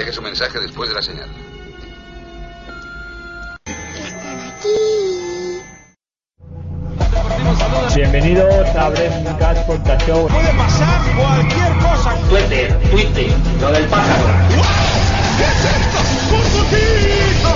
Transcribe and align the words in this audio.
Deje 0.00 0.12
su 0.14 0.22
mensaje 0.22 0.58
después 0.58 0.88
de 0.88 0.94
la 0.94 1.02
señal. 1.02 1.28
Bienvenidos 7.94 8.66
a 8.76 8.90
Catch 9.38 9.58
Podcast 9.66 10.06
Show. 10.06 10.26
Puede 10.26 10.54
pasar 10.54 11.02
cualquier 11.14 11.72
cosa. 11.84 12.16
Twitter, 12.30 12.78
Twitter, 12.90 13.30
lo 13.60 13.72
del 13.72 13.84
pájaro. 13.88 14.24
¿Qué 15.36 15.44
es 15.44 15.64
esto? 15.68 16.34
¡Un 16.34 16.48
poquito! 16.48 17.50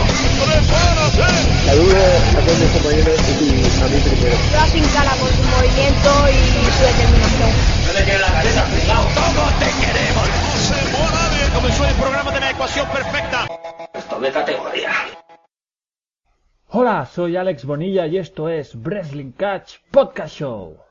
¡Prepárate! 0.45 1.65
Saludos 1.65 1.97
a 2.29 2.41
todos 2.45 2.59
mis 2.59 2.71
compañeros 2.73 3.21
y 3.21 3.81
a 3.81 3.89
mí 3.89 4.01
primero. 4.05 4.37
Lo 4.53 4.61
hacen 4.61 4.85
cara 4.93 5.13
por 5.15 5.31
su 5.31 5.43
movimiento 5.45 6.11
y 6.29 6.37
su 6.53 6.85
determinación. 6.85 7.51
No 7.87 7.93
le 7.95 8.03
tiene 8.03 8.21
la 8.21 8.33
cabeza 8.35 8.65
pegado. 8.67 9.09
¡Todos 9.15 9.59
te 9.61 9.87
queremos! 9.87 10.54
Comenzó 11.65 11.87
el 11.87 11.95
programa 11.95 12.31
de 12.31 12.41
la 12.41 12.51
ecuación 12.51 12.87
perfecta. 12.89 13.47
Esto 13.95 14.21
de 14.21 14.31
categoría. 14.31 14.91
Hola, 16.69 17.07
soy 17.07 17.39
Alex 17.39 17.65
Bonilla 17.65 18.07
y 18.07 18.19
esto 18.19 18.51
es 18.51 18.75
Wrestling 18.75 19.33
Catch 19.33 19.77
Podcast 19.91 20.37
Show. 20.37 20.84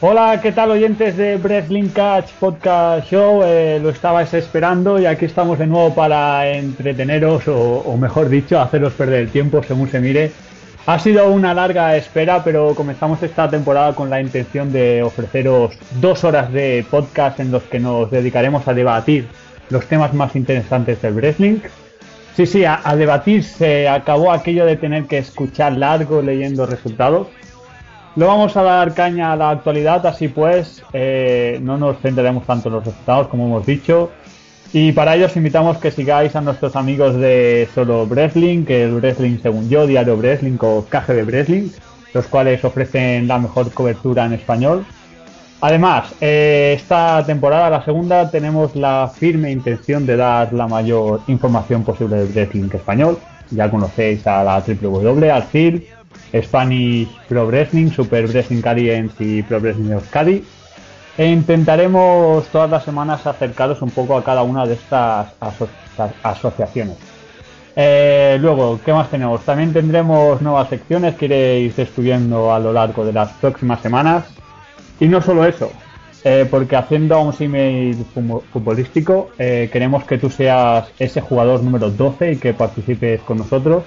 Hola, 0.00 0.38
¿qué 0.40 0.52
tal 0.52 0.70
oyentes 0.70 1.16
de 1.16 1.38
Wrestling 1.38 1.88
Catch 1.88 2.30
Podcast 2.38 3.10
Show? 3.10 3.42
Eh, 3.42 3.80
lo 3.82 3.90
estabais 3.90 4.32
esperando 4.32 4.96
y 5.00 5.06
aquí 5.06 5.24
estamos 5.24 5.58
de 5.58 5.66
nuevo 5.66 5.92
para 5.92 6.48
entreteneros 6.48 7.42
o, 7.48 7.96
mejor 7.96 8.28
dicho, 8.28 8.60
haceros 8.60 8.92
perder 8.92 9.22
el 9.22 9.30
tiempo 9.30 9.60
según 9.60 9.90
se 9.90 9.98
mire. 9.98 10.30
Ha 10.86 11.00
sido 11.00 11.28
una 11.28 11.52
larga 11.52 11.96
espera, 11.96 12.44
pero 12.44 12.76
comenzamos 12.76 13.20
esta 13.24 13.50
temporada 13.50 13.92
con 13.96 14.08
la 14.08 14.20
intención 14.20 14.70
de 14.70 15.02
ofreceros 15.02 15.76
dos 16.00 16.22
horas 16.22 16.52
de 16.52 16.86
podcast 16.88 17.40
en 17.40 17.50
los 17.50 17.64
que 17.64 17.80
nos 17.80 18.08
dedicaremos 18.08 18.68
a 18.68 18.74
debatir 18.74 19.26
los 19.68 19.84
temas 19.86 20.14
más 20.14 20.36
interesantes 20.36 21.02
del 21.02 21.14
wrestling. 21.14 21.58
Sí, 22.36 22.46
sí, 22.46 22.64
a 22.64 22.94
debatir 22.94 23.42
se 23.42 23.88
acabó 23.88 24.30
aquello 24.30 24.64
de 24.64 24.76
tener 24.76 25.06
que 25.06 25.18
escuchar 25.18 25.72
largo 25.72 26.22
leyendo 26.22 26.66
resultados. 26.66 27.26
Lo 28.18 28.26
vamos 28.26 28.56
a 28.56 28.64
dar 28.64 28.94
caña 28.94 29.32
a 29.32 29.36
la 29.36 29.50
actualidad, 29.50 30.04
así 30.04 30.26
pues 30.26 30.82
eh, 30.92 31.60
no 31.62 31.78
nos 31.78 32.00
centraremos 32.00 32.44
tanto 32.44 32.68
en 32.68 32.74
los 32.74 32.84
resultados 32.84 33.28
como 33.28 33.46
hemos 33.46 33.64
dicho. 33.64 34.10
Y 34.72 34.90
para 34.90 35.14
ello 35.14 35.26
os 35.26 35.36
invitamos 35.36 35.78
que 35.78 35.92
sigáis 35.92 36.34
a 36.34 36.40
nuestros 36.40 36.74
amigos 36.74 37.14
de 37.14 37.68
Solo 37.72 38.06
Wrestling, 38.06 38.64
que 38.64 38.82
el 38.82 38.96
Wrestling 38.96 39.38
según 39.40 39.68
yo, 39.68 39.86
Diario 39.86 40.16
Wrestling 40.16 40.58
o 40.58 40.84
KGB 40.90 41.26
Wrestling, 41.26 41.68
los 42.12 42.26
cuales 42.26 42.64
ofrecen 42.64 43.28
la 43.28 43.38
mejor 43.38 43.70
cobertura 43.70 44.26
en 44.26 44.32
español. 44.32 44.84
Además, 45.60 46.12
eh, 46.20 46.74
esta 46.76 47.24
temporada, 47.24 47.70
la 47.70 47.84
segunda, 47.84 48.28
tenemos 48.32 48.74
la 48.74 49.12
firme 49.14 49.52
intención 49.52 50.04
de 50.06 50.16
dar 50.16 50.52
la 50.52 50.66
mayor 50.66 51.20
información 51.28 51.84
posible 51.84 52.16
del 52.16 52.32
wrestling 52.32 52.68
español. 52.74 53.16
Ya 53.52 53.70
conocéis 53.70 54.26
a 54.26 54.42
la 54.42 54.58
WWE, 54.58 55.30
al 55.30 55.44
FIL, 55.44 55.86
Spanish 56.42 57.08
Pro 57.28 57.46
Wrestling, 57.46 57.90
Super 57.90 58.26
Wrestling 58.26 58.62
Alliance 58.64 59.14
y 59.18 59.42
Pro 59.42 59.60
Wrestling 59.60 59.92
Euskadi. 59.92 60.44
E 61.16 61.26
intentaremos 61.26 62.46
todas 62.48 62.70
las 62.70 62.84
semanas 62.84 63.26
acercaros 63.26 63.82
un 63.82 63.90
poco 63.90 64.16
a 64.16 64.22
cada 64.22 64.42
una 64.42 64.66
de 64.66 64.74
estas 64.74 65.32
aso 65.40 65.68
asociaciones. 66.22 66.96
Eh, 67.74 68.38
luego, 68.40 68.80
¿qué 68.84 68.92
más 68.92 69.10
tenemos? 69.10 69.44
También 69.44 69.72
tendremos 69.72 70.40
nuevas 70.42 70.68
secciones 70.68 71.14
que 71.14 71.26
iréis 71.26 71.76
descubriendo 71.76 72.52
a 72.52 72.58
lo 72.58 72.72
largo 72.72 73.04
de 73.04 73.12
las 73.12 73.32
próximas 73.34 73.80
semanas. 73.80 74.24
Y 75.00 75.06
no 75.06 75.20
solo 75.20 75.44
eso, 75.44 75.70
eh, 76.24 76.46
porque 76.50 76.76
haciendo 76.76 77.20
un 77.20 77.32
email 77.38 78.04
futbolístico, 78.52 79.30
eh, 79.38 79.68
queremos 79.72 80.04
que 80.04 80.18
tú 80.18 80.28
seas 80.28 80.88
ese 80.98 81.20
jugador 81.20 81.62
número 81.62 81.90
12 81.90 82.32
y 82.32 82.36
que 82.36 82.52
participes 82.52 83.20
con 83.22 83.38
nosotros 83.38 83.84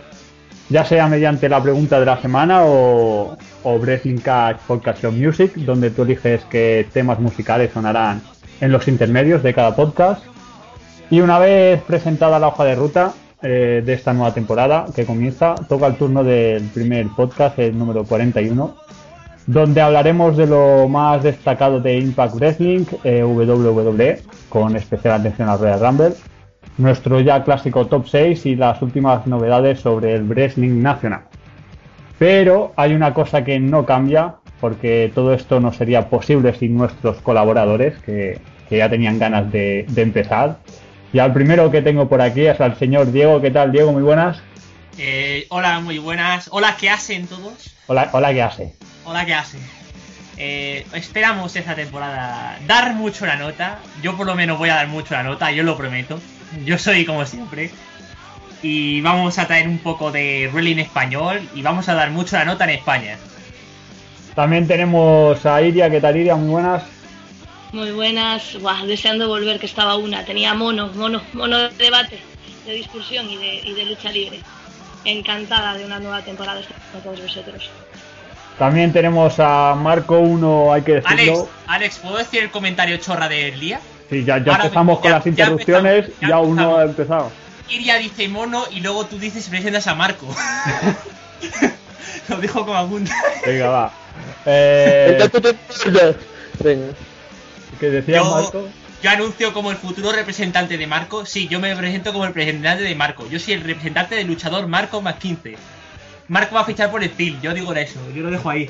ya 0.72 0.86
sea 0.86 1.08
mediante 1.08 1.50
la 1.50 1.62
pregunta 1.62 2.00
de 2.00 2.06
la 2.06 2.22
semana 2.22 2.64
o, 2.64 3.38
o 3.64 3.78
Wrestling 3.78 4.20
Catch 4.20 4.58
Podcast 4.66 5.02
Show 5.02 5.12
Music, 5.12 5.54
donde 5.56 5.92
tú 5.92 6.04
eliges 6.04 6.46
qué 6.50 6.88
temas 6.94 7.20
musicales 7.20 7.72
sonarán 7.74 8.22
en 8.62 8.72
los 8.72 8.88
intermedios 8.88 9.44
de 9.44 9.54
cada 9.54 9.76
podcast. 9.76 10.24
Y 11.10 11.20
una 11.20 11.40
vez 11.40 11.82
presentada 11.82 12.40
la 12.40 12.48
hoja 12.48 12.64
de 12.64 12.76
ruta 12.76 13.12
eh, 13.42 13.84
de 13.86 13.94
esta 13.94 14.14
nueva 14.14 14.34
temporada 14.34 14.86
que 14.96 15.06
comienza, 15.06 15.56
toca 15.68 15.88
el 15.88 15.96
turno 15.96 16.24
del 16.24 16.64
primer 16.70 17.08
podcast, 17.18 17.60
el 17.60 17.78
número 17.78 18.06
41, 18.06 18.74
donde 19.48 19.82
hablaremos 19.82 20.38
de 20.38 20.48
lo 20.48 20.88
más 20.88 21.22
destacado 21.22 21.82
de 21.82 21.98
Impact 21.98 22.36
Wrestling, 22.36 22.86
eh, 23.04 23.26
WWE, 23.26 24.22
con 24.48 24.78
especial 24.78 25.16
atención 25.20 25.50
al 25.50 25.60
Royal 25.60 25.80
Rumble 25.82 26.14
nuestro 26.82 27.20
ya 27.22 27.44
clásico 27.44 27.88
top 27.88 28.08
6 28.08 28.46
y 28.46 28.56
las 28.56 28.82
últimas 28.82 29.28
novedades 29.28 29.80
sobre 29.80 30.16
el 30.16 30.24
wrestling 30.24 30.82
nacional. 30.82 31.22
Pero 32.20 32.74
hay 32.76 32.94
una 32.94 33.14
cosa 33.14 33.44
que 33.44 33.60
no 33.60 33.86
cambia, 33.86 34.36
porque 34.60 35.12
todo 35.16 35.34
esto 35.34 35.60
no 35.60 35.74
sería 35.74 36.10
posible 36.10 36.54
sin 36.54 36.76
nuestros 36.76 37.18
colaboradores, 37.22 37.98
que, 38.00 38.40
que 38.70 38.78
ya 38.78 38.90
tenían 38.90 39.18
ganas 39.18 39.52
de, 39.52 39.86
de, 39.90 40.02
empezar. 40.02 40.58
Y 41.14 41.20
al 41.20 41.34
primero 41.34 41.72
que 41.72 41.82
tengo 41.82 42.08
por 42.08 42.22
aquí 42.22 42.46
es 42.46 42.62
al 42.62 42.78
señor 42.78 43.12
Diego. 43.12 43.42
¿Qué 43.42 43.52
tal, 43.52 43.72
Diego? 43.72 43.92
Muy 43.92 44.04
buenas. 44.04 44.42
Eh, 44.98 45.48
hola, 45.50 45.80
muy 45.80 45.98
buenas. 45.98 46.50
Hola, 46.52 46.76
¿qué 46.80 46.90
hacen 46.90 47.28
todos? 47.28 47.76
Hola, 47.88 48.10
hola 48.14 48.34
¿qué 48.34 48.42
hace? 48.42 48.76
Hola, 49.04 49.26
¿qué 49.26 49.34
hacen? 49.34 49.62
Eh, 50.38 50.86
esperamos 50.94 51.56
esta 51.56 51.76
temporada 51.76 52.58
dar 52.68 52.94
mucho 52.94 53.26
la 53.26 53.36
nota. 53.36 53.80
Yo 54.02 54.16
por 54.16 54.28
lo 54.28 54.36
menos 54.36 54.58
voy 54.58 54.70
a 54.70 54.76
dar 54.76 54.88
mucho 54.88 55.14
la 55.14 55.24
nota, 55.24 55.52
yo 55.52 55.64
lo 55.64 55.78
prometo. 55.78 56.20
Yo 56.66 56.78
soy 56.78 57.06
como 57.06 57.26
siempre. 57.26 57.72
Y 58.62 59.02
vamos 59.02 59.40
a 59.40 59.48
traer 59.48 59.68
un 59.68 59.80
poco 59.80 60.12
de 60.12 60.50
wrestling 60.54 60.78
español 60.78 61.50
y 61.56 61.64
vamos 61.64 61.90
a 61.90 61.96
dar 61.96 62.12
mucho 62.12 62.36
la 62.38 62.46
nota 62.46 62.66
en 62.66 62.72
España. 62.72 63.18
También 64.36 64.68
tenemos 64.68 65.46
a 65.46 65.62
Iria, 65.62 65.90
¿qué 65.90 66.00
tal 66.00 66.16
Iria? 66.16 66.36
Muy 66.36 66.50
buenas. 66.50 66.84
Muy 67.74 67.92
buenas, 67.92 68.60
Buah, 68.62 68.86
deseando 68.86 69.28
volver 69.28 69.60
que 69.60 69.66
estaba 69.66 69.96
una. 69.96 70.26
Tenía 70.26 70.54
mono, 70.54 70.90
mono, 70.94 71.22
mono 71.34 71.58
de 71.58 71.70
debate, 71.70 72.20
de 72.66 72.74
discusión 72.74 73.30
y 73.30 73.38
de, 73.38 73.56
y 73.64 73.74
de 73.74 73.86
lucha 73.86 74.12
libre. 74.12 74.40
Encantada 75.06 75.74
de 75.74 75.86
una 75.86 76.00
nueva 76.00 76.22
temporada 76.22 76.62
con 76.92 77.02
todos 77.02 77.22
vosotros. 77.22 77.70
También 78.60 78.94
tenemos 78.94 79.40
a 79.40 79.74
Marco 79.76 80.20
1, 80.20 80.74
hay 80.74 80.82
que 80.84 80.96
decirlo. 80.96 81.34
Alex, 81.34 81.50
Alex, 81.68 82.00
¿puedo 82.00 82.18
decir 82.18 82.44
el 82.44 82.52
comentario 82.52 82.98
chorra 82.98 83.28
del 83.28 83.60
día? 83.60 83.80
Sí, 84.12 84.26
ya, 84.26 84.44
ya 84.44 84.56
empezamos 84.56 85.00
con 85.00 85.10
ya, 85.10 85.18
las 85.18 85.26
interrupciones, 85.26 86.08
ya, 86.08 86.14
ya, 86.22 86.28
ya 86.28 86.40
uno 86.40 86.78
ha 86.78 86.84
empezado. 86.84 87.32
Iria 87.70 87.96
dice 87.96 88.28
mono 88.28 88.66
y 88.70 88.82
luego 88.82 89.06
tú 89.06 89.18
dices 89.18 89.48
presentas 89.48 89.88
a 89.88 89.96
Marco. 89.96 90.28
Lo 92.28 92.38
dijo 92.42 92.66
como 92.66 92.78
apunta. 92.78 93.16
Venga, 93.46 93.70
va. 93.70 93.94
Eh, 94.46 95.30
Venga. 96.62 96.88
¿Qué 97.80 97.90
decía 97.90 98.18
Yo, 98.18 98.26
Marco? 98.26 98.70
yo 99.02 99.10
anuncio 99.10 99.54
como 99.54 99.72
el 99.72 99.78
futuro 99.78 100.12
representante 100.12 100.78
de 100.78 100.88
Marco. 100.88 101.26
Sí, 101.26 101.48
yo 101.48 101.62
me 101.62 101.74
presento 101.74 102.12
como 102.12 102.26
el 102.26 102.34
representante 102.34 102.84
de 102.84 102.96
Marco. 102.96 103.26
Yo 103.30 103.40
soy 103.40 103.54
el 103.54 103.62
representante 103.62 104.16
del 104.16 104.28
luchador 104.28 104.68
Marco 104.68 105.02
más 105.02 105.16
15. 105.16 105.56
Marco 106.28 106.56
va 106.56 106.62
a 106.62 106.66
fichar 106.66 106.92
por 106.92 107.02
Steel, 107.02 107.40
yo 107.42 107.54
digo 107.54 107.74
eso, 107.74 108.00
yo 108.14 108.24
lo 108.24 108.32
dejo 108.32 108.50
ahí. 108.50 108.70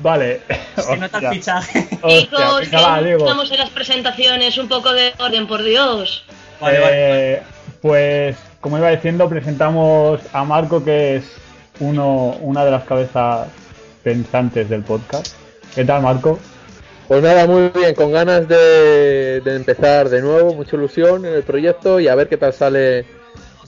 Vale. 0.00 0.40
Se 0.76 0.96
nota 0.96 1.18
el 1.18 1.28
fichaje. 1.28 1.88
Chicos, 2.08 2.62
estamos 2.62 3.50
en 3.52 3.58
las 3.58 3.70
presentaciones, 3.70 4.56
un 4.58 4.68
poco 4.68 4.92
de 4.92 5.12
orden, 5.18 5.46
por 5.46 5.62
Dios. 5.62 6.24
Vale, 6.60 6.80
vale. 6.80 6.92
Eh, 7.34 7.42
Pues, 7.80 8.36
como 8.60 8.76
iba 8.78 8.90
diciendo, 8.90 9.28
presentamos 9.28 10.20
a 10.32 10.44
Marco, 10.44 10.84
que 10.84 11.16
es 11.16 11.24
uno, 11.80 12.36
una 12.40 12.64
de 12.64 12.70
las 12.70 12.84
cabezas 12.84 13.48
pensantes 14.02 14.68
del 14.68 14.82
podcast. 14.82 15.34
¿Qué 15.74 15.84
tal, 15.84 16.02
Marco? 16.02 16.38
Pues 17.08 17.22
nada, 17.22 17.46
muy 17.46 17.70
bien, 17.74 17.94
con 17.94 18.12
ganas 18.12 18.46
de, 18.46 19.40
de 19.40 19.56
empezar 19.56 20.08
de 20.08 20.20
nuevo, 20.22 20.54
mucha 20.54 20.76
ilusión 20.76 21.24
en 21.24 21.34
el 21.34 21.42
proyecto 21.42 21.98
y 21.98 22.06
a 22.08 22.14
ver 22.14 22.28
qué 22.28 22.36
tal 22.36 22.52
sale 22.52 23.04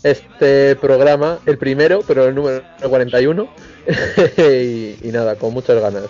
este 0.02 0.76
programa, 0.76 1.38
el 1.46 1.58
primero, 1.58 2.02
pero 2.06 2.26
el 2.26 2.34
número 2.34 2.62
41. 2.88 3.48
y, 4.38 5.08
y 5.08 5.12
nada, 5.12 5.36
con 5.36 5.52
muchas 5.52 5.80
ganas. 5.80 6.04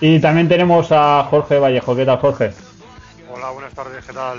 Y 0.00 0.18
también 0.18 0.48
tenemos 0.48 0.88
a 0.90 1.26
Jorge 1.28 1.58
Vallejo. 1.58 1.94
¿Qué 1.94 2.06
tal, 2.06 2.18
Jorge? 2.18 2.52
Hola, 3.32 3.50
buenas 3.50 3.74
tardes, 3.74 4.04
¿qué 4.04 4.12
tal? 4.12 4.38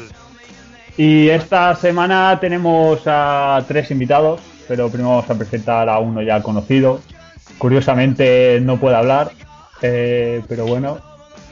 Y 0.97 1.29
esta 1.29 1.75
semana 1.75 2.37
tenemos 2.39 3.01
a 3.05 3.63
tres 3.67 3.91
invitados. 3.91 4.41
pero 4.67 4.89
primero 4.89 5.09
vamos 5.09 5.29
a 5.29 5.35
presentar 5.35 5.89
a 5.89 5.99
uno 5.99 6.21
ya 6.21 6.41
conocido. 6.41 7.01
Curiosamente 7.57 8.59
no 8.61 8.77
puede 8.77 8.95
hablar, 8.95 9.31
eh, 9.81 10.41
pero 10.47 10.65
bueno, 10.65 10.99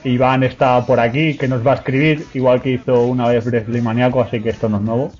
Iván 0.04 0.44
está 0.44 0.86
por 0.86 1.00
aquí, 1.00 1.38
que 1.38 1.48
nos 1.48 1.66
va 1.66 1.74
a 1.74 1.76
escribir, 1.76 2.26
igual 2.34 2.62
que 2.62 2.72
hizo 2.72 3.04
una 3.04 3.28
vez 3.28 3.46
Wrestling 3.46 3.84
Maniaco, 3.84 4.22
así 4.22 4.42
que 4.42 4.50
esto 4.50 4.70
no 4.70 4.78
es 4.78 4.84
nuevo. 4.84 5.12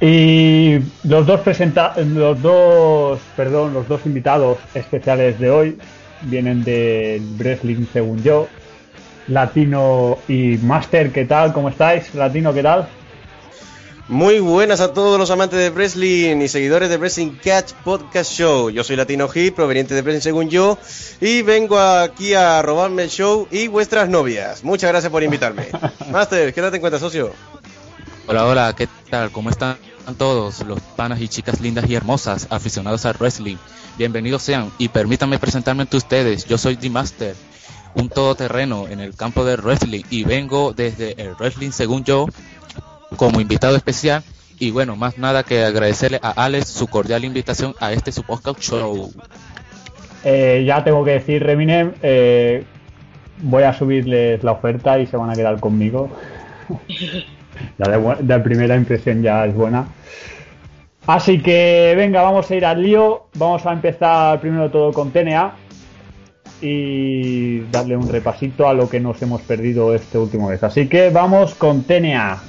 Y 0.00 0.78
los 1.04 1.26
dos 1.26 1.40
presenta 1.40 1.94
los 1.98 2.40
dos, 2.42 3.18
perdón, 3.34 3.72
los 3.72 3.88
dos 3.88 4.04
invitados 4.04 4.58
especiales 4.74 5.38
de 5.38 5.50
hoy 5.50 5.78
vienen 6.22 6.64
del 6.64 7.22
Wrestling 7.38 7.86
según 7.92 8.22
yo. 8.22 8.46
Latino 9.28 10.18
y 10.28 10.58
Master, 10.58 11.10
¿qué 11.10 11.24
tal? 11.24 11.52
¿Cómo 11.52 11.68
estáis? 11.70 12.14
Latino, 12.14 12.52
¿qué 12.52 12.62
tal? 12.62 12.88
Muy 14.08 14.38
buenas 14.38 14.80
a 14.80 14.92
todos 14.92 15.18
los 15.18 15.32
amantes 15.32 15.58
de 15.58 15.70
wrestling 15.70 16.40
y 16.40 16.46
seguidores 16.46 16.88
de 16.88 16.96
Wrestling 16.96 17.32
Catch 17.42 17.72
Podcast 17.82 18.30
Show. 18.30 18.70
Yo 18.70 18.84
soy 18.84 18.94
Latino 18.94 19.26
Hit, 19.26 19.52
proveniente 19.52 19.94
de 19.94 20.02
Wrestling 20.02 20.20
según 20.20 20.48
yo, 20.48 20.78
y 21.20 21.42
vengo 21.42 21.76
aquí 21.76 22.32
a 22.34 22.62
robarme 22.62 23.02
el 23.02 23.08
show 23.08 23.48
y 23.50 23.66
vuestras 23.66 24.08
novias. 24.08 24.62
Muchas 24.62 24.90
gracias 24.90 25.10
por 25.10 25.24
invitarme. 25.24 25.66
Master, 26.12 26.54
¿qué 26.54 26.60
tal 26.60 26.70
te 26.70 26.76
encuentras, 26.76 27.00
socio? 27.00 27.32
Hola, 28.28 28.44
hola, 28.44 28.74
¿qué 28.76 28.88
tal? 29.08 29.30
¿Cómo 29.30 29.50
están 29.50 29.76
todos 30.18 30.66
los 30.66 30.80
panas 30.80 31.20
y 31.20 31.28
chicas 31.28 31.60
lindas 31.60 31.88
y 31.88 31.94
hermosas 31.94 32.48
aficionados 32.50 33.06
al 33.06 33.14
wrestling? 33.20 33.54
Bienvenidos 33.96 34.42
sean 34.42 34.72
y 34.78 34.88
permítanme 34.88 35.38
presentarme 35.38 35.82
ante 35.82 35.96
ustedes. 35.96 36.44
Yo 36.44 36.58
soy 36.58 36.76
The 36.76 36.90
Master, 36.90 37.36
un 37.94 38.08
todoterreno 38.08 38.88
en 38.88 38.98
el 38.98 39.14
campo 39.14 39.44
del 39.44 39.60
wrestling 39.60 40.02
y 40.10 40.24
vengo 40.24 40.72
desde 40.72 41.12
el 41.22 41.36
wrestling 41.36 41.70
según 41.70 42.02
yo 42.02 42.26
como 43.14 43.40
invitado 43.40 43.76
especial. 43.76 44.24
Y 44.58 44.72
bueno, 44.72 44.96
más 44.96 45.18
nada 45.18 45.44
que 45.44 45.62
agradecerle 45.62 46.18
a 46.20 46.30
Alex 46.30 46.66
su 46.66 46.88
cordial 46.88 47.24
invitación 47.24 47.76
a 47.78 47.92
este 47.92 48.10
su 48.10 48.24
podcast 48.24 48.60
show. 48.60 49.12
Eh, 50.24 50.64
ya 50.66 50.82
tengo 50.82 51.04
que 51.04 51.12
decir, 51.12 51.44
Reminem, 51.44 51.92
eh, 52.02 52.64
voy 53.38 53.62
a 53.62 53.72
subirles 53.72 54.42
la 54.42 54.50
oferta 54.50 54.98
y 54.98 55.06
se 55.06 55.16
van 55.16 55.30
a 55.30 55.34
quedar 55.34 55.60
conmigo. 55.60 56.10
ya 57.78 57.98
de, 58.20 58.40
primera 58.40 58.76
impresión 58.76 59.22
ya 59.22 59.46
es 59.46 59.54
buena. 59.54 59.86
Así 61.06 61.40
que 61.40 61.94
venga, 61.96 62.22
vamos 62.22 62.50
a 62.50 62.54
ir 62.54 62.64
al 62.64 62.82
lío. 62.82 63.26
Vamos 63.34 63.64
a 63.66 63.72
empezar 63.72 64.40
primero 64.40 64.70
todo 64.70 64.92
con 64.92 65.10
TNA 65.10 65.52
y 66.60 67.60
darle 67.70 67.96
un 67.96 68.08
repasito 68.08 68.66
a 68.66 68.74
lo 68.74 68.88
que 68.88 68.98
nos 68.98 69.20
hemos 69.22 69.42
perdido 69.42 69.94
este 69.94 70.18
último 70.18 70.48
vez. 70.48 70.62
Así 70.62 70.88
que 70.88 71.10
vamos 71.10 71.54
con 71.54 71.82
TNA. 71.84 72.40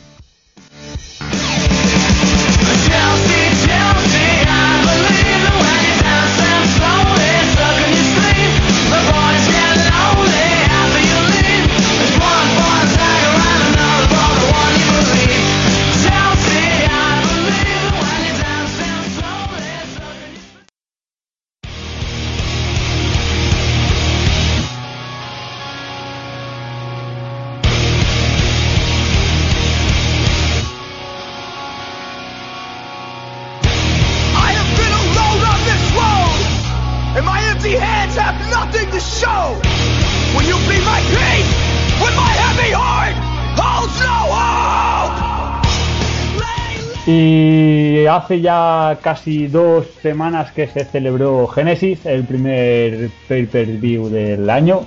Hace 48.08 48.42
ya 48.42 48.98
casi 49.02 49.48
dos 49.48 49.86
semanas 50.02 50.52
que 50.52 50.68
se 50.68 50.86
celebró 50.86 51.48
Genesis, 51.48 52.06
el 52.06 52.24
primer 52.24 53.10
pay-per-view 53.28 54.10
del 54.10 54.50
año. 54.50 54.86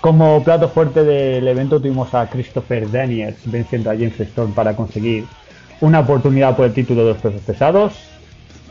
Como 0.00 0.42
plato 0.42 0.68
fuerte 0.68 1.04
del 1.04 1.46
evento 1.46 1.80
tuvimos 1.80 2.14
a 2.14 2.28
Christopher 2.28 2.90
Daniels 2.90 3.38
venciendo 3.44 3.90
a 3.90 3.94
James 3.94 4.18
Storm 4.20 4.52
para 4.52 4.74
conseguir 4.74 5.24
una 5.80 6.00
oportunidad 6.00 6.56
por 6.56 6.66
el 6.66 6.72
título 6.72 7.04
de 7.04 7.12
los 7.12 7.22
pesos 7.22 7.40
pesados. 7.42 7.92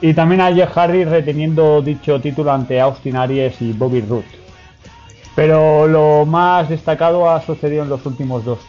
Y 0.02 0.14
también 0.14 0.42
a 0.42 0.54
Jeff 0.54 0.72
Hardy 0.74 1.04
reteniendo 1.04 1.82
dicho 1.82 2.20
título 2.20 2.52
ante 2.52 2.80
Austin 2.82 3.16
Aries 3.16 3.62
y 3.62 3.74
Bobby 3.74 4.02
Roode. 4.02 4.26
Pero 5.36 5.88
lo 5.88 6.26
más 6.26 6.70
destacado 6.70 7.30
ha 7.30 7.42
sucedido 7.42 7.84
en 7.84 7.90
los 7.90 8.06
últimos 8.06 8.46
dos 8.46 8.60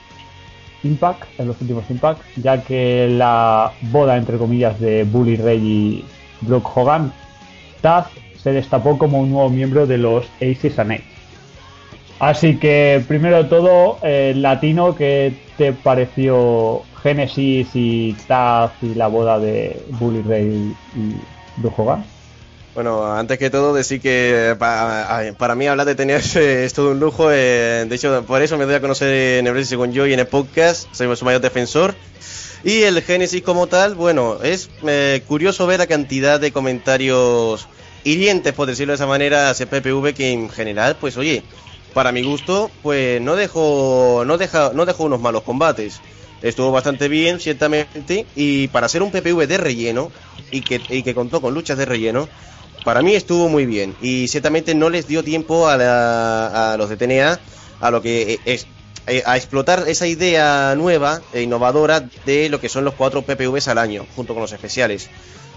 Impact, 0.82 1.24
en 1.38 1.48
los 1.48 1.60
últimos 1.60 1.88
Impact, 1.90 2.20
ya 2.36 2.62
que 2.62 3.08
la 3.10 3.72
boda 3.90 4.16
entre 4.16 4.38
comillas 4.38 4.78
de 4.80 5.04
Bully 5.04 5.36
Ray 5.36 5.58
y 5.58 6.04
Brock 6.42 6.76
Hogan, 6.76 7.12
Taz 7.80 8.06
se 8.42 8.52
destapó 8.52 8.98
como 8.98 9.20
un 9.20 9.30
nuevo 9.30 9.50
miembro 9.50 9.86
de 9.86 9.98
los 9.98 10.26
Aces 10.36 10.78
and 10.78 10.92
Eights. 10.92 11.04
Así 12.18 12.56
que 12.56 13.04
primero 13.06 13.42
de 13.42 13.44
todo, 13.44 13.98
eh, 14.02 14.32
latino, 14.36 14.94
¿qué 14.94 15.34
te 15.58 15.72
pareció 15.72 16.82
Genesis 17.02 17.68
y 17.74 18.14
Taz 18.26 18.72
y 18.80 18.94
la 18.94 19.08
boda 19.08 19.38
de 19.38 19.82
Bully 19.98 20.22
Ray 20.22 20.74
y 20.96 21.60
Brock 21.60 21.78
Hogan? 21.78 22.15
Bueno, 22.76 23.10
antes 23.10 23.38
que 23.38 23.48
todo 23.48 23.72
decir 23.72 24.02
que 24.02 24.54
pa- 24.58 25.20
a- 25.20 25.32
para 25.32 25.54
mí 25.54 25.66
hablar 25.66 25.86
de 25.86 25.94
tener 25.94 26.20
es 26.36 26.74
todo 26.74 26.90
un 26.90 27.00
lujo. 27.00 27.30
eh, 27.32 27.86
de 27.88 27.96
hecho, 27.96 28.22
por 28.26 28.42
eso 28.42 28.58
me 28.58 28.66
doy 28.66 28.74
a 28.74 28.82
conocer 28.82 29.08
en 29.38 29.46
el 29.46 29.64
según 29.64 29.92
yo 29.94 30.06
y 30.06 30.12
en 30.12 30.20
el 30.20 30.26
podcast. 30.26 30.86
Soy 30.94 31.16
su 31.16 31.24
mayor 31.24 31.40
defensor. 31.40 31.94
Y 32.64 32.82
el 32.82 33.00
Génesis 33.00 33.40
como 33.42 33.66
tal, 33.66 33.94
bueno, 33.94 34.42
es 34.42 34.68
eh, 34.86 35.22
curioso 35.26 35.66
ver 35.66 35.78
la 35.78 35.86
cantidad 35.86 36.38
de 36.38 36.52
comentarios 36.52 37.66
hirientes, 38.04 38.52
por 38.52 38.66
decirlo 38.66 38.92
de 38.92 38.96
esa 38.96 39.06
manera, 39.06 39.48
hacia 39.48 39.64
PPV 39.70 40.12
que 40.12 40.32
en 40.32 40.50
general, 40.50 40.96
pues 41.00 41.16
oye, 41.16 41.44
para 41.94 42.12
mi 42.12 42.22
gusto, 42.24 42.70
pues 42.82 43.22
no 43.22 43.36
dejó, 43.36 44.24
no 44.26 44.36
deja, 44.36 44.72
no 44.74 44.84
dejó 44.84 45.04
unos 45.04 45.20
malos 45.20 45.44
combates. 45.44 46.00
Estuvo 46.42 46.70
bastante 46.72 47.08
bien, 47.08 47.40
ciertamente, 47.40 48.26
y 48.36 48.68
para 48.68 48.88
ser 48.90 49.02
un 49.02 49.10
PPV 49.10 49.46
de 49.46 49.56
relleno 49.56 50.12
y 50.50 50.60
que, 50.60 50.82
y 50.90 51.02
que 51.02 51.14
contó 51.14 51.40
con 51.40 51.54
luchas 51.54 51.78
de 51.78 51.86
relleno, 51.86 52.28
para 52.86 53.02
mí 53.02 53.16
estuvo 53.16 53.48
muy 53.48 53.66
bien 53.66 53.96
y 54.00 54.28
ciertamente 54.28 54.72
no 54.76 54.90
les 54.90 55.08
dio 55.08 55.24
tiempo 55.24 55.66
a, 55.68 55.76
la- 55.76 56.76
los 56.78 56.88
de 56.88 56.96
TNA 56.96 57.40
a 57.80 57.90
lo 57.90 58.00
que 58.00 58.38
es 58.44 58.68
eh, 59.08 59.24
a 59.26 59.36
explotar 59.36 59.82
esa 59.88 60.06
idea 60.06 60.72
nueva 60.76 61.20
e 61.32 61.42
innovadora 61.42 62.08
de 62.24 62.48
lo 62.48 62.60
que 62.60 62.68
son 62.68 62.84
los 62.84 62.94
cuatro 62.94 63.22
PPVs 63.22 63.66
al 63.66 63.78
año 63.78 64.06
junto 64.14 64.34
con 64.34 64.40
los 64.42 64.52
especiales. 64.52 65.08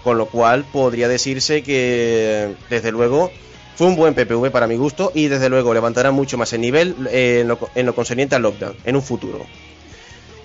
Con 0.02 0.18
lo 0.18 0.26
cual 0.26 0.64
podría 0.72 1.06
decirse 1.06 1.62
que 1.62 2.54
desde 2.68 2.90
luego 2.90 3.30
fue 3.76 3.86
un 3.86 3.94
buen 3.96 4.14
PPV 4.14 4.50
para 4.50 4.66
mi 4.66 4.74
gusto 4.76 5.12
y 5.14 5.28
desde 5.28 5.48
luego 5.48 5.72
levantará 5.72 6.10
mucho 6.10 6.36
más 6.36 6.52
el 6.52 6.60
nivel 6.62 6.96
eh, 7.12 7.40
en, 7.42 7.48
lo, 7.48 7.58
en 7.76 7.86
lo 7.86 7.94
concerniente 7.94 8.34
al 8.34 8.42
lockdown 8.42 8.74
en 8.84 8.96
un 8.96 9.02
futuro. 9.02 9.46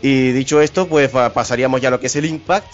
Y 0.03 0.31
dicho 0.33 0.61
esto 0.61 0.87
pues 0.87 1.09
pa- 1.09 1.33
pasaríamos 1.33 1.81
ya 1.81 1.87
a 1.87 1.91
lo 1.91 1.99
que 1.99 2.07
es 2.07 2.15
el 2.15 2.25
impact 2.25 2.71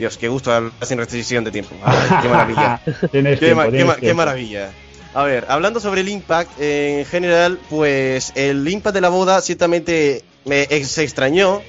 Dios, 0.00 0.18
qué 0.18 0.28
gusto 0.28 0.52
hablar 0.52 0.72
sin 0.82 0.98
restricción 0.98 1.44
de 1.44 1.50
tiempo. 1.52 1.74
Qué 2.22 2.28
maravilla. 2.28 2.80
Qué, 3.12 3.36
tiempo, 3.36 3.56
ma- 3.56 3.64
qué 3.64 3.70
tienes 3.70 3.86
ma- 3.86 3.94
qué 3.94 4.00
tiempo. 4.00 4.16
maravilla. 4.16 4.70
A 5.14 5.24
ver, 5.24 5.44
hablando 5.48 5.78
sobre 5.80 6.00
el 6.00 6.08
Impact, 6.08 6.52
en 6.60 7.04
general, 7.04 7.58
pues 7.68 8.32
el 8.34 8.66
Impact 8.66 8.94
de 8.94 9.00
la 9.00 9.08
boda 9.10 9.40
ciertamente 9.40 10.24
me, 10.44 10.66
se 10.84 11.02
extrañó. 11.02 11.60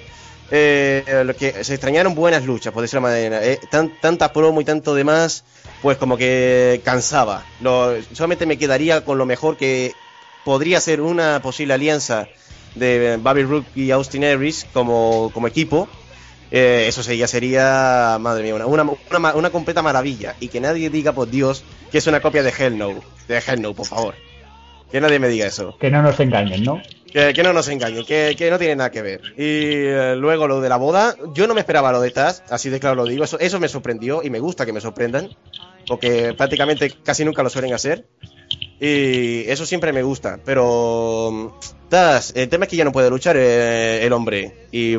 eh, 0.53 1.23
lo 1.25 1.33
que 1.35 1.63
se 1.63 1.73
extrañaron 1.75 2.13
buenas 2.15 2.45
luchas, 2.45 2.73
por 2.73 2.81
decirlo 2.81 3.07
de 3.07 3.29
manera. 3.29 3.45
eh, 3.45 3.59
tan- 3.69 3.91
tanta 4.01 4.33
promo 4.33 4.59
y 4.61 4.65
tanto 4.65 4.93
demás, 4.95 5.43
pues 5.81 5.97
como 5.97 6.17
que 6.17 6.81
cansaba. 6.83 7.45
Lo- 7.61 7.95
solamente 8.13 8.45
me 8.45 8.57
quedaría 8.57 9.03
con 9.05 9.17
lo 9.17 9.25
mejor 9.25 9.55
que 9.57 9.93
podría 10.45 10.79
ser 10.81 11.01
una 11.01 11.41
posible 11.41 11.73
alianza 11.73 12.27
de 12.75 13.17
Bobby 13.21 13.43
Rook 13.43 13.65
y 13.75 13.91
Austin 13.91 14.23
Aries 14.25 14.65
como, 14.73 15.31
como 15.33 15.47
equipo. 15.47 15.87
Eh, 16.51 16.85
eso 16.87 17.01
ya 17.13 17.27
sería, 17.27 18.17
madre 18.19 18.43
mía, 18.43 18.55
una, 18.55 18.65
una, 18.65 18.83
una 18.83 19.35
una 19.35 19.49
completa 19.49 19.81
maravilla. 19.81 20.35
Y 20.39 20.49
que 20.49 20.59
nadie 20.59 20.89
diga, 20.89 21.13
por 21.13 21.29
Dios, 21.29 21.63
que 21.91 21.97
es 21.97 22.07
una 22.07 22.19
copia 22.21 22.43
de 22.43 22.53
Hell 22.57 22.77
No. 22.77 22.99
De 23.27 23.37
Hell 23.37 23.61
No, 23.61 23.73
por 23.73 23.85
favor. 23.87 24.15
Que 24.91 24.99
nadie 24.99 25.19
me 25.19 25.29
diga 25.29 25.47
eso. 25.47 25.77
Que 25.79 25.89
no 25.89 26.01
nos 26.01 26.19
engañen, 26.19 26.63
¿no? 26.63 26.81
Que, 27.11 27.33
que 27.33 27.43
no 27.43 27.53
nos 27.53 27.67
engañen, 27.69 28.05
que, 28.05 28.35
que 28.37 28.49
no 28.49 28.59
tiene 28.59 28.75
nada 28.75 28.91
que 28.91 29.01
ver. 29.01 29.21
Y 29.37 29.85
eh, 29.87 30.15
luego 30.17 30.47
lo 30.47 30.59
de 30.59 30.67
la 30.67 30.75
boda, 30.77 31.15
yo 31.33 31.47
no 31.47 31.53
me 31.53 31.61
esperaba 31.61 31.91
lo 31.93 32.01
de 32.01 32.11
Taz, 32.11 32.43
así 32.49 32.69
de 32.69 32.79
claro 32.79 32.95
lo 32.95 33.05
digo. 33.05 33.23
Eso, 33.23 33.39
eso 33.39 33.59
me 33.59 33.69
sorprendió 33.69 34.21
y 34.23 34.29
me 34.29 34.39
gusta 34.39 34.65
que 34.65 34.73
me 34.73 34.81
sorprendan. 34.81 35.29
Porque 35.87 36.33
prácticamente 36.37 36.91
casi 37.03 37.23
nunca 37.23 37.43
lo 37.43 37.49
suelen 37.49 37.73
hacer. 37.73 38.05
Y 38.79 39.49
eso 39.49 39.65
siempre 39.65 39.93
me 39.93 40.03
gusta. 40.03 40.39
Pero. 40.43 41.29
mm, 41.31 41.47
Taz, 41.89 42.33
el 42.35 42.49
tema 42.49 42.65
es 42.65 42.69
que 42.71 42.77
ya 42.77 42.85
no 42.85 42.91
puede 42.91 43.09
luchar 43.09 43.35
eh, 43.37 44.05
el 44.05 44.11
hombre. 44.11 44.67
Y. 44.71 44.97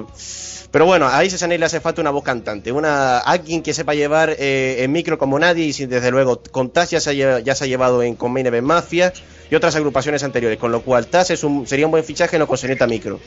Pero 0.73 0.87
bueno, 0.87 1.07
a 1.07 1.23
Isis 1.25 1.43
Anel 1.43 1.61
le 1.61 1.67
hace 1.67 1.81
falta 1.81 2.01
una 2.01 2.11
voz 2.11 2.25
cantante, 2.25 2.73
una 2.73 3.19
alguien 3.19 3.63
que 3.63 3.75
sepa 3.75 3.93
llevar 3.95 4.35
eh, 4.39 4.77
el 4.81 4.89
micro 4.89 5.19
como 5.19 5.39
nadie 5.39 5.67
y 5.67 5.73
sin- 5.75 5.89
desde 5.91 6.11
luego 6.11 6.43
con 6.51 6.71
Taz 6.71 6.91
ya 6.91 7.01
se 7.01 7.11
ha, 7.25 7.39
ya 7.41 7.55
se 7.55 7.65
ha 7.65 7.67
llevado 7.67 8.03
en 8.03 8.17
con 8.17 8.33
Main 8.33 8.47
Event 8.47 8.67
Mafia 8.67 9.13
y 9.51 9.55
otras 9.55 9.77
agrupaciones 9.77 10.23
anteriores, 10.25 10.59
con 10.59 10.73
lo 10.73 10.81
cual 10.81 11.07
Taz 11.09 11.31
es 11.31 11.45
un, 11.45 11.67
sería 11.67 11.85
un 11.87 11.93
buen 11.93 12.05
fichaje 12.05 12.39
no 12.39 12.47
con 12.47 12.57
señorita 12.57 12.87
micro. 12.87 13.21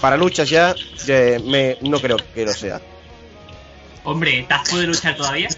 Para 0.00 0.16
luchas 0.16 0.48
ya, 0.48 0.76
eh, 1.08 1.40
me- 1.44 1.76
no 1.80 1.98
creo 2.00 2.18
que 2.34 2.44
lo 2.44 2.52
sea. 2.52 2.80
Hombre, 4.04 4.46
¿Taz 4.48 4.70
puede 4.70 4.86
luchar 4.86 5.16
todavía? 5.16 5.48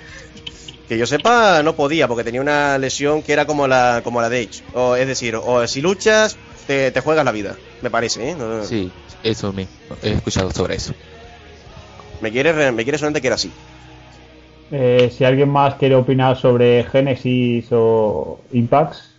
Que 0.89 0.97
yo 0.99 1.07
sepa, 1.07 1.63
no 1.63 1.75
podía, 1.77 2.09
porque 2.09 2.25
tenía 2.25 2.41
una 2.41 2.77
lesión 2.79 3.23
que 3.23 3.33
era 3.35 3.47
como 3.47 3.67
la, 3.67 4.01
como 4.03 4.21
la 4.23 4.29
de 4.31 4.43
Edge. 4.43 4.63
O, 4.75 4.97
es 4.97 5.07
decir, 5.07 5.37
o 5.37 5.67
si 5.67 5.81
luchas, 5.83 6.37
te, 6.67 6.91
te 6.91 7.01
juegas 7.01 7.25
la 7.25 7.33
vida, 7.33 7.57
me 7.83 7.91
parece, 7.91 8.31
¿eh? 8.31 8.35
No- 8.35 8.65
Sí, 8.65 8.91
eso 9.23 9.53
mismo. 9.53 9.73
He 10.03 10.11
escuchado 10.13 10.51
sobre 10.51 10.77
eso. 10.77 10.95
Me 12.25 12.33
quiere, 12.33 12.53
re- 12.53 12.73
me 12.73 12.85
quiere 12.85 12.99
de 13.11 13.21
que 13.21 13.27
era 13.29 13.37
así. 13.37 13.53
Eh, 14.71 15.11
si 15.11 15.25
alguien 15.25 15.51
más 15.51 15.75
quiere 15.75 15.95
opinar 15.95 16.37
sobre 16.37 16.83
Genesis 16.85 17.69
o 17.71 18.39
Impacts, 18.53 19.11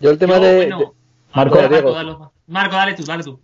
Yo 0.00 0.10
el 0.10 0.18
tema 0.18 0.36
Yo, 0.36 0.40
de, 0.42 0.56
bueno, 0.56 0.78
de- 0.78 0.90
Marco, 1.34 1.56
Marco, 1.56 1.68
Diego. 1.68 1.92
dale, 1.92 2.16
Marco, 2.46 2.76
dale 2.76 2.94
tú, 2.94 3.02
dale 3.04 3.22
tú. 3.22 3.38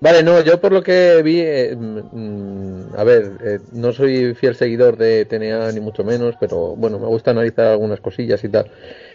Vale, 0.00 0.22
no, 0.24 0.40
yo 0.42 0.60
por 0.60 0.72
lo 0.72 0.82
que 0.82 1.22
vi, 1.22 1.40
eh, 1.40 1.76
mm, 1.76 1.98
mm, 2.12 2.94
a 2.98 3.04
ver, 3.04 3.38
eh, 3.40 3.60
no 3.72 3.92
soy 3.92 4.34
fiel 4.34 4.56
seguidor 4.56 4.96
de 4.96 5.24
TNA 5.26 5.70
ni 5.72 5.80
mucho 5.80 6.02
menos, 6.02 6.34
pero 6.36 6.74
bueno, 6.76 6.98
me 6.98 7.06
gusta 7.06 7.30
analizar 7.30 7.66
algunas 7.68 8.00
cosillas 8.00 8.42
y 8.42 8.48
tal. 8.48 8.68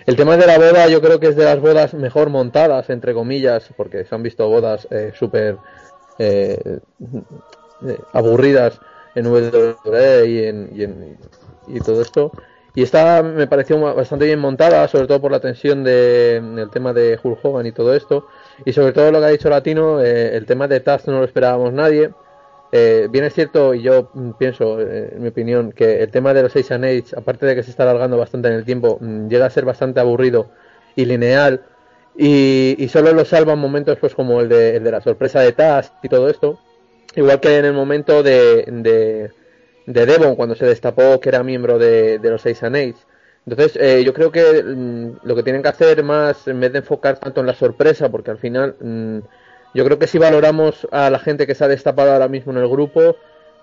El 0.05 0.15
tema 0.15 0.37
de 0.37 0.47
la 0.47 0.57
boda 0.57 0.87
yo 0.87 1.01
creo 1.01 1.19
que 1.19 1.27
es 1.27 1.35
de 1.35 1.43
las 1.43 1.59
bodas 1.59 1.93
mejor 1.93 2.29
montadas, 2.29 2.89
entre 2.89 3.13
comillas, 3.13 3.69
porque 3.75 4.05
se 4.05 4.15
han 4.15 4.23
visto 4.23 4.47
bodas 4.47 4.87
eh, 4.89 5.11
súper 5.13 5.59
eh, 6.17 6.79
eh, 7.81 8.03
aburridas 8.13 8.79
en 9.17 9.27
WWE 9.27 10.25
y, 10.27 10.43
en, 10.45 10.69
y, 10.73 10.83
en- 10.83 11.17
y 11.67 11.79
todo 11.81 12.01
esto. 12.01 12.31
Y 12.75 12.83
esta 12.83 13.23
me 13.23 13.47
pareció 13.47 13.79
bastante 13.95 14.25
bien 14.25 14.39
montada, 14.39 14.87
sobre 14.87 15.07
todo 15.07 15.19
por 15.21 15.31
la 15.31 15.39
tensión 15.39 15.83
de- 15.83 16.39
del 16.41 16.69
tema 16.69 16.93
de 16.93 17.19
Hulk 17.21 17.39
Hogan 17.43 17.65
y 17.65 17.71
todo 17.71 17.93
esto. 17.95 18.27
Y 18.65 18.73
sobre 18.73 18.93
todo 18.93 19.11
lo 19.11 19.19
que 19.19 19.25
ha 19.25 19.29
dicho 19.29 19.49
Latino, 19.49 20.01
eh, 20.03 20.35
el 20.37 20.45
tema 20.45 20.67
de 20.67 20.79
Taz 20.79 21.07
no 21.07 21.19
lo 21.19 21.25
esperábamos 21.25 21.73
nadie. 21.73 22.11
Eh, 22.71 23.07
bien 23.09 23.23
es 23.25 23.33
cierto, 23.33 23.73
y 23.73 23.81
yo 23.81 24.09
mm, 24.13 24.31
pienso, 24.33 24.79
eh, 24.81 25.13
en 25.15 25.21
mi 25.21 25.29
opinión, 25.29 25.71
que 25.71 26.03
el 26.03 26.11
tema 26.11 26.33
de 26.33 26.43
los 26.43 26.55
Asian 26.55 26.83
Age, 26.83 27.05
aparte 27.15 27.45
de 27.45 27.55
que 27.55 27.63
se 27.63 27.71
está 27.71 27.83
alargando 27.83 28.17
bastante 28.17 28.49
en 28.49 28.55
el 28.55 28.65
tiempo, 28.65 28.97
mm, 29.01 29.29
llega 29.29 29.45
a 29.45 29.49
ser 29.49 29.65
bastante 29.65 29.99
aburrido 30.01 30.49
y 30.95 31.05
lineal. 31.05 31.63
Y, 32.15 32.75
y 32.79 32.87
solo 32.89 33.13
lo 33.13 33.25
salvan 33.25 33.59
momentos 33.59 33.97
pues 33.99 34.15
como 34.15 34.41
el 34.41 34.49
de, 34.49 34.75
el 34.77 34.83
de 34.83 34.91
la 34.91 35.01
sorpresa 35.01 35.39
de 35.41 35.53
Taz 35.53 35.93
y 36.03 36.09
todo 36.09 36.29
esto. 36.29 36.59
Igual 37.15 37.39
que 37.39 37.57
en 37.57 37.65
el 37.65 37.73
momento 37.73 38.21
de, 38.21 38.65
de, 38.67 39.31
de 39.85 40.05
Devon, 40.05 40.35
cuando 40.35 40.55
se 40.55 40.65
destapó 40.65 41.19
que 41.19 41.29
era 41.29 41.43
miembro 41.43 41.79
de, 41.79 42.19
de 42.19 42.29
los 42.29 42.45
Asian 42.45 42.75
Age. 42.75 42.95
Entonces, 43.45 43.77
eh, 43.81 44.03
yo 44.03 44.13
creo 44.13 44.31
que 44.31 44.63
mm, 44.63 45.19
lo 45.23 45.35
que 45.35 45.43
tienen 45.43 45.63
que 45.63 45.69
hacer 45.69 46.03
más, 46.03 46.47
en 46.47 46.59
vez 46.59 46.71
de 46.73 46.79
enfocar 46.79 47.17
tanto 47.17 47.41
en 47.41 47.47
la 47.47 47.53
sorpresa, 47.53 48.09
porque 48.09 48.31
al 48.31 48.37
final, 48.37 48.75
mm, 48.79 49.19
yo 49.73 49.85
creo 49.85 49.97
que 49.99 50.07
si 50.07 50.17
valoramos 50.17 50.87
a 50.91 51.09
la 51.09 51.19
gente 51.19 51.47
que 51.47 51.55
se 51.55 51.63
ha 51.63 51.67
destapado 51.67 52.11
ahora 52.11 52.27
mismo 52.27 52.51
en 52.51 52.57
el 52.59 52.67
grupo, 52.67 53.15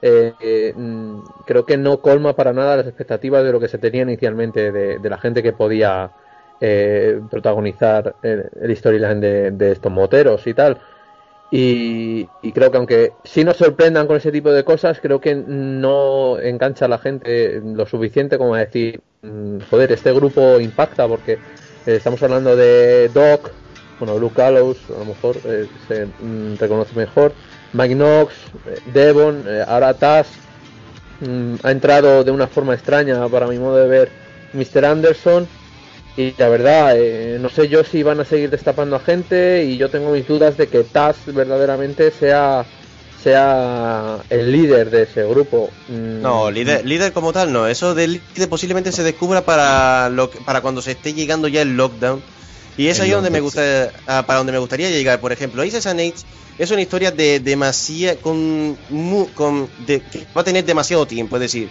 eh, 0.02 0.32
eh, 0.40 0.72
mm, 0.74 1.20
creo 1.46 1.64
que 1.66 1.76
no 1.76 2.00
colma 2.00 2.34
para 2.34 2.52
nada 2.52 2.76
las 2.78 2.86
expectativas 2.86 3.44
de 3.44 3.52
lo 3.52 3.60
que 3.60 3.68
se 3.68 3.78
tenía 3.78 4.02
inicialmente 4.02 4.72
de, 4.72 4.98
de 4.98 5.10
la 5.10 5.18
gente 5.18 5.42
que 5.42 5.52
podía 5.52 6.10
eh, 6.60 7.20
protagonizar 7.30 8.16
el 8.22 8.76
storyline 8.76 9.20
de, 9.20 9.50
de 9.50 9.72
estos 9.72 9.92
moteros 9.92 10.46
y 10.46 10.54
tal. 10.54 10.78
Y, 11.50 12.26
creo 12.52 12.70
que 12.70 12.76
aunque 12.76 13.12
sí 13.22 13.44
nos 13.44 13.56
sorprendan 13.56 14.06
con 14.06 14.16
ese 14.16 14.32
tipo 14.32 14.50
de 14.50 14.64
cosas, 14.64 14.98
creo 15.00 15.20
que 15.20 15.34
no 15.34 16.38
engancha 16.40 16.86
a 16.86 16.88
la 16.88 16.98
gente 16.98 17.60
lo 17.64 17.86
suficiente 17.86 18.38
como 18.38 18.54
a 18.54 18.60
decir, 18.60 19.00
mm, 19.22 19.58
joder, 19.70 19.92
este 19.92 20.12
grupo 20.12 20.58
impacta 20.58 21.06
porque 21.06 21.34
eh, 21.34 21.38
estamos 21.96 22.22
hablando 22.22 22.56
de 22.56 23.08
Doc, 23.10 23.52
bueno, 24.00 24.18
Luke 24.18 24.34
Gallows, 24.36 24.78
a 24.90 24.98
lo 24.98 25.04
mejor 25.04 25.36
eh, 25.44 25.68
se 25.86 26.06
mm, 26.06 26.56
reconoce 26.58 26.96
mejor, 26.96 27.32
Mike 27.72 27.94
eh, 27.94 28.78
Devon, 28.92 29.44
eh, 29.46 29.64
ahora 29.66 29.94
Taz, 29.94 30.28
mm, 31.20 31.56
ha 31.62 31.70
entrado 31.70 32.24
de 32.24 32.30
una 32.30 32.46
forma 32.46 32.74
extraña 32.74 33.28
para 33.28 33.46
mi 33.46 33.58
modo 33.58 33.76
de 33.76 33.88
ver 33.88 34.08
Mr. 34.52 34.84
Anderson 34.84 35.46
y 36.16 36.34
la 36.36 36.48
verdad, 36.48 36.96
eh, 36.96 37.38
no 37.40 37.48
sé 37.48 37.68
yo 37.68 37.82
si 37.84 38.02
van 38.02 38.20
a 38.20 38.24
seguir 38.24 38.50
destapando 38.50 38.96
a 38.96 39.00
gente 39.00 39.64
y 39.64 39.76
yo 39.76 39.90
tengo 39.90 40.10
mis 40.10 40.26
dudas 40.26 40.56
de 40.56 40.68
que 40.68 40.84
Taz 40.84 41.24
verdaderamente 41.26 42.10
sea 42.10 42.66
sea 43.22 44.24
el 44.28 44.52
líder 44.52 44.90
de 44.90 45.02
ese 45.04 45.24
grupo. 45.24 45.70
Mm, 45.88 46.20
No, 46.22 46.50
líder, 46.50 46.84
líder 46.84 47.12
como 47.12 47.32
tal 47.32 47.52
no. 47.52 47.66
Eso 47.66 47.94
del 47.94 48.22
líder 48.34 48.48
posiblemente 48.48 48.92
se 48.92 49.02
descubra 49.02 49.44
para 49.44 50.08
lo 50.10 50.28
que- 50.30 50.40
para 50.40 50.60
cuando 50.60 50.82
se 50.82 50.92
esté 50.92 51.14
llegando 51.14 51.48
ya 51.48 51.62
el 51.62 51.76
lockdown. 51.76 52.22
Y 52.76 52.88
es 52.88 52.98
El 52.98 53.04
ahí 53.06 53.10
donde 53.12 53.30
me 53.30 53.40
gusta, 53.40 53.92
ah, 54.06 54.24
para 54.26 54.38
donde 54.38 54.52
me 54.52 54.58
gustaría 54.58 54.90
llegar. 54.90 55.20
Por 55.20 55.32
ejemplo, 55.32 55.62
Aces 55.62 55.86
and 55.86 56.00
Eights 56.00 56.26
es 56.58 56.70
una 56.72 56.82
historia 56.82 57.12
de 57.12 57.38
demasiada, 57.40 58.16
con, 58.16 58.76
con 59.34 59.70
de- 59.78 60.02
que 60.02 60.26
va 60.36 60.40
a 60.40 60.44
tener 60.44 60.64
demasiado 60.64 61.06
tiempo. 61.06 61.36
Es 61.36 61.42
decir, 61.42 61.70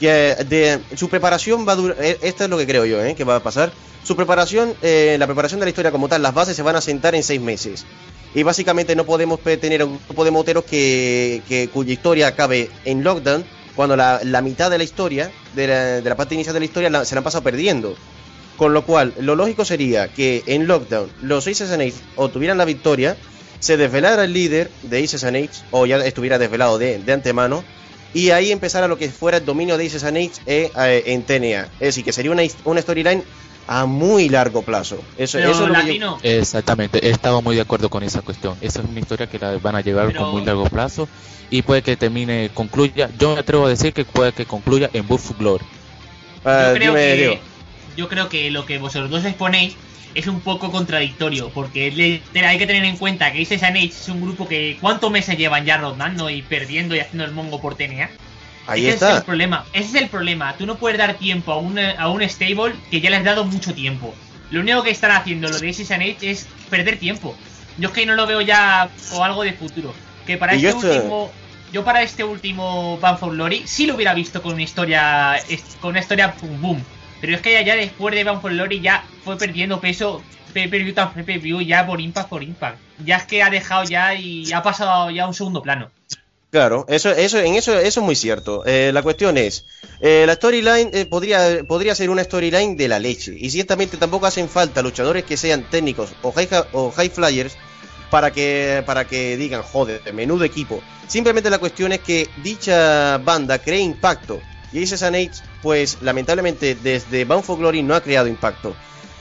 que 0.00 0.34
de, 0.48 0.80
su 0.96 1.08
preparación 1.08 1.68
va 1.68 1.72
a 1.72 1.76
durar, 1.76 1.96
eh, 2.00 2.18
esto 2.22 2.44
es 2.44 2.50
lo 2.50 2.56
que 2.58 2.66
creo 2.66 2.84
yo, 2.86 3.02
eh, 3.04 3.14
que 3.14 3.24
va 3.24 3.36
a 3.36 3.42
pasar. 3.42 3.70
Su 4.02 4.16
preparación, 4.16 4.74
eh, 4.82 5.16
la 5.18 5.26
preparación 5.26 5.60
de 5.60 5.66
la 5.66 5.70
historia 5.70 5.92
como 5.92 6.08
tal, 6.08 6.22
las 6.22 6.34
bases 6.34 6.56
se 6.56 6.62
van 6.62 6.74
a 6.76 6.80
sentar 6.80 7.14
en 7.14 7.22
seis 7.22 7.40
meses. 7.40 7.84
Y 8.34 8.42
básicamente 8.42 8.96
no 8.96 9.04
podemos 9.04 9.40
tener 9.42 9.84
un 9.84 10.00
grupo 10.06 10.24
de 10.24 10.30
moteros 10.30 10.64
que, 10.64 11.42
que- 11.46 11.68
cuya 11.68 11.92
historia 11.92 12.28
acabe 12.28 12.70
en 12.84 13.04
lockdown 13.04 13.44
cuando 13.76 13.96
la, 13.96 14.20
la 14.24 14.40
mitad 14.40 14.70
de 14.70 14.78
la 14.78 14.84
historia, 14.84 15.30
de 15.54 15.66
la, 15.66 15.84
de 16.00 16.08
la 16.08 16.16
parte 16.16 16.34
inicial 16.34 16.54
de 16.54 16.60
la 16.60 16.66
historia, 16.66 16.90
la- 16.90 17.04
se 17.04 17.14
la 17.14 17.18
han 17.20 17.24
pasado 17.24 17.44
perdiendo. 17.44 17.94
Con 18.56 18.72
lo 18.72 18.84
cual, 18.84 19.14
lo 19.20 19.34
lógico 19.36 19.64
sería 19.64 20.08
que 20.08 20.42
en 20.46 20.66
lockdown 20.66 21.10
los 21.22 21.46
Aces 21.46 21.70
and 21.70 21.92
obtuvieran 22.16 22.58
la 22.58 22.64
victoria, 22.64 23.16
se 23.58 23.76
desvelara 23.76 24.24
el 24.24 24.32
líder 24.32 24.70
de 24.82 25.02
Aces 25.02 25.24
and 25.24 25.48
o 25.70 25.86
ya 25.86 25.96
estuviera 25.98 26.38
desvelado 26.38 26.78
de, 26.78 26.98
de 26.98 27.12
antemano, 27.12 27.64
y 28.14 28.30
ahí 28.30 28.50
empezara 28.52 28.88
lo 28.88 28.96
que 28.98 29.08
fuera 29.10 29.38
el 29.38 29.44
dominio 29.44 29.76
de 29.76 29.86
Aces 29.86 30.04
and 30.04 30.16
Eights 30.16 30.40
eh, 30.46 30.70
eh, 30.76 31.02
en 31.06 31.22
TNA. 31.22 31.64
Es 31.78 31.78
decir, 31.88 32.04
que 32.04 32.12
sería 32.12 32.30
una, 32.32 32.42
una 32.64 32.80
storyline 32.82 33.22
a 33.68 33.86
muy 33.86 34.28
largo 34.28 34.62
plazo. 34.62 35.00
Eso, 35.16 35.38
Pero 35.38 35.52
eso 35.52 35.62
es 35.62 35.68
lo 35.68 35.74
que 35.74 35.80
yo- 35.80 35.86
Latino, 35.86 36.18
Exactamente, 36.22 37.08
estaba 37.08 37.40
muy 37.40 37.54
de 37.54 37.62
acuerdo 37.62 37.88
con 37.88 38.02
esa 38.02 38.20
cuestión. 38.22 38.56
Esa 38.60 38.80
es 38.80 38.88
una 38.88 38.98
historia 38.98 39.28
que 39.28 39.38
la 39.38 39.56
van 39.58 39.76
a 39.76 39.80
llevar 39.80 40.08
Pero- 40.08 40.22
con 40.22 40.30
muy 40.32 40.44
largo 40.44 40.64
plazo 40.68 41.08
y 41.50 41.62
puede 41.62 41.82
que 41.82 41.96
termine, 41.96 42.50
concluya. 42.52 43.10
Yo 43.18 43.34
me 43.34 43.40
atrevo 43.40 43.66
a 43.66 43.68
decir 43.68 43.92
que 43.92 44.04
puede 44.04 44.32
que 44.32 44.44
concluya 44.46 44.90
en 44.92 45.06
Buff 45.06 45.30
Glory. 45.38 45.64
Ah, 46.44 46.68
yo 46.70 46.74
creo 46.74 46.92
dime, 46.94 47.00
que 47.16 47.40
yo 47.96 48.08
creo 48.08 48.28
que 48.28 48.50
lo 48.50 48.66
que 48.66 48.78
vosotros 48.78 49.10
dos 49.10 49.24
exponéis 49.24 49.76
es 50.14 50.26
un 50.26 50.40
poco 50.40 50.70
contradictorio, 50.70 51.50
porque 51.50 51.90
le- 51.92 52.46
hay 52.46 52.58
que 52.58 52.66
tener 52.66 52.84
en 52.84 52.96
cuenta 52.96 53.32
que 53.32 53.42
and 53.42 53.76
Age 53.76 53.86
es 53.86 54.08
un 54.08 54.20
grupo 54.20 54.48
que 54.48 54.76
¿cuántos 54.80 55.10
meses 55.10 55.36
llevan 55.36 55.64
ya 55.64 55.76
rodando 55.76 56.30
y 56.30 56.42
perdiendo 56.42 56.94
y 56.94 57.00
haciendo 57.00 57.24
el 57.24 57.32
mongo 57.32 57.60
por 57.60 57.76
TNA? 57.76 58.10
Ahí 58.66 58.86
ese 58.86 58.96
es 58.96 59.02
el 59.02 59.08
está. 59.08 59.24
problema, 59.24 59.64
ese 59.72 59.88
es 59.96 60.02
el 60.02 60.08
problema. 60.08 60.54
Tú 60.56 60.66
no 60.66 60.76
puedes 60.76 60.98
dar 60.98 61.14
tiempo 61.14 61.52
a 61.52 61.58
un, 61.58 61.78
a 61.78 62.08
un 62.08 62.22
stable 62.28 62.74
que 62.90 63.00
ya 63.00 63.10
le 63.10 63.16
has 63.16 63.24
dado 63.24 63.44
mucho 63.44 63.74
tiempo. 63.74 64.14
Lo 64.50 64.60
único 64.60 64.82
que 64.82 64.90
están 64.90 65.12
haciendo 65.12 65.48
lo 65.48 65.58
de 65.58 65.68
and 65.68 66.02
Age 66.02 66.30
es 66.30 66.46
perder 66.68 66.98
tiempo. 66.98 67.34
Yo 67.78 67.88
es 67.88 67.94
que 67.94 68.06
no 68.06 68.14
lo 68.14 68.26
veo 68.26 68.40
ya 68.40 68.90
o 69.12 69.24
algo 69.24 69.42
de 69.42 69.52
futuro. 69.52 69.94
Que 70.26 70.36
para 70.36 70.54
este 70.54 70.68
yo 70.68 70.76
último 70.76 71.32
yo 71.72 71.84
para 71.84 72.02
este 72.02 72.24
último 72.24 72.98
Bound 72.98 73.18
for 73.18 73.32
Glory 73.32 73.62
sí 73.64 73.86
lo 73.86 73.94
hubiera 73.94 74.12
visto 74.12 74.42
con 74.42 74.54
una 74.54 74.62
historia 74.62 75.36
con 75.80 75.90
una 75.90 76.00
historia 76.00 76.34
boom 76.40 76.60
boom. 76.60 76.84
Pero 77.20 77.34
es 77.34 77.42
que 77.42 77.64
ya, 77.64 77.76
después 77.76 78.14
de 78.14 78.24
Bound 78.24 78.40
for 78.40 78.72
ya 78.80 79.04
fue 79.24 79.36
perdiendo 79.36 79.80
peso 79.80 80.22
pay-per-view 80.52 80.94
tras 80.94 81.12
pay-per-view 81.12 81.60
ya 81.60 81.86
por 81.86 82.00
impact 82.00 82.28
por 82.28 82.42
impact. 82.42 82.78
Ya 83.04 83.16
es 83.16 83.24
que 83.24 83.42
ha 83.42 83.50
dejado 83.50 83.84
ya 83.84 84.14
y 84.14 84.52
ha 84.52 84.62
pasado 84.62 85.10
ya 85.10 85.24
a 85.24 85.28
un 85.28 85.34
segundo 85.34 85.62
plano. 85.62 85.90
Claro, 86.50 86.84
eso, 86.88 87.12
eso, 87.12 87.38
en 87.38 87.54
eso, 87.54 87.78
eso 87.78 88.00
es 88.00 88.04
muy 88.04 88.16
cierto. 88.16 88.64
Eh, 88.66 88.90
la 88.92 89.02
cuestión 89.02 89.38
es, 89.38 89.66
eh, 90.00 90.24
la 90.26 90.34
storyline 90.34 90.90
eh, 90.92 91.06
podría, 91.06 91.62
podría 91.66 91.94
ser 91.94 92.10
una 92.10 92.24
storyline 92.24 92.76
de 92.76 92.88
la 92.88 92.98
leche. 92.98 93.36
Y 93.38 93.50
ciertamente 93.50 93.96
tampoco 93.96 94.26
hacen 94.26 94.48
falta 94.48 94.82
luchadores 94.82 95.22
que 95.24 95.36
sean 95.36 95.62
técnicos 95.70 96.10
o 96.22 96.32
high, 96.32 96.48
o 96.72 96.90
high 96.90 97.08
flyers 97.08 97.56
para 98.10 98.32
que, 98.32 98.82
para 98.84 99.06
que 99.06 99.36
digan, 99.36 99.62
joder, 99.62 100.12
menudo 100.12 100.42
equipo. 100.42 100.82
Simplemente 101.06 101.50
la 101.50 101.58
cuestión 101.58 101.92
es 101.92 102.00
que 102.00 102.28
dicha 102.42 103.18
banda 103.18 103.58
cree 103.60 103.78
impacto. 103.78 104.40
And 104.72 105.16
Eights, 105.16 105.42
pues 105.62 105.98
lamentablemente 106.00 106.76
desde 106.76 107.24
Bound 107.24 107.44
for 107.44 107.58
Glory 107.58 107.82
no 107.82 107.94
ha 107.94 108.00
creado 108.00 108.28
impacto. 108.28 108.74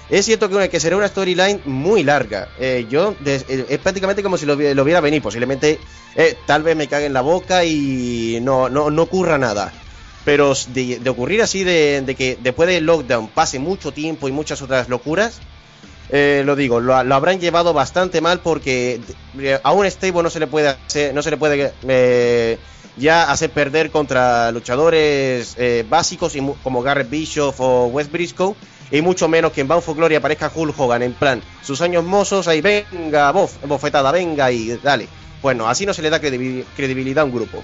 Es 0.10 0.25
cierto 0.25 0.50
que, 0.50 0.70
que 0.70 0.79
será 0.79 0.98
una 0.98 1.08
storyline 1.08 1.62
muy 1.65 2.03
larga. 2.03 2.50
Eh, 2.60 2.88
yo 2.89 3.15
eh, 3.25 3.65
es 3.70 3.77
prácticamente 3.79 4.24
como 4.24 4.38
si 4.38 4.46
lo, 4.46 4.56
lo 4.56 4.84
viera 4.84 5.01
venir. 5.01 5.22
Posiblemente 5.22 5.79
eh, 6.15 6.36
tal 6.48 6.63
vez 6.63 6.75
me 6.75 6.88
cague 6.88 7.06
en 7.06 7.13
la 7.13 7.22
boca 7.22 7.63
y 7.63 8.39
no, 8.41 8.70
no, 8.70 8.89
no 8.89 9.03
ocurra 9.03 9.38
nada. 9.38 9.72
Pero 10.25 10.53
de, 10.68 11.01
ocurrir 11.10 11.41
así, 11.41 11.63
de, 11.63 12.15
que 12.18 12.38
después 12.41 12.68
del 12.68 12.86
lockdown 12.86 13.29
pase 13.29 13.58
mucho 13.60 13.91
tiempo 13.91 14.27
y 14.27 14.32
muchas 14.32 14.62
otras 14.62 14.89
locuras, 14.89 15.39
lo 16.12 16.56
digo, 16.56 16.79
lo, 16.79 17.03
lo 17.03 17.15
habrán 17.15 17.39
llevado 17.39 17.74
bastante 17.74 18.20
mal 18.20 18.39
porque 18.41 19.00
a 19.63 19.72
un 19.72 19.89
stable 19.89 20.22
no 20.22 20.29
se 20.29 20.39
le 20.39 20.48
puede 20.48 20.68
hacer, 20.68 21.13
no 21.13 21.24
se 21.24 21.32
le 21.32 21.38
puede 21.38 22.60
ya 23.00 23.32
hacer 23.32 23.50
perder 23.50 23.89
contra 23.91 24.51
luchadores 24.51 25.56
eh, 25.58 25.86
básicos 25.89 26.36
y 26.36 26.41
como 26.62 26.82
Garrett 26.84 27.10
Bischoff 27.10 27.60
o 27.60 27.88
West 27.88 28.12
Briscoe 28.12 28.56
y 28.91 29.01
mucho 29.01 29.27
menos 29.27 29.51
que 29.51 29.62
en 29.62 29.68
Bound 29.68 29.84
for 29.84 29.96
Glory 29.96 30.15
aparezca 30.15 30.51
Hulk 30.53 30.77
Hogan 30.79 31.01
en 31.03 31.13
plan 31.13 31.41
sus 31.63 31.82
años 31.82 32.03
mozos 32.03 32.48
ahí 32.48 32.62
venga 32.62 33.32
bof, 33.32 33.58
bofetada 33.65 34.12
venga 34.12 34.51
y 34.51 34.77
dale. 34.84 35.08
Bueno 35.41 35.70
así 35.70 35.86
no 35.86 35.94
se 35.94 36.01
le 36.01 36.10
da 36.10 36.20
credibil- 36.22 36.65
credibilidad 36.75 37.22
a 37.22 37.25
un 37.25 37.32
grupo. 37.32 37.63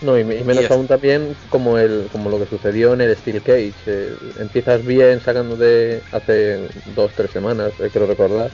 No, 0.00 0.16
y, 0.16 0.20
y 0.20 0.24
menos 0.44 0.64
Y 0.68 0.72
aún 0.72 0.86
también 0.86 1.34
como 1.48 1.76
el 1.78 2.08
como 2.12 2.30
lo 2.30 2.38
que 2.38 2.46
sucedió 2.46 2.92
en 2.94 3.00
el 3.00 3.16
Steel 3.16 3.42
Cage. 3.42 3.72
eh, 3.86 4.14
empiezas 4.38 4.84
bien 4.84 5.20
sacando 5.20 5.56
de 5.56 6.02
hace 6.12 6.68
dos, 6.94 7.10
tres 7.16 7.30
semanas, 7.32 7.72
eh, 7.80 7.88
quiero 7.90 8.06
recordar, 8.06 8.50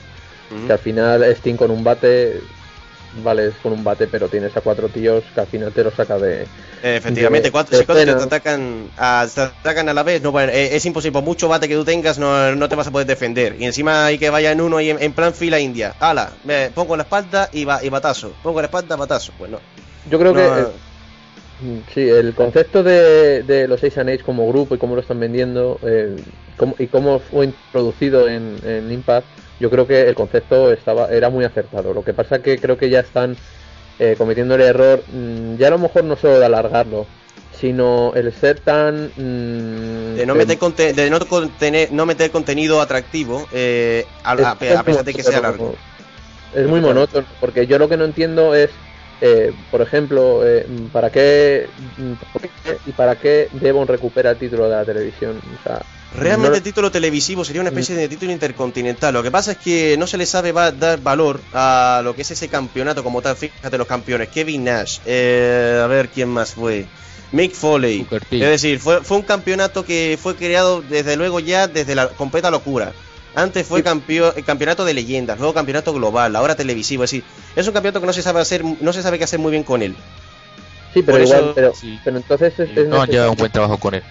que 0.66 0.73
al 0.73 0.78
final 0.78 1.23
Sting 1.25 1.57
con 1.57 1.71
un 1.71 1.85
bate, 1.85 2.40
vale, 3.23 3.47
es 3.49 3.54
con 3.62 3.73
un 3.73 3.85
bate, 3.85 4.06
pero 4.06 4.28
tienes 4.28 4.56
a 4.56 4.61
cuatro 4.61 4.88
tíos 4.88 5.25
que 5.35 5.40
al 5.40 5.47
final 5.47 5.73
te 5.73 5.85
lo 5.85 5.90
saca 5.90 6.18
de... 6.18 6.47
Efectivamente, 6.83 7.49
de- 7.49 7.52
cuatro, 7.52 7.76
de 7.76 7.83
si 7.83 7.87
cuatro 7.87 8.04
te 8.04 8.23
atacan, 8.25 8.90
a, 8.97 9.26
te 9.33 9.40
atacan 9.40 9.88
a 9.88 9.94
la 9.94 10.02
vez, 10.02 10.23
no, 10.23 10.33
bueno, 10.33 10.52
eh, 10.52 10.75
es 10.76 10.85
imposible, 10.87 11.12
por 11.12 11.23
mucho 11.25 11.49
bate 11.49 11.68
que 11.68 11.75
tú 11.75 11.85
tengas, 11.85 12.18
no, 12.18 12.54
no 12.54 12.68
te 12.68 12.75
vas 12.76 12.87
a 12.87 12.90
poder 12.90 13.06
defender. 13.06 13.56
Y 13.59 13.64
encima 13.64 14.06
hay 14.06 14.18
que 14.18 14.30
vaya 14.30 14.52
en 14.52 14.61
uno 14.61 14.80
y 14.80 14.90
en, 14.90 15.02
en 15.02 15.12
plan 15.12 15.33
fila 15.35 15.59
india. 15.61 15.94
Ala, 16.00 16.30
me 16.44 16.71
pongo 16.71 16.97
la 16.97 17.04
espalda 17.04 17.49
y, 17.52 17.64
ba- 17.64 17.83
y 17.83 17.88
batazo. 17.88 18.33
Pongo 18.42 18.61
la 18.61 18.66
espalda, 18.66 18.97
batazo. 18.97 19.33
Pues 19.38 19.50
no. 19.50 19.61
Yo 20.11 20.18
creo 20.18 20.33
No, 20.35 20.38
que... 20.54 20.61
eh, 20.61 20.66
Sí, 21.94 22.00
el 22.00 22.35
concepto 22.35 22.83
de, 22.83 23.42
de 23.44 23.68
los 23.68 23.83
Asian 23.83 24.09
Age 24.09 24.23
como 24.25 24.47
grupo 24.49 24.75
y 24.75 24.78
cómo 24.78 24.97
lo 24.97 25.00
están 25.00 25.21
vendiendo 25.21 25.78
eh, 25.87 26.14
cómo- 26.56 26.75
y 26.78 26.88
cómo 26.88 27.21
fue 27.21 27.47
introducido 27.47 28.28
en, 28.28 28.56
en 28.66 28.90
Impact, 28.90 29.26
yo 29.61 29.70
creo 29.70 29.87
que 29.87 30.08
el 30.08 30.14
concepto 30.14 30.73
estaba 30.73 31.08
era 31.08 31.30
muy 31.30 31.44
acertado. 31.44 31.92
Lo 31.94 32.04
que 32.04 32.12
pasa 32.14 32.40
que 32.40 32.58
creo 32.58 32.76
que 32.76 32.90
ya 32.90 33.00
están 33.00 33.37
eh, 33.99 34.14
cometiendo 34.18 34.54
el 34.56 34.62
error, 34.62 35.02
mm, 35.12 35.56
ya 35.56 35.68
a 35.68 35.70
lo 35.70 35.78
mejor 35.78 36.04
no 36.04 36.16
solo 36.16 36.38
de 36.38 36.46
alargarlo, 36.46 37.06
sino 37.61 38.12
el 38.14 38.32
ser 38.32 38.61
tan... 38.61 39.06
mm, 39.16 40.16
de 40.16 40.26
no 40.26 40.34
meter, 40.34 40.58
conte- 40.58 40.92
de 40.92 41.11
no, 41.11 41.20
contener, 41.20 41.92
no 41.92 42.04
meter 42.06 42.30
contenido 42.30 42.80
atractivo, 42.80 43.46
eh, 43.52 44.04
a, 44.25 44.32
a- 44.32 44.50
a 44.52 44.54
es 44.54 44.82
pesar 44.82 45.04
de 45.04 45.14
que 45.14 45.23
sea 45.23 45.40
largo. 45.40 45.75
Es 46.54 46.66
muy 46.68 46.80
monótono, 46.80 47.26
porque 47.40 47.66
yo 47.66 47.78
lo 47.78 47.88
que 47.88 47.96
no 47.96 48.04
entiendo 48.04 48.54
es, 48.54 48.70
eh, 49.20 49.52
por 49.70 49.82
ejemplo, 49.82 50.46
eh, 50.46 50.66
¿para 50.92 51.11
qué, 51.11 51.68
qué 52.64 52.78
y 52.87 52.92
para 52.92 53.16
qué 53.16 53.49
Devon 53.52 53.88
recupera 53.88 54.30
el 54.30 54.37
título 54.38 54.68
de 54.68 54.76
la 54.76 54.84
televisión? 54.84 55.40
O 55.61 55.62
sea, 55.68 55.82
Realmente 56.16 56.50
no- 56.50 56.56
el 56.56 56.62
título 56.62 56.90
televisivo 56.90 57.44
sería 57.44 57.61
una 57.61 57.71
especie 57.71 57.94
de 57.97 58.09
título 58.09 58.30
intercontinental. 58.33 59.12
Lo 59.12 59.23
que 59.23 59.30
pasa 59.30 59.52
es 59.52 59.59
que 59.59 59.97
no 59.99 60.06
se 60.06 60.16
le 60.16 60.26
sabe 60.26 60.52
va- 60.52 60.71
dar 60.71 61.00
valor 61.00 61.40
a 61.52 62.00
lo 62.04 62.14
que 62.14 62.23
es 62.23 62.30
ese 62.30 62.49
campeonato 62.49 63.02
como 63.02 63.21
tal. 63.21 63.37
Fíjate 63.37 63.76
los 63.78 63.87
campeones. 63.87 64.28
Kevin 64.28 64.64
Nash. 64.64 64.99
eh, 65.06 65.80
a 65.83 65.87
ver 65.88 66.09
quién 66.11 66.28
más 66.28 66.52
fue. 66.54 66.87
Mick 67.33 67.52
Foley. 67.52 68.06
Es 68.30 68.49
decir, 68.62 68.78
fue, 68.78 69.02
fue 69.02 69.16
un 69.16 69.25
campeonato 69.25 69.85
que 69.85 70.16
fue 70.23 70.37
creado 70.37 70.83
desde 70.83 71.16
luego 71.16 71.40
ya 71.40 71.66
desde 71.66 71.94
la 71.97 72.09
completa 72.09 72.49
locura. 72.50 72.92
Antes 73.35 73.66
fue 73.66 73.83
campeón, 73.83 74.33
el 74.37 74.44
campeonato 74.44 74.85
de 74.85 74.94
leyendas, 74.94 75.38
luego 75.38 75.52
campeonato 75.52 75.92
global, 75.92 76.37
ahora 76.37 76.54
televisivo. 76.54 77.02
Es 77.02 77.11
decir, 77.11 77.25
es 77.56 77.66
un 77.66 77.73
campeonato 77.73 78.00
que 78.00 78.06
no 78.06 78.12
se 78.12 78.23
sabe 78.23 78.40
hacer, 78.40 78.62
no 78.80 78.92
se 78.92 79.02
sabe 79.02 79.18
qué 79.18 79.25
hacer 79.25 79.40
muy 79.40 79.50
bien 79.50 79.64
con 79.64 79.83
él. 79.83 79.97
sí, 80.94 81.02
pero 81.02 81.18
por 81.18 81.26
igual, 81.26 81.40
eso- 81.40 81.52
pero, 81.56 81.75
sí. 81.75 81.99
pero 82.04 82.18
entonces 82.18 82.54
es, 82.61 82.76
es 82.78 82.87
No 82.88 83.02
han 83.02 83.11
llevado 83.11 83.33
un 83.33 83.37
buen 83.37 83.50
trabajo 83.50 83.78
con 83.78 83.94
él. 83.94 84.04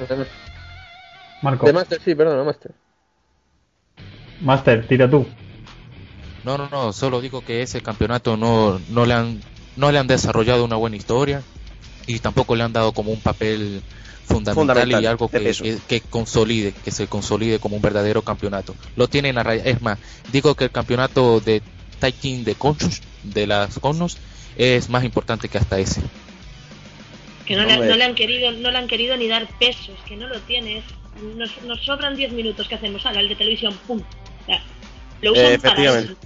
Marco. 1.44 1.66
De 1.66 1.74
Master, 1.74 2.02
sí, 2.04 2.16
perdona, 2.16 2.44
Master. 2.44 2.72
Master, 4.42 4.88
tira 4.88 5.10
tú. 5.10 5.28
No, 6.44 6.58
no, 6.58 6.70
no, 6.70 6.94
solo 6.94 7.22
digo 7.22 7.44
que 7.44 7.62
ese 7.62 7.82
campeonato 7.82 8.36
no, 8.38 8.80
no, 8.90 9.06
le 9.06 9.14
han, 9.14 9.42
no 9.76 9.92
le 9.92 10.00
han 10.00 10.08
desarrollado 10.08 10.66
una 10.66 10.78
buena 10.78 10.96
historia 10.96 11.44
y 12.08 12.20
tampoco 12.20 12.56
le 12.56 12.64
han 12.64 12.74
dado 12.74 12.94
como 12.94 13.12
un 13.12 13.20
papel 13.20 13.82
fundamental, 14.26 14.56
Fundamental, 14.56 15.04
y 15.04 15.06
algo 15.06 15.28
que, 15.30 15.40
que, 15.40 15.78
que 15.88 16.02
consolide, 16.02 16.72
que 16.72 16.92
se 16.92 17.08
consolide 17.08 17.60
como 17.60 17.76
un 17.76 17.82
verdadero 17.82 18.22
campeonato. 18.22 18.76
Lo 18.96 19.08
tienen 19.08 19.38
a 19.38 19.44
raya. 19.44 19.64
Es 19.66 19.82
más, 19.82 20.00
digo 20.32 20.56
que 20.56 20.66
el 20.66 20.72
campeonato 20.72 21.40
de 21.40 21.62
Taikin 22.00 22.44
de 22.44 22.56
Conchos, 22.56 23.02
de 23.24 23.48
las 23.48 23.80
Conos, 23.80 24.18
es 24.58 24.90
más 24.90 25.04
importante 25.04 25.50
que 25.50 25.58
hasta 25.58 25.80
ese. 25.80 26.02
Que 27.46 27.56
no 27.56 27.66
le, 27.66 27.78
no 27.78 27.96
le 27.96 28.04
han 28.04 28.16
querido, 28.16 28.52
no 28.52 28.72
le 28.72 28.78
han 28.78 28.88
querido 28.88 29.18
ni 29.18 29.28
dar 29.28 29.48
pesos, 29.60 29.96
que 30.08 30.16
no 30.16 30.28
lo 30.28 30.40
tienes. 30.42 30.84
Nos, 31.36 31.62
nos 31.64 31.84
sobran 31.86 32.16
10 32.16 32.32
minutos 32.34 32.68
que 32.68 32.76
hacemos, 32.76 33.06
ahora 33.06 33.22
el 33.22 33.30
de 33.30 33.36
televisión, 33.36 33.78
pum. 33.88 34.02
Lo 35.22 35.32
usan 35.32 35.46
Eh, 35.46 35.60
para 35.60 35.74
efectivamente. 35.74 36.12
eso. 36.14 36.22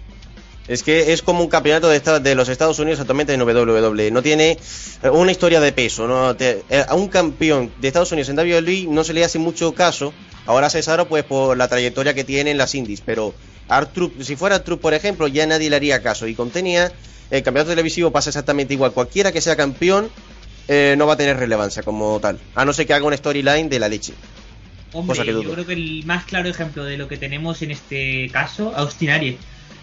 Es 0.67 0.83
que 0.83 1.13
es 1.13 1.21
como 1.21 1.41
un 1.43 1.47
campeonato 1.49 1.87
de, 1.87 1.99
de 2.19 2.35
los 2.35 2.49
Estados 2.49 2.77
Unidos 2.79 2.99
actualmente 2.99 3.33
en 3.33 3.41
WWE. 3.41 4.11
No 4.11 4.21
tiene 4.21 4.57
eh, 5.03 5.09
una 5.09 5.31
historia 5.31 5.61
de 5.61 5.71
peso. 5.71 6.07
¿no? 6.07 6.35
Te- 6.35 6.63
eh, 6.69 6.83
a 6.87 6.93
un 6.95 7.07
campeón 7.07 7.71
de 7.79 7.87
Estados 7.87 8.11
Unidos 8.11 8.27
en 8.29 8.37
WWE 8.37 8.87
no 8.89 9.03
se 9.05 9.13
le 9.13 9.23
hace 9.23 9.39
mucho 9.39 9.73
caso. 9.73 10.13
Ahora 10.45 10.69
Cesaro, 10.69 11.07
pues 11.07 11.23
por 11.23 11.55
la 11.57 11.67
trayectoria 11.69 12.13
que 12.13 12.25
tiene 12.25 12.51
en 12.51 12.57
las 12.57 12.75
indies. 12.75 13.01
Pero 13.05 13.33
Artrup, 13.69 14.21
si 14.21 14.35
fuera 14.35 14.55
Artrup, 14.57 14.81
por 14.81 14.93
ejemplo, 14.93 15.27
ya 15.29 15.45
nadie 15.47 15.69
le 15.69 15.75
haría 15.77 16.01
caso. 16.03 16.27
Y 16.27 16.35
con 16.35 16.49
Tenia, 16.49 16.91
el 17.31 17.43
campeonato 17.43 17.69
televisivo 17.71 18.11
pasa 18.11 18.29
exactamente 18.29 18.73
igual. 18.73 18.91
Cualquiera 18.91 19.31
que 19.31 19.39
sea 19.39 19.55
campeón 19.55 20.09
eh, 20.67 20.95
no 20.97 21.07
va 21.07 21.13
a 21.13 21.17
tener 21.17 21.37
relevancia 21.37 21.81
como 21.83 22.19
tal. 22.19 22.39
A 22.55 22.65
no 22.65 22.73
ser 22.73 22.85
que 22.87 22.93
haga 22.93 23.05
una 23.05 23.15
storyline 23.15 23.69
de 23.69 23.79
la 23.79 23.87
leche. 23.87 24.13
Hombre, 24.93 25.17
Cosa 25.17 25.25
que 25.25 25.31
yo 25.33 25.51
creo 25.53 25.65
que 25.65 25.73
el 25.73 26.03
más 26.05 26.23
claro 26.25 26.49
ejemplo 26.49 26.83
de 26.85 26.97
lo 26.97 27.07
que 27.07 27.17
tenemos 27.17 27.61
en 27.61 27.71
este 27.71 28.29
caso, 28.31 28.73
Austin 28.75 29.09
Aries. 29.09 29.35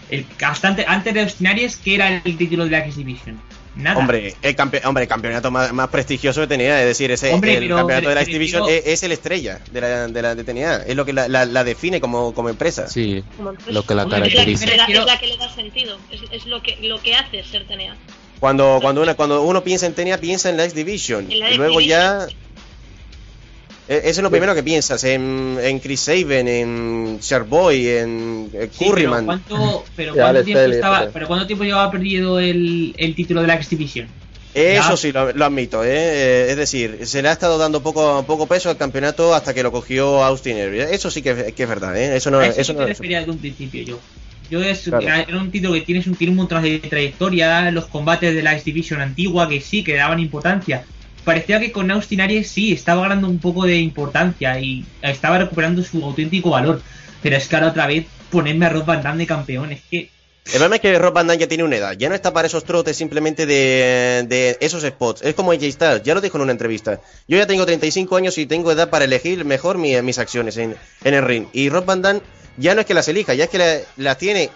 El, 0.09 0.25
bastante, 0.39 0.85
antes 0.87 1.13
de 1.13 1.21
Austin 1.21 1.47
Aries, 1.47 1.77
que 1.77 1.95
era 1.95 2.21
el 2.23 2.37
título 2.37 2.65
de 2.65 2.71
la 2.71 2.79
X 2.79 2.97
Division? 2.97 3.39
Nada. 3.75 3.97
Hombre, 3.99 4.33
el, 4.41 4.55
campe- 4.55 4.81
hombre, 4.85 5.03
el 5.03 5.09
campeonato 5.09 5.51
más, 5.51 5.73
más 5.73 5.89
prestigioso 5.89 6.39
que 6.41 6.47
tenía, 6.47 6.79
es 6.81 6.87
decir, 6.87 7.11
ese, 7.11 7.33
Hombre, 7.33 7.55
el 7.55 7.63
pero- 7.63 7.75
campeonato 7.77 8.07
de 8.09 8.15
la 8.15 8.21
X-Division 8.21 8.65
digo- 8.65 8.73
es, 8.77 8.85
es 8.87 9.03
el 9.03 9.11
estrella 9.11 9.59
de 9.71 9.81
la, 9.81 10.07
de 10.07 10.21
la 10.21 10.33
de 10.35 10.43
TNA, 10.45 10.75
es 10.87 10.95
lo 10.95 11.03
que 11.03 11.11
la, 11.11 11.27
la- 11.27 11.45
la 11.45 11.63
define 11.65 11.99
como, 11.99 12.33
como 12.33 12.47
empresa. 12.47 12.87
Sí, 12.87 13.21
Como 13.35 13.49
empresa. 13.49 13.71
lo 13.73 13.83
que 13.85 13.93
la 13.95 14.03
Hombre, 14.03 14.19
Es 14.19 14.23
la, 14.27 14.29
caracteriza. 14.31 14.65
es 14.65 14.77
la- 14.77 14.85
Quiero- 14.85 15.01
es 15.01 15.07
la 15.07 15.19
que 15.19 15.27
le 15.27 15.37
da 15.37 15.49
sentido, 15.53 15.97
es, 16.09 16.21
es 16.31 16.45
lo, 16.45 16.61
que, 16.61 16.77
lo 16.83 17.01
que 17.01 17.15
hace 17.15 17.43
ser 17.43 17.65
TNA. 17.67 17.97
Cuando, 18.39 18.79
cuando, 18.81 19.01
una, 19.01 19.15
cuando 19.15 19.41
uno 19.41 19.61
piensa 19.63 19.85
en 19.87 19.93
TNA, 19.93 20.19
piensa 20.19 20.49
en 20.49 20.55
la 20.57 20.63
X-Division. 20.65 21.29
Y 21.29 21.39
luego 21.57 21.79
X-Division. 21.81 21.83
ya... 21.89 22.27
e- 23.87 24.01
Eso 24.05 24.19
es 24.19 24.23
lo 24.23 24.31
primero 24.31 24.53
que 24.55 24.63
piensas, 24.63 25.03
en, 25.03 25.57
en 25.61 25.79
Chris 25.79 25.99
Saban, 26.01 26.47
en 26.47 27.19
Sharkboy, 27.19 27.87
en 27.89 28.49
eh, 28.53 28.69
Sí, 28.71 28.77
pero 28.79 28.91
Curryman. 28.91 29.25
¿cuánto, 29.25 29.83
pero 29.95 30.13
cuánto 30.13 30.43
tiempo 30.43 30.59
Elliott, 30.61 30.75
estaba, 30.75 30.99
pero- 30.99 31.11
pero 31.13 31.27
cuánto 31.27 31.47
tiempo 31.47 31.63
llevaba 31.63 31.91
perdido 31.91 32.39
el, 32.39 32.93
el 32.97 33.15
título 33.15 33.41
de 33.41 33.47
la 33.47 33.55
X 33.55 33.69
Division? 33.69 34.07
Eso 34.53 34.91
Ya. 34.91 34.97
sí, 34.97 35.11
lo, 35.11 35.33
lo 35.33 35.45
admito, 35.45 35.83
¿eh? 35.83 35.89
Eh, 35.91 36.47
Es 36.51 36.55
decir, 36.57 36.99
se 37.05 37.21
le 37.21 37.27
ha 37.27 37.33
estado 37.33 37.57
dando 37.57 37.83
poco, 37.83 38.23
poco 38.25 38.47
peso 38.47 38.69
al 38.69 38.77
campeonato 38.77 39.35
hasta 39.35 39.53
que 39.53 39.61
lo 39.63 39.71
cogió 39.71 40.23
Austin 40.23 40.57
Aries. 40.57 40.91
Eso 40.91 41.11
sí 41.11 41.21
que, 41.21 41.53
que 41.53 41.63
es 41.63 41.69
verdad, 41.69 41.95
¿eh? 41.97 42.15
Eso 42.15 42.31
no, 42.31 42.39
a 42.39 42.47
eso, 42.47 42.61
eso 42.61 42.71
sí 42.71 42.77
no 42.77 42.83
me 42.83 42.87
refería 42.87 43.19
desde 43.19 43.31
un 43.31 43.37
principio 43.39 43.83
yo. 43.83 43.99
Yo 44.49 44.61
es, 44.63 44.83
Claro. 44.83 45.01
era, 45.01 45.21
era 45.23 45.37
un 45.39 45.51
título 45.51 45.73
que 45.73 45.81
tienes 45.81 46.07
un, 46.07 46.15
tiene 46.15 46.31
un 46.31 46.37
montón 46.37 46.63
de 46.63 46.79
trayectoria, 46.79 47.69
los 47.71 47.87
combates 47.87 48.33
de 48.33 48.43
la 48.43 48.53
X 48.53 48.63
Division 48.63 49.01
antigua 49.01 49.49
que 49.49 49.59
sí, 49.59 49.83
que 49.83 49.95
daban 49.95 50.19
importancia. 50.19 50.85
Parecía 51.25 51.59
que 51.59 51.71
con 51.71 51.89
Austin 51.91 52.21
Aries 52.21 52.49
sí, 52.49 52.71
estaba 52.71 53.01
ganando 53.01 53.27
un 53.27 53.39
poco 53.39 53.65
de 53.65 53.77
importancia 53.79 54.57
y 54.59 54.85
estaba 55.01 55.39
recuperando 55.39 55.83
su 55.83 56.03
auténtico 56.05 56.51
valor. 56.51 56.81
Pero 57.21 57.35
es 57.35 57.47
que 57.47 57.55
ahora 57.55 57.69
otra 57.69 57.87
vez 57.87 58.05
ponerme 58.31 58.65
a 58.67 58.69
Rob 58.69 58.85
Van 58.85 59.01
Damme 59.01 59.17
de 59.23 59.27
campeón, 59.27 59.71
es 59.71 59.81
que 59.89 60.09
El 60.45 60.51
problema 60.51 60.75
es 60.75 60.81
que 60.81 60.99
Rob 60.99 61.13
Van 61.13 61.25
Damme 61.25 61.39
ya 61.39 61.47
tiene 61.47 61.63
una 61.63 61.75
edad, 61.77 61.93
ya 61.97 62.07
no 62.07 62.13
está 62.13 62.31
para 62.31 62.45
esos 62.45 62.63
trotes 62.63 62.95
simplemente 62.95 63.47
de, 63.47 64.57
esos 64.61 64.83
spots. 64.83 65.23
Es 65.23 65.33
como 65.33 65.51
AJ 65.51 65.63
Styles, 65.71 66.03
ya 66.03 66.13
lo 66.13 66.21
dijo 66.21 66.37
en 66.37 66.43
una 66.43 66.51
entrevista. 66.51 67.01
Yo 67.27 67.37
ya 67.39 67.47
tengo 67.47 67.65
35 67.65 68.15
años 68.15 68.37
y 68.37 68.45
tengo 68.45 68.71
edad 68.71 68.91
para 68.91 69.05
elegir 69.05 69.43
mejor 69.45 69.79
mi- 69.79 69.99
mis 70.03 70.19
acciones 70.19 70.57
en, 70.57 70.75
en 71.03 71.13
el 71.15 71.23
ring. 71.25 71.47
Y 71.53 71.69
Rob 71.69 71.85
Van 71.85 72.03
Damme 72.03 72.21
ya 72.57 72.75
no 72.75 72.81
es 72.81 72.85
que 72.85 72.93
las 72.93 73.07
elija, 73.07 73.33
ya 73.33 73.45
es 73.45 73.49
que 73.49 73.57
la- 73.57 73.79
las 73.97 74.17
tiene 74.19 74.51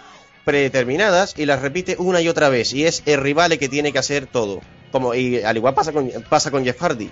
predeterminadas 0.46 1.34
y 1.38 1.46
las 1.46 1.62
repite 1.62 1.96
una 1.98 2.22
y 2.22 2.28
otra 2.30 2.50
vez. 2.50 2.74
Y 2.74 2.86
es 2.86 3.02
el 3.08 3.20
rival 3.22 3.52
el 3.54 3.60
que 3.60 3.70
tiene 3.70 3.92
que 3.92 4.00
hacer 4.00 4.28
todo. 4.28 4.62
Como, 4.92 5.14
y 5.14 5.42
al 5.44 5.56
igual 5.58 5.74
pasa 5.74 5.92
con, 5.92 6.10
pasa 6.30 6.52
con 6.52 6.64
Jeff 6.64 6.80
Hardy. 6.82 7.10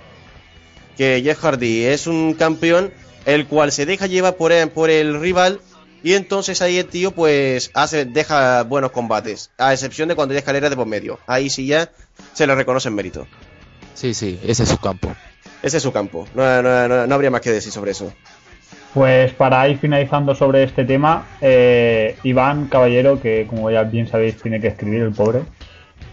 Que 0.98 1.22
Jeff 1.24 1.40
Hardy 1.44 1.84
es 1.86 2.08
un 2.08 2.34
campeón 2.34 2.92
el 3.26 3.46
cual 3.46 3.72
se 3.72 3.86
deja 3.86 4.08
llevar 4.08 4.36
por 4.36 4.52
el, 4.52 4.70
por 4.70 4.90
el 4.90 5.20
rival 5.20 5.60
y 6.04 6.14
entonces 6.14 6.62
ahí 6.62 6.78
el 6.78 6.86
tío 6.88 7.12
pues 7.12 7.70
hace, 7.74 8.06
deja 8.06 8.64
buenos 8.64 8.92
combates, 8.92 9.52
a 9.58 9.74
excepción 9.74 10.08
de 10.10 10.16
cuando 10.16 10.34
hay 10.34 10.40
escalera 10.40 10.70
de 10.70 10.76
por 10.76 10.88
medio. 10.88 11.20
Ahí 11.28 11.50
sí 11.50 11.68
ya 11.68 11.92
se 12.34 12.48
le 12.48 12.56
reconoce 12.56 12.88
en 12.88 12.96
mérito. 12.96 13.28
Sí, 13.94 14.14
sí, 14.14 14.40
ese 14.46 14.64
es 14.64 14.70
su 14.70 14.78
campo. 14.80 15.14
Ese 15.62 15.78
es 15.78 15.84
su 15.84 15.92
campo, 15.92 16.28
no, 16.36 16.62
no- 16.62 16.88
no- 16.88 17.08
no 17.08 17.16
habría 17.16 17.32
más 17.32 17.42
que 17.42 17.52
decir 17.52 17.72
sobre 17.72 17.92
eso. 17.92 18.14
Pues 18.94 19.34
para 19.34 19.68
ir 19.68 19.78
finalizando 19.80 20.34
sobre 20.34 20.64
este 20.64 20.86
tema, 20.86 21.28
eh, 21.42 22.16
Iván 22.24 22.68
Caballero, 22.68 23.20
que 23.22 23.46
como 23.48 23.70
ya 23.70 23.84
bien 23.84 24.08
sabéis 24.08 24.42
tiene 24.42 24.60
que 24.62 24.68
escribir 24.68 25.02
el 25.02 25.12
pobre, 25.12 25.42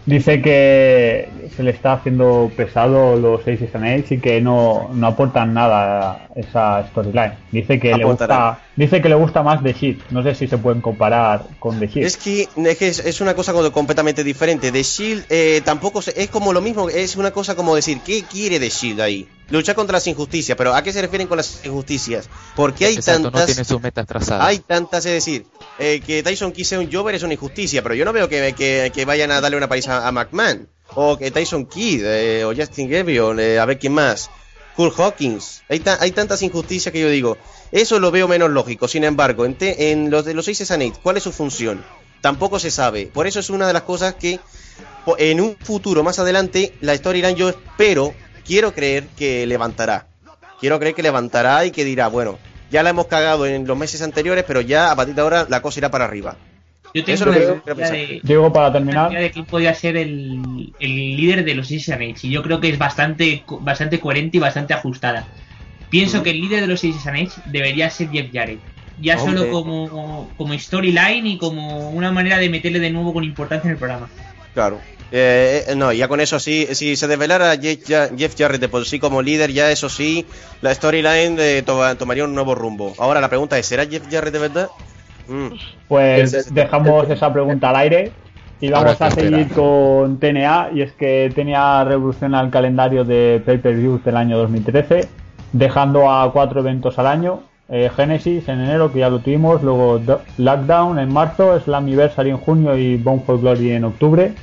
Dice 0.05 0.39
que 0.39 1.29
se 1.55 1.63
le 1.63 1.71
está 1.71 1.93
haciendo 1.93 2.51
pesado 2.55 3.15
los 3.15 3.41
and 3.47 3.85
Eights 3.85 4.11
y 4.11 4.19
que 4.19 4.39
no, 4.39 4.91
no 4.93 5.07
aportan 5.07 5.53
nada 5.53 6.11
a 6.11 6.27
esa 6.35 6.87
storyline. 6.89 7.33
Dice 7.51 7.79
que 7.79 7.95
le 7.95 8.03
gusta, 8.05 8.59
dice 8.75 9.01
que 9.01 9.09
le 9.09 9.15
gusta 9.15 9.41
más 9.41 9.63
The 9.63 9.73
Shield. 9.73 10.03
No 10.11 10.21
sé 10.21 10.35
si 10.35 10.47
se 10.47 10.59
pueden 10.59 10.81
comparar 10.81 11.45
con 11.59 11.79
The 11.79 11.87
Shield. 11.87 12.05
Es 12.05 12.17
que, 12.17 12.47
es, 12.55 12.77
que 12.77 12.87
es- 12.87 13.21
una 13.21 13.33
cosa 13.33 13.51
completamente 13.71 14.23
diferente. 14.23 14.71
The 14.71 14.83
Shield 14.83 15.25
eh, 15.29 15.61
tampoco 15.65 16.03
se- 16.03 16.13
es 16.21 16.29
como 16.29 16.53
lo 16.53 16.61
mismo, 16.61 16.87
es 16.89 17.15
una 17.15 17.31
cosa 17.31 17.55
como 17.55 17.75
decir, 17.75 18.01
¿qué 18.05 18.23
quiere 18.23 18.59
The 18.59 18.69
Shield 18.69 19.01
ahí? 19.01 19.27
Luchar 19.49 19.75
contra 19.75 19.93
las 19.93 20.07
injusticias, 20.07 20.55
pero 20.57 20.73
¿a 20.75 20.83
qué 20.83 20.91
se 20.91 21.01
refieren 21.01 21.27
con 21.27 21.37
las 21.37 21.65
injusticias? 21.65 22.29
Porque 22.55 22.85
hay 22.85 22.95
Exacto, 22.95 23.23
no 23.23 23.31
tantas... 23.31 23.47
tiene 23.47 23.63
sus 23.63 23.81
metas 23.81 24.05
trazadas. 24.05 24.47
Hay 24.47 24.59
tantas, 24.59 25.05
es 25.05 25.13
decir, 25.13 25.45
eh, 25.79 26.01
que 26.05 26.23
Tyson 26.23 26.51
Kidd 26.51 26.65
sea 26.65 26.79
un 26.79 26.91
Jover 26.91 27.15
es 27.15 27.23
una 27.23 27.33
injusticia, 27.33 27.81
pero 27.83 27.95
yo 27.95 28.05
no 28.05 28.13
veo 28.13 28.29
que, 28.29 29.03
vayan 29.05 29.31
a 29.31 29.41
darle 29.41 29.57
una 29.57 29.67
paliza 29.69 30.07
a 30.07 30.11
McMahon. 30.11 30.69
O 30.95 31.17
que 31.17 31.31
Tyson 31.31 31.65
Kidd, 31.65 32.03
eh, 32.05 32.45
o 32.45 32.53
Justin 32.55 32.89
Gabriel, 32.89 33.39
eh, 33.39 33.59
a 33.59 33.65
ver 33.65 33.79
quién 33.79 33.93
más. 33.93 34.29
Kurt 34.75 34.97
Hawkins. 34.99 35.63
Hay, 35.69 35.79
ta- 35.79 35.97
hay 36.01 36.11
tantas 36.11 36.41
injusticias 36.41 36.91
que 36.91 36.99
yo 36.99 37.09
digo, 37.09 37.37
eso 37.71 37.99
lo 37.99 38.11
veo 38.11 38.27
menos 38.27 38.49
lógico. 38.51 38.87
Sin 38.87 39.03
embargo, 39.03 39.45
en, 39.45 39.57
en 39.59 40.09
los 40.09 40.25
de 40.25 40.33
los 40.33 40.45
6 40.45 40.71
and 40.71 40.83
8, 40.83 40.99
¿cuál 41.01 41.17
es 41.17 41.23
su 41.23 41.31
función? 41.31 41.83
Tampoco 42.21 42.59
se 42.59 42.71
sabe. 42.71 43.07
Por 43.07 43.25
eso 43.27 43.39
es 43.39 43.49
una 43.49 43.67
de 43.67 43.73
las 43.73 43.83
cosas 43.83 44.15
que 44.15 44.39
en 45.17 45.41
un 45.41 45.55
futuro 45.57 46.03
más 46.03 46.19
adelante, 46.19 46.73
la 46.81 46.95
storyline 46.95 47.35
yo 47.35 47.49
espero, 47.49 48.13
quiero 48.45 48.73
creer 48.73 49.05
que 49.17 49.45
levantará. 49.45 50.07
Quiero 50.59 50.79
creer 50.79 50.95
que 50.95 51.03
levantará 51.03 51.65
y 51.65 51.71
que 51.71 51.83
dirá, 51.85 52.07
bueno, 52.07 52.37
ya 52.71 52.83
la 52.83 52.89
hemos 52.91 53.07
cagado 53.07 53.45
en 53.45 53.65
los 53.67 53.77
meses 53.77 54.01
anteriores, 54.01 54.43
pero 54.47 54.61
ya 54.61 54.91
a 54.91 54.95
partir 54.95 55.15
de 55.15 55.21
ahora 55.21 55.45
la 55.49 55.61
cosa 55.61 55.79
irá 55.79 55.89
para 55.91 56.05
arriba. 56.05 56.35
Yo 56.93 57.03
tengo 57.03 57.15
Eso 57.15 57.25
que 57.65 57.73
de, 57.73 58.19
Diego, 58.23 58.53
para 58.53 58.71
terminar, 58.71 59.11
de 59.11 59.29
que 59.29 59.43
podría 59.43 59.73
ser 59.73 59.97
el, 59.97 60.71
el 60.79 60.95
líder 60.95 61.43
de 61.43 61.53
los 61.53 61.67
Six 61.67 61.89
y 62.23 62.29
yo 62.29 62.41
creo 62.41 62.61
que 62.61 62.69
es 62.69 62.77
bastante, 62.77 63.43
co- 63.45 63.59
bastante 63.59 63.99
coherente 63.99 64.37
y 64.37 64.39
bastante 64.39 64.73
ajustada. 64.73 65.25
Pienso 65.89 66.17
Ujú. 66.17 66.23
que 66.23 66.29
el 66.31 66.39
líder 66.41 66.61
de 66.61 66.67
los 66.67 66.79
Six 66.79 66.95
debería 67.47 67.89
ser 67.89 68.09
Jeff 68.11 68.31
Jarrett. 68.33 68.59
Ya 69.01 69.17
Hombre. 69.19 69.39
solo 69.39 69.51
como, 69.51 70.31
como 70.37 70.57
storyline 70.57 71.27
y 71.27 71.37
como 71.37 71.89
una 71.89 72.13
manera 72.13 72.37
de 72.37 72.49
meterle 72.49 72.79
de 72.79 72.91
nuevo 72.91 73.13
con 73.13 73.25
importancia 73.25 73.67
en 73.67 73.73
el 73.73 73.77
programa. 73.77 74.07
Claro. 74.53 74.79
Eh, 75.11 75.63
eh, 75.67 75.75
no, 75.75 75.93
ya 75.93 76.07
con 76.07 76.19
eso 76.19 76.39
sí, 76.39 76.67
si 76.73 76.95
se 76.95 77.07
desvelara 77.07 77.55
Jeff, 77.57 77.79
Ja- 77.87 78.09
Jeff 78.17 78.35
Jarrett 78.37 78.59
de 78.61 78.69
por 78.69 78.85
sí 78.85 78.99
como 78.99 79.21
líder, 79.21 79.51
ya 79.51 79.69
eso 79.71 79.87
sí, 79.87 80.25
la 80.61 80.73
storyline 80.73 81.37
eh, 81.39 81.61
to- 81.63 81.95
tomaría 81.95 82.23
un 82.25 82.33
nuevo 82.33 82.55
rumbo. 82.55 82.93
Ahora 82.97 83.21
la 83.21 83.29
pregunta 83.29 83.57
es, 83.57 83.65
¿será 83.67 83.85
Jeff 83.85 84.03
Jarrett 84.09 84.33
de 84.33 84.39
verdad? 84.39 84.69
Mm. 85.27 85.47
pues 85.87 86.33
Es- 86.33 86.53
dejamos 86.53 87.09
esa 87.09 87.31
pregunta 87.33 87.69
al 87.69 87.75
aire 87.77 88.11
y 88.61 88.69
vamos 88.69 89.01
a 89.01 89.09
seguir 89.11 89.47
con 89.55 90.19
TNA. 90.19 90.69
Y 90.73 90.81
es 90.81 90.91
que 90.93 91.31
TNA 91.33 91.83
revoluciona 91.85 92.41
el 92.41 92.49
calendario 92.49 93.03
de 93.03 93.41
pay-per-views 93.45 94.03
del 94.03 94.17
año 94.17 94.37
2013, 94.37 95.07
dejando 95.53 96.11
a 96.11 96.31
cuatro 96.31 96.59
eventos 96.61 96.97
al 96.99 97.07
año. 97.07 97.41
Eh, 97.69 97.89
Genesis 97.95 98.47
en 98.47 98.59
enero, 98.61 98.91
que 98.93 98.99
ya 98.99 99.09
lo 99.09 99.19
tuvimos, 99.19 99.63
luego 99.63 99.97
Do- 99.97 100.21
Lockdown 100.37 100.99
en 100.99 101.11
marzo, 101.11 101.59
Slammiversary 101.59 102.29
en 102.29 102.37
junio 102.37 102.77
y 102.77 102.97
Bone 102.97 103.23
for 103.25 103.39
Glory 103.39 103.71
en 103.71 103.85
octubre. 103.85 104.33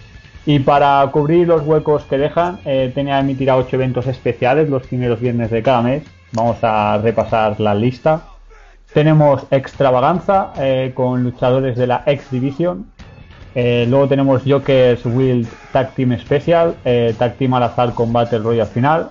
Y 0.44 0.58
para 0.58 1.08
cubrir 1.12 1.46
los 1.46 1.62
huecos 1.62 2.02
que 2.04 2.18
dejan, 2.18 2.58
eh, 2.64 2.90
TNA 2.94 3.20
emitirá 3.20 3.56
ocho 3.56 3.76
eventos 3.76 4.06
especiales 4.06 4.68
los 4.68 4.86
primeros 4.86 5.20
viernes 5.20 5.50
de 5.50 5.62
cada 5.62 5.82
mes. 5.82 6.02
Vamos 6.32 6.56
a 6.62 6.98
repasar 6.98 7.60
la 7.60 7.74
lista. 7.74 8.22
Tenemos 8.92 9.46
Extravaganza 9.50 10.52
eh, 10.58 10.92
con 10.94 11.22
luchadores 11.22 11.76
de 11.76 11.86
la 11.86 12.02
X 12.06 12.30
Division. 12.30 12.86
Eh, 13.54 13.86
luego 13.88 14.08
tenemos 14.08 14.42
Joker's 14.46 15.04
Wild 15.04 15.48
Tag 15.72 15.94
Team 15.94 16.18
Special, 16.18 16.74
eh, 16.84 17.14
Tag 17.18 17.36
Team 17.36 17.54
al 17.54 17.64
azar 17.64 17.94
con 17.94 18.12
Battle 18.12 18.38
Royale 18.38 18.70
final. 18.70 19.10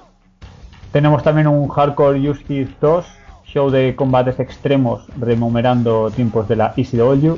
Tenemos 0.91 1.23
también 1.23 1.47
un 1.47 1.67
Hardcore 1.67 2.19
Justice 2.19 2.71
2, 2.81 3.05
show 3.45 3.69
de 3.69 3.95
combates 3.95 4.39
extremos 4.39 5.05
remunerando 5.19 6.11
tiempos 6.11 6.47
de 6.47 6.55
la 6.55 6.73
ECW. 6.75 7.37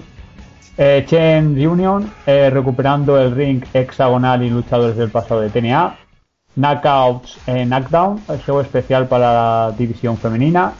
Eh, 0.77 1.05
Chain 1.07 1.55
Reunion, 1.55 2.11
eh, 2.25 2.49
recuperando 2.49 3.19
el 3.19 3.35
ring 3.35 3.63
hexagonal 3.73 4.41
y 4.43 4.49
luchadores 4.49 4.97
del 4.97 5.11
pasado 5.11 5.41
de 5.41 5.49
TNA. 5.49 5.97
Knockouts 6.55 7.37
en 7.47 7.69
Knockdown, 7.69 8.21
el 8.29 8.39
show 8.39 8.59
especial 8.59 9.07
para 9.07 9.33
la 9.33 9.75
división 9.77 10.17
femenina. 10.17 10.73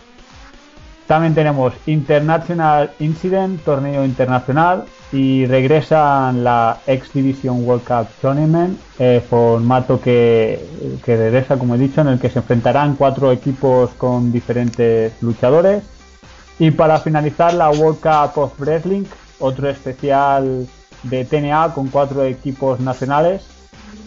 También 1.08 1.36
tenemos 1.36 1.74
International 1.86 2.92
Incident, 3.00 3.62
torneo 3.64 4.06
internacional, 4.06 4.86
y 5.12 5.46
regresan 5.46 6.44
la 6.44 6.80
X 6.88 7.12
Division 7.14 7.64
World 7.64 7.84
Cup 7.84 8.08
Tournament, 8.22 8.80
eh, 8.98 9.24
formato 9.30 10.02
que, 10.02 10.66
que 11.06 11.18
regresa, 11.18 11.58
como 11.58 11.76
he 11.76 11.78
dicho, 11.78 12.02
en 12.02 12.08
el 12.08 12.20
que 12.20 12.30
se 12.30 12.40
enfrentarán 12.40 12.96
cuatro 12.96 13.32
equipos 13.32 13.92
con 13.92 14.32
diferentes 14.32 15.14
luchadores. 15.22 15.84
Y 16.58 16.72
para 16.72 17.00
finalizar, 17.00 17.54
la 17.54 17.70
World 17.70 18.00
Cup 18.00 18.42
of 18.42 18.60
Wrestling, 18.60 19.04
otro 19.40 19.70
especial 19.70 20.68
de 21.04 21.26
TNA 21.26 21.74
con 21.74 21.88
cuatro 21.90 22.24
equipos 22.24 22.80
nacionales, 22.80 23.44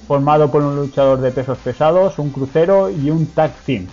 formado 0.08 0.50
por 0.50 0.62
un 0.62 0.76
luchador 0.76 1.20
de 1.20 1.30
pesos 1.30 1.58
pesados, 1.58 2.18
un 2.18 2.30
crucero 2.30 2.90
y 2.90 3.10
un 3.10 3.26
tag 3.26 3.52
team. 3.66 3.86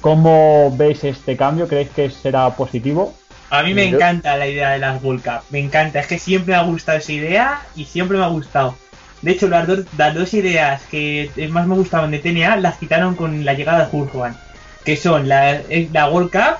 ¿Cómo 0.00 0.74
veis 0.76 1.02
este 1.04 1.36
cambio? 1.36 1.66
¿Creéis 1.66 1.90
que 1.90 2.10
será 2.10 2.48
positivo? 2.50 3.14
A 3.50 3.62
mí 3.62 3.74
me 3.74 3.88
Yo- 3.90 3.96
encanta 3.96 4.36
la 4.36 4.46
idea 4.46 4.70
de 4.70 4.78
las 4.78 5.02
World 5.02 5.22
Cup, 5.22 5.40
me 5.50 5.60
encanta, 5.60 6.00
es 6.00 6.06
que 6.06 6.18
siempre 6.18 6.54
me 6.54 6.60
ha 6.60 6.64
gustado 6.64 6.98
esa 6.98 7.12
idea 7.12 7.62
y 7.76 7.84
siempre 7.84 8.18
me 8.18 8.24
ha 8.24 8.28
gustado. 8.28 8.74
De 9.22 9.30
hecho, 9.32 9.48
las 9.48 9.66
dos, 9.66 9.80
las 9.96 10.14
dos 10.14 10.34
ideas 10.34 10.82
que 10.90 11.30
más 11.50 11.66
me 11.66 11.74
gustaban 11.74 12.10
de 12.10 12.18
TNA 12.18 12.56
las 12.56 12.76
quitaron 12.78 13.14
con 13.14 13.44
la 13.44 13.54
llegada 13.54 13.86
de 13.86 13.96
Hulk 13.96 14.14
Hogan, 14.14 14.36
que 14.84 14.96
son 14.96 15.28
la, 15.28 15.60
la 15.92 16.08
World 16.10 16.30
Cup 16.30 16.58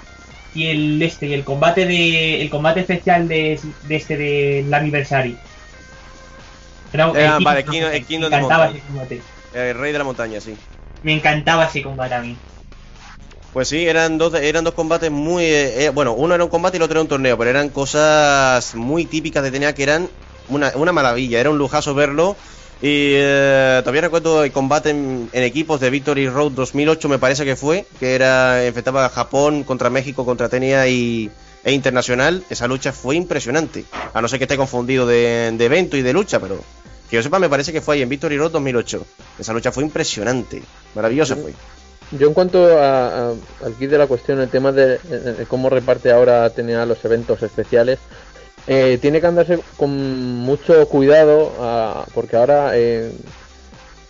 y 0.57 0.66
el 0.69 1.03
este 1.03 1.27
y 1.27 1.35
el 1.35 1.45
combate 1.45 1.87
de 1.87 2.40
el 2.42 2.51
combate 2.51 2.81
especial 2.81 3.29
de, 3.29 3.61
de 3.83 3.97
este 3.97 4.16
del 4.16 4.73
Anniversary. 4.73 5.37
Era- 6.92 7.12
Eh, 7.14 7.38
el 7.38 7.45
vale, 7.45 7.61
el 7.61 7.66
me 7.71 7.77
de 8.21 8.27
encantaba 8.27 8.66
ese 8.66 8.81
combate. 8.87 9.23
El 9.55 9.75
rey 9.79 9.92
de 9.92 9.99
la 9.99 10.05
montaña, 10.05 10.40
sí. 10.40 10.57
Me 11.03 11.14
encantaba 11.14 11.64
ese 11.66 11.83
combate 11.83 12.14
a 12.14 12.21
mí. 12.21 12.37
Pues 13.53 13.69
sí, 13.69 13.87
eran 13.87 14.19
dos, 14.19 14.35
eran 14.35 14.64
dos 14.64 14.75
combates 14.75 15.11
muy... 15.11 15.45
eh, 15.45 15.87
eh, 15.87 15.88
bueno, 15.90 16.12
uno 16.12 16.35
era 16.35 16.45
un 16.45 16.51
combate 16.51 16.77
y 16.77 16.79
el 16.79 16.83
otro 16.83 16.95
era 16.95 17.03
un 17.03 17.09
torneo, 17.09 17.38
pero 17.38 17.51
eran 17.51 17.71
cosas 17.71 18.75
muy 18.75 19.07
típicas 19.07 19.42
de 19.42 19.51
TNA 19.51 19.73
que 19.73 19.83
eran 19.83 20.09
una, 20.49 20.73
una 20.75 20.92
maravilla, 20.92 21.40
era 21.40 21.51
un 21.51 21.59
lujazo 21.59 21.95
verlo. 21.95 22.37
Y 22.83 23.15
eh, 23.17 23.81
todavía 23.83 24.03
recuerdo 24.03 24.45
el 24.45 24.53
combate 24.53 24.91
en, 24.91 25.31
en 25.33 25.43
equipos 25.43 25.81
de 25.81 25.89
Victory 25.91 26.29
Road 26.29 26.53
2008, 26.53 27.09
me 27.09 27.19
parece 27.19 27.45
que 27.45 27.57
fue, 27.57 27.87
que 27.99 28.15
era 28.15 28.65
enfrentaba 28.67 29.07
a 29.07 29.09
Japón 29.09 29.62
contra 29.65 29.89
México, 29.89 30.27
contra 30.27 30.49
TNA 30.51 30.87
y, 30.89 31.31
e 31.65 31.73
Internacional. 31.73 32.45
Esa 32.51 32.69
lucha 32.69 32.93
fue 32.93 33.17
impresionante, 33.17 33.85
a 34.12 34.21
no 34.21 34.29
ser 34.29 34.39
que 34.39 34.45
esté 34.45 34.57
confundido 34.59 35.07
de, 35.07 35.53
de 35.57 35.65
evento 35.65 35.97
y 35.97 36.03
de 36.03 36.12
lucha, 36.12 36.39
pero 36.39 36.62
que 37.09 37.17
yo 37.17 37.23
sepa, 37.23 37.39
me 37.39 37.49
parece 37.49 37.73
que 37.73 37.81
fue 37.81 37.95
ahí 37.97 38.03
en 38.03 38.09
Victory 38.11 38.37
Road 38.37 38.51
2008. 38.53 39.07
Esa 39.39 39.53
lucha 39.55 39.73
fue 39.73 39.83
impresionante, 39.83 40.62
maravillosa 40.95 41.35
fue. 41.35 41.55
Yo 42.12 42.29
en 42.29 42.35
cuanto 42.35 42.79
a- 42.79 43.31
a- 43.31 43.35
al 43.65 43.75
kit 43.79 43.91
de 43.91 43.99
la 43.99 44.07
cuestión, 44.07 44.39
el 44.41 44.49
tema 44.49 44.71
de, 44.71 45.01
cómo 45.49 45.71
reparte 45.71 46.12
ahora 46.12 46.49
TNA 46.51 46.87
los 46.87 47.05
eventos 47.05 47.43
especiales, 47.43 47.99
eh, 48.66 48.98
tiene 49.00 49.20
que 49.20 49.26
andarse 49.26 49.61
con 49.76 49.90
mucho 50.38 50.88
cuidado 50.88 51.52
ah, 51.61 52.05
porque 52.14 52.37
ahora, 52.37 52.72
eh, 52.74 53.12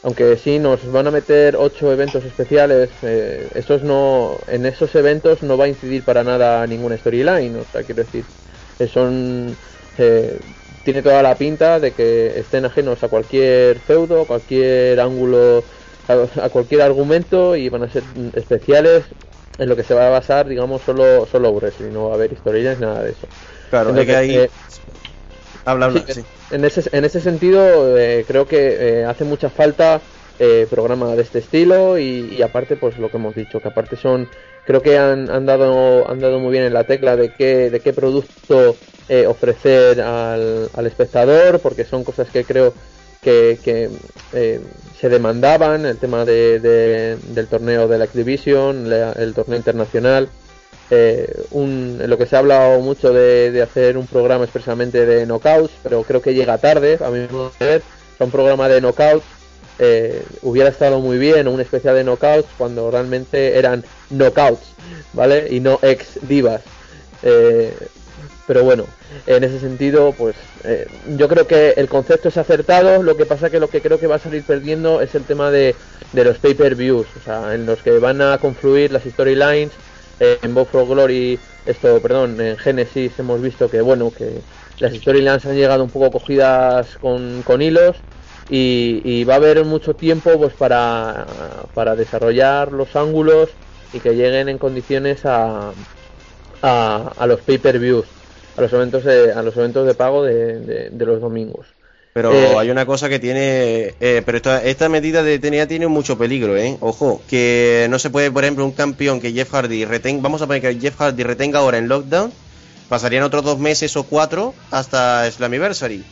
aunque 0.03 0.37
sí 0.37 0.59
nos 0.59 0.91
van 0.93 1.09
a 1.09 1.11
meter 1.11 1.57
ocho 1.57 1.93
eventos 1.93 2.25
especiales, 2.25 2.91
eh, 3.03 3.49
esos 3.55 3.83
no, 3.83 4.39
en 4.47 4.65
esos 4.65 4.95
eventos 4.95 5.43
no 5.43 5.59
va 5.59 5.65
a 5.65 5.69
incidir 5.69 6.05
para 6.05 6.23
nada 6.23 6.67
ninguna 6.67 6.97
storyline, 6.97 7.57
o 7.57 7.65
sea, 7.73 7.83
quiero 7.83 8.05
decir, 8.05 8.25
eh, 8.79 8.87
son 8.87 9.57
eh, 9.99 10.39
tiene 10.85 11.03
toda 11.03 11.23
la 11.23 11.35
pinta 11.35 11.81
de 11.81 11.91
que 11.91 12.39
estén 12.39 12.65
ajenos 12.65 13.03
a 13.03 13.09
cualquier 13.09 13.81
feudo, 13.81 14.25
cualquier 14.25 15.01
ángulo, 15.01 15.65
a, 16.07 16.49
cualquier 16.51 16.83
argumento 16.83 17.57
y 17.57 17.69
van 17.69 17.83
a 17.83 17.91
ser 17.91 18.05
especiales 18.35 19.05
en 19.59 19.69
lo 19.69 19.75
que 19.75 19.83
se 19.83 19.95
va 19.95 20.07
a 20.07 20.11
basar, 20.11 20.47
digamos, 20.47 20.83
solo 20.83 21.27
solo 21.27 21.51
wrestling, 21.53 21.93
no 21.93 22.07
va 22.07 22.13
a 22.13 22.15
haber 22.15 22.37
storylines, 22.37 22.79
nada 22.79 23.03
de 23.03 23.11
eso. 23.11 23.27
Claro, 23.69 23.97
es 23.97 23.97
Entonces, 23.97 24.07
que 24.07 24.17
ahí... 24.17 24.37
eh, 24.37 24.51
habla, 25.65 25.87
habla, 25.87 26.05
sí, 26.07 26.09
sí. 26.09 26.27
En 26.51 26.65
ese, 26.65 26.83
en 26.93 27.05
ese 27.05 27.21
sentido, 27.21 27.97
eh, 27.99 28.25
creo 28.27 28.47
que 28.47 29.01
eh, 29.01 29.05
hace 29.05 29.25
mucha 29.25 29.51
falta 29.51 30.05
eh, 30.39 30.67
programa 30.71 31.17
de 31.17 31.23
este 31.23 31.39
estilo 31.39 31.99
y, 31.99 32.29
y 32.37 32.43
aparte, 32.43 32.77
pues 32.77 32.99
lo 32.99 33.11
que 33.11 33.17
hemos 33.17 33.35
dicho, 33.35 33.61
que 33.61 33.69
aparte 33.69 33.97
son, 33.97 34.31
creo 34.65 34.83
que 34.83 34.99
han, 34.99 35.31
han 35.31 35.47
dado 35.47 36.09
han 36.09 36.21
dado 36.21 36.39
muy 36.41 36.53
bien 36.53 36.65
en 36.65 36.73
la 36.75 36.85
tecla 36.85 37.17
de 37.17 37.33
qué 37.33 37.71
de 37.71 37.83
qué 37.83 37.93
producto 37.93 38.81
eh, 39.09 39.27
ofrecer 39.27 40.01
al, 40.01 40.71
al 40.73 40.87
espectador, 40.87 41.61
porque 41.63 41.85
son 41.85 42.05
cosas 42.05 42.31
que 42.31 42.47
creo 42.47 42.75
que, 43.21 43.61
que, 43.63 43.91
eh, 44.33 44.61
se 44.93 45.09
demandaban, 45.09 45.85
el 45.87 45.99
tema 45.99 46.25
de, 46.25 46.61
de- 46.61 47.19
del 47.23 47.49
torneo 47.49 47.89
de 47.89 47.99
la 47.99 48.05
X-Division, 48.05 48.89
la- 48.91 49.13
el 49.13 49.35
torneo 49.35 49.57
internacional. 49.59 50.33
Eh, 50.91 51.45
un, 51.51 52.01
lo 52.07 52.17
que 52.17 52.27
se 52.27 52.37
ha 52.37 52.39
hablado 52.39 52.81
mucho 52.81 53.13
de, 53.13 53.61
hacer 53.63 53.99
un 53.99 54.07
programa 54.07 54.45
expresamente 54.45 55.05
de 55.05 55.27
knockouts, 55.27 55.73
pero 55.83 56.03
creo 56.05 56.23
que 56.23 56.35
llega 56.35 56.59
tarde, 56.59 56.99
a 57.05 57.11
mi 57.11 57.27
modo 57.29 57.53
de 57.59 57.67
ver. 57.67 57.83
o 58.19 58.25
un 58.25 58.31
programa 58.31 58.69
de 58.69 58.81
knockout 58.81 59.23
eh, 59.79 60.23
hubiera 60.43 60.71
estado 60.71 61.01
muy 61.01 61.19
bien, 61.19 61.49
un 61.49 61.61
especial 61.61 61.97
de 61.97 62.05
knockouts 62.05 62.49
cuando 62.57 62.91
realmente 62.91 63.59
eran 63.59 63.85
knockouts, 64.11 64.75
¿vale? 65.13 65.49
Y 65.51 65.61
no 65.61 65.79
ex 65.83 66.19
divas. 66.27 66.63
Eh, 67.23 67.77
pero 68.47 68.63
bueno, 68.63 68.87
en 69.27 69.45
ese 69.45 69.59
sentido, 69.59 70.13
pues 70.17 70.37
eh, 70.65 70.87
yo 71.17 71.29
creo 71.29 71.47
que 71.47 71.75
el 71.77 71.89
concepto 71.89 72.29
es 72.29 72.37
acertado. 72.37 73.03
Lo 73.03 73.17
que 73.17 73.27
pasa 73.27 73.51
que 73.51 73.61
lo 73.61 73.69
que 73.69 73.83
creo 73.83 73.99
que 73.99 74.07
va 74.07 74.17
a 74.17 74.21
salir 74.21 74.45
perdiendo 74.45 75.01
es 75.01 75.15
el 75.15 75.25
tema 75.25 75.51
de 75.51 75.75
los 76.13 76.39
pay-per-views, 76.39 77.07
o 77.17 77.25
sea, 77.25 77.55
en 77.55 77.67
los 77.67 77.83
que 77.83 77.99
van 77.99 78.23
a 78.23 78.39
confluir 78.39 78.93
las 78.93 79.03
storylines. 79.03 79.73
En 80.19 80.55
Bob 80.55 80.69
for 80.69 80.87
Glory, 80.87 81.45
esto, 81.65 82.01
perdón, 82.01 82.41
en 82.41 82.57
Genesis 82.59 83.19
hemos 83.19 83.41
visto 83.43 83.69
que 83.69 83.83
bueno, 83.83 84.13
que 84.15 84.47
las 84.79 84.95
storylines 84.95 85.45
han 85.45 85.57
llegado 85.57 85.85
un 85.85 85.91
poco 85.91 86.11
cogidas 86.13 86.97
con, 86.99 87.43
con 87.43 87.61
hilos 87.61 88.05
y, 88.49 89.25
va 89.25 89.35
a 89.35 89.37
haber 89.37 89.65
mucho 89.67 89.97
tiempo 89.97 90.39
pues 90.39 90.55
para, 90.55 91.67
para 91.75 91.97
desarrollar 91.97 92.73
los 92.73 92.97
ángulos 92.97 93.59
y 93.93 94.01
que 94.01 94.15
lleguen 94.15 94.49
en 94.49 94.59
condiciones 94.59 95.27
a, 95.27 95.75
a, 96.63 97.09
a 97.17 97.27
los 97.29 97.43
pay-per-views, 97.43 98.17
a 98.57 98.63
los 98.63 98.73
eventos 98.75 99.05
de, 99.05 99.33
a 99.33 99.43
los 99.43 99.57
eventos 99.57 99.87
de 99.87 99.95
pago 99.97 100.25
de, 100.25 100.61
de- 100.61 100.91
de 100.91 101.07
los 101.07 101.21
domingos. 101.23 101.76
Pero 102.17 102.33
Eh, 102.33 102.57
hay 102.57 102.71
una 102.71 102.87
cosa 102.87 103.11
que 103.11 103.19
tiene. 103.19 103.95
eh, 104.01 104.23
pero 104.25 104.39
esta, 104.39 104.65
esta 104.65 104.89
medida 104.89 105.23
de 105.23 105.39
TNA 105.39 105.67
tiene 105.67 105.87
mucho 105.87 106.17
peligro, 106.17 106.57
¿eh? 106.57 106.79
Ojo, 106.81 107.21
que 107.29 107.87
no 107.91 107.99
se 107.99 108.09
puede, 108.09 108.31
por 108.31 108.43
ejemplo, 108.43 108.65
un 108.65 108.73
campeón 108.73 109.21
que 109.21 109.33
Jeff 109.33 109.51
Hardy 109.53 109.85
retenga. 109.85 110.23
Vamos 110.23 110.41
a 110.41 110.47
poner 110.47 110.63
que 110.63 110.81
Jeff 110.81 110.97
Hardy 110.99 111.23
retenga 111.25 111.59
ahora 111.59 111.77
en 111.77 111.89
lockdown. 111.89 112.33
Pasarían 112.89 113.23
otros 113.23 113.45
dos 113.45 113.59
meses 113.59 113.95
o 113.99 114.05
cuatro 114.05 114.55
hasta 114.71 115.31
Slammiversary. 115.31 116.03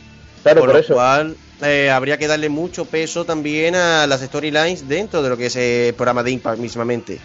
Claro, 0.43 0.59
por, 0.61 0.69
por 0.69 0.75
lo 0.75 0.81
eso. 0.81 0.93
cual 0.93 1.37
eh, 1.63 1.89
habría 1.89 2.19
que 2.19 2.27
darle 2.27 2.49
mucho 2.49 2.85
peso 2.85 3.25
también 3.25 3.73
a 3.75 4.05
las 4.05 4.21
storylines 4.21 4.87
dentro 4.87 5.23
de 5.23 5.29
lo 5.29 5.37
que 5.37 5.47
es 5.47 5.55
el 5.55 5.95
programa 5.95 6.21
de 6.21 6.29
Impact 6.29 6.59
mismamente. 6.59 7.17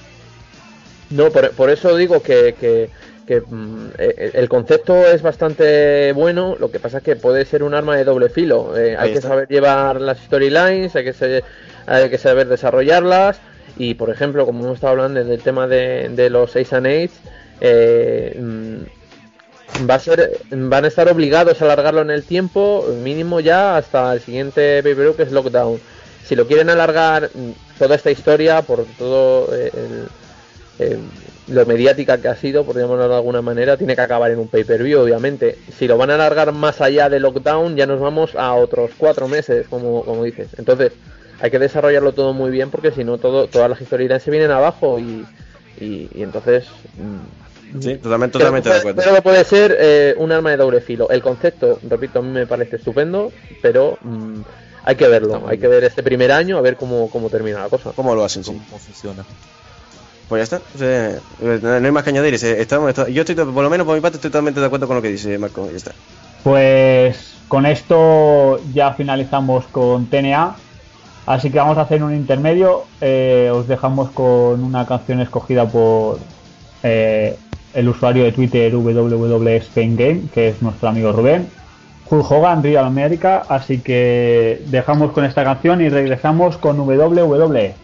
No, 1.10 1.30
por, 1.30 1.50
por 1.52 1.70
eso 1.70 1.96
digo 1.96 2.22
que, 2.22 2.54
que- 2.58 2.90
que, 3.26 3.40
mm, 3.40 3.90
eh, 3.98 4.30
el 4.34 4.48
concepto 4.48 5.06
es 5.06 5.22
bastante 5.22 6.12
bueno, 6.14 6.56
lo 6.58 6.70
que 6.72 6.80
pasa 6.80 6.98
es 6.98 7.04
que 7.04 7.14
puede 7.14 7.44
ser 7.44 7.62
un 7.62 7.74
arma 7.74 7.96
de 7.96 8.02
doble 8.04 8.28
filo. 8.28 8.76
Eh, 8.76 8.96
hay 8.98 9.12
que 9.12 9.20
saber 9.20 9.48
llevar 9.48 10.00
las 10.00 10.18
storylines, 10.18 10.96
hay 10.96 11.04
que, 11.04 11.44
hay 11.86 12.10
que 12.10 12.18
saber 12.18 12.48
desarrollarlas 12.48 13.38
y, 13.76 13.94
por 13.94 14.10
ejemplo, 14.10 14.46
como 14.46 14.64
hemos 14.64 14.74
estado 14.76 14.92
hablando 14.94 15.22
del 15.22 15.40
tema 15.40 15.68
de, 15.68 16.08
de 16.10 16.28
los 16.28 16.50
6 16.50 16.72
and 16.72 16.86
8, 16.86 17.12
eh, 17.60 18.36
mm, 18.40 19.88
va 19.88 19.94
a 19.94 19.98
ser, 20.00 20.32
van 20.50 20.84
a 20.84 20.88
estar 20.88 21.08
obligados 21.08 21.60
a 21.62 21.64
alargarlo 21.66 22.02
en 22.02 22.10
el 22.10 22.24
tiempo, 22.24 22.84
mínimo 23.02 23.38
ya 23.40 23.76
hasta 23.76 24.12
el 24.12 24.20
siguiente 24.20 24.82
pay 24.82 24.94
que 25.16 25.22
es 25.22 25.32
Lockdown. 25.32 25.80
Si 26.24 26.34
lo 26.34 26.46
quieren 26.46 26.68
alargar 26.70 27.30
mm, 27.32 27.50
toda 27.78 27.94
esta 27.94 28.10
historia 28.10 28.62
por 28.62 28.84
todo 28.98 29.54
eh, 29.54 29.70
el, 29.72 30.08
eh, 30.80 30.98
lo 31.48 31.66
mediática 31.66 32.18
que 32.18 32.28
ha 32.28 32.36
sido, 32.36 32.64
por 32.64 32.76
llamarlo 32.76 33.08
de 33.08 33.14
alguna 33.16 33.42
manera, 33.42 33.76
tiene 33.76 33.94
que 33.96 34.00
acabar 34.02 34.30
en 34.30 34.38
un 34.38 34.48
pay-per-view, 34.48 35.00
obviamente. 35.00 35.58
Si 35.78 35.86
lo 35.88 35.96
van 35.98 36.10
a 36.10 36.14
alargar 36.14 36.52
más 36.52 36.80
allá 36.80 37.08
de 37.08 37.20
lockdown, 37.20 37.76
ya 37.76 37.86
nos 37.86 38.00
vamos 38.00 38.34
a 38.36 38.54
otros 38.54 38.90
cuatro 38.96 39.26
meses, 39.28 39.66
como, 39.68 40.04
como 40.04 40.22
dices. 40.24 40.48
Entonces, 40.58 40.92
hay 41.40 41.50
que 41.50 41.58
desarrollarlo 41.58 42.12
todo 42.12 42.32
muy 42.34 42.50
bien, 42.50 42.70
porque 42.70 42.92
si 42.92 43.02
no, 43.04 43.18
todo, 43.18 43.46
todas 43.48 43.68
las 43.68 43.80
historias 43.80 44.22
se 44.22 44.30
vienen 44.30 44.50
abajo 44.50 44.98
y, 44.98 45.26
y, 45.80 46.08
y 46.14 46.22
entonces. 46.22 46.66
mm, 46.98 47.80
Sí, 47.80 47.96
totalmente, 47.98 48.32
totalmente 48.36 48.68
de 48.68 48.80
puede- 48.80 48.90
acuerdo. 48.90 49.14
Que 49.14 49.22
puede 49.22 49.44
ser 49.44 49.76
eh, 49.78 50.14
un 50.18 50.32
arma 50.32 50.50
de 50.50 50.56
doble 50.56 50.80
filo. 50.80 51.08
El 51.08 51.22
concepto, 51.22 51.78
repito, 51.88 52.18
a 52.18 52.22
mí 52.22 52.28
me 52.30 52.44
parece 52.46 52.76
estupendo, 52.76 53.30
pero 53.62 53.96
mm, 54.02 54.40
hay 54.84 54.96
que 54.96 55.06
verlo. 55.06 55.42
Hay 55.46 55.58
que 55.58 55.68
ver 55.68 55.84
este 55.84 56.02
primer 56.02 56.32
año, 56.32 56.58
a 56.58 56.62
ver 56.62 56.74
cómo, 56.76 57.08
cómo 57.10 57.30
termina 57.30 57.60
la 57.60 57.68
cosa. 57.68 57.92
¿Cómo 57.94 58.12
lo 58.14 58.24
hacen? 58.24 58.42
Sí. 58.42 58.50
¿Cómo 58.68 58.78
funciona? 58.80 59.24
Pues 60.30 60.48
ya 60.48 60.56
está. 60.56 60.66
Eh, 60.82 61.18
no 61.60 61.72
hay 61.86 61.90
más 61.92 62.04
que 62.04 62.10
añadir. 62.10 62.32
eh, 62.34 62.60
estamos- 62.62 62.94
yo 63.12 63.20
estoy, 63.22 63.34
to- 63.34 63.52
por 63.52 63.62
lo 63.64 63.68
menos 63.68 63.84
por 63.84 63.94
mi 63.96 64.00
parte, 64.00 64.16
estoy 64.16 64.30
totalmente 64.30 64.60
de 64.60 64.66
acuerdo 64.66 64.86
con 64.86 64.96
lo 64.96 65.02
que 65.02 65.08
dice 65.08 65.36
Marco. 65.36 65.68
Ya 65.68 65.76
está. 65.76 65.90
Pues 66.44 67.34
con 67.48 67.66
esto 67.66 68.60
ya 68.72 68.92
finalizamos 68.94 69.66
con 69.66 70.06
TNA. 70.06 70.54
Así 71.26 71.50
que 71.50 71.58
vamos 71.58 71.76
a 71.78 71.82
hacer 71.82 72.02
un 72.02 72.14
intermedio. 72.14 72.84
Eh, 73.00 73.50
os 73.52 73.66
dejamos 73.68 74.10
con 74.10 74.62
una 74.62 74.86
canción 74.86 75.20
escogida 75.20 75.66
por 75.66 76.18
el 76.82 77.88
usuario 77.88 78.24
de 78.24 78.32
Twitter 78.32 78.72
www.spaingame, 78.74 80.22
que 80.32 80.48
es 80.48 80.62
nuestro 80.62 80.88
amigo 80.88 81.12
Rubén. 81.12 81.48
Hulk 82.08 82.30
Hogan, 82.30 82.62
Real 82.62 82.84
America. 82.84 83.42
Así 83.48 83.78
que 83.78 84.62
dejamos 84.66 85.10
con 85.12 85.24
esta 85.24 85.42
canción 85.44 85.80
y 85.80 85.88
regresamos 85.88 86.56
con 86.56 86.76
E. 86.78 86.96
WWE. 86.96 87.74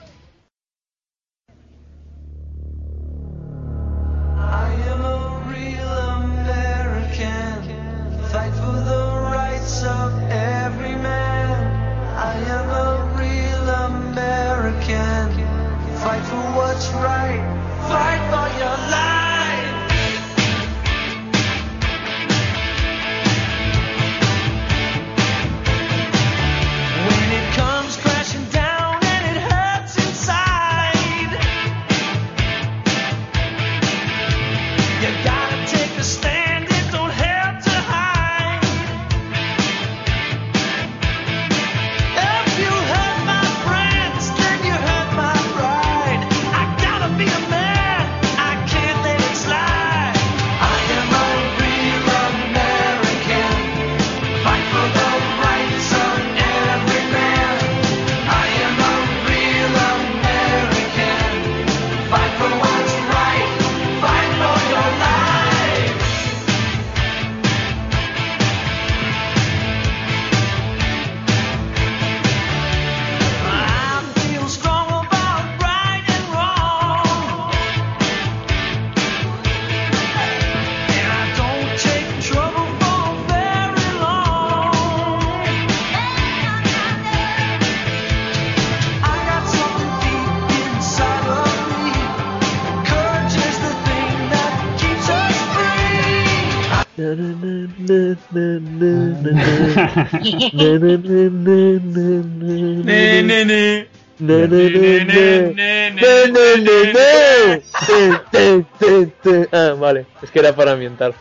Ah, 109.52 109.74
vale, 109.78 110.06
es 110.22 110.30
que 110.30 110.38
era 110.38 110.54
para 110.54 110.72
ambientar. 110.72 111.12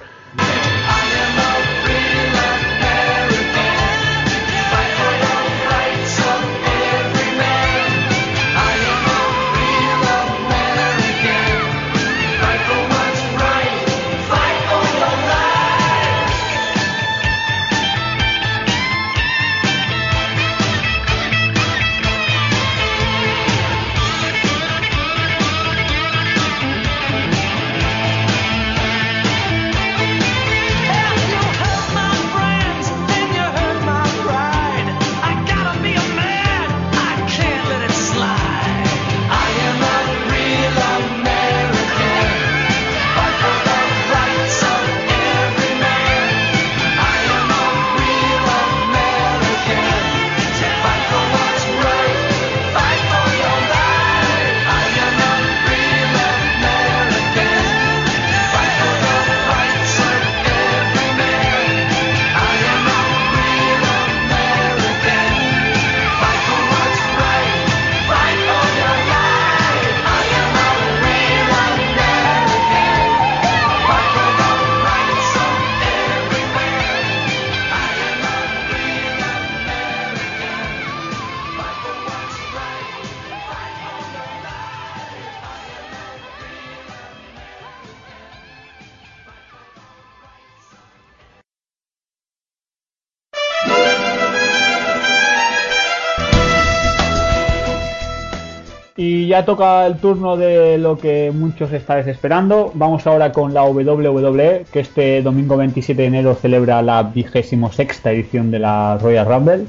Ya 99.35 99.43
toca 99.43 99.85
el 99.85 99.97
turno 99.97 100.37
de 100.37 100.77
lo 100.77 100.97
que 100.97 101.29
muchos 101.35 101.73
estáis 101.73 102.07
esperando. 102.07 102.71
Vamos 102.73 103.05
ahora 103.05 103.33
con 103.33 103.53
la 103.53 103.65
WWE, 103.65 104.65
que 104.71 104.79
este 104.79 105.21
domingo 105.21 105.57
27 105.57 106.01
de 106.01 106.07
enero 106.07 106.35
celebra 106.35 106.81
la 106.81 107.03
vigésimo 107.03 107.69
sexta 107.69 108.13
edición 108.13 108.49
de 108.49 108.59
la 108.59 108.97
Royal 108.97 109.25
Rumble. 109.25 109.65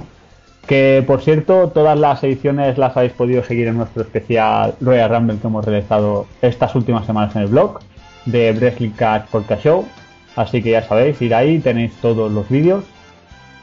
Que 0.68 1.02
por 1.04 1.20
cierto, 1.20 1.72
todas 1.74 1.98
las 1.98 2.22
ediciones 2.22 2.78
las 2.78 2.96
habéis 2.96 3.12
podido 3.12 3.42
seguir 3.42 3.66
en 3.66 3.78
nuestro 3.78 4.02
especial 4.02 4.76
Royal 4.80 5.10
Rumble 5.10 5.38
que 5.38 5.48
hemos 5.48 5.64
realizado 5.64 6.26
estas 6.42 6.72
últimas 6.76 7.04
semanas 7.04 7.34
en 7.34 7.42
el 7.42 7.48
blog 7.48 7.80
de 8.24 8.52
Wrestling 8.52 8.90
Catch 8.90 9.26
Podcast 9.30 9.64
Show. 9.64 9.84
Así 10.36 10.62
que 10.62 10.70
ya 10.70 10.82
sabéis, 10.82 11.20
ir 11.20 11.34
ahí, 11.34 11.58
tenéis 11.58 11.92
todos 12.00 12.30
los 12.30 12.48
vídeos. 12.48 12.84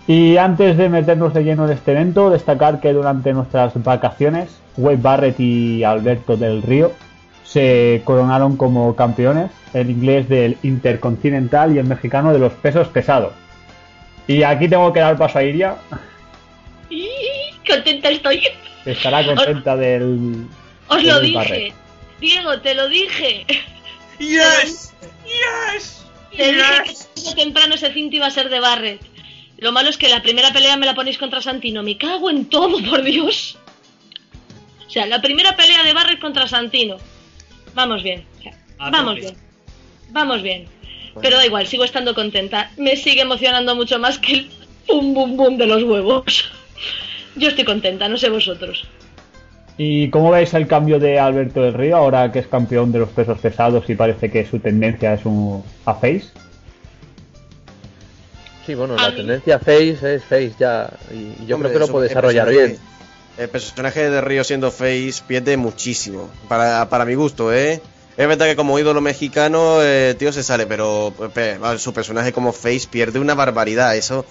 Y 0.07 0.37
antes 0.37 0.77
de 0.77 0.89
meternos 0.89 1.33
de 1.33 1.43
lleno 1.43 1.65
en 1.65 1.71
este 1.71 1.91
evento, 1.91 2.29
destacar 2.29 2.81
que 2.81 2.91
durante 2.91 3.31
nuestras 3.33 3.71
vacaciones, 3.81 4.49
Wade 4.75 4.97
Barrett 4.97 5.39
y 5.39 5.83
Alberto 5.83 6.35
del 6.35 6.61
Río 6.61 6.91
se 7.45 8.01
coronaron 8.03 8.57
como 8.57 8.95
campeones, 8.95 9.51
el 9.73 9.89
inglés 9.89 10.27
del 10.27 10.57
Intercontinental 10.63 11.73
y 11.75 11.79
el 11.79 11.85
mexicano 11.85 12.33
de 12.33 12.39
los 12.39 12.51
pesos 12.53 12.87
pesados. 12.89 13.31
Y 14.27 14.43
aquí 14.43 14.67
tengo 14.67 14.91
que 14.91 14.99
dar 14.99 15.17
paso 15.17 15.39
a 15.39 15.43
Iria, 15.43 15.75
¡Y! 16.89 17.07
Contenta 17.67 18.09
estoy. 18.09 18.41
que 18.83 18.91
estará 18.91 19.25
contenta 19.25 19.75
del... 19.77 20.47
Os 20.89 21.03
lo 21.03 21.13
Wade 21.13 21.21
dije. 21.25 21.35
Barrett. 21.37 21.73
Diego, 22.19 22.59
te 22.59 22.75
lo 22.75 22.87
dije. 22.89 23.45
¡Yes! 24.19 24.93
¡Yes! 25.25 26.05
Te 26.35 26.51
dije 26.51 26.83
que 26.83 26.89
¡Yes! 26.89 27.09
tarde 27.15 27.29
o 27.31 27.35
temprano 27.35 27.75
ese 27.75 27.93
cinto 27.93 28.15
iba 28.15 28.27
a 28.27 28.31
ser 28.31 28.49
de 28.49 28.59
Barrett. 28.59 29.01
Lo 29.63 29.71
malo 29.71 29.89
es 29.89 29.97
que 29.97 30.09
la 30.09 30.21
primera 30.21 30.51
pelea 30.51 30.75
me 30.75 30.85
la 30.85 30.93
ponéis 30.93 31.17
contra 31.17 31.41
Santino. 31.41 31.83
Me 31.83 31.97
cago 31.97 32.29
en 32.29 32.49
todo, 32.49 32.83
por 32.89 33.01
Dios. 33.01 33.57
O 34.85 34.89
sea, 34.89 35.05
la 35.05 35.21
primera 35.21 35.55
pelea 35.55 35.83
de 35.83 35.93
Barrett 35.93 36.19
contra 36.19 36.49
Santino. 36.49 36.97
Vamos 37.73 38.03
bien. 38.03 38.25
o 38.39 38.41
sea, 38.41 38.53
A 38.77 38.89
vamos 38.89 39.15
bien. 39.15 39.35
Vamos 40.09 40.41
bien. 40.41 40.65
Pero 41.21 41.37
da 41.37 41.45
igual, 41.45 41.65
sigo 41.65 41.85
estando 41.85 42.13
contenta. 42.13 42.71
Me 42.75 42.97
sigue 42.97 43.21
emocionando 43.21 43.73
mucho 43.73 43.97
más 43.99 44.19
que 44.19 44.33
el 44.33 44.49
pum 44.85 45.13
bum 45.13 45.37
bum 45.37 45.55
de 45.57 45.65
los 45.65 45.81
huevos. 45.83 46.51
Yo 47.37 47.47
estoy 47.47 47.63
contenta, 47.63 48.09
no 48.09 48.17
sé 48.17 48.29
vosotros. 48.29 48.85
¿Y 49.77 50.09
cómo 50.09 50.29
veis 50.29 50.53
el 50.53 50.67
cambio 50.67 50.99
de 50.99 51.19
Alberto 51.19 51.61
del 51.61 51.73
Río 51.73 51.95
ahora 51.95 52.33
que 52.33 52.39
es 52.39 52.47
campeón 52.47 52.91
de 52.91 52.99
los 52.99 53.09
pesos 53.09 53.39
pesados 53.39 53.89
y 53.89 53.95
parece 53.95 54.29
que 54.29 54.45
su 54.45 54.59
tendencia 54.59 55.13
es 55.13 55.25
un 55.25 55.63
a 55.85 55.93
face? 55.93 56.25
Sí, 58.65 58.75
bueno, 58.75 58.95
A 58.97 59.01
la 59.03 59.09
mí- 59.09 59.15
tendencia 59.17 59.59
face 59.59 60.15
es 60.15 60.23
face 60.23 60.53
ya. 60.57 60.89
Y 61.11 61.45
yo 61.45 61.55
Hombre, 61.55 61.69
creo 61.71 61.81
que 61.81 61.87
lo 61.87 61.91
puede 61.91 62.07
desarrollar 62.07 62.49
bien. 62.49 62.77
El 63.37 63.49
personaje 63.49 64.09
de 64.09 64.21
Río 64.21 64.43
siendo 64.43 64.69
Face 64.71 65.15
pierde 65.27 65.57
muchísimo. 65.57 66.29
Para, 66.47 66.87
para 66.87 67.03
mi 67.03 67.15
gusto, 67.15 67.51
¿eh? 67.51 67.81
Es 68.15 68.27
verdad 68.27 68.45
que 68.45 68.55
como 68.55 68.77
ídolo 68.77 69.01
mexicano, 69.01 69.77
eh, 69.81 70.15
tío 70.19 70.31
se 70.31 70.43
sale, 70.43 70.67
pero 70.67 71.11
pe- 71.33 71.57
su 71.79 71.93
personaje 71.93 72.31
como 72.31 72.53
Face 72.53 72.87
pierde 72.89 73.19
una 73.19 73.33
barbaridad. 73.33 73.95
Eso. 73.97 74.23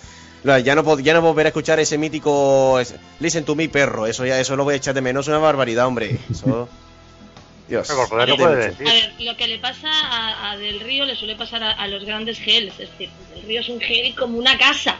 Ya 0.44 0.74
no, 0.76 0.98
ya 1.00 1.14
no 1.14 1.22
volver 1.22 1.46
a 1.46 1.48
escuchar 1.48 1.78
ese 1.80 1.98
mítico 1.98 2.78
ese, 2.80 2.96
Listen 3.20 3.44
to 3.44 3.54
me, 3.56 3.68
perro. 3.68 4.06
Eso 4.06 4.24
ya 4.24 4.38
eso 4.40 4.54
lo 4.56 4.64
voy 4.64 4.74
a 4.74 4.76
echar 4.76 4.94
de 4.94 5.00
menos. 5.00 5.26
una 5.28 5.38
barbaridad, 5.38 5.86
hombre. 5.86 6.18
Eso. 6.30 6.68
Dios. 7.72 7.88
Lo 7.88 8.08
pierde 8.08 8.34
puede 8.36 8.68
mucho. 8.68 8.68
decir. 8.68 8.88
A 8.88 8.92
ver, 8.92 9.12
lo 9.20 9.36
que 9.36 9.46
le 9.48 9.58
pasa 9.58 9.88
a, 9.90 10.52
a 10.52 10.56
Del 10.56 10.80
Río 10.80 11.04
le 11.06 11.16
suele 11.16 11.36
pasar 11.36 11.62
a, 11.62 11.72
a 11.72 11.88
los 11.88 12.04
grandes 12.04 12.38
GLs. 12.38 12.78
Es 12.78 12.90
decir, 12.90 13.08
Del 13.34 13.42
Río 13.42 13.60
es 13.60 13.68
un 13.68 13.78
GL 13.78 14.14
como 14.14 14.38
una 14.38 14.58
casa. 14.58 14.96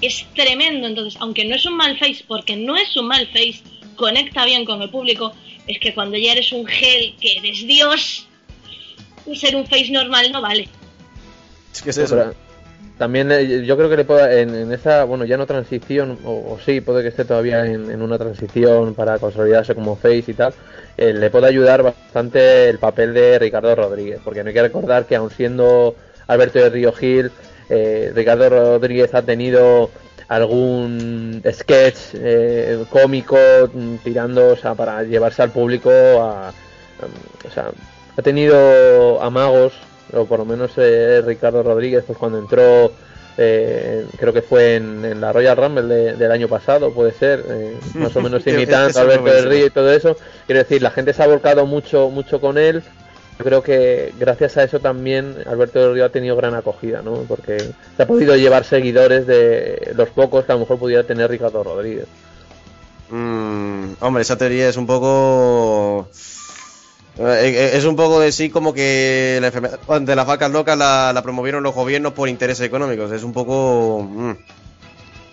Es 0.00 0.26
tremendo. 0.34 0.86
Entonces, 0.86 1.20
aunque 1.20 1.44
no 1.44 1.54
es 1.54 1.64
un 1.66 1.76
mal 1.76 1.98
face, 1.98 2.24
porque 2.26 2.56
no 2.56 2.76
es 2.76 2.96
un 2.96 3.06
mal 3.06 3.26
face, 3.28 3.62
conecta 3.96 4.44
bien 4.44 4.64
con 4.64 4.82
el 4.82 4.90
público, 4.90 5.32
es 5.66 5.78
que 5.78 5.94
cuando 5.94 6.16
ya 6.16 6.32
eres 6.32 6.52
un 6.52 6.64
GL 6.64 7.16
que 7.20 7.38
eres 7.38 7.66
Dios, 7.66 8.26
ser 9.34 9.56
un 9.56 9.66
face 9.66 9.90
normal 9.90 10.32
no 10.32 10.40
vale. 10.40 10.68
Es 11.72 11.82
que 11.82 11.90
es 11.90 11.98
eso. 11.98 12.16
pero 12.16 12.47
También 12.98 13.30
eh, 13.30 13.64
yo 13.64 13.76
creo 13.76 13.88
que 13.88 13.96
le 13.96 14.04
pueda, 14.04 14.40
en, 14.40 14.54
en 14.54 14.72
esa, 14.72 15.04
bueno, 15.04 15.24
ya 15.24 15.36
no 15.36 15.46
transición, 15.46 16.18
o, 16.24 16.58
sí, 16.64 16.80
puede 16.80 17.02
que 17.02 17.08
esté 17.08 17.24
todavía 17.24 17.64
en, 17.64 17.90
en 17.90 18.02
una 18.02 18.18
transición 18.18 18.94
para 18.94 19.18
consolidarse 19.18 19.74
como 19.74 19.96
face 19.96 20.24
y 20.26 20.34
tal, 20.34 20.52
eh, 20.96 21.12
le 21.12 21.30
puede 21.30 21.46
ayudar 21.46 21.84
bastante 21.84 22.68
el 22.68 22.78
papel 22.78 23.14
de 23.14 23.38
Ricardo 23.38 23.72
Rodríguez, 23.76 24.20
porque 24.24 24.42
no 24.42 24.48
hay 24.48 24.54
que 24.54 24.62
recordar 24.62 25.06
que 25.06 25.14
aun 25.14 25.30
siendo 25.30 25.94
Alberto 26.26 26.58
de 26.58 26.70
Río 26.70 26.92
Gil, 26.92 27.30
eh, 27.70 28.10
Ricardo 28.12 28.48
Rodríguez 28.48 29.14
ha 29.14 29.22
tenido 29.22 29.90
algún 30.26 31.40
sketch 31.52 32.14
eh, 32.14 32.84
cómico 32.90 33.36
mm, 33.72 33.96
tirando, 34.02 34.54
o 34.54 34.56
sea, 34.56 34.74
para 34.74 35.04
llevarse 35.04 35.42
al 35.42 35.50
público 35.50 35.90
a, 35.90 36.50
mm, 36.50 37.46
o 37.46 37.50
sea, 37.50 37.70
ha 38.16 38.22
tenido 38.22 39.22
amagos, 39.22 39.74
o 40.12 40.24
por 40.26 40.38
lo 40.40 40.44
menos 40.44 40.72
eh, 40.76 41.22
Ricardo 41.24 41.62
Rodríguez, 41.62 42.04
pues 42.06 42.18
cuando 42.18 42.38
entró, 42.38 42.92
eh, 43.36 44.06
creo 44.18 44.32
que 44.32 44.42
fue 44.42 44.76
en, 44.76 45.04
en 45.04 45.20
la 45.20 45.32
Royal 45.32 45.56
Rumble 45.56 45.82
de- 45.84 46.12
del 46.16 46.32
año 46.32 46.48
pasado, 46.48 46.92
puede 46.92 47.12
ser, 47.12 47.44
eh, 47.48 47.76
más 47.94 48.14
o 48.16 48.20
menos 48.20 48.42
imitando 48.46 48.98
a 48.98 49.02
Alberto 49.02 49.24
del. 49.42 49.50
Río 49.50 49.66
y 49.66 49.70
todo 49.70 49.92
eso. 49.92 50.16
Quiero 50.46 50.60
decir, 50.60 50.82
la 50.82 50.90
gente 50.90 51.12
se 51.12 51.22
ha 51.22 51.26
volcado 51.26 51.66
mucho, 51.66 52.08
mucho 52.10 52.40
con 52.40 52.58
él. 52.58 52.82
Yo 53.38 53.44
creo 53.44 53.62
que 53.62 54.12
gracias 54.18 54.56
a 54.56 54.64
eso 54.64 54.80
también 54.80 55.36
Alberto 55.46 55.78
del 55.78 55.94
Río 55.94 56.04
ha 56.06 56.08
tenido 56.08 56.34
gran 56.34 56.54
acogida, 56.56 57.02
¿no? 57.02 57.12
Porque 57.28 57.58
se 57.96 58.02
ha 58.02 58.06
podido 58.06 58.34
llevar 58.34 58.64
seguidores 58.64 59.28
de 59.28 59.92
los 59.94 60.08
pocos 60.08 60.44
que 60.44 60.50
a 60.50 60.56
lo 60.56 60.62
mejor 60.62 60.76
pudiera 60.80 61.04
tener 61.04 61.30
Ricardo 61.30 61.62
Rodríguez. 61.62 62.06
Mm, 63.10 63.92
hombre, 64.00 64.22
esa 64.22 64.36
teoría 64.36 64.68
es 64.68 64.76
un 64.76 64.86
poco. 64.86 66.08
Eh, 67.18 67.70
Es 67.74 67.84
un 67.84 67.96
poco 67.96 68.20
de 68.20 68.32
sí 68.32 68.50
como 68.50 68.72
que 68.72 69.38
la 69.40 69.48
enfermedad 69.48 69.80
de 70.00 70.16
las 70.16 70.26
vacas 70.26 70.50
locas 70.50 70.76
la, 70.78 71.12
la 71.12 71.22
promovieron 71.22 71.62
los 71.62 71.74
gobiernos 71.74 72.12
por 72.12 72.28
intereses 72.28 72.66
económicos. 72.66 73.10
Es 73.12 73.22
un 73.22 73.32
poco. 73.32 74.02
mm, 74.08 74.32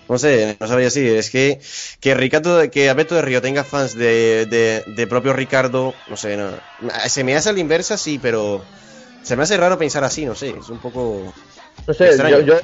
no 0.08 0.18
sé, 0.20 0.56
no 0.60 0.68
sabría 0.68 0.86
decir. 0.86 1.16
Es 1.16 1.30
que 1.32 1.60
que 2.00 2.14
Ricardo, 2.16 2.70
que 2.70 2.90
Alberto 2.90 3.16
de 3.16 3.22
Río 3.24 3.42
tenga 3.42 3.64
fans 3.64 3.96
de, 3.96 4.46
de, 4.46 4.84
de 4.86 5.08
propio 5.08 5.34
Ricardo, 5.34 5.94
no 6.08 6.18
sé, 6.18 6.38
no. 6.38 6.52
Se 7.08 7.24
me 7.24 7.36
hace 7.36 7.50
a 7.50 7.54
la 7.54 7.60
inversa, 7.60 7.98
sí, 7.98 8.20
pero 8.20 8.64
se 9.24 9.36
me 9.36 9.44
hace 9.44 9.58
raro 9.58 9.78
pensar 9.78 10.04
así, 10.04 10.26
no 10.26 10.36
sé. 10.36 10.50
Es 10.60 10.70
un 10.70 10.80
poco. 10.80 11.34
No 11.88 11.94
sé, 11.94 12.06
Extraño. 12.08 12.40
yo, 12.40 12.42
yo, 12.42 12.56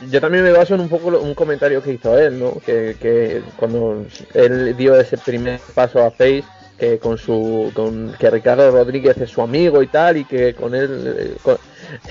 yo 0.00 0.20
también 0.20 0.44
me 0.44 0.52
baso 0.52 0.74
en 0.74 0.80
un 0.80 0.88
poco 0.88 1.08
un 1.08 1.34
comentario 1.34 1.82
que 1.82 1.92
hizo 1.92 2.16
él, 2.18 2.38
¿no? 2.38 2.60
Que, 2.60 2.96
que 3.00 3.42
cuando 3.56 4.06
él 4.34 4.76
dio 4.76 4.98
ese 5.00 5.18
primer 5.18 5.60
paso 5.74 6.04
a 6.04 6.10
Face, 6.10 6.44
que 6.78 6.98
con 6.98 7.18
su 7.18 7.72
con 7.74 8.14
que 8.18 8.30
Ricardo 8.30 8.70
Rodríguez 8.70 9.16
es 9.18 9.30
su 9.30 9.42
amigo 9.42 9.82
y 9.82 9.88
tal, 9.88 10.16
y 10.16 10.24
que 10.24 10.54
con 10.54 10.74
él 10.74 11.36
eh, 11.44 11.56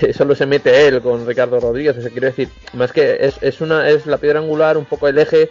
eh, 0.00 0.12
solo 0.12 0.34
se 0.34 0.46
mete 0.46 0.86
él 0.86 1.00
con 1.00 1.26
Ricardo 1.26 1.58
Rodríguez, 1.58 1.96
o 1.98 2.08
quiero 2.10 2.26
decir, 2.26 2.48
más 2.74 2.92
que 2.92 3.16
es, 3.20 3.36
es 3.40 3.60
una 3.60 3.88
es 3.88 4.06
la 4.06 4.18
piedra 4.18 4.40
angular, 4.40 4.76
un 4.76 4.84
poco 4.84 5.08
el 5.08 5.18
eje 5.18 5.50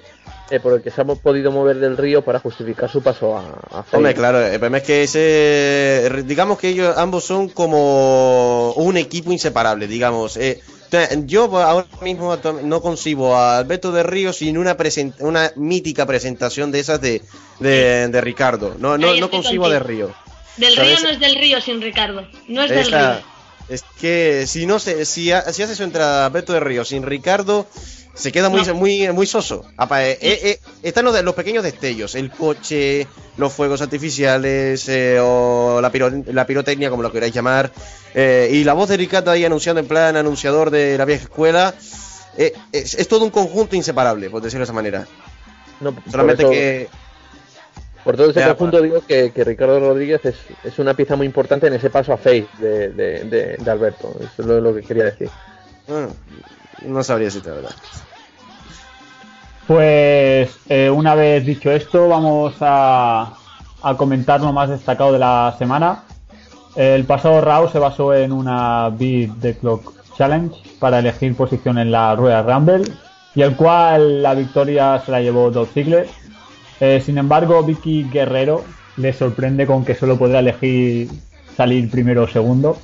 eh, 0.50 0.62
por 0.62 0.74
el 0.74 0.82
que 0.82 0.92
se 0.92 1.02
ha 1.02 1.06
podido 1.06 1.52
mover 1.52 1.78
del 1.78 1.98
río 1.98 2.22
para 2.22 2.40
justificar 2.40 2.90
su 2.90 3.02
paso 3.02 3.38
a, 3.38 3.42
a. 3.70 3.86
Hombre, 3.92 4.14
claro, 4.14 4.42
el 4.42 4.76
es 4.76 4.84
que 4.84 5.04
ese. 5.04 6.24
Digamos 6.24 6.58
que 6.58 6.70
ellos 6.70 6.96
ambos 6.98 7.26
son 7.26 7.50
como 7.50 8.72
un 8.74 8.96
equipo 8.96 9.34
inseparable, 9.34 9.88
digamos. 9.88 10.38
Eh, 10.38 10.62
yo 11.26 11.46
ahora 11.62 11.88
mismo 12.02 12.38
no 12.64 12.82
concibo 12.82 13.36
a 13.36 13.58
Alberto 13.58 13.92
de 13.92 14.04
Río 14.04 14.34
sin 14.34 14.58
una 14.58 14.76
una 15.20 15.52
mítica 15.56 16.06
presentación 16.06 16.72
de 16.72 16.80
esas 16.80 17.02
de, 17.02 17.22
de, 17.60 18.08
de 18.08 18.22
Ricardo. 18.22 18.76
No, 18.80 18.98
no, 18.98 19.16
no 19.16 19.30
concibo 19.30 19.66
a 19.66 19.70
de. 19.70 19.80
Río. 19.80 20.14
Del 20.58 20.74
¿Sabes? 20.74 20.90
río 21.00 21.00
no 21.04 21.10
es 21.10 21.20
del 21.20 21.36
río 21.36 21.62
sin 21.62 21.82
Ricardo. 21.82 22.28
No 22.48 22.64
es 22.64 22.70
del 22.72 22.92
río. 22.92 23.22
es 23.70 23.84
que 24.00 24.46
si 24.48 24.66
no 24.66 24.80
se, 24.80 25.06
si, 25.06 25.32
ha- 25.32 25.52
si 25.54 25.62
hace 25.62 25.74
eso 25.74 25.84
entre 25.84 26.02
Alberto 26.02 26.54
de 26.54 26.60
Río 26.62 26.84
sin 26.86 27.04
Ricardo, 27.04 27.68
se 28.18 28.32
queda 28.32 28.50
muy, 28.50 28.66
No. 28.66 28.74
muy, 28.76 29.12
muy 29.14 29.28
soso. 29.28 29.64
Apa, 29.78 30.04
eh, 30.08 30.18
eh, 30.22 30.40
eh, 30.44 30.60
están 30.84 31.06
los, 31.06 31.22
los 31.24 31.36
pequeños 31.36 31.64
destellos, 31.64 32.16
el 32.16 32.32
coche, 32.32 33.08
los 33.38 33.54
fuegos 33.54 33.82
artificiales 33.82 34.90
eh, 34.90 35.20
o 35.22 35.80
la, 35.82 35.92
piro- 35.92 36.12
la 36.26 36.46
pirotecnia, 36.48 36.90
como 36.90 37.04
lo 37.04 37.12
queráis 37.12 37.34
llamar, 37.34 37.72
eh, 38.16 38.50
y 38.52 38.64
la 38.64 38.74
voz 38.74 38.90
de 38.90 38.98
Ricardo 38.98 39.30
ahí 39.32 39.46
anunciando 39.46 39.80
en 39.80 39.88
plan 39.88 40.16
anunciador 40.16 40.72
de 40.72 40.98
la 40.98 41.06
vieja 41.06 41.24
escuela. 41.26 41.74
eh, 42.38 42.54
es, 42.72 42.96
es 42.96 43.08
todo 43.08 43.24
un 43.26 43.32
conjunto 43.32 43.76
inseparable, 43.76 44.30
por 44.30 44.42
decirlo 44.42 44.62
de 44.62 44.64
esa 44.66 44.74
manera. 44.74 45.08
No, 45.80 45.96
Solamente 46.10 46.42
eso- 46.44 46.52
que 46.52 46.90
Por 48.04 48.16
todo 48.18 48.30
ese 48.32 48.44
conjunto 48.44 48.82
digo 48.82 49.02
que, 49.06 49.32
que 49.32 49.44
Ricardo 49.44 49.80
Rodríguez 49.80 50.22
es, 50.26 50.36
es 50.64 50.80
una 50.80 50.94
pieza 50.96 51.16
muy 51.16 51.26
importante 51.28 51.68
en 51.68 51.74
ese 51.74 51.90
paso 51.92 52.14
a 52.14 52.18
Face 52.18 52.48
de, 52.58 52.90
de, 52.90 53.24
de- 53.26 53.58
de 53.58 53.72
Alberto. 53.72 54.16
Eso 54.20 54.42
es 54.42 54.46
lo, 54.48 54.60
lo 54.62 54.74
que 54.74 54.82
quería 54.82 55.04
decir. 55.06 55.30
bueno, 55.88 56.16
no 56.84 57.04
sabría 57.04 57.26
decirte 57.26 57.50
la 57.50 57.56
verdad. 57.56 57.76
Pues 59.68 60.58
eh, 60.70 60.90
una 60.90 61.14
vez 61.14 61.46
dicho 61.46 61.70
esto, 61.72 62.08
vamos 62.08 62.56
a, 62.62 63.34
comentar 63.98 64.40
lo 64.40 64.54
más 64.54 64.70
destacado 64.70 65.12
de 65.12 65.20
la 65.20 65.54
semana. 65.58 66.04
El 66.76 67.04
pasado 67.04 67.42
Raw 67.42 67.70
se 67.70 67.80
basó 67.80 68.14
en 68.14 68.32
una 68.32 68.90
Beat 68.90 69.32
the 69.42 69.58
Clock 69.58 69.94
Challenge 70.18 70.56
para 70.80 71.00
elegir 71.00 71.36
posición 71.36 71.78
en 71.78 71.92
la 71.92 72.16
Royal 72.16 72.46
Rumble 72.46 72.84
y 73.36 73.42
el 73.42 73.56
cual 73.56 74.24
la 74.24 74.34
victoria 74.36 75.02
se 75.06 75.12
la 75.12 75.22
llevó 75.22 75.52
Dolph 75.52 75.74
Ziggler. 75.74 76.08
Eh, 76.80 77.02
sin 77.06 77.18
embargo, 77.18 77.62
Vicky 77.64 78.10
Guerrero 78.10 78.64
le 78.96 79.12
sorprende 79.12 79.68
con 79.68 79.84
que 79.84 79.96
solo 79.96 80.18
podrá 80.18 80.40
elegir 80.40 81.10
salir 81.58 81.90
primero 81.92 82.24
o 82.24 82.28
segundo. 82.28 82.78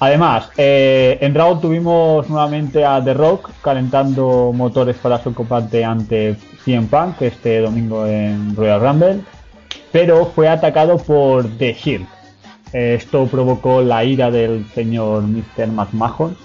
Además, 0.00 0.50
eh, 0.56 1.18
en 1.20 1.34
Raw 1.34 1.60
tuvimos 1.60 2.28
nuevamente 2.28 2.84
a 2.84 3.02
The 3.02 3.14
Rock 3.14 3.50
calentando 3.62 4.52
motores 4.52 4.96
para 4.96 5.22
su 5.22 5.32
combate 5.32 5.84
ante 5.84 6.36
CM 6.64 6.88
Punk 6.88 7.22
este 7.22 7.60
domingo 7.60 8.06
en 8.06 8.56
Royal 8.56 8.80
Rumble, 8.80 9.20
pero 9.92 10.26
fue 10.26 10.48
atacado 10.48 10.98
por 10.98 11.46
The 11.58 11.74
Shield. 11.74 12.06
Eh, 12.72 12.96
Esto 12.98 13.26
provocó 13.26 13.82
la 13.82 14.04
ira 14.04 14.30
del 14.30 14.66
señor 14.74 15.22
Mr. 15.22 15.68
McMahon, 15.68 16.36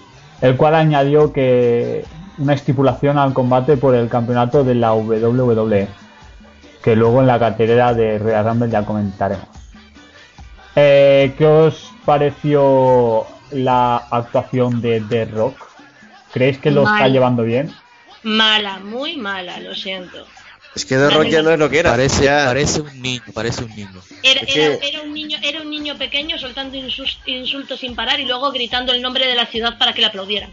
el 0.41 0.55
cual 0.55 0.75
añadió 0.75 1.33
que 1.33 2.05
una 2.37 2.53
estipulación 2.53 3.17
al 3.17 3.33
combate 3.33 3.77
por 3.77 3.95
el 3.95 4.07
campeonato 4.09 4.63
de 4.63 4.75
la 4.75 4.93
WWE, 4.93 5.87
que 6.83 6.95
luego 6.95 7.19
en 7.19 7.27
la 7.27 7.39
cartelera 7.39 7.93
de 7.95 8.19
Royal 8.19 8.45
Rumble 8.45 8.69
ya 8.69 8.85
comentaremos. 8.85 9.47
Eh, 10.75 11.33
¿Qué 11.37 11.45
os 11.45 11.91
pareció 12.05 13.25
la 13.51 13.97
actuación 13.97 14.81
de 14.81 15.01
The 15.01 15.25
Rock? 15.25 15.67
¿Creéis 16.31 16.59
que 16.59 16.71
lo 16.71 16.83
está 16.83 17.07
llevando 17.07 17.43
bien? 17.43 17.73
Mala, 18.23 18.79
muy 18.79 19.15
mala, 19.17 19.59
lo 19.59 19.73
siento. 19.75 20.25
Es 20.75 20.85
que 20.85 20.95
The 20.95 21.09
Rock 21.09 21.27
ya 21.27 21.41
no 21.41 21.51
es 21.51 21.59
lo 21.59 21.69
que 21.69 21.79
era. 21.79 21.91
Parece, 21.91 22.81
un 22.81 23.01
niño, 23.01 23.23
parece 23.33 23.63
un 23.63 23.75
niño. 23.75 24.01
Era, 24.21 25.01
un 25.01 25.13
niño, 25.13 25.37
era 25.41 25.61
un 25.61 25.69
niño 25.69 25.97
pequeño 25.97 26.37
soltando 26.37 26.77
insultos 27.25 27.79
sin 27.79 27.95
parar 27.95 28.19
y 28.19 28.25
luego 28.25 28.51
gritando 28.51 28.93
el 28.93 29.01
nombre 29.01 29.25
de 29.25 29.35
la 29.35 29.45
ciudad 29.45 29.77
para 29.77 29.93
que 29.93 30.01
le 30.01 30.07
aplaudieran. 30.07 30.51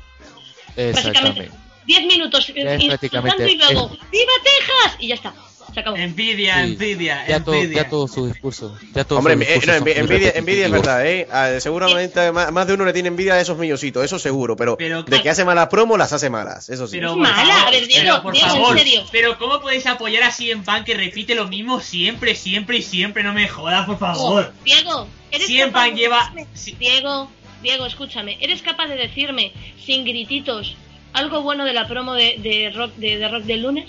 Básicamente, 0.76 0.90
Exactamente. 0.90 1.50
10 1.86 2.06
minutos 2.06 2.52
es 2.54 2.82
insultando 2.82 3.46
y 3.46 3.56
luego 3.56 3.88
¡Viva 4.10 4.32
Texas! 4.42 4.96
Y 4.98 5.08
ya 5.08 5.14
está. 5.14 5.34
Se 5.74 5.80
acabó. 5.80 5.96
Envidia, 5.96 6.54
Sí. 6.64 6.72
envidia, 6.72 7.26
Ya 7.28 7.44
todo, 7.44 7.54
envidia. 7.54 7.82
ya 7.82 7.88
todo 7.90 8.08
su 8.08 8.26
discurso. 8.26 8.76
Ya 8.94 9.04
todo 9.04 9.18
Hombre, 9.18 9.34
su 9.34 9.42
eh, 9.42 9.44
discurso 9.44 9.72
no, 9.74 9.80
muy 9.82 9.92
envidia, 9.92 10.32
envidia 10.34 10.66
es 10.66 10.72
verdad, 10.72 11.06
¿eh? 11.06 11.28
Ah, 11.30 11.50
seguramente 11.60 12.32
más, 12.32 12.50
más 12.52 12.66
de 12.66 12.74
uno 12.74 12.84
le 12.84 12.92
tiene 12.92 13.08
envidia 13.08 13.34
a 13.34 13.40
esos 13.40 13.58
milloncitos, 13.58 14.04
eso 14.04 14.18
seguro, 14.18 14.56
pero, 14.56 14.76
Pero- 14.76 15.02
de 15.02 15.20
que 15.22 15.28
hace 15.30 15.44
malas 15.44 15.68
promos, 15.68 15.98
las 15.98 16.12
hace 16.12 16.30
malas, 16.30 16.68
eso 16.70 16.86
sí. 16.86 16.96
Pero, 16.96 17.16
mala, 17.16 17.34
favor, 17.36 17.68
a 17.68 17.70
ver, 17.70 17.86
Diego, 17.88 18.02
pero, 18.04 18.22
por 18.22 18.32
Diego, 18.32 18.46
en 18.48 18.52
favor, 18.54 18.78
serio. 18.78 19.04
Pero 19.12 19.38
¿cómo 19.38 19.60
podéis 19.60 19.86
apoyar 19.86 20.22
a 20.22 20.30
CM 20.30 20.62
Punk 20.64 20.84
que 20.84 20.94
repite 20.94 21.34
lo 21.34 21.46
mismo 21.48 21.80
siempre, 21.80 22.34
siempre 22.34 22.78
y 22.78 22.82
siempre? 22.82 23.22
No 23.22 23.32
me 23.34 23.46
jodas, 23.48 23.86
por 23.86 23.98
favor. 23.98 24.52
Diego, 24.64 25.08
¿eres 25.30 25.46
CM 25.46 25.72
capaz 25.72 25.84
Punk 25.86 25.94
de 25.94 26.00
lleva... 26.00 26.32
Diego, 26.78 27.30
Diego, 27.62 27.86
escúchame. 27.86 28.38
¿Eres 28.40 28.62
capaz 28.62 28.86
de 28.88 28.96
decirme, 28.96 29.52
sin 29.84 30.04
grititos, 30.04 30.76
algo 31.12 31.42
bueno 31.42 31.64
de 31.64 31.72
la 31.72 31.86
promo 31.88 32.14
de, 32.14 32.36
de 32.38 32.70
rock, 32.74 32.94
de, 32.96 33.18
de 33.18 33.28
rock 33.28 33.42
del 33.44 33.62
lunes? 33.62 33.88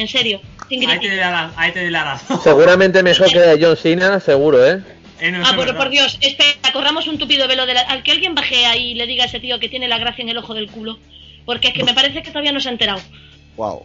En 0.00 0.08
serio, 0.08 0.40
sin 0.70 0.88
Ahí 0.88 0.98
te 0.98 1.14
la, 1.14 1.52
ahí 1.56 1.72
te 1.72 1.82
doy 1.82 1.90
la 1.90 2.04
razón. 2.04 2.40
Seguramente 2.42 3.02
mejor 3.02 3.30
que 3.30 3.58
John 3.60 3.76
Cena, 3.76 4.18
seguro, 4.18 4.66
¿eh? 4.66 4.80
Eh, 5.20 5.30
no, 5.30 5.46
Ah, 5.46 5.52
por, 5.54 5.76
por 5.76 5.90
Dios, 5.90 6.16
espera, 6.22 6.72
corramos 6.72 7.06
un 7.06 7.18
tupido 7.18 7.46
velo 7.46 7.66
de 7.66 7.74
la... 7.74 7.82
Al 7.82 8.02
que 8.02 8.12
alguien 8.12 8.34
baje 8.34 8.64
ahí 8.64 8.92
y 8.92 8.94
le 8.94 9.06
diga 9.06 9.24
a 9.24 9.26
ese 9.26 9.40
tío 9.40 9.60
que 9.60 9.68
tiene 9.68 9.88
la 9.88 9.98
gracia 9.98 10.22
en 10.22 10.30
el 10.30 10.38
ojo 10.38 10.54
del 10.54 10.70
culo. 10.70 10.98
Porque 11.44 11.68
es 11.68 11.74
que 11.74 11.84
me 11.84 11.92
parece 11.92 12.22
que 12.22 12.30
todavía 12.30 12.50
no 12.50 12.60
se 12.60 12.70
ha 12.70 12.72
enterado. 12.72 12.98
Wow. 13.58 13.84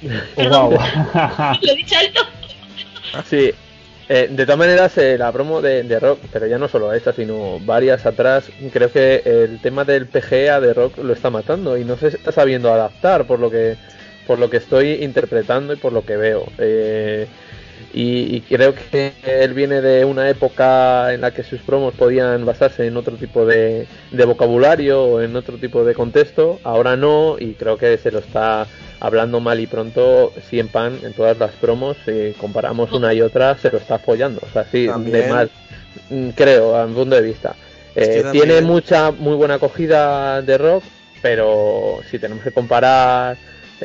Perdón. 0.34 0.70
Wow. 0.70 0.78
¿Lo 1.60 1.72
he 1.72 1.76
dicho 1.76 1.94
alto? 1.98 2.20
Sí. 3.28 3.50
Eh, 4.08 4.28
de 4.30 4.46
todas 4.46 4.58
maneras, 4.58 4.96
eh, 4.96 5.18
la 5.18 5.30
promo 5.30 5.60
de, 5.60 5.82
de 5.82 6.00
Rock, 6.00 6.20
pero 6.32 6.46
ya 6.46 6.56
no 6.56 6.68
solo 6.68 6.94
esta, 6.94 7.12
sino 7.12 7.60
varias 7.60 8.06
atrás, 8.06 8.48
creo 8.72 8.90
que 8.90 9.20
el 9.26 9.60
tema 9.60 9.84
del 9.84 10.06
PGA 10.06 10.58
de 10.60 10.72
Rock 10.72 10.96
lo 10.98 11.12
está 11.12 11.28
matando 11.28 11.76
y 11.76 11.84
no 11.84 11.98
se 11.98 12.08
está 12.08 12.32
sabiendo 12.32 12.72
adaptar 12.72 13.26
por 13.26 13.40
lo 13.40 13.50
que 13.50 13.76
por 14.26 14.38
lo 14.38 14.50
que 14.50 14.58
estoy 14.58 15.04
interpretando 15.04 15.72
y 15.72 15.76
por 15.76 15.92
lo 15.92 16.04
que 16.04 16.16
veo. 16.16 16.46
Eh, 16.58 17.26
y, 17.92 18.36
y 18.36 18.40
creo 18.42 18.74
que 18.74 19.12
él 19.24 19.54
viene 19.54 19.80
de 19.80 20.04
una 20.04 20.28
época 20.28 21.14
en 21.14 21.22
la 21.22 21.30
que 21.30 21.42
sus 21.42 21.60
promos 21.60 21.94
podían 21.94 22.44
basarse 22.44 22.86
en 22.86 22.96
otro 22.96 23.16
tipo 23.16 23.46
de, 23.46 23.86
de 24.10 24.24
vocabulario 24.24 25.02
o 25.02 25.22
en 25.22 25.34
otro 25.36 25.56
tipo 25.56 25.84
de 25.84 25.94
contexto, 25.94 26.60
ahora 26.62 26.96
no, 26.96 27.36
y 27.38 27.54
creo 27.54 27.78
que 27.78 27.96
se 27.96 28.10
lo 28.10 28.18
está 28.18 28.66
hablando 29.00 29.40
mal 29.40 29.60
y 29.60 29.66
pronto 29.66 30.32
CM 30.50 30.68
Pan 30.70 30.98
en 31.02 31.12
todas 31.12 31.38
las 31.38 31.52
promos, 31.52 31.96
si 32.04 32.32
comparamos 32.38 32.92
una 32.92 33.14
y 33.14 33.20
otra, 33.20 33.56
se 33.56 33.70
lo 33.70 33.78
está 33.78 33.96
apoyando. 33.96 34.40
O 34.46 34.52
sea, 34.52 34.64
sí, 34.64 34.86
También. 34.86 35.22
de 35.22 35.28
más, 35.28 35.48
mm, 36.10 36.28
creo, 36.30 36.76
a 36.76 36.86
mi 36.86 36.94
punto 36.94 37.16
de 37.16 37.22
vista. 37.22 37.54
Eh, 37.94 38.24
Tiene 38.32 38.60
mucha, 38.60 39.10
muy 39.10 39.36
buena 39.36 39.54
acogida 39.54 40.42
de 40.42 40.58
rock, 40.58 40.84
pero 41.22 42.00
si 42.10 42.18
tenemos 42.18 42.44
que 42.44 42.52
comparar 42.52 43.38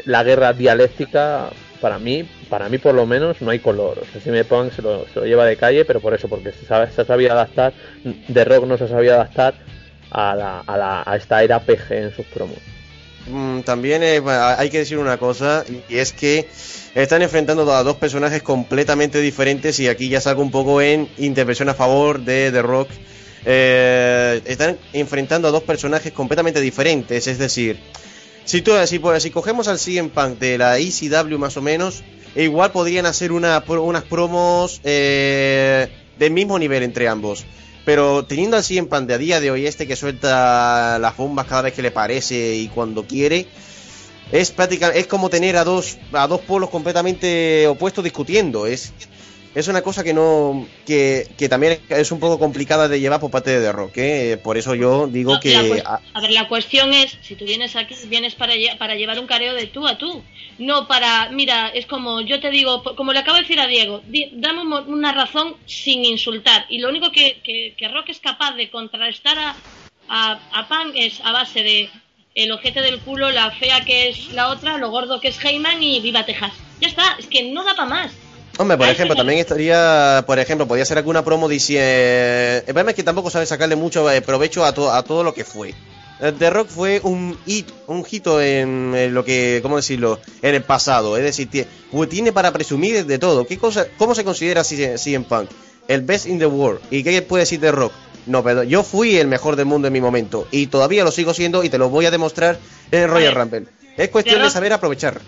la 0.05 0.23
guerra 0.23 0.53
dialéctica, 0.53 1.49
para 1.79 1.99
mí, 1.99 2.27
para 2.49 2.69
mí 2.69 2.77
por 2.77 2.93
lo 2.93 3.05
menos, 3.05 3.41
no 3.41 3.51
hay 3.51 3.59
color. 3.59 3.99
O 3.99 4.05
sea, 4.11 4.21
CM 4.21 4.43
Punk 4.45 4.73
se 4.73 4.81
lo, 4.81 5.05
se 5.13 5.19
lo 5.19 5.25
lleva 5.25 5.45
de 5.45 5.57
calle, 5.57 5.85
pero 5.85 5.99
por 5.99 6.13
eso, 6.13 6.27
porque 6.27 6.51
se, 6.51 6.65
sabe, 6.65 6.91
se 6.91 7.03
sabido 7.05 7.31
adaptar, 7.31 7.73
de 8.03 8.45
rock 8.45 8.65
no 8.65 8.77
se 8.77 8.87
sabido 8.87 9.15
adaptar 9.15 9.55
a, 10.11 10.35
la, 10.35 10.59
a, 10.59 10.77
la, 10.77 11.03
a 11.05 11.15
esta 11.15 11.43
era 11.43 11.59
PG 11.59 11.91
en 11.91 12.15
sus 12.15 12.25
promos. 12.27 12.57
Mm, 13.27 13.61
también 13.61 14.01
hay 14.03 14.69
que 14.69 14.79
decir 14.79 14.97
una 14.97 15.17
cosa, 15.17 15.63
y 15.89 15.97
es 15.97 16.11
que 16.11 16.47
están 16.95 17.21
enfrentando 17.21 17.71
a 17.73 17.83
dos 17.83 17.97
personajes 17.97 18.41
completamente 18.41 19.19
diferentes 19.19 19.79
y 19.79 19.87
aquí 19.87 20.09
ya 20.09 20.21
salgo 20.21 20.41
un 20.41 20.51
poco 20.51 20.81
en 20.81 21.07
intervención 21.17 21.69
a 21.69 21.73
favor 21.73 22.19
de 22.19 22.51
The 22.51 22.61
Rock. 22.61 22.89
Eh, 23.45 24.41
están 24.45 24.77
enfrentando 24.93 25.47
a 25.47 25.51
dos 25.51 25.63
personajes 25.63 26.11
completamente 26.11 26.61
diferentes, 26.61 27.27
es 27.27 27.37
decir, 27.37 27.79
si, 28.51 28.61
tú, 28.61 28.73
si, 28.85 28.99
si 29.19 29.31
cogemos 29.31 29.69
al 29.69 29.79
CM 29.79 30.09
Punk 30.09 30.37
de 30.37 30.57
la 30.57 30.77
ECW 30.77 31.37
más 31.37 31.55
o 31.55 31.61
menos, 31.61 32.03
igual 32.35 32.73
podrían 32.73 33.05
hacer 33.05 33.31
unas 33.31 34.03
promos 34.03 34.81
eh, 34.83 35.87
del 36.19 36.33
mismo 36.33 36.59
nivel 36.59 36.83
entre 36.83 37.07
ambos. 37.07 37.45
Pero 37.85 38.25
teniendo 38.25 38.57
al 38.57 38.63
CM 38.65 38.89
Punk 38.89 39.07
de 39.07 39.13
a 39.13 39.17
día 39.17 39.39
de 39.39 39.51
hoy, 39.51 39.67
este 39.67 39.87
que 39.87 39.95
suelta 39.95 40.99
las 40.99 41.15
bombas 41.15 41.47
cada 41.47 41.61
vez 41.61 41.73
que 41.73 41.81
le 41.81 41.91
parece 41.91 42.55
y 42.55 42.67
cuando 42.67 43.07
quiere, 43.07 43.47
es 44.33 44.51
prácticamente 44.51 44.99
es 44.99 45.07
como 45.07 45.29
tener 45.29 45.55
a 45.55 45.63
dos 45.63 45.97
a 46.11 46.27
dos 46.27 46.41
polos 46.41 46.69
completamente 46.69 47.67
opuestos 47.67 48.03
discutiendo. 48.03 48.65
Es 48.65 48.91
es 49.53 49.67
una 49.67 49.81
cosa 49.81 50.03
que 50.03 50.13
no 50.13 50.65
que, 50.85 51.27
que 51.37 51.49
también 51.49 51.79
es 51.89 52.11
un 52.11 52.19
poco 52.19 52.39
complicada 52.39 52.87
de 52.87 52.99
llevar 52.99 53.19
por 53.19 53.31
parte 53.31 53.49
de 53.51 53.59
The 53.65 53.71
Rock. 53.71 53.97
¿eh? 53.97 54.39
Por 54.41 54.57
eso 54.57 54.75
yo 54.75 55.07
digo 55.07 55.33
No, 55.33 55.39
que 55.39 55.55
a- 55.85 55.99
a 56.13 56.21
ver, 56.21 56.31
la 56.31 56.47
cuestión 56.47 56.93
es, 56.93 57.17
si 57.21 57.35
tú 57.35 57.45
vienes 57.45 57.75
aquí, 57.75 57.95
vienes 58.07 58.35
para, 58.35 58.53
para 58.77 58.95
llevar 58.95 59.19
un 59.19 59.27
careo 59.27 59.53
de 59.53 59.67
tú 59.67 59.87
a 59.87 59.97
tú. 59.97 60.23
No 60.57 60.87
para, 60.87 61.29
mira, 61.31 61.69
es 61.69 61.85
como 61.85 62.21
yo 62.21 62.39
te 62.39 62.49
digo, 62.51 62.83
como 62.95 63.13
le 63.13 63.19
acabo 63.19 63.35
de 63.37 63.41
decir 63.43 63.59
a 63.59 63.67
Diego, 63.67 64.01
di- 64.07 64.29
dame 64.33 64.61
una 64.61 65.11
razón 65.11 65.55
sin 65.65 66.05
insultar. 66.05 66.65
Y 66.69 66.79
lo 66.79 66.89
único 66.89 67.11
que, 67.11 67.41
que, 67.43 67.73
que 67.77 67.87
Rock 67.87 68.09
es 68.09 68.19
capaz 68.19 68.55
de 68.55 68.69
contrarrestar 68.69 69.37
a, 69.39 69.55
a, 70.07 70.39
a 70.53 70.67
Pan 70.67 70.91
es 70.95 71.19
a 71.23 71.31
base 71.31 71.63
de 71.63 71.89
el 72.35 72.51
ojete 72.51 72.81
del 72.81 72.99
culo, 72.99 73.29
la 73.31 73.51
fea 73.51 73.83
que 73.83 74.09
es 74.09 74.29
la 74.33 74.49
otra, 74.49 74.77
lo 74.77 74.89
gordo 74.91 75.19
que 75.19 75.27
es 75.29 75.43
Heyman 75.43 75.83
y 75.83 75.99
viva 75.99 76.25
Texas. 76.25 76.53
Ya 76.79 76.87
está, 76.87 77.15
es 77.19 77.27
que 77.27 77.51
no 77.51 77.63
da 77.65 77.75
para 77.75 77.89
más. 77.89 78.11
Hombre, 78.61 78.77
por 78.77 78.87
ejemplo, 78.87 79.15
también 79.15 79.39
estaría, 79.39 80.23
por 80.27 80.37
ejemplo, 80.37 80.67
podría 80.67 80.85
ser 80.85 80.97
alguna 80.99 81.23
promo 81.25 81.49
diciendo... 81.49 81.83
El 81.87 82.63
problema 82.65 82.91
es 82.91 82.95
que 82.95 83.01
tampoco 83.03 83.29
sabe 83.31 83.45
sacarle 83.47 83.75
mucho 83.75 84.09
eh, 84.11 84.21
provecho 84.21 84.63
a, 84.63 84.71
to- 84.71 84.91
a 84.91 85.03
todo 85.03 85.23
lo 85.23 85.33
que 85.33 85.43
fue. 85.43 85.73
The 86.37 86.51
Rock 86.51 86.67
fue 86.67 86.99
un 87.03 87.35
hit, 87.47 87.67
un 87.87 88.05
hito 88.07 88.39
en, 88.39 89.11
lo 89.11 89.25
que, 89.25 89.59
¿cómo 89.63 89.77
decirlo? 89.77 90.19
En 90.43 90.53
el 90.53 90.61
pasado. 90.61 91.17
Es 91.17 91.23
decir, 91.23 91.65
pues 91.91 92.09
tiene 92.09 92.31
para 92.31 92.51
presumir 92.53 93.03
de 93.07 93.17
todo. 93.17 93.47
¿Qué 93.47 93.57
cosa, 93.57 93.87
¿Cómo 93.97 94.13
se 94.13 94.23
considera 94.23 94.63
CM 94.63 95.25
Punk? 95.25 95.49
El 95.87 96.01
best 96.01 96.27
in 96.27 96.37
the 96.37 96.45
world. 96.45 96.79
¿Y 96.91 97.03
qué 97.03 97.19
puede 97.23 97.41
decir 97.41 97.59
The 97.59 97.71
Rock? 97.71 97.93
No, 98.27 98.43
pero 98.43 98.61
yo 98.61 98.83
fui 98.83 99.17
el 99.17 99.27
mejor 99.27 99.55
del 99.55 99.65
mundo 99.65 99.87
en 99.87 99.93
mi 99.93 100.01
momento. 100.01 100.47
Y 100.51 100.67
todavía 100.67 101.03
lo 101.03 101.09
sigo 101.11 101.33
siendo 101.33 101.63
y 101.63 101.69
te 101.69 101.79
lo 101.79 101.89
voy 101.89 102.05
a 102.05 102.11
demostrar 102.11 102.59
en 102.91 103.09
Royal 103.09 103.33
Rumble. 103.33 103.65
Es 103.97 104.09
cuestión 104.09 104.43
de 104.43 104.51
saber 104.51 104.73
aprovechar 104.73 105.19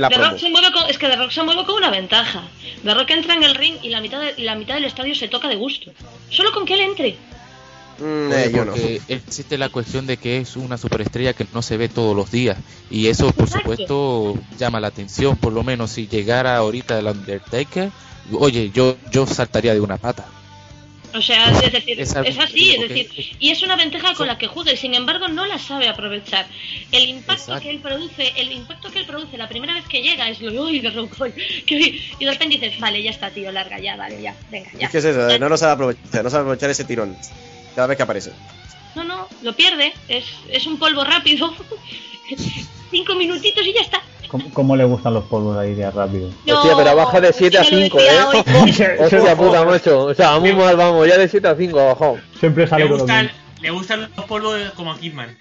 la 0.00 0.08
The 0.08 0.14
promo. 0.16 0.30
Rock 0.30 0.40
se 0.40 0.50
mueve 0.50 0.72
con, 0.72 0.88
es 0.90 0.98
que 0.98 1.06
The 1.08 1.16
Rock 1.16 1.30
se 1.30 1.42
mueve 1.42 1.64
con 1.64 1.76
una 1.76 1.90
ventaja. 1.90 2.42
The 2.84 2.94
Rock 2.94 3.10
entra 3.10 3.34
en 3.34 3.42
el 3.44 3.54
ring 3.54 3.76
y 3.82 3.88
la 3.90 4.00
mitad, 4.00 4.20
de- 4.20 4.34
y 4.36 4.42
la 4.42 4.54
mitad 4.54 4.74
del 4.74 4.84
estadio 4.84 5.14
se 5.14 5.28
toca 5.28 5.48
de 5.48 5.56
gusto. 5.56 5.90
Solo 6.30 6.52
con 6.52 6.64
que 6.64 6.74
él 6.74 6.80
entre. 6.80 7.16
Mm, 7.98 8.32
eh, 8.32 8.50
yo 8.52 8.64
no. 8.64 8.72
porque 8.72 9.02
existe 9.08 9.58
la 9.58 9.68
cuestión 9.68 10.06
de 10.06 10.16
que 10.16 10.38
es 10.38 10.56
una 10.56 10.78
superestrella 10.78 11.34
que 11.34 11.46
no 11.52 11.60
se 11.60 11.76
ve 11.76 11.88
todos 11.90 12.16
los 12.16 12.30
días 12.30 12.56
y 12.90 13.06
eso 13.08 13.30
por 13.32 13.46
Exacto. 13.46 13.70
supuesto 13.70 14.38
llama 14.58 14.80
la 14.80 14.88
atención 14.88 15.36
por 15.36 15.52
lo 15.52 15.62
menos 15.62 15.90
si 15.90 16.08
llegara 16.08 16.56
ahorita 16.56 16.98
el 16.98 17.06
Undertaker 17.06 17.90
oye 18.32 18.70
yo 18.74 18.96
yo 19.12 19.26
saltaría 19.26 19.74
de 19.74 19.80
una 19.80 19.98
pata 19.98 20.26
O 21.14 21.20
sea, 21.20 21.50
es 21.50 21.72
decir, 21.72 22.00
Es 22.00 22.10
es, 22.14 22.38
así, 22.38 22.74
es 22.74 22.88
decir, 22.88 23.36
y 23.38 23.50
es 23.50 23.62
una 23.62 23.76
ventaja 23.76 24.14
con 24.14 24.26
la 24.26 24.38
que 24.38 24.46
juega 24.46 24.72
y 24.72 24.76
sin 24.76 24.94
embargo 24.94 25.28
no 25.28 25.44
la 25.46 25.58
sabe 25.58 25.88
aprovechar. 25.88 26.46
El 26.90 27.08
impacto 27.08 27.42
Exacto. 27.42 27.62
que 27.62 27.70
él 27.70 27.80
produce, 27.80 28.32
el 28.36 28.52
impacto 28.52 28.90
que 28.90 29.00
él 29.00 29.06
produce 29.06 29.36
la 29.36 29.48
primera 29.48 29.74
vez 29.74 29.84
que 29.86 30.00
llega 30.02 30.28
es 30.28 30.40
lo 30.40 30.62
uy, 30.64 30.80
que 31.66 31.76
uy", 31.76 32.02
y 32.18 32.24
de 32.24 32.30
repente 32.30 32.58
dices, 32.58 32.78
vale, 32.80 33.02
ya 33.02 33.10
está, 33.10 33.30
tío, 33.30 33.52
larga, 33.52 33.78
ya, 33.78 33.96
vale, 33.96 34.22
ya, 34.22 34.34
venga, 34.50 34.70
ya. 34.78 34.86
Es 34.86 34.92
que 34.92 34.98
es 34.98 35.04
eso, 35.04 35.28
Ya. 35.28 35.38
no 35.38 35.48
lo 35.48 35.56
sabe 35.56 35.72
aprovechar, 35.72 36.24
no 36.24 36.30
sabe 36.30 36.42
aprovechar 36.42 36.70
ese 36.70 36.84
tirón. 36.84 37.16
Cada 37.74 37.86
vez 37.86 37.96
que 37.96 38.02
aparece. 38.02 38.32
No, 38.94 39.04
no, 39.04 39.28
lo 39.42 39.54
pierde, 39.54 39.92
es, 40.08 40.24
es 40.50 40.66
un 40.66 40.78
polvo 40.78 41.04
rápido. 41.04 41.54
Cinco 42.90 43.14
minutitos 43.14 43.66
y 43.66 43.72
ya 43.72 43.80
está. 43.80 44.02
¿Cómo, 44.32 44.44
cómo 44.54 44.76
le 44.76 44.84
gustan 44.84 45.12
los 45.12 45.24
polvos 45.24 45.58
ahí 45.58 45.74
de 45.74 45.90
rápido? 45.90 46.28
Hostia, 46.50 46.72
pero 46.74 46.96
baja 46.96 47.20
de 47.20 47.32
7 47.34 47.58
a 47.58 47.64
5, 47.64 47.98
¿eh? 48.00 48.96
Hostia 48.98 49.36
puta, 49.36 49.62
macho. 49.64 50.04
O 50.06 50.14
sea, 50.14 50.38
muy 50.38 50.54
mal 50.54 50.74
vamos, 50.74 51.06
ya 51.06 51.18
de 51.18 51.28
7 51.28 51.46
a 51.48 51.54
5 51.54 51.78
ha 51.78 51.84
bajado. 51.92 52.16
Siempre 52.40 52.64
Le 52.64 52.70
sale 52.70 52.82
con 52.84 52.92
lo 52.92 52.98
gustan, 53.00 53.26
mismo. 53.26 53.38
le 53.60 53.70
gustan 53.70 54.00
los 54.16 54.24
polvos 54.24 54.58
como 54.74 54.92
a 54.92 54.98
Kidman. 54.98 55.36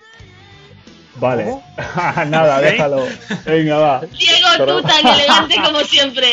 Vale. 1.16 1.56
Nada, 2.28 2.60
¿Eh? 2.62 2.72
déjalo. 2.72 3.06
Venga, 3.46 3.78
va. 3.78 4.02
Diego, 4.02 4.82
tú 4.82 4.82
tan 4.86 5.08
elegante 5.08 5.56
como 5.64 5.80
siempre. 5.82 6.28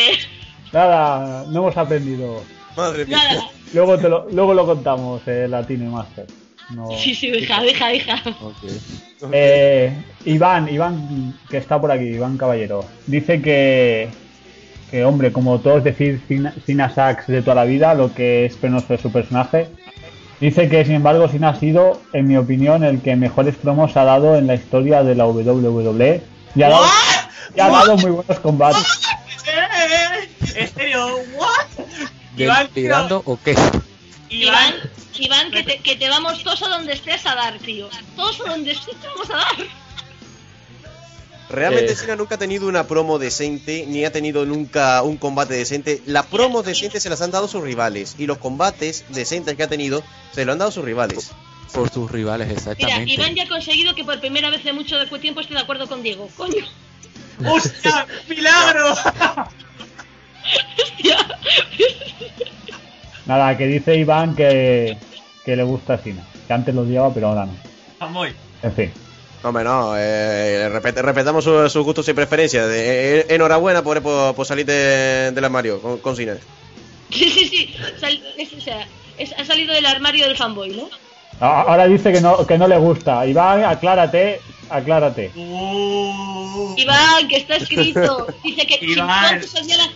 Nada, 0.73 1.45
no 1.47 1.59
hemos 1.59 1.77
aprendido. 1.77 2.43
Madre 2.75 3.05
mía. 3.05 3.17
Nada. 3.17 3.49
Luego, 3.73 3.97
te 3.97 4.09
lo, 4.09 4.27
luego 4.31 4.53
lo 4.53 4.65
contamos, 4.65 5.21
eh, 5.27 5.47
Latino 5.49 5.85
y 5.85 5.87
Master. 5.87 6.27
No. 6.71 6.87
Sí, 6.97 7.15
sí, 7.15 7.27
hija, 7.27 7.65
hija, 7.65 7.93
hija. 7.93 8.21
Eh, 9.31 9.93
Iván, 10.25 10.69
Iván, 10.69 11.37
que 11.49 11.57
está 11.57 11.79
por 11.79 11.91
aquí, 11.91 12.05
Iván 12.05 12.37
Caballero, 12.37 12.85
dice 13.07 13.41
que, 13.41 14.09
que 14.91 15.03
hombre, 15.03 15.31
como 15.31 15.59
todos 15.59 15.83
decir 15.83 16.21
Sina 16.65 16.89
Sax 16.89 17.27
de 17.27 17.41
toda 17.41 17.55
la 17.55 17.65
vida, 17.65 17.93
lo 17.93 18.13
que 18.13 18.45
es 18.45 18.55
penoso 18.55 18.93
de 18.93 18.97
su 18.99 19.11
personaje, 19.11 19.67
dice 20.39 20.69
que 20.69 20.85
sin 20.85 20.95
embargo 20.95 21.27
Sina 21.27 21.49
ha 21.49 21.59
sido, 21.59 22.01
en 22.13 22.27
mi 22.27 22.37
opinión, 22.37 22.83
el 22.83 23.01
que 23.01 23.15
mejores 23.15 23.55
promos 23.55 23.97
ha 23.97 24.05
dado 24.05 24.37
en 24.37 24.47
la 24.47 24.55
historia 24.55 25.03
de 25.03 25.15
la 25.15 25.27
WWE 25.27 26.21
y 26.55 26.63
ha 26.63 26.69
dado, 26.69 26.85
y 27.55 27.59
ha 27.59 27.69
dado 27.69 27.97
muy 27.97 28.11
buenos 28.11 28.39
combates. 28.39 29.01
Eh, 29.47 30.29
¿En 30.55 30.67
serio? 30.67 31.07
¿What? 31.35 31.85
Iván, 32.37 32.69
¿Delirando 32.73 33.21
o 33.25 33.37
qué? 33.43 33.55
Iván, 34.29 34.75
Iván, 35.19 35.51
que 35.51 35.63
te, 35.63 35.79
que 35.79 35.95
te 35.95 36.09
vamos 36.09 36.43
todos 36.43 36.61
a 36.63 36.69
donde 36.69 36.93
estés 36.93 37.25
a 37.25 37.35
dar, 37.35 37.57
tío. 37.59 37.89
Todos 38.15 38.41
a 38.41 38.51
donde 38.51 38.71
estés 38.71 38.95
te 38.95 39.07
vamos 39.07 39.29
a 39.29 39.35
dar. 39.35 39.67
Realmente 41.49 41.93
Eh. 41.93 41.95
Cena 41.95 42.15
nunca 42.15 42.35
ha 42.35 42.37
tenido 42.37 42.67
una 42.67 42.85
promo 42.85 43.17
decente, 43.17 43.85
ni 43.87 44.05
ha 44.05 44.11
tenido 44.11 44.45
nunca 44.45 45.01
un 45.01 45.17
combate 45.17 45.55
decente. 45.55 46.01
Las 46.05 46.27
promos 46.27 46.63
decentes 46.65 47.01
se 47.01 47.09
las 47.09 47.21
han 47.21 47.31
dado 47.31 47.47
sus 47.47 47.63
rivales, 47.63 48.15
y 48.19 48.27
los 48.27 48.37
combates 48.37 49.03
decentes 49.09 49.55
que 49.55 49.63
ha 49.63 49.67
tenido 49.67 50.03
se 50.31 50.45
lo 50.45 50.51
han 50.51 50.59
dado 50.59 50.71
sus 50.71 50.85
rivales. 50.85 51.31
Por 51.73 51.89
sus 51.89 52.09
rivales, 52.11 52.47
Mira, 52.47 52.59
exactamente. 52.59 53.11
Iván 53.13 53.35
ya 53.35 53.43
ha 53.43 53.47
conseguido 53.47 53.95
que 53.95 54.03
por 54.03 54.19
primera 54.19 54.49
vez 54.49 54.65
en 54.65 54.75
mucho 54.75 54.95
tiempo 55.19 55.41
esté 55.41 55.53
de 55.55 55.59
acuerdo 55.59 55.87
con 55.87 56.03
Diego. 56.03 56.29
Coño. 56.37 56.65
¡Hostia! 57.45 58.05
¡Milagro! 58.27 58.91
Hostia. 60.77 61.17
Nada, 63.25 63.57
que 63.57 63.67
dice 63.67 63.95
Iván 63.95 64.35
que, 64.35 64.97
que 65.49 65.55
le 65.55 65.63
gusta 65.63 65.97
Sina, 66.01 66.23
que 66.47 66.53
antes 66.53 66.73
lo 66.73 66.81
odiaba 66.81 67.13
pero 67.13 67.27
ahora 67.29 67.45
no. 67.45 67.53
Vamos. 67.99 68.29
En 68.63 68.73
fin. 68.73 68.91
Hombre, 69.41 69.63
no, 69.63 69.93
eh, 69.97 70.69
respet- 70.71 71.01
respetamos 71.01 71.43
sus 71.45 71.71
sus 71.71 71.83
gustos 71.85 72.07
y 72.09 72.13
preferencias. 72.13 72.65
Eh, 72.67 73.19
eh, 73.21 73.25
enhorabuena 73.29 73.81
por, 73.81 74.01
por, 74.01 74.35
por 74.35 74.45
salir 74.45 74.65
de- 74.65 75.31
del 75.33 75.45
armario 75.45 75.81
con, 75.81 75.97
con 75.99 76.15
Cena. 76.15 76.35
Sí, 77.11 77.27
sí, 77.29 77.47
sí. 77.47 77.75
Sal- 77.99 78.21
es- 78.37 78.53
o 78.53 78.61
sea, 78.61 78.87
es- 79.17 79.33
ha 79.37 79.43
salido 79.45 79.73
del 79.73 79.85
armario 79.85 80.27
del 80.27 80.37
fanboy, 80.37 80.69
¿no? 80.75 80.89
Ahora 81.39 81.87
dice 81.87 82.11
que 82.11 82.19
no, 82.21 82.45
que 82.45 82.57
no 82.57 82.67
le 82.67 82.77
gusta. 82.77 83.25
Iván, 83.25 83.63
aclárate, 83.63 84.41
aclárate. 84.69 85.31
Uh, 85.35 86.73
Iván, 86.77 87.27
que 87.29 87.37
está 87.37 87.55
escrito. 87.55 88.27
Dice 88.43 88.67
que 88.67 88.77
si 88.79 88.91
Iván. 88.91 89.07
tú 89.07 89.13
antes 89.47 89.55
odiabas- 89.55 89.89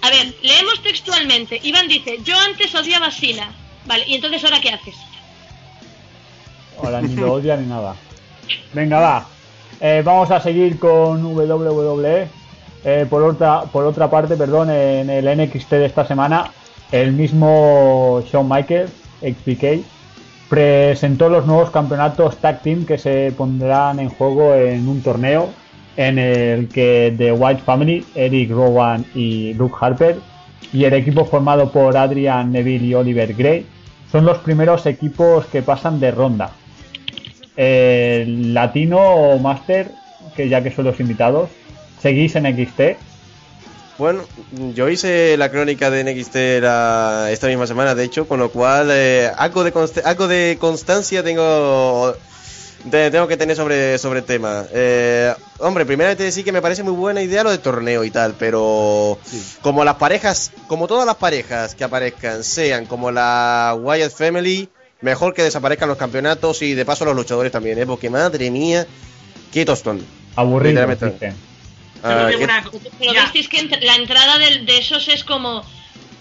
A 0.00 0.10
ver, 0.10 0.34
leemos 0.42 0.82
textualmente. 0.82 1.60
Iván 1.62 1.88
dice, 1.88 2.18
yo 2.24 2.36
antes 2.38 2.74
odiaba 2.74 3.10
Sina. 3.10 3.52
Vale, 3.88 4.04
¿y 4.06 4.14
entonces 4.16 4.44
ahora 4.44 4.60
qué 4.60 4.68
haces? 4.68 4.94
Ahora 6.82 7.00
ni 7.00 7.16
lo 7.16 7.32
odia 7.32 7.56
ni 7.56 7.66
nada. 7.66 7.96
Venga, 8.74 9.00
va. 9.00 9.26
Eh, 9.80 10.02
vamos 10.04 10.30
a 10.30 10.40
seguir 10.40 10.78
con 10.78 11.24
WWE. 11.24 12.28
Eh, 12.84 13.06
por, 13.08 13.22
otra, 13.22 14.10
parte, 14.10 14.36
perdón, 14.36 14.70
en 14.70 15.10
el 15.10 15.24
NXT 15.36 15.70
de 15.70 15.86
esta 15.86 16.06
semana, 16.06 16.52
el 16.92 17.12
mismo 17.12 18.22
Shawn 18.30 18.48
Michaels, 18.48 18.92
XPK, 19.20 19.84
presentó 20.48 21.28
los 21.28 21.46
nuevos 21.46 21.70
campeonatos 21.70 22.36
Tag 22.36 22.62
Team 22.62 22.86
que 22.86 22.98
se 22.98 23.32
pondrán 23.36 23.98
en 24.00 24.10
juego 24.10 24.54
en 24.54 24.86
un 24.86 25.02
torneo 25.02 25.48
en 25.96 26.18
el 26.18 26.68
que 26.68 27.14
The 27.16 27.32
White 27.32 27.62
Family, 27.62 28.04
Eric 28.14 28.50
Rowan 28.50 29.04
y 29.14 29.54
Luke 29.54 29.74
Harper, 29.80 30.18
y 30.72 30.84
el 30.84 30.92
equipo 30.92 31.24
formado 31.24 31.72
por 31.72 31.96
Adrian 31.96 32.52
Neville 32.52 32.86
y 32.86 32.94
Oliver 32.94 33.34
Gray, 33.34 33.66
son 34.10 34.24
los 34.24 34.38
primeros 34.38 34.86
equipos 34.86 35.46
que 35.46 35.62
pasan 35.62 36.00
de 36.00 36.10
ronda. 36.10 36.50
El 37.56 38.54
latino 38.54 38.98
o 39.00 39.38
Master, 39.38 39.92
que 40.36 40.48
ya 40.48 40.62
que 40.62 40.70
son 40.70 40.84
los 40.84 41.00
invitados, 41.00 41.50
seguís 42.00 42.36
en 42.36 42.46
XT. 42.46 42.96
Bueno, 43.98 44.20
yo 44.74 44.88
hice 44.88 45.36
la 45.36 45.50
crónica 45.50 45.90
de 45.90 46.00
NXT 46.04 46.60
la- 46.62 47.28
esta 47.32 47.48
misma 47.48 47.66
semana, 47.66 47.96
de 47.96 48.04
hecho, 48.04 48.28
con 48.28 48.38
lo 48.38 48.50
cual 48.50 48.90
eh, 48.92 49.28
algo, 49.36 49.64
de 49.64 49.72
algo 50.04 50.28
de 50.28 50.56
constancia 50.60 51.24
tengo 51.24 52.14
te- 52.90 53.10
tengo 53.10 53.26
que 53.26 53.36
tener 53.36 53.56
sobre, 53.56 53.98
sobre 53.98 54.20
el 54.20 54.24
tema. 54.24 54.64
Eh, 54.72 55.34
hombre, 55.58 55.84
primeramente 55.86 56.22
decir 56.24 56.44
que 56.44 56.52
me 56.52 56.62
parece 56.62 56.82
muy 56.82 56.92
buena 56.92 57.22
idea 57.22 57.42
lo 57.44 57.50
de 57.50 57.58
torneo 57.58 58.04
y 58.04 58.10
tal, 58.10 58.34
pero 58.38 59.18
como 59.62 59.84
las 59.84 59.96
parejas, 59.96 60.52
como 60.66 60.86
todas 60.86 61.06
las 61.06 61.16
parejas 61.16 61.74
que 61.74 61.84
aparezcan 61.84 62.44
sean 62.44 62.86
como 62.86 63.10
la 63.10 63.74
Wyatt 63.78 64.12
Family, 64.12 64.68
mejor 65.00 65.34
que 65.34 65.42
desaparezcan 65.42 65.88
los 65.88 65.98
campeonatos 65.98 66.62
y 66.62 66.74
de 66.74 66.84
paso 66.84 67.04
los 67.04 67.14
luchadores 67.16 67.52
también, 67.52 67.78
¿eh? 67.78 67.86
porque 67.86 68.10
madre 68.10 68.50
mía, 68.50 68.86
qué 69.52 69.64
tostón. 69.64 70.04
Aburrido. 70.36 70.80
Ah, 72.02 72.28
una- 72.44 72.64
que 73.48 73.58
entre- 73.58 73.80
la 73.80 73.96
entrada 73.96 74.38
de, 74.38 74.60
esos 74.78 75.08
es 75.08 75.24
como... 75.24 75.64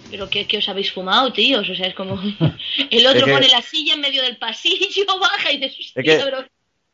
Pero 0.09 0.29
que, 0.29 0.45
que 0.47 0.57
os 0.57 0.69
habéis 0.69 0.91
fumado, 0.91 1.31
tíos. 1.33 1.69
O 1.69 1.75
sea, 1.75 1.87
es 1.87 1.95
como... 1.95 2.13
El 2.89 3.05
otro 3.07 3.19
Es 3.19 3.25
que- 3.25 3.31
pone 3.31 3.47
la 3.49 3.61
silla 3.61 3.93
en 3.95 4.01
medio 4.01 4.21
del 4.23 4.37
pasillo, 4.37 5.05
baja 5.19 5.51
y 5.51 5.57
dices, 5.59 5.91
Es 5.95 6.03
que-. 6.03 6.23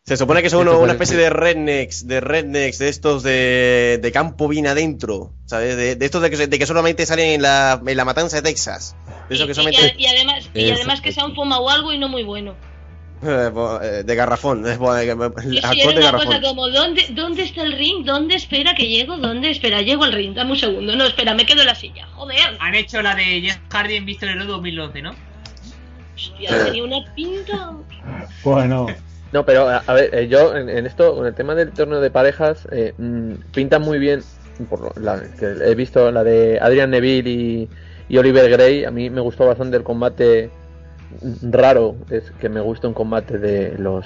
Se 0.06 0.18
supone 0.18 0.42
que 0.42 0.50
son 0.50 0.68
uno- 0.68 0.80
una 0.82 0.92
especie 0.94 1.16
de 1.16 1.30
rednecks, 1.30 2.06
de 2.08 2.20
rednecks, 2.20 2.78
de 2.80 2.90
estos 2.90 3.24
de, 3.24 4.00
de 4.02 4.12
campo 4.12 4.50
bien 4.50 4.68
adentro, 4.68 5.32
¿sabes? 5.46 5.78
De, 5.78 5.96
de 5.96 6.06
estos 6.06 6.22
de 6.22 6.30
que, 6.30 6.36
se- 6.36 6.48
de 6.48 6.60
que 6.60 6.66
solamente 6.66 7.06
salen 7.06 7.30
en 7.30 7.42
la, 7.42 7.82
en 7.86 7.96
la 7.96 8.04
matanza 8.04 8.36
de 8.36 8.42
Texas. 8.42 8.98
De 9.30 9.36
esos 9.36 9.46
Y- 9.46 9.48
que 9.48 9.52
y, 9.52 9.56
solamente... 9.56 9.96
y 9.98 10.06
además, 10.08 10.50
y 10.54 10.72
además 10.72 11.00
que 11.00 11.14
se 11.14 11.22
han 11.22 11.34
fumado 11.34 11.70
algo 11.70 11.94
y 11.94 11.98
no 11.98 12.10
muy 12.10 12.24
bueno. 12.24 12.54
Eh, 13.26 13.52
eh, 13.84 14.04
de 14.04 14.16
garrafón. 14.16 14.62
bo- 14.78 14.98
eh, 14.98 15.08
de 15.08 15.88
una 16.00 16.02
garrafón. 16.02 16.26
cosa 16.28 16.42
como, 16.42 16.70
¿dónde, 16.70 17.06
¿dónde 17.12 17.44
está 17.44 17.64
el 17.64 17.74
ring? 17.74 18.06
¿Dónde 18.06 18.36
espera 18.36 18.74
que 18.76 18.88
llego? 18.88 19.18
¿Dónde 19.18 19.50
espera? 19.52 19.82
Llego 19.82 20.04
al 20.04 20.14
ring, 20.14 20.34
dame 20.34 20.52
un 20.52 20.58
segundo. 20.58 20.96
No, 20.96 21.06
espera, 21.06 21.34
me 21.34 21.46
quedo 21.46 21.62
en 21.62 21.68
la 21.68 21.76
silla. 21.76 22.08
Joder. 22.14 22.38
Han 22.60 22.76
hecho 22.76 23.02
la 23.02 23.16
de 23.16 23.24
Jeff 23.42 23.58
Hardy 23.70 23.96
en 23.96 24.06
Víctor 24.06 24.30
Hero 24.30 24.46
2011, 24.46 25.02
¿no? 25.02 25.16
Hostia, 26.16 26.66
tenía 26.66 26.84
una 26.84 26.98
pinta. 27.16 27.72
Bueno, 28.44 28.88
No, 29.32 29.46
pero 29.46 29.68
a, 29.70 29.78
a 29.88 29.94
ver, 29.94 30.14
eh, 30.14 30.28
yo 30.28 30.56
en, 30.56 30.70
en 30.70 30.86
esto, 30.86 31.16
con 31.16 31.26
el 31.26 31.34
tema 31.34 31.56
del 31.56 31.72
torneo 31.72 32.00
de 32.02 32.12
parejas, 32.12 32.68
eh, 32.72 32.94
mm, 32.98 33.34
pintan 33.54 33.82
muy 33.82 33.98
bien. 34.00 34.22
Por 34.70 34.82
lo- 34.82 34.94
la, 35.02 35.20
que 35.40 35.46
he 35.66 35.74
visto 35.74 36.12
la 36.12 36.24
de 36.24 36.60
Adrian 36.62 36.92
Neville 36.92 37.30
y, 37.30 37.70
y 38.10 38.18
Oliver 38.18 38.50
Gray. 38.52 38.86
A 38.86 38.92
mí 38.92 39.10
me 39.10 39.22
gustó 39.22 39.48
bastante 39.48 39.78
el 39.78 39.84
combate 39.84 40.52
raro. 41.42 41.96
Es 42.10 42.32
que 42.40 42.50
me 42.50 42.62
gusta 42.62 42.88
un 42.88 42.94
combate 42.94 43.38
de 43.38 43.78
los 43.78 44.06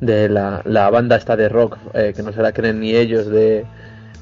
de 0.00 0.28
la, 0.28 0.60
la 0.64 0.90
banda 0.90 1.16
esta 1.16 1.36
de 1.36 1.48
rock 1.48 1.78
eh, 1.94 2.12
que 2.14 2.22
no 2.22 2.32
se 2.32 2.42
la 2.42 2.52
creen 2.52 2.80
ni 2.80 2.94
ellos 2.94 3.26
de 3.26 3.64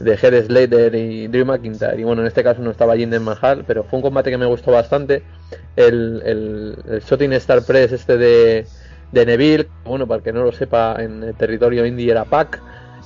de 0.01 0.13
Head 0.15 0.47
Slater 0.47 0.95
y 0.95 1.29
Drew 1.29 1.45
McIntyre. 1.45 2.01
Y 2.01 2.05
bueno, 2.05 2.23
en 2.23 2.29
este 2.29 2.43
caso 2.43 2.61
no 2.63 2.71
estaba 2.71 2.97
Jinder 2.97 3.21
Mahal, 3.21 3.65
pero 3.67 3.85
fue 3.85 3.99
un 3.99 4.03
combate 4.03 4.31
que 4.31 4.39
me 4.39 4.47
gustó 4.47 4.73
bastante. 4.73 5.23
El, 5.77 6.23
el, 6.25 6.77
el 6.89 7.01
Shooting 7.01 7.33
Star 7.35 7.63
Press 7.63 7.93
este 7.93 8.17
de, 8.17 8.67
de 9.13 9.27
Neville, 9.27 9.69
bueno, 9.85 10.07
para 10.07 10.23
que 10.23 10.33
no 10.33 10.43
lo 10.43 10.53
sepa, 10.53 10.97
en 10.99 11.23
el 11.23 11.35
territorio 11.35 11.87
indie 11.87 12.11
era 12.11 12.25
Pac. 12.25 12.61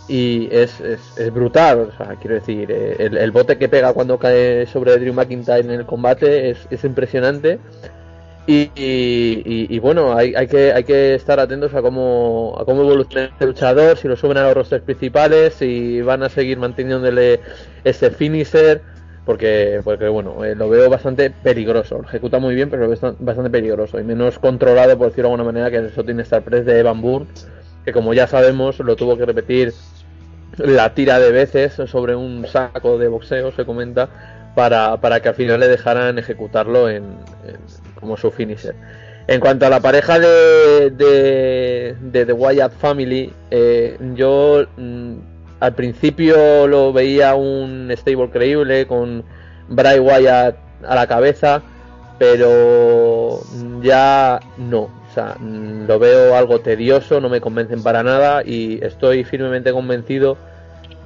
Y 0.08 0.48
es, 0.50 0.80
es, 0.80 1.00
es 1.18 1.30
brutal, 1.30 1.80
o 1.80 1.96
sea, 1.98 2.16
quiero 2.18 2.36
decir, 2.36 2.70
eh, 2.70 2.96
el, 2.98 3.18
el 3.18 3.30
bote 3.30 3.58
que 3.58 3.68
pega 3.68 3.92
cuando 3.92 4.18
cae 4.18 4.64
sobre 4.64 4.96
Drew 4.96 5.12
McIntyre 5.12 5.60
en 5.60 5.70
el 5.70 5.84
combate 5.84 6.48
es, 6.48 6.66
es 6.70 6.82
impresionante. 6.84 7.58
Y, 8.50 9.78
bueno, 9.80 10.16
hay, 10.16 10.32
que, 10.48 10.72
hay 10.72 10.82
que 10.84 11.14
estar 11.14 11.38
atentos 11.38 11.74
a 11.74 11.82
cómo, 11.82 12.56
a 12.58 12.64
cómo 12.64 12.80
evoluciona 12.82 13.26
este 13.26 13.44
luchador, 13.46 13.98
si 13.98 14.08
lo 14.08 14.16
suben 14.16 14.38
a 14.38 14.44
los 14.44 14.54
rosters 14.54 14.82
principales, 14.84 15.52
si 15.54 16.00
van 16.00 16.22
a 16.22 16.30
seguir 16.30 16.56
manteniéndole 16.58 17.40
ese 17.84 18.10
finisher, 18.10 18.82
porque, 19.24 19.82
porque 19.84 20.08
bueno, 20.08 20.42
eh, 20.46 20.54
lo 20.54 20.70
veo 20.70 20.88
bastante 20.88 21.28
peligroso. 21.30 21.96
Lo 21.98 22.04
ejecuta 22.08 22.38
muy 22.38 22.54
bien, 22.54 22.70
pero 22.70 22.84
lo 22.84 22.88
veo 22.88 22.98
bast- 22.98 23.16
bastante 23.18 23.50
peligroso 23.50 24.00
y 24.00 24.04
menos 24.04 24.38
controlado, 24.38 24.96
por 24.96 25.08
decirlo 25.08 25.28
de 25.28 25.34
alguna 25.34 25.52
manera, 25.52 25.70
que 25.70 25.76
el 25.76 25.90
Shooting 25.92 26.20
Star 26.20 26.42
Press 26.42 26.64
de 26.64 26.78
Evan 26.78 27.02
Bourne, 27.02 27.28
que 27.84 27.92
como 27.92 28.14
ya 28.14 28.26
sabemos, 28.26 28.78
lo 28.80 28.96
tuvo 28.96 29.18
que 29.18 29.26
repetir 29.26 29.74
la 30.58 30.94
tira 30.94 31.18
de 31.20 31.30
veces 31.32 31.74
sobre 31.74 32.16
un 32.16 32.46
saco 32.46 32.98
de 32.98 33.08
boxeo, 33.08 33.52
se 33.52 33.64
comenta, 33.66 34.10
para, 34.54 35.00
para 35.00 35.20
que 35.20 35.28
al 35.28 35.34
final 35.34 35.60
le 35.60 35.68
dejaran 35.68 36.18
ejecutarlo 36.18 36.88
en, 36.88 37.04
en- 37.44 37.66
como 37.98 38.16
su 38.16 38.30
finisher. 38.30 38.74
En 39.26 39.40
cuanto 39.40 39.66
a 39.66 39.68
la 39.68 39.80
pareja 39.80 40.18
de, 40.18 40.90
de, 40.90 42.24
The 42.24 42.32
Wyatt 42.32 42.72
Family, 42.72 43.30
eh, 43.50 43.98
yo 44.14 44.64
mm, 44.76 45.14
al 45.60 45.74
principio 45.74 46.66
lo 46.66 46.92
veía 46.94 47.34
un 47.34 47.92
stable 47.94 48.30
creíble 48.30 48.86
con 48.86 49.24
Bray 49.68 49.98
Wyatt 49.98 50.56
a 50.86 50.94
la 50.94 51.06
cabeza, 51.06 51.62
pero 52.18 53.40
ya 53.82 54.40
no. 54.56 54.80
O 55.10 55.14
sea, 55.14 55.36
mm, 55.38 55.86
lo 55.86 55.98
veo 55.98 56.34
algo 56.34 56.60
tedioso, 56.60 57.20
no 57.20 57.28
me 57.28 57.42
convencen 57.42 57.82
para 57.82 58.02
nada 58.02 58.42
y 58.44 58.82
estoy 58.82 59.24
firmemente 59.24 59.72
convencido 59.72 60.38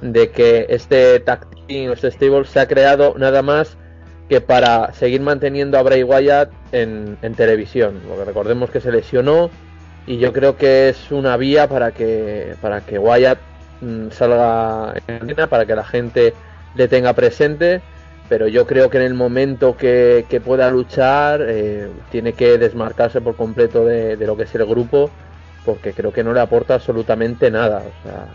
de 0.01 0.29
que 0.31 0.65
este 0.69 1.19
tag 1.19 1.45
team, 1.67 1.91
este 1.91 2.11
stable 2.11 2.45
se 2.45 2.59
ha 2.59 2.67
creado 2.67 3.15
nada 3.17 3.41
más 3.41 3.77
que 4.29 4.41
para 4.41 4.93
seguir 4.93 5.21
manteniendo 5.21 5.77
a 5.77 5.83
Bray 5.83 6.03
Wyatt 6.03 6.49
en, 6.71 7.17
en 7.21 7.35
televisión. 7.35 8.01
Porque 8.07 8.25
recordemos 8.25 8.69
que 8.69 8.81
se 8.81 8.91
lesionó 8.91 9.49
y 10.05 10.17
yo 10.17 10.33
creo 10.33 10.57
que 10.57 10.89
es 10.89 11.11
una 11.11 11.37
vía 11.37 11.67
para 11.67 11.91
que 11.91 12.55
para 12.61 12.81
que 12.81 12.99
Wyatt 12.99 13.39
mm, 13.81 14.09
salga 14.11 14.93
en 15.07 15.29
escena, 15.29 15.47
para 15.47 15.65
que 15.65 15.75
la 15.75 15.85
gente 15.85 16.33
le 16.75 16.87
tenga 16.87 17.13
presente 17.13 17.81
pero 18.29 18.47
yo 18.47 18.65
creo 18.65 18.89
que 18.89 18.97
en 18.97 19.03
el 19.03 19.13
momento 19.13 19.77
que, 19.77 20.25
que 20.29 20.41
pueda 20.41 20.69
luchar 20.71 21.41
eh, 21.47 21.89
tiene 22.11 22.33
que 22.33 22.57
desmarcarse 22.57 23.21
por 23.21 23.35
completo 23.35 23.85
de, 23.85 24.17
de 24.17 24.27
lo 24.27 24.35
que 24.35 24.43
es 24.43 24.55
el 24.55 24.65
grupo 24.65 25.09
porque 25.65 25.93
creo 25.93 26.11
que 26.11 26.23
no 26.23 26.33
le 26.33 26.41
aporta 26.41 26.75
absolutamente 26.75 27.51
nada 27.51 27.83
o 27.83 28.03
sea, 28.03 28.27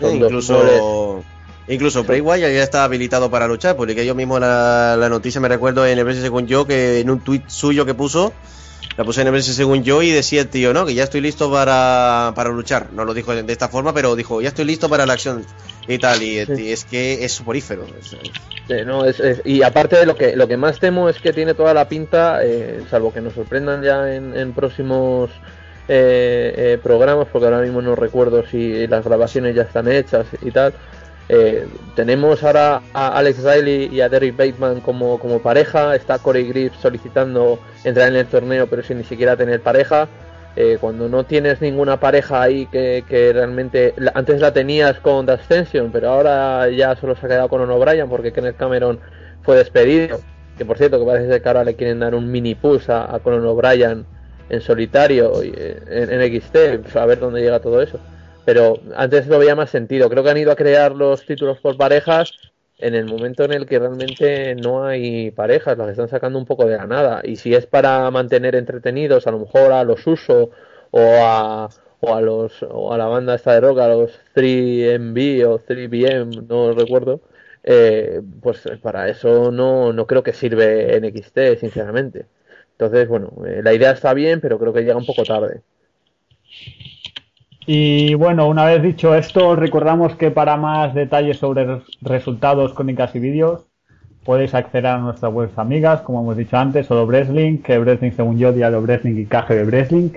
son 0.00 0.20
dos 0.20 0.28
incluso 0.28 1.24
incluso 1.68 2.04
Bray 2.04 2.20
Wyatt 2.20 2.52
ya 2.52 2.62
está 2.62 2.84
habilitado 2.84 3.30
para 3.30 3.46
luchar, 3.46 3.76
porque 3.76 4.04
yo 4.06 4.14
mismo 4.14 4.38
la, 4.38 4.96
la 4.98 5.08
noticia 5.08 5.40
me 5.40 5.48
recuerdo 5.48 5.86
en 5.86 5.98
el 5.98 6.04
BS 6.04 6.20
según 6.22 6.46
yo 6.46 6.66
que 6.66 7.00
en 7.00 7.10
un 7.10 7.20
tuit 7.20 7.48
suyo 7.48 7.84
que 7.86 7.94
puso 7.94 8.32
la 8.96 9.04
puse 9.04 9.20
en 9.20 9.26
el 9.26 9.32
BS 9.34 9.52
según 9.52 9.82
yo 9.84 10.00
y 10.02 10.10
decía 10.10 10.40
el 10.40 10.48
tío, 10.48 10.72
¿no? 10.72 10.86
Que 10.86 10.94
ya 10.94 11.04
estoy 11.04 11.20
listo 11.20 11.50
para, 11.52 12.32
para 12.34 12.48
luchar. 12.48 12.94
No 12.94 13.04
lo 13.04 13.12
dijo 13.12 13.34
de 13.34 13.52
esta 13.52 13.68
forma, 13.68 13.92
pero 13.92 14.16
dijo, 14.16 14.40
ya 14.40 14.48
estoy 14.48 14.64
listo 14.64 14.88
para 14.88 15.04
la 15.04 15.12
acción 15.12 15.44
y 15.86 15.98
tal. 15.98 16.22
Y, 16.22 16.38
y 16.56 16.72
es 16.72 16.84
que 16.86 17.22
es 17.24 17.32
soporífero. 17.32 17.84
Es- 17.98 18.16
Sí, 18.68 18.74
no, 18.86 19.04
es- 19.04 19.20
es- 19.20 19.42
y 19.44 19.62
aparte 19.62 19.96
de 19.96 20.06
lo 20.06 20.16
que 20.16 20.34
lo 20.34 20.48
que 20.48 20.56
más 20.56 20.80
temo 20.80 21.08
es 21.08 21.20
que 21.20 21.32
tiene 21.32 21.54
toda 21.54 21.72
la 21.74 21.88
pinta, 21.88 22.40
eh, 22.42 22.80
salvo 22.90 23.12
que 23.12 23.20
nos 23.20 23.34
sorprendan 23.34 23.80
ya 23.82 24.12
en, 24.12 24.36
en 24.36 24.52
próximos 24.54 25.30
eh, 25.88 26.52
eh, 26.56 26.78
programas, 26.82 27.28
porque 27.30 27.44
ahora 27.46 27.60
mismo 27.60 27.80
no 27.80 27.94
recuerdo 27.94 28.44
si 28.50 28.86
las 28.88 29.04
grabaciones 29.04 29.54
ya 29.54 29.62
están 29.62 29.86
hechas 29.92 30.26
y 30.42 30.50
tal. 30.50 30.74
Eh, 31.28 31.66
tenemos 31.94 32.44
ahora 32.44 32.82
a 32.92 33.18
Alex 33.18 33.42
Riley 33.42 33.88
y 33.92 34.00
a 34.00 34.08
Derrick 34.08 34.36
Bateman 34.36 34.80
como, 34.80 35.18
como 35.18 35.40
pareja. 35.40 35.94
Está 35.96 36.18
Corey 36.18 36.46
Graves 36.48 36.78
solicitando 36.80 37.58
entrar 37.84 38.08
en 38.08 38.16
el 38.16 38.26
torneo, 38.26 38.66
pero 38.66 38.82
sin 38.82 38.98
ni 38.98 39.04
siquiera 39.04 39.36
tener 39.36 39.60
pareja. 39.60 40.08
Eh, 40.58 40.78
cuando 40.80 41.08
no 41.08 41.24
tienes 41.24 41.60
ninguna 41.60 42.00
pareja 42.00 42.40
ahí 42.40 42.66
que, 42.66 43.04
realmente 43.34 43.94
antes 44.14 44.40
la 44.40 44.54
tenías 44.54 44.98
con 45.00 45.26
The 45.26 45.32
Ascension 45.32 45.92
pero 45.92 46.08
ahora 46.08 46.70
ya 46.70 46.96
solo 46.96 47.14
se 47.14 47.26
ha 47.26 47.28
quedado 47.28 47.50
con 47.50 47.60
Ono 47.60 47.76
O'Brien 47.76 48.08
porque 48.08 48.32
Kenneth 48.32 48.56
Cameron 48.56 48.98
fue 49.42 49.58
despedido 49.58 50.18
que 50.56 50.64
por 50.64 50.78
cierto 50.78 50.98
que 50.98 51.04
parece 51.04 51.42
que 51.42 51.46
ahora 51.46 51.62
le 51.62 51.74
quieren 51.74 51.98
dar 51.98 52.14
un 52.14 52.32
mini 52.32 52.54
push 52.54 52.90
a, 52.90 53.14
a 53.14 53.18
Conan 53.18 53.44
O'Brien 53.44 54.06
en 54.48 54.60
solitario 54.62 55.42
eh, 55.42 55.78
en, 55.90 56.22
en 56.22 56.40
XT 56.40 56.96
a 56.96 57.04
ver 57.04 57.18
dónde 57.18 57.42
llega 57.42 57.60
todo 57.60 57.82
eso 57.82 58.00
pero 58.46 58.80
antes 58.96 59.26
lo 59.28 59.38
veía 59.38 59.54
más 59.54 59.70
sentido 59.70 60.08
creo 60.10 60.24
que 60.24 60.30
han 60.30 60.38
ido 60.38 60.52
a 60.52 60.56
crear 60.56 60.92
los 60.92 61.26
títulos 61.26 61.60
por 61.60 61.76
parejas 61.76 62.32
en 62.78 62.94
el 62.94 63.06
momento 63.06 63.44
en 63.44 63.52
el 63.52 63.66
que 63.66 63.78
realmente 63.78 64.54
no 64.54 64.84
hay 64.84 65.30
parejas, 65.30 65.78
las 65.78 65.90
están 65.90 66.08
sacando 66.08 66.38
un 66.38 66.44
poco 66.46 66.66
de 66.66 66.76
la 66.76 66.86
nada. 66.86 67.22
Y 67.24 67.36
si 67.36 67.54
es 67.54 67.66
para 67.66 68.10
mantener 68.10 68.54
entretenidos, 68.54 69.26
a 69.26 69.30
lo 69.30 69.38
mejor 69.40 69.72
a 69.72 69.84
los 69.84 70.06
Uso 70.06 70.50
o 70.90 71.00
a, 71.22 71.68
o 72.00 72.14
a 72.14 72.20
los 72.20 72.62
o 72.62 72.92
a 72.92 72.98
la 72.98 73.06
banda 73.06 73.34
esta 73.34 73.52
de 73.54 73.60
rock, 73.60 73.78
a 73.80 73.88
los 73.88 74.12
3MB 74.34 75.44
o 75.44 75.58
3BM, 75.58 76.42
no 76.48 76.72
recuerdo, 76.72 77.22
eh, 77.64 78.20
pues 78.42 78.62
para 78.82 79.08
eso 79.08 79.50
no, 79.50 79.92
no 79.92 80.06
creo 80.06 80.22
que 80.22 80.32
sirve 80.32 80.96
NXT, 80.96 81.58
sinceramente. 81.60 82.26
Entonces, 82.72 83.08
bueno, 83.08 83.32
eh, 83.46 83.62
la 83.64 83.72
idea 83.74 83.92
está 83.92 84.12
bien, 84.14 84.40
pero 84.40 84.58
creo 84.58 84.72
que 84.72 84.82
llega 84.82 84.96
un 84.96 85.06
poco 85.06 85.24
tarde. 85.24 85.62
Y 87.66 88.14
bueno, 88.14 88.46
una 88.48 88.64
vez 88.64 88.82
dicho 88.82 89.14
esto, 89.14 89.48
os 89.48 89.58
recordamos 89.58 90.14
que 90.14 90.30
para 90.30 90.56
más 90.56 90.94
detalles 90.94 91.38
sobre 91.38 91.64
res- 91.64 91.82
resultados, 92.00 92.72
crónicas 92.74 93.14
y 93.16 93.18
vídeos, 93.18 93.66
podéis 94.24 94.54
acceder 94.54 94.86
a 94.86 94.98
nuestras 94.98 95.32
webs 95.32 95.58
amigas, 95.58 96.00
como 96.02 96.20
hemos 96.20 96.36
dicho 96.36 96.56
antes, 96.56 96.86
solo 96.86 97.06
Breslink, 97.06 97.64
que 97.64 97.78
Breslink 97.78 98.14
según 98.14 98.38
yo, 98.38 98.52
Diario 98.52 98.82
Breslink 98.82 99.18
y 99.18 99.26
KGB 99.26 99.66
Breslink. 99.66 100.16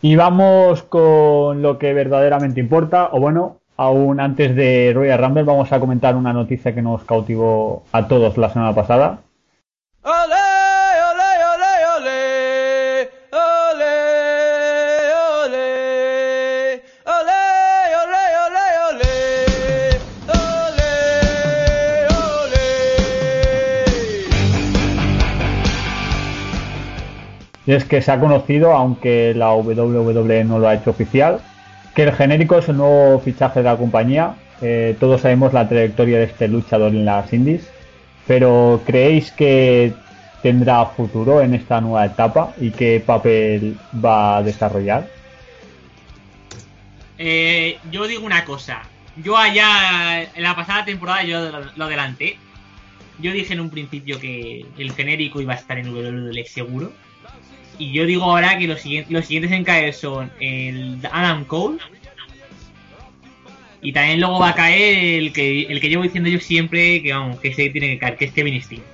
Y 0.00 0.16
vamos 0.16 0.82
con 0.82 1.62
lo 1.62 1.78
que 1.78 1.92
verdaderamente 1.92 2.60
importa, 2.60 3.08
o 3.12 3.20
bueno, 3.20 3.58
aún 3.76 4.20
antes 4.20 4.54
de 4.54 4.92
Royal 4.94 5.18
Rumble 5.20 5.42
vamos 5.44 5.72
a 5.72 5.80
comentar 5.80 6.16
una 6.16 6.32
noticia 6.32 6.74
que 6.74 6.82
nos 6.82 7.04
cautivó 7.04 7.84
a 7.92 8.06
todos 8.06 8.36
la 8.36 8.50
semana 8.50 8.74
pasada. 8.74 9.20
Es 27.72 27.84
que 27.84 28.02
se 28.02 28.12
ha 28.12 28.20
conocido, 28.20 28.72
aunque 28.72 29.32
la 29.34 29.54
WWE 29.54 30.44
no 30.44 30.58
lo 30.58 30.68
ha 30.68 30.74
hecho 30.74 30.90
oficial, 30.90 31.40
que 31.94 32.02
el 32.02 32.12
genérico 32.12 32.58
es 32.58 32.68
el 32.68 32.76
nuevo 32.76 33.18
fichaje 33.20 33.60
de 33.60 33.64
la 33.64 33.76
compañía. 33.76 34.34
Eh, 34.60 34.94
todos 35.00 35.22
sabemos 35.22 35.52
la 35.54 35.68
trayectoria 35.68 36.18
de 36.18 36.24
este 36.24 36.48
luchador 36.48 36.92
en 36.92 37.06
las 37.06 37.32
indies, 37.32 37.66
pero 38.26 38.82
¿creéis 38.84 39.32
que 39.32 39.94
tendrá 40.42 40.84
futuro 40.84 41.40
en 41.40 41.54
esta 41.54 41.80
nueva 41.80 42.04
etapa 42.04 42.52
y 42.60 42.70
qué 42.72 43.02
papel 43.04 43.78
va 44.04 44.36
a 44.36 44.42
desarrollar? 44.42 45.08
Eh, 47.16 47.78
yo 47.90 48.06
digo 48.06 48.26
una 48.26 48.44
cosa. 48.44 48.82
Yo 49.16 49.36
allá 49.36 50.22
en 50.22 50.42
la 50.42 50.54
pasada 50.54 50.84
temporada 50.84 51.22
yo 51.22 51.50
lo, 51.50 51.60
lo 51.74 51.84
adelanté. 51.84 52.36
Yo 53.18 53.32
dije 53.32 53.54
en 53.54 53.60
un 53.60 53.70
principio 53.70 54.20
que 54.20 54.66
el 54.76 54.92
genérico 54.92 55.40
iba 55.40 55.54
a 55.54 55.56
estar 55.56 55.78
en 55.78 55.88
WWE 55.88 56.44
seguro. 56.44 56.92
Y 57.82 57.90
yo 57.90 58.06
digo 58.06 58.22
ahora 58.22 58.56
que 58.58 58.68
los, 58.68 58.80
siguientes, 58.80 59.10
los 59.10 59.26
siguientes 59.26 59.50
en 59.50 59.64
caer 59.64 59.92
son 59.92 60.30
el 60.38 61.00
Adam 61.10 61.44
Cole. 61.44 61.78
Y 63.80 63.92
también 63.92 64.20
luego 64.20 64.38
va 64.38 64.50
a 64.50 64.54
caer 64.54 65.18
el 65.18 65.32
que, 65.32 65.62
el 65.62 65.80
que 65.80 65.88
llevo 65.88 66.04
diciendo 66.04 66.30
yo 66.30 66.38
siempre 66.38 67.02
que 67.02 67.12
vamos, 67.12 67.40
que 67.40 67.52
se 67.52 67.70
tiene 67.70 67.88
que 67.88 67.98
caer, 67.98 68.16
que 68.16 68.26
es 68.26 68.32
Kevin 68.32 68.62
Steen. 68.62 68.84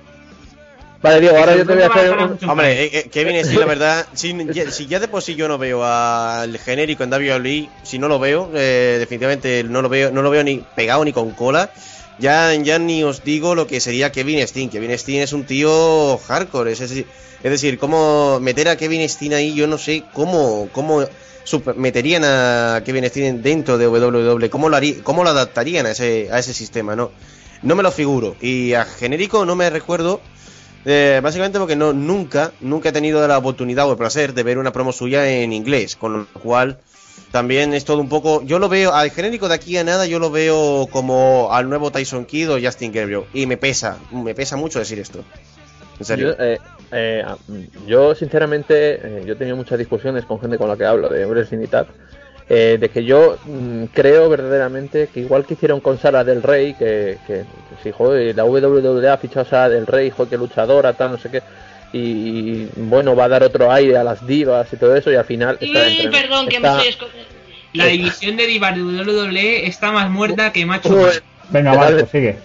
Vale, 1.03 1.21
Diego, 1.21 1.37
ahora 1.37 1.55
yo 1.55 1.67
te 1.67 1.75
voy 1.75 1.83
a 1.83 1.85
hacer 1.85 2.17
un... 2.17 2.49
Hombre, 2.49 2.83
eh, 2.83 2.89
eh, 2.93 3.09
Kevin 3.11 3.35
Steen, 3.45 3.59
la 3.59 3.67
verdad, 3.67 4.07
si 4.13 4.35
ya, 4.51 4.71
si 4.71 4.87
ya 4.87 4.99
de 4.99 5.07
por 5.07 5.21
sí 5.21 5.35
yo 5.35 5.47
no 5.47 5.59
veo 5.59 5.83
al 5.85 6.57
genérico 6.57 7.03
en 7.03 7.13
WWE, 7.13 7.69
si 7.83 7.99
no 7.99 8.07
lo 8.07 8.17
veo, 8.17 8.49
eh, 8.55 8.95
definitivamente 8.97 9.63
no 9.65 9.83
lo 9.83 9.89
veo, 9.89 10.09
no 10.09 10.23
lo 10.23 10.31
veo 10.31 10.43
ni 10.43 10.63
pegado 10.75 11.05
ni 11.05 11.13
con 11.13 11.29
cola. 11.29 11.71
Ya, 12.19 12.51
ni 12.57 13.03
os 13.03 13.23
digo 13.23 13.55
lo 13.55 13.65
que 13.65 13.79
sería 13.79 14.11
Kevin 14.11 14.45
Steen. 14.45 14.69
Kevin 14.69 14.91
Steen 14.97 15.21
es 15.21 15.31
un 15.31 15.45
tío 15.45 16.17
hardcore, 16.17 16.73
es 16.73 16.79
decir, 16.79 17.07
es 17.41 17.51
decir, 17.51 17.79
cómo 17.79 18.39
meter 18.41 18.67
a 18.67 18.75
Kevin 18.75 19.07
Steen 19.07 19.33
ahí, 19.33 19.55
yo 19.55 19.67
no 19.67 19.77
sé 19.77 20.03
cómo, 20.13 20.67
cómo 20.73 21.05
meterían 21.77 22.23
a 22.25 22.81
Kevin 22.83 23.05
Steen 23.05 23.41
dentro 23.41 23.77
de 23.77 23.87
WWE, 23.87 24.49
cómo 24.49 24.67
lo 24.67 24.77
cómo 25.03 25.23
lo 25.23 25.29
adaptarían 25.29 25.85
a 25.85 25.91
ese, 25.91 26.27
a 26.31 26.39
ese 26.39 26.53
sistema, 26.53 26.95
no, 26.95 27.11
no 27.61 27.75
me 27.75 27.83
lo 27.83 27.91
figuro. 27.91 28.35
Y 28.41 28.73
a 28.73 28.83
genérico 28.83 29.45
no 29.45 29.55
me 29.55 29.69
recuerdo. 29.69 30.21
Eh, 30.85 31.19
básicamente 31.21 31.59
porque 31.59 31.75
no 31.75 31.91
nunca 31.91 32.53
nunca 32.61 32.87
he 32.87 32.91
tenido 32.93 33.27
la 33.27 33.37
oportunidad 33.37 33.85
o 33.85 33.91
el 33.91 33.97
placer 33.97 34.33
de 34.33 34.43
ver 34.43 34.57
una 34.57 34.71
promo 34.71 34.93
suya 34.93 35.29
en 35.29 35.51
inglés 35.51 35.97
con 35.97 36.13
lo 36.13 36.27
cual 36.41 36.79
también 37.31 37.73
es 37.73 37.85
todo 37.85 37.99
un 37.99 38.09
poco 38.09 38.41
yo 38.43 38.59
lo 38.59 38.69
veo 38.69 38.93
al 38.93 39.11
genérico 39.11 39.47
de 39.47 39.55
aquí 39.55 39.77
a 39.77 39.83
nada 39.83 40.05
yo 40.07 40.19
lo 40.19 40.31
veo 40.31 40.87
como 40.91 41.49
al 41.51 41.69
nuevo 41.69 41.91
Tyson 41.91 42.25
Kidd 42.25 42.51
o 42.51 42.59
Justin 42.61 42.91
Gabriel. 42.91 43.23
Y 43.33 43.45
me 43.45 43.57
pesa 43.57 43.97
me 44.11 44.33
pesa 44.33 44.57
mucho 44.57 44.79
decir 44.79 44.99
esto. 44.99 45.23
En 45.99 46.05
serio. 46.05 46.37
Yo, 46.37 46.43
eh, 46.43 46.59
eh, 46.91 47.23
ah, 47.25 48.15
sinceramente, 48.17 48.93
eh, 49.03 49.23
yo 49.25 49.33
he 49.33 49.35
tenido 49.35 49.57
muchas 49.57 49.77
discusiones 49.77 50.25
con 50.25 50.39
gente 50.39 50.57
con 50.57 50.69
la 50.69 50.77
que 50.77 50.85
hablo 50.85 51.09
de 51.09 51.25
wrestling 51.25 51.59
y 51.63 51.67
tal, 51.67 51.87
de 52.47 52.89
que 52.91 53.03
yo 53.03 53.37
mm, 53.45 53.85
creo 53.93 54.29
verdaderamente 54.29 55.07
que 55.13 55.19
igual 55.19 55.45
que 55.45 55.53
hicieron 55.53 55.81
con 55.81 55.99
Sara 55.99 56.23
del 56.23 56.41
Rey, 56.41 56.73
que, 56.73 57.17
que, 57.27 57.43
que 57.83 57.93
sí, 57.93 58.33
la 58.33 58.45
WWE 58.45 59.09
ha 59.09 59.17
fichado 59.17 59.41
a 59.41 59.49
Sara 59.49 59.69
del 59.69 59.85
Rey, 59.85 60.09
joder, 60.09 60.29
que 60.29 60.37
luchadora, 60.37 60.93
tal, 60.93 61.11
no 61.11 61.17
sé 61.17 61.29
qué, 61.29 61.43
y, 61.93 61.99
y, 61.99 62.69
bueno, 62.75 63.15
va 63.15 63.25
a 63.25 63.29
dar 63.29 63.43
otro 63.43 63.71
aire 63.71 63.97
a 63.97 64.03
las 64.03 64.25
divas 64.25 64.71
y 64.71 64.77
todo 64.77 64.95
eso, 64.95 65.11
y 65.11 65.15
al 65.15 65.25
final 65.25 65.57
está 65.59 65.79
perdón, 66.11 66.47
que 66.47 66.57
está- 66.57 66.71
me 66.71 66.77
estoy 66.77 66.89
escondiendo. 66.89 67.29
La 67.73 67.85
división 67.85 68.35
de 68.37 68.47
divas 68.47 68.75
de 68.75 68.81
WWE 68.81 69.67
está 69.67 69.91
más 69.91 70.09
muerta 70.09 70.51
que 70.51 70.65
macho. 70.65 70.89
Joder, 70.89 71.21
Venga, 71.49 71.75
Vale. 71.75 71.95
Marco, 71.95 72.09
sigue. 72.11 72.37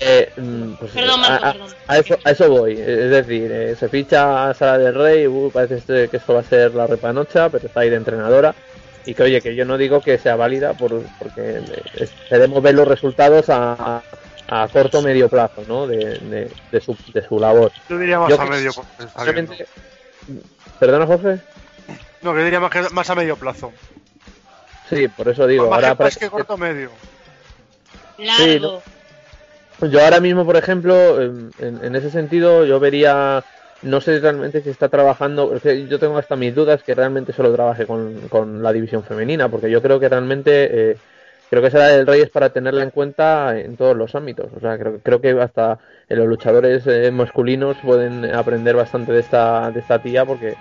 Eh, 0.00 0.30
mm, 0.36 0.72
pues, 0.78 0.92
Perdón, 0.92 1.22
a, 1.24 1.28
Marco, 1.28 1.46
a- 1.46 1.52
perdón. 1.52 1.68
a 1.86 1.98
eso, 1.98 2.18
a 2.24 2.30
eso 2.30 2.48
voy. 2.48 2.72
Es 2.72 3.10
decir, 3.10 3.50
eh, 3.52 3.76
se 3.78 3.88
ficha 3.90 4.48
a 4.48 4.54
Sara 4.54 4.78
del 4.78 4.94
Rey, 4.94 5.26
uh, 5.26 5.50
parece 5.52 5.76
este- 5.76 6.08
que 6.08 6.16
esto 6.16 6.32
va 6.32 6.40
a 6.40 6.44
ser 6.44 6.74
la 6.74 6.86
repanocha, 6.86 7.50
pero 7.50 7.66
está 7.66 7.80
ahí 7.80 7.90
de 7.90 7.96
entrenadora. 7.96 8.54
y 9.06 9.14
que 9.14 9.22
oye, 9.22 9.40
que 9.40 9.54
yo 9.54 9.64
no 9.64 9.78
digo 9.78 10.02
que 10.02 10.18
sea 10.18 10.36
válida 10.36 10.74
por, 10.74 11.02
porque 11.18 11.40
eh, 11.40 11.82
esperemos 12.00 12.62
ver 12.62 12.74
los 12.74 12.86
resultados 12.86 13.46
a, 13.48 14.02
a 14.50 14.66
corto 14.68 14.98
o 14.98 15.02
medio 15.02 15.28
plazo, 15.28 15.62
¿no? 15.68 15.86
De, 15.86 16.18
de, 16.18 16.50
de 16.72 16.80
su, 16.80 16.96
de 17.14 17.26
su 17.26 17.38
labor. 17.38 17.70
Yo 17.88 17.98
diría 17.98 18.18
más 18.18 18.30
Yo 18.30 18.40
a 18.40 18.46
medio 18.46 18.72
plazo. 18.72 19.22
¿Perdona, 20.80 21.06
José? 21.06 21.40
No, 22.22 22.32
que 22.32 22.40
yo 22.40 22.44
diría 22.44 22.60
más, 22.60 22.70
que, 22.70 22.82
más 22.90 23.08
a 23.08 23.14
medio 23.14 23.36
plazo. 23.36 23.72
Sí, 24.88 25.06
por 25.06 25.28
eso 25.28 25.46
digo. 25.46 25.70
más, 25.70 25.76
ahora 25.76 25.96
que, 25.96 26.02
más 26.02 26.18
que 26.18 26.28
corto 26.28 26.56
medio. 26.56 26.90
Largo. 28.18 28.82
Yo 29.88 30.04
ahora 30.04 30.20
mismo, 30.20 30.44
por 30.44 30.56
ejemplo, 30.56 31.22
en, 31.22 31.96
ese 31.96 32.10
sentido, 32.10 32.66
yo 32.66 32.80
vería, 32.80 33.44
no 33.82 34.00
sé 34.00 34.18
realmente 34.18 34.62
si 34.62 34.68
está 34.68 34.88
trabajando, 34.88 35.56
yo 35.62 35.98
tengo 35.98 36.18
hasta 36.18 36.36
mis 36.36 36.54
dudas 36.54 36.82
que 36.82 36.94
realmente 36.94 37.32
solo 37.32 37.54
trabaje 37.54 37.86
con, 37.86 38.28
con 38.28 38.62
la 38.62 38.72
división 38.72 39.04
femenina, 39.04 39.48
porque 39.48 39.70
yo 39.70 39.80
creo 39.80 39.98
que 39.98 40.08
realmente, 40.08 40.90
eh, 40.90 40.96
creo 41.50 41.62
que 41.62 41.70
será 41.70 41.94
el 41.94 42.06
Rey 42.06 42.22
es 42.22 42.30
para 42.30 42.52
tenerla 42.52 42.84
en 42.84 42.90
cuenta 42.92 43.58
en 43.58 43.76
todos 43.76 43.96
los 43.96 44.14
ámbitos. 44.14 44.52
O 44.56 44.60
sea, 44.60 44.78
creo, 44.78 45.00
creo 45.02 45.20
que 45.20 45.30
hasta 45.32 45.78
eh, 46.08 46.16
los 46.16 46.28
luchadores 46.28 46.86
eh, 46.86 47.10
masculinos 47.12 47.80
pueden 47.80 48.24
aprender 48.26 48.76
bastante 48.76 49.12
de 49.12 49.20
esta, 49.20 49.70
de 49.72 49.80
esta 49.80 50.00
tía 50.02 50.24
porque 50.26 50.58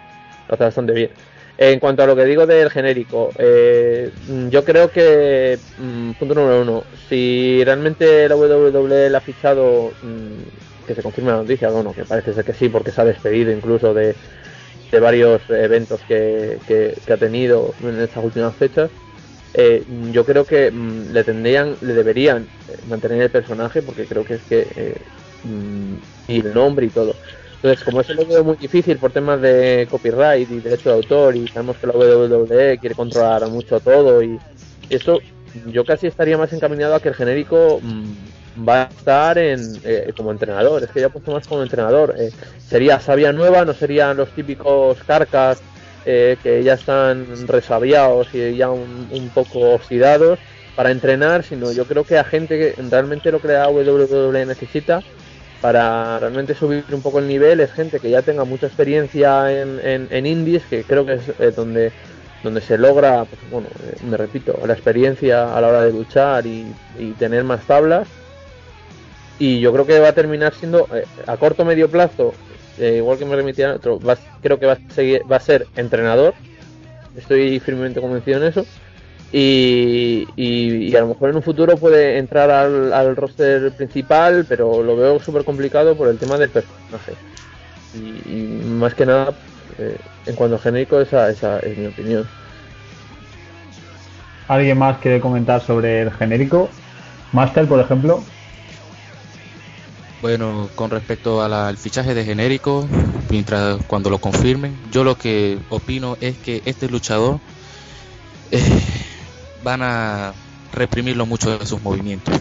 lo 0.48 0.56
hace 0.56 0.64
bastante 0.66 0.94
bien. 0.94 1.16
En 1.58 1.80
cuanto 1.80 2.04
a 2.04 2.08
lo 2.08 2.16
que 2.16 2.26
digo 2.26 2.48
del 2.48 2.70
genérico, 2.72 3.34
eh, 3.38 4.14
yo 4.50 4.64
creo 4.64 4.92
que, 4.92 5.62
mm, 5.76 6.14
punto 6.14 6.34
número 6.36 6.62
uno, 6.62 6.88
si 6.94 7.62
realmente 7.66 8.28
la 8.30 8.36
WWE 8.38 9.10
la 9.10 9.18
ha 9.20 9.22
fichado, 9.22 9.98
mm, 10.02 10.44
que 10.86 10.96
se 10.96 11.04
confirme 11.04 11.32
la 11.32 11.38
noticia, 11.38 11.70
bueno, 11.70 11.94
que 11.94 12.06
parece 12.06 12.34
ser 12.34 12.46
que 12.46 12.54
sí, 12.54 12.70
porque 12.70 12.92
se 12.92 13.02
ha 13.02 13.06
despedido 13.06 13.52
incluso 13.52 13.94
de, 13.94 14.18
de 14.92 15.00
varios 15.00 15.50
eventos 15.50 16.06
que- 16.66 17.02
que 17.06 17.14
ha 17.14 17.18
tenido 17.18 17.76
en 17.80 18.00
estas 18.00 18.24
últimas 18.24 18.56
fechas, 18.58 18.92
eh, 19.54 19.84
yo 20.12 20.26
creo 20.26 20.46
que 20.46 20.72
mm, 20.72 21.12
le 21.12 21.24
tendrían, 21.24 21.76
le 21.82 21.94
deberían 21.94 22.48
eh, 22.68 22.78
mantener 22.88 23.22
el 23.24 23.30
personaje, 23.32 23.82
porque 23.82 24.06
creo 24.06 24.24
que 24.24 24.36
es 24.36 24.44
que, 24.44 24.68
eh, 24.76 24.96
mm, 25.44 25.94
y 26.28 26.40
el 26.40 26.54
nombre 26.54 26.86
y 26.86 26.90
todo. 26.90 27.16
Entonces, 27.56 27.84
como 27.84 28.02
eso 28.02 28.14
lo 28.14 28.26
veo 28.26 28.44
muy 28.44 28.56
difícil 28.56 28.98
por 28.98 29.12
temas 29.12 29.42
de 29.42 29.88
copyright 29.90 30.50
y 30.50 30.60
derecho 30.60 30.90
de 30.90 30.96
autor, 30.96 31.36
y 31.36 31.48
sabemos 31.48 31.78
que 31.78 31.88
la 31.88 31.94
WWE 31.94 32.78
quiere 32.80 32.96
controlar 32.96 33.48
mucho 33.50 33.80
todo, 33.80 34.24
y 34.24 34.40
eso 34.90 35.20
yo 35.66 35.84
casi 35.84 36.08
estaría 36.08 36.38
más 36.38 36.54
encaminado 36.54 36.96
a 36.96 37.00
que 37.00 37.10
el 37.10 37.16
genérico 37.16 37.80
mm, 37.82 38.68
va 38.68 38.84
a 38.84 38.86
estar 38.86 39.38
en, 39.38 39.80
eh, 39.84 40.14
como 40.16 40.32
entrenador. 40.32 40.84
Es 40.84 40.92
que 40.92 41.00
ya 41.02 41.08
he 41.08 41.10
puesto 41.10 41.32
más 41.32 41.46
como 41.48 41.64
entrenador. 41.64 42.16
Eh, 42.18 42.32
sería 42.68 43.00
sabia 43.00 43.32
nueva, 43.34 43.66
no 43.66 43.74
serían 43.74 44.18
los 44.18 44.32
típicos 44.34 45.04
carcas 45.04 45.62
eh, 46.06 46.38
que 46.42 46.64
ya 46.64 46.74
están 46.74 47.48
resabiados 47.48 48.34
y 48.34 48.56
ya 48.56 48.70
un, 48.70 49.32
poco 49.34 49.72
oxidados 49.72 50.40
para 50.76 50.92
entrenar, 50.92 51.44
sino 51.44 51.72
yo 51.72 51.86
creo 51.86 52.04
que 52.04 52.18
a 52.18 52.24
gente 52.24 52.58
que 52.58 52.82
realmente 52.90 53.32
lo 53.32 53.42
que 53.42 53.50
la 53.50 53.70
WWE 53.70 54.46
necesita 54.46 55.02
para 55.62 56.20
realmente 56.20 56.56
subir 56.56 56.86
un 56.92 57.02
poco 57.02 57.20
el 57.20 57.28
nivel 57.28 57.60
es 57.60 57.72
gente 57.72 58.00
que 58.00 58.10
ya 58.10 58.22
tenga 58.22 58.46
mucha 58.46 58.68
experiencia 58.68 59.52
en, 59.52 60.08
en, 60.10 60.26
indies, 60.26 60.64
que 60.70 60.84
creo 60.84 61.06
que 61.06 61.16
es 61.16 61.22
eh, 61.40 61.52
donde, 61.54 61.92
donde 62.44 62.62
se 62.62 62.78
logra, 62.78 63.26
pues, 63.26 63.42
bueno, 63.52 63.68
eh, 63.84 63.98
me 64.10 64.16
repito, 64.16 64.58
la 64.66 64.74
experiencia 64.74 65.56
a 65.56 65.60
la 65.60 65.68
hora 65.68 65.82
de 65.82 65.92
luchar 65.92 66.46
y, 66.46 66.66
y 66.98 67.12
tener 67.12 67.44
más 67.44 67.66
tablas. 67.66 68.08
Y 69.38 69.60
yo 69.60 69.72
creo 69.74 69.86
que 69.86 70.00
va 70.00 70.10
a 70.10 70.14
terminar 70.14 70.54
siendo 70.54 70.88
eh, 70.94 71.06
a 71.28 71.38
corto 71.38 71.66
medio 71.66 71.90
plazo, 71.90 72.34
eh, 72.80 72.98
igual 72.98 73.18
que 73.20 73.26
me 73.26 73.36
remitía 73.36 73.76
otro, 73.76 74.00
creo 74.42 74.60
que 74.60 74.66
va 74.68 74.74
a, 74.74 74.82
seguir, 74.90 75.32
va 75.32 75.38
a 75.38 75.40
ser 75.40 75.72
entrenador. 75.76 76.38
Estoy 77.14 77.60
firmemente 77.60 78.02
convencido 78.02 78.38
en 78.40 78.44
eso. 78.46 78.70
Y, 79.32 80.28
y- 80.38 80.90
y 80.92 80.96
a 80.98 81.02
lo 81.02 81.10
mejor 81.10 81.30
en 81.32 81.38
un 81.38 81.44
futuro 81.44 81.80
puede 81.80 82.18
entrar 82.20 82.52
al, 82.52 82.94
al 82.94 83.16
roster 83.16 83.76
principal, 83.76 84.48
pero 84.48 84.84
lo 84.84 84.96
veo 84.98 85.20
súper 85.20 85.44
complicado 85.46 85.98
por 85.98 86.10
el 86.10 86.20
tema 86.20 86.38
del 86.38 86.52
personaje. 86.52 87.20
Y, 87.92 88.42
y 88.42 88.48
más 88.48 88.96
que 88.96 89.06
nada, 89.08 89.40
eh, 89.78 90.00
en 90.26 90.36
cuanto 90.36 90.58
a 90.58 90.60
genérico, 90.60 91.02
esa, 91.02 91.30
esa 91.32 91.60
es 91.62 91.78
mi 91.78 91.88
opinión. 91.88 92.32
¿Alguien 94.48 94.78
más 94.78 94.98
quiere 95.00 95.22
comentar 95.22 95.62
sobre 95.62 96.02
el 96.02 96.12
genérico? 96.12 96.82
Master, 97.32 97.68
por 97.70 97.80
ejemplo. 97.80 98.39
Bueno, 100.22 100.70
con 100.76 100.90
respecto 100.92 101.42
al 101.42 101.78
fichaje 101.78 102.14
de 102.14 102.26
genérico, 102.26 102.86
mientras 103.30 103.80
cuando 103.88 104.10
lo 104.10 104.20
confirmen, 104.20 104.78
yo 104.92 105.04
lo 105.04 105.18
que 105.18 105.58
opino 105.70 106.18
es 106.20 106.38
que 106.38 106.62
este 106.66 106.90
luchador 106.90 107.40
eh, 108.52 108.62
van 109.64 109.82
a 109.82 110.34
reprimirlo 110.74 111.26
mucho 111.26 111.58
de 111.58 111.66
sus 111.66 111.82
movimientos. 111.82 112.36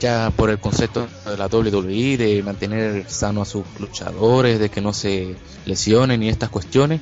Ya 0.00 0.30
por 0.36 0.50
el 0.50 0.58
concepto 0.58 1.06
de 1.24 1.36
la 1.36 1.46
WWE 1.46 2.16
de 2.18 2.42
mantener 2.42 3.04
sano 3.08 3.40
a 3.42 3.46
sus 3.46 3.64
luchadores, 3.78 4.58
de 4.58 4.68
que 4.68 4.80
no 4.80 4.92
se 4.92 5.34
lesionen 5.64 6.22
y 6.22 6.28
estas 6.28 6.50
cuestiones, 6.50 7.00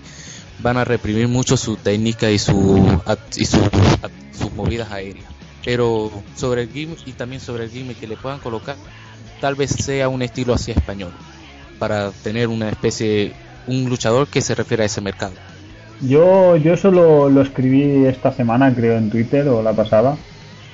van 0.61 0.77
a 0.77 0.85
reprimir 0.85 1.27
mucho 1.27 1.57
su 1.57 1.77
técnica 1.77 2.31
y 2.31 2.39
su- 2.39 3.01
sus 4.39 4.53
movidas 4.53 4.93
aéreas. 4.93 5.27
Pero 5.65 6.23
sobre 6.37 6.63
el 6.63 6.71
gimmick 6.71 6.99
y 7.07 7.13
también 7.13 7.41
sobre 7.41 7.65
el 7.65 7.71
gimmick 7.71 7.99
que 7.99 8.07
le 8.07 8.17
puedan 8.17 8.39
colocar, 8.41 8.77
tal 9.41 9.55
vez 9.55 9.71
sea 9.71 10.09
un 10.09 10.23
estilo 10.23 10.55
así 10.55 10.71
español, 10.71 11.13
para 11.79 12.11
tener 12.11 12.49
una 12.49 12.69
especie, 12.69 13.33
un 13.67 13.89
luchador 13.89 14.29
que 14.29 14.41
se 14.41 14.55
refiera 14.55 14.83
a 14.83 14.87
ese 14.87 15.01
mercado. 15.01 15.33
Yo, 16.01 16.57
yo 16.57 16.75
eso 16.75 16.91
lo, 16.91 17.29
lo 17.29 17.43
escribí 17.43 18.07
esta 18.07 18.33
semana, 18.33 18.75
creo, 18.75 18.97
en 18.97 19.11
Twitter 19.11 19.47
o 19.49 19.63
la 19.63 19.73
pasada. 19.73 20.17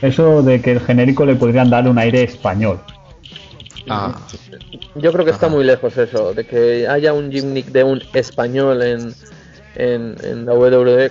Eso 0.02 0.42
de 0.42 0.60
que 0.60 0.72
el 0.72 0.80
genérico 0.80 1.24
le 1.24 1.36
podrían 1.36 1.70
dar 1.70 1.88
un 1.88 1.98
aire 1.98 2.22
español. 2.22 2.80
Ah, 3.88 4.18
Yo 4.96 5.12
creo 5.12 5.24
que 5.24 5.30
está 5.30 5.48
muy 5.48 5.64
lejos 5.64 5.96
eso, 5.96 6.34
de 6.34 6.44
que 6.44 6.88
haya 6.88 7.12
un 7.12 7.30
gimmick 7.30 7.66
de 7.66 7.84
un 7.84 8.02
español 8.14 8.82
en, 8.82 9.14
en, 9.76 10.16
en 10.22 10.46
la 10.46 10.54
WWE 10.54 11.10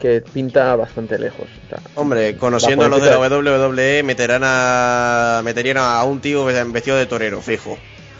que 0.00 0.20
pinta 0.22 0.74
bastante 0.76 1.18
lejos. 1.18 1.46
O 1.66 1.68
sea, 1.68 1.80
Hombre, 1.96 2.36
conociendo 2.36 2.88
los 2.88 3.02
de 3.02 3.10
la 3.10 3.18
WWE, 3.18 4.02
meterán 4.02 4.42
a, 4.44 5.40
meterían 5.44 5.76
a 5.78 6.02
un 6.04 6.20
tío 6.20 6.44
vestido 6.44 6.96
de 6.96 7.06
torero, 7.06 7.40
fijo. 7.42 7.76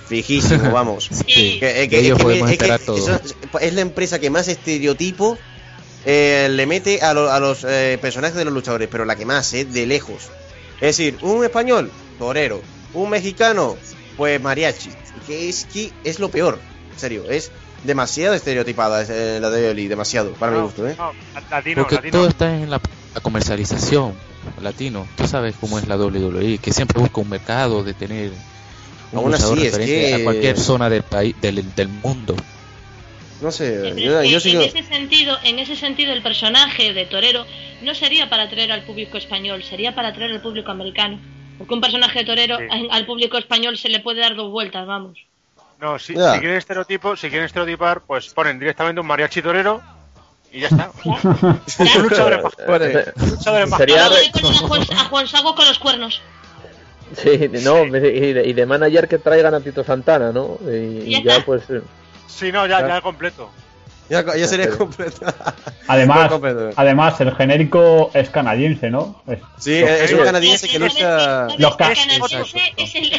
Fijísimo, 0.06 0.70
vamos. 0.72 1.08
sí, 1.10 1.58
Que- 1.60 1.86
de 1.88 1.98
ellos 1.98 2.18
es 2.18 2.22
podemos 2.22 2.48
es 2.48 2.52
esperar 2.52 2.80
todo. 2.80 2.96
eso 2.98 3.14
es, 3.24 3.34
es 3.60 3.74
la 3.74 3.80
empresa 3.80 4.18
que 4.18 4.28
más 4.30 4.48
estereotipo 4.48 5.38
eh, 6.04 6.48
le 6.50 6.66
mete 6.66 7.00
a, 7.00 7.14
lo- 7.14 7.30
a 7.30 7.40
los 7.40 7.64
eh, 7.64 7.98
personajes 8.02 8.36
de 8.36 8.44
los 8.44 8.52
luchadores, 8.52 8.88
pero 8.90 9.04
la 9.06 9.16
que 9.16 9.24
más, 9.24 9.52
eh, 9.54 9.64
de 9.64 9.86
lejos. 9.86 10.28
Es 10.80 10.96
decir, 10.98 11.16
un 11.22 11.42
español, 11.44 11.90
torero. 12.18 12.60
Un 12.92 13.10
mexicano, 13.10 13.76
pues 14.16 14.40
mariachi. 14.40 14.90
Que 15.26 15.48
es 15.48 15.64
que 15.72 15.90
es 16.04 16.18
lo 16.18 16.28
peor. 16.28 16.58
En 16.92 16.98
serio, 17.00 17.24
es 17.30 17.50
demasiado 17.84 18.34
estereotipada 18.34 19.02
es, 19.02 19.10
eh, 19.10 19.38
la 19.40 19.50
de 19.50 19.70
WWE, 19.72 19.88
demasiado, 19.88 20.32
para 20.32 20.52
mi 20.52 20.60
gusto, 20.62 20.86
¿eh? 20.88 20.94
no, 20.98 21.12
latino, 21.50 21.82
Porque 21.82 21.94
latino. 21.96 22.12
todo 22.12 22.28
está 22.28 22.54
en 22.56 22.70
la, 22.70 22.80
la 23.14 23.20
comercialización 23.20 24.14
latino. 24.62 25.06
Tú 25.16 25.26
sabes 25.26 25.54
cómo 25.60 25.78
es 25.78 25.86
la 25.86 25.96
WWE, 25.96 26.58
que 26.58 26.72
siempre 26.72 27.00
busca 27.00 27.20
un 27.20 27.28
mercado 27.30 27.82
de 27.84 27.94
tener 27.94 28.30
un 29.12 29.18
Aún 29.18 29.34
así, 29.34 29.52
es 29.66 29.74
referente 29.76 29.86
que- 30.08 30.14
a 30.14 30.24
cualquier 30.24 30.58
zona 30.58 30.90
del 30.90 31.02
país, 31.02 31.34
del, 31.40 31.74
del 31.74 31.88
mundo. 31.88 32.34
No 33.40 33.50
sé, 33.50 33.94
yo, 33.96 34.20
es 34.20 34.26
que 34.26 34.30
yo 34.30 34.40
sigo... 34.40 34.62
en 34.62 34.68
ese 34.68 34.82
sentido, 34.84 35.36
en 35.44 35.58
ese 35.58 35.76
sentido 35.76 36.12
el 36.12 36.22
personaje 36.22 36.92
de 36.94 37.04
torero 37.04 37.44
no 37.82 37.94
sería 37.94 38.30
para 38.30 38.44
atraer 38.44 38.72
al 38.72 38.82
público 38.84 39.18
español, 39.18 39.62
sería 39.62 39.94
para 39.94 40.08
atraer 40.08 40.30
al 40.32 40.40
público 40.40 40.70
americano. 40.70 41.18
Porque 41.58 41.74
un 41.74 41.80
personaje 41.80 42.20
de 42.20 42.24
torero 42.24 42.56
Sí. 42.58 42.88
al 42.90 43.06
público 43.06 43.36
español 43.36 43.76
se 43.76 43.88
le 43.88 44.00
puede 44.00 44.20
dar 44.20 44.34
dos 44.34 44.50
vueltas, 44.50 44.86
vamos. 44.86 45.18
No, 45.80 45.98
si, 45.98 46.14
quieren 46.14 46.56
estereotipo, 46.56 47.16
si 47.16 47.28
quieren 47.28 47.46
estereotipar, 47.46 48.00
pues 48.02 48.28
ponen 48.32 48.58
directamente 48.58 49.00
un 49.00 49.06
mariachi 49.06 49.42
torero 49.42 49.82
y 50.52 50.60
ya 50.60 50.68
está. 50.68 50.90
un 51.04 52.02
luchador 52.02 52.34
a 52.34 52.42
Juan, 55.10 55.26
Sago 55.28 55.54
con 55.54 55.66
los 55.66 55.78
cuernos. 55.78 56.20
Sí, 57.16 57.50
no, 57.62 57.84
y 57.84 57.90
de, 57.90 58.42
y 58.46 58.52
de 58.54 58.66
manager 58.66 59.06
que 59.08 59.18
traigan 59.18 59.54
a 59.54 59.60
Tito 59.60 59.84
Santana, 59.84 60.32
¿no? 60.32 60.58
Y, 60.66 61.14
y 61.16 61.22
Ya 61.22 61.44
pues... 61.44 61.62
eh, 61.70 61.82
Sí, 62.26 62.50
no, 62.50 62.66
ya, 62.66 62.86
ya 62.86 63.00
completo. 63.00 63.50
Ya, 64.08 64.24
ya 64.36 64.46
sería 64.48 64.68
completo. 64.70 65.24
Además, 65.86 66.28
completo. 66.30 66.70
además 66.76 67.20
el 67.20 67.34
genérico 67.36 68.10
es 68.14 68.28
canadiense, 68.30 68.90
¿no? 68.90 69.22
Es- 69.26 69.38
Sí, 69.58 69.74
es 69.76 70.12
un 70.12 70.18
Sí. 70.18 70.24
canadiense 70.24 70.68
que 70.68 70.78
lucha... 70.78 71.46
Los 71.58 71.76
ca- 71.76 71.88
ca- 71.88 71.94
canadiense 71.94 72.74
es 72.76 72.94
el 72.96 73.10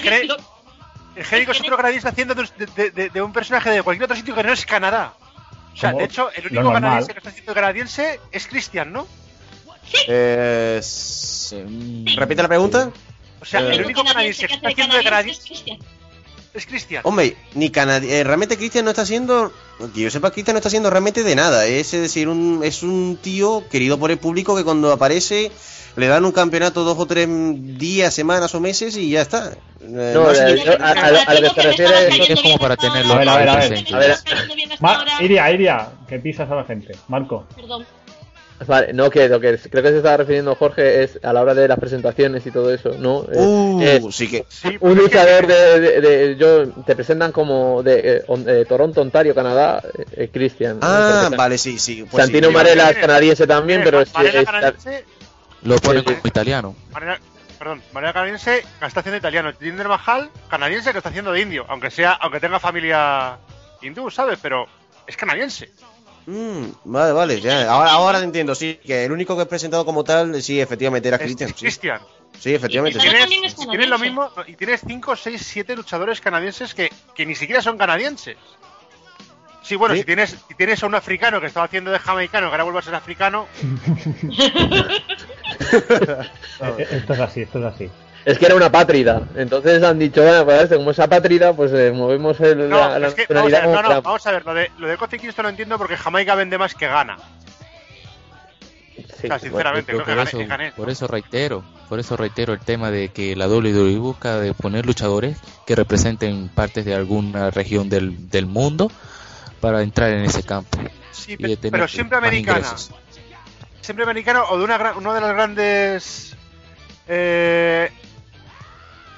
Genérico 1.23 1.51
es 1.53 1.61
otro 1.61 1.77
canadiense 1.77 2.07
haciendo 2.07 2.35
de, 2.35 2.47
de- 2.75 2.91
de- 2.91 3.09
de 3.09 3.21
un 3.21 3.31
personaje 3.33 3.69
de 3.69 3.81
cualquier 3.83 4.05
otro 4.05 4.15
sitio 4.17 4.35
que 4.35 4.43
no 4.43 4.51
es 4.51 4.65
Canadá. 4.65 5.13
O 5.73 5.77
sea, 5.77 5.91
Como 5.91 5.99
de 5.99 6.05
hecho, 6.05 6.29
el 6.31 6.45
único 6.47 6.61
canadiense 6.73 7.11
que 7.13 7.17
está 7.19 7.29
haciendo 7.29 7.51
de 7.51 7.55
canadiense 7.55 8.19
es 8.31 8.47
Christian, 8.47 8.91
¿no? 8.93 9.07
Eh, 10.07 10.77
s- 10.79 11.63
Repite 12.15 12.41
la 12.41 12.47
pregunta. 12.47 12.91
O 13.41 13.45
sea, 13.45 13.59
el 13.59 13.85
único 13.85 14.03
canadiense 14.03 14.47
que 14.47 14.53
está 14.53 14.67
haciendo 14.69 14.95
de 14.97 15.03
canadiense 15.03 15.41
es 15.41 15.47
Cristian. 15.47 15.79
Es 16.57 16.65
Cristian. 16.65 17.01
Hombre, 17.05 17.35
ni 17.53 17.69
canadi 17.69 18.09
eh, 18.11 18.23
realmente 18.23 18.57
Cristian 18.57 18.85
no 18.85 18.91
está 18.91 19.03
haciendo, 19.03 19.51
que 19.93 20.01
yo 20.01 20.09
sepa, 20.11 20.31
Cristian 20.31 20.53
no 20.55 20.59
está 20.59 20.69
haciendo 20.69 20.89
realmente 20.89 21.23
de 21.23 21.35
nada. 21.35 21.65
Es 21.65 21.91
decir, 21.91 22.27
un, 22.29 22.61
es 22.63 22.83
un 22.83 23.17
tío 23.21 23.63
querido 23.69 23.97
por 23.99 24.11
el 24.11 24.17
público 24.17 24.55
que 24.55 24.63
cuando 24.63 24.91
aparece 24.91 25.51
le 25.95 26.07
dan 26.07 26.25
un 26.25 26.31
campeonato 26.33 26.83
dos 26.83 26.97
o 26.99 27.05
tres 27.05 27.27
días, 27.29 28.13
semanas 28.13 28.53
o 28.55 28.59
meses 28.59 28.97
y 28.97 29.09
ya 29.11 29.21
está. 29.21 29.53
Eh, 29.81 30.11
No, 30.13 30.23
no 30.23 30.35
sé- 30.35 30.51
eh, 30.53 30.63
yo- 30.65 30.73
a, 30.83 30.89
a- 30.89 30.91
a 31.27 31.33
lo 31.35 31.53
que 31.53 31.61
se 31.61 31.67
refiere 31.67 32.33
Es 32.33 32.41
como 32.41 32.57
para 32.57 32.75
tenerlo 32.75 33.13
A 33.13 33.17
ver, 33.19 33.29
a 33.29 33.37
ver, 33.37 33.49
a 33.49 33.55
ver. 33.57 33.85
A 33.93 33.99
ver. 33.99 34.17
Iria, 35.21 35.51
Iria, 35.51 35.89
que 36.07 36.19
pisas 36.19 36.49
a 36.51 36.55
la 36.55 36.63
gente. 36.65 36.93
Marco. 37.07 37.45
Perdón. 37.55 37.85
Vale, 38.65 38.93
no, 38.93 39.09
que 39.09 39.27
lo 39.27 39.39
que 39.41 39.57
creo 39.57 39.83
que 39.83 39.89
se 39.89 39.97
estaba 39.97 40.15
refiriendo 40.17 40.55
Jorge 40.55 41.03
es 41.03 41.19
a 41.23 41.33
la 41.33 41.41
hora 41.41 41.53
de 41.53 41.67
las 41.67 41.77
presentaciones 41.77 42.45
y 42.45 42.51
todo 42.51 42.73
eso, 42.73 42.95
¿no? 42.97 43.25
Uh, 43.29 43.81
es 43.81 44.15
sí 44.15 44.29
que. 44.29 44.45
Un 44.79 44.95
luchador 44.97 45.45
de, 45.45 45.79
de- 45.81 46.01
de- 46.01 46.35
yo 46.37 46.69
te 46.85 46.95
presentan 46.95 47.33
como 47.33 47.83
de 47.83 47.99
eh, 48.19 48.23
eh, 48.47 48.65
Toronto, 48.67 49.01
Ontario, 49.01 49.35
Canadá, 49.35 49.81
eh, 49.97 50.05
eh, 50.13 50.29
Cristian. 50.31 50.79
¿no? 50.79 50.87
Ah, 50.87 51.29
vale, 51.35 51.57
sí, 51.57 51.77
sí. 51.77 52.05
pues 52.09 52.23
Santino 52.23 52.47
sí, 52.47 52.53
Marella 52.53 52.91
es 52.91 52.97
canadiense 52.97 53.45
también, 53.45 53.81
pero 53.83 53.99
es, 53.99 54.09
es- 54.09 54.45
canadiense, 54.45 55.03
Lo 55.63 55.75
ponen 55.79 56.03
como 56.05 56.17
italiano. 56.23 56.75
Perdón, 57.59 57.81
Varela 57.93 58.13
canadiense 58.13 58.63
que 58.79 58.85
está 58.85 58.99
haciendo 59.01 59.17
italiano. 59.17 59.51
Jinder 59.59 59.87
Mahal, 59.87 60.29
canadiense 60.49 60.91
que 60.91 60.97
está 60.99 61.09
haciendo 61.09 61.31
de 61.33 61.41
indio, 61.41 61.65
aunque 61.67 61.89
sea, 61.91 62.11
aunque 62.13 62.39
tenga 62.39 62.59
familia 62.59 63.37
hindú, 63.81 64.09
¿sabes? 64.11 64.39
Pero 64.41 64.65
es 65.07 65.17
canadiense. 65.17 65.69
Mm, 66.27 66.65
vale, 66.85 67.11
vale, 67.13 67.41
ya. 67.41 67.71
Ahora, 67.71 67.91
ahora 67.91 68.19
te 68.19 68.25
entiendo, 68.25 68.55
sí. 68.55 68.79
Que 68.83 69.05
el 69.05 69.11
único 69.11 69.35
que 69.35 69.43
he 69.43 69.45
presentado 69.45 69.85
como 69.85 70.03
tal, 70.03 70.41
sí, 70.41 70.59
efectivamente 70.59 71.07
era 71.07 71.17
Es 71.17 71.23
Christian. 71.23 71.49
Sí, 71.49 71.55
Cristian. 71.55 71.99
sí 72.39 72.53
efectivamente. 72.53 72.99
Y 72.99 73.01
Tienes, 73.69 73.89
lo 73.89 73.99
mismo, 73.99 74.31
y 74.47 74.55
tienes 74.55 74.81
5, 74.85 75.15
6, 75.15 75.41
7 75.45 75.75
luchadores 75.75 76.21
canadienses 76.21 76.73
que, 76.73 76.91
que 77.13 77.25
ni 77.25 77.35
siquiera 77.35 77.61
son 77.61 77.77
canadienses. 77.77 78.37
Sí, 79.61 79.75
bueno, 79.75 79.95
Sí. 79.95 80.01
Si, 80.01 80.05
tienes, 80.05 80.35
si 80.47 80.53
tienes 80.55 80.83
a 80.83 80.87
un 80.87 80.95
africano 80.95 81.41
que 81.41 81.47
estaba 81.47 81.65
haciendo 81.65 81.91
de 81.91 81.97
jamaicano, 81.97 82.47
que 82.47 82.51
ahora 82.51 82.63
vuelve 82.63 82.79
a 82.79 82.83
ser 82.83 82.95
africano, 82.95 83.47
esto 86.91 87.13
es 87.13 87.19
así, 87.19 87.41
esto 87.41 87.59
es 87.59 87.65
así. 87.65 87.89
Es 88.25 88.37
que 88.39 88.45
era 88.47 88.55
una 88.55 88.71
pátrida. 88.71 89.21
Entonces 89.35 89.81
han 89.83 89.99
dicho, 89.99 90.21
bueno, 90.23 90.45
pues 90.45 90.69
como 90.73 90.91
esa 90.91 91.07
pátrida, 91.07 91.53
pues 91.53 91.71
eh, 91.73 91.91
movemos 91.93 92.39
el, 92.41 92.67
No, 92.69 92.77
la, 92.79 92.99
la 92.99 93.07
es 93.07 93.13
que, 93.13 93.27
vamos 93.33 93.53
a 93.53 93.59
ver, 93.61 93.69
no, 93.69 93.81
no, 93.81 94.01
vamos 94.01 94.25
a 94.27 94.31
ver, 94.31 94.45
lo 94.45 94.53
de, 94.53 94.71
lo 94.79 94.87
de 94.87 94.97
Kofi 94.97 95.17
Kingston 95.19 95.43
lo 95.43 95.49
entiendo 95.49 95.77
porque 95.77 95.95
Jamaica 95.97 96.35
vende 96.35 96.57
más 96.57 96.73
que 96.75 96.87
gana. 96.87 97.17
Sí, 99.19 99.25
o 99.25 99.27
sea, 99.27 99.39
sinceramente, 99.39 99.91
Yo 99.91 100.03
creo 100.03 100.05
que 100.05 100.11
por, 100.11 100.15
gané, 100.17 100.29
eso, 100.29 100.37
que 100.37 100.45
gané. 100.45 100.71
por 100.71 100.89
eso 100.89 101.07
reitero, 101.07 101.63
por 101.89 101.99
eso 101.99 102.15
reitero 102.17 102.53
el 102.53 102.59
tema 102.59 102.91
de 102.91 103.09
que 103.09 103.35
la 103.35 103.47
WWE 103.47 103.97
busca 103.97 104.39
de 104.39 104.53
poner 104.53 104.85
luchadores 104.85 105.37
que 105.65 105.75
representen 105.75 106.47
partes 106.49 106.85
de 106.85 106.95
alguna 106.95 107.51
región 107.51 107.89
del, 107.89 108.29
del 108.29 108.45
mundo 108.45 108.89
para 109.59 109.81
entrar 109.81 110.11
en 110.11 110.23
ese 110.25 110.43
campo. 110.43 110.77
Sí, 111.11 111.35
y 111.37 111.55
de 111.55 111.71
pero 111.71 111.87
siempre 111.87 112.17
americana. 112.17 112.59
ingresos. 112.59 112.91
Siempre 113.81 114.03
americano 114.03 114.45
o 114.49 114.57
de 114.57 114.63
una 114.63 114.77
gran- 114.77 114.97
uno 114.97 115.13
de 115.13 115.21
los 115.21 115.29
grandes 115.29 116.35
eh, 117.07 117.91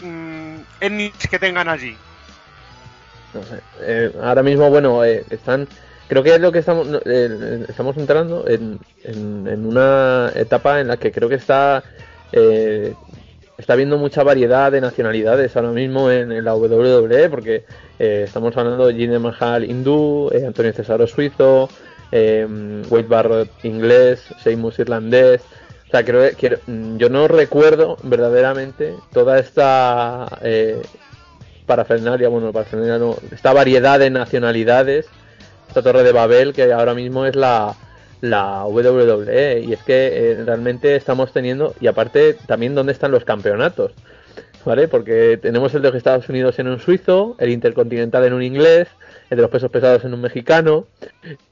mm, 0.02 0.56
etnias 0.82 1.28
que 1.30 1.40
tengan 1.40 1.68
allí. 1.68 1.96
No 3.34 3.44
sé. 3.44 3.60
Eh, 3.82 4.12
ahora 4.22 4.44
mismo, 4.44 4.70
bueno, 4.70 5.04
eh, 5.04 5.24
están. 5.30 5.68
Creo 6.08 6.24
que 6.24 6.36
es 6.36 6.40
lo 6.40 6.52
que 6.52 6.60
estamos 6.60 6.88
eh, 7.06 7.66
estamos 7.68 7.98
entrando 7.98 8.48
en, 8.48 8.80
en, 9.04 9.66
una 9.66 10.32
etapa 10.36 10.80
en 10.80 10.88
la 10.88 10.96
que 10.96 11.12
creo 11.12 11.28
que 11.28 11.36
está 11.36 11.84
eh, 12.32 12.94
está 13.58 13.74
habiendo 13.74 13.98
mucha 13.98 14.24
variedad 14.24 14.72
de 14.72 14.80
nacionalidades 14.80 15.54
ahora 15.58 15.72
mismo 15.72 16.10
en, 16.10 16.32
en 16.32 16.46
la 16.46 16.56
WWE 16.56 17.30
porque 17.30 17.66
eh, 18.00 18.24
estamos 18.26 18.56
hablando 18.56 18.88
de 18.88 18.94
Jinder 18.94 19.20
Mahal 19.20 19.70
hindú, 19.70 20.32
Antonio 20.46 20.72
Cesaro 20.72 21.08
suizo, 21.08 21.68
Wade 22.10 23.08
Barrett 23.10 23.66
inglés, 23.66 24.34
Sheamus 24.46 24.80
irlandés. 24.80 25.42
O 25.88 25.92
sea, 25.92 26.04
creo 26.04 26.30
que 26.30 26.36
quiero- 26.36 26.58
yo 26.98 27.10
no 27.10 27.28
recuerdo 27.28 27.98
verdaderamente 28.04 28.94
toda 29.14 29.40
esta 29.40 30.28
eh, 30.42 30.82
parafernalia, 31.66 32.28
bueno, 32.30 32.52
parafernalia 32.52 32.98
no, 32.98 33.16
esta 33.32 33.54
variedad 33.54 34.00
de 34.00 34.10
nacionalidades, 34.10 35.08
esta 35.68 35.82
torre 35.82 36.04
de 36.04 36.12
Babel 36.12 36.54
que 36.54 36.72
ahora 36.74 36.94
mismo 36.94 37.26
es 37.26 37.36
la, 37.36 37.76
la 38.22 38.66
WWE 38.66 39.62
y 39.62 39.74
es 39.74 39.84
que 39.84 40.32
eh, 40.32 40.44
realmente 40.46 40.96
estamos 40.96 41.32
teniendo 41.32 41.74
y 41.80 41.88
aparte 41.88 42.36
también 42.48 42.76
dónde 42.76 42.92
están 42.94 43.12
los 43.12 43.24
campeonatos, 43.26 43.94
¿vale? 44.66 44.88
Porque 44.90 45.38
tenemos 45.42 45.74
el 45.74 45.82
de 45.82 45.90
los 45.90 45.98
Estados 45.98 46.28
Unidos 46.30 46.60
en 46.60 46.68
un 46.68 46.80
suizo, 46.80 47.36
el 47.40 47.50
intercontinental 47.50 48.26
en 48.26 48.34
un 48.34 48.44
inglés, 48.44 48.88
el 49.30 49.36
de 49.38 49.42
los 49.42 49.52
pesos 49.52 49.70
pesados 49.72 50.04
en 50.06 50.14
un 50.14 50.22
mexicano. 50.22 50.86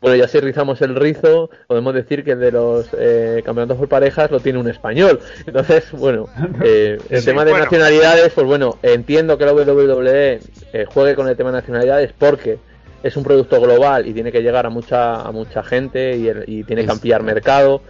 Bueno, 0.02 0.16
ya 0.16 0.28
si 0.28 0.40
rizamos 0.40 0.82
el 0.82 0.96
rizo, 0.96 1.50
podemos 1.68 1.94
decir 1.94 2.24
que 2.24 2.32
el 2.32 2.40
de 2.40 2.52
los 2.52 2.88
eh, 2.98 3.42
campeonatos 3.46 3.78
por 3.78 3.90
parejas 3.90 4.32
lo 4.32 4.40
tiene 4.40 4.60
un 4.60 4.70
español. 4.70 5.20
Entonces, 5.46 5.92
bueno, 5.92 6.28
eh, 6.64 6.98
el 7.10 7.20
Sí, 7.20 7.26
tema 7.26 7.44
de 7.46 7.52
bueno. 7.52 7.66
nacionalidades, 7.66 8.32
pues 8.34 8.48
bueno, 8.48 8.78
entiendo 8.82 9.38
que 9.38 9.46
la 9.46 9.54
WWE 9.54 10.40
eh, 10.74 10.86
juegue 10.88 11.16
con 11.16 11.28
el 11.28 11.36
tema 11.36 11.52
de 11.52 11.58
nacionalidades 11.58 12.12
porque 12.18 12.58
es 13.04 13.16
un 13.18 13.24
producto 13.24 13.60
global 13.62 14.08
y 14.08 14.14
tiene 14.14 14.32
que 14.32 14.42
llegar 14.42 14.66
a 14.66 14.70
mucha 14.70 15.22
a 15.22 15.32
mucha 15.32 15.62
gente 15.62 16.18
y, 16.18 16.28
el- 16.28 16.44
y 16.48 16.64
tiene 16.64 16.86
que 16.86 16.92
ampliar 16.92 17.22
mercado. 17.24 17.82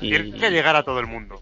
Y- 0.00 0.10
Tiene 0.10 0.32
que 0.38 0.50
llegar 0.50 0.76
a 0.76 0.82
todo 0.84 1.00
el 1.00 1.06
mundo. 1.06 1.40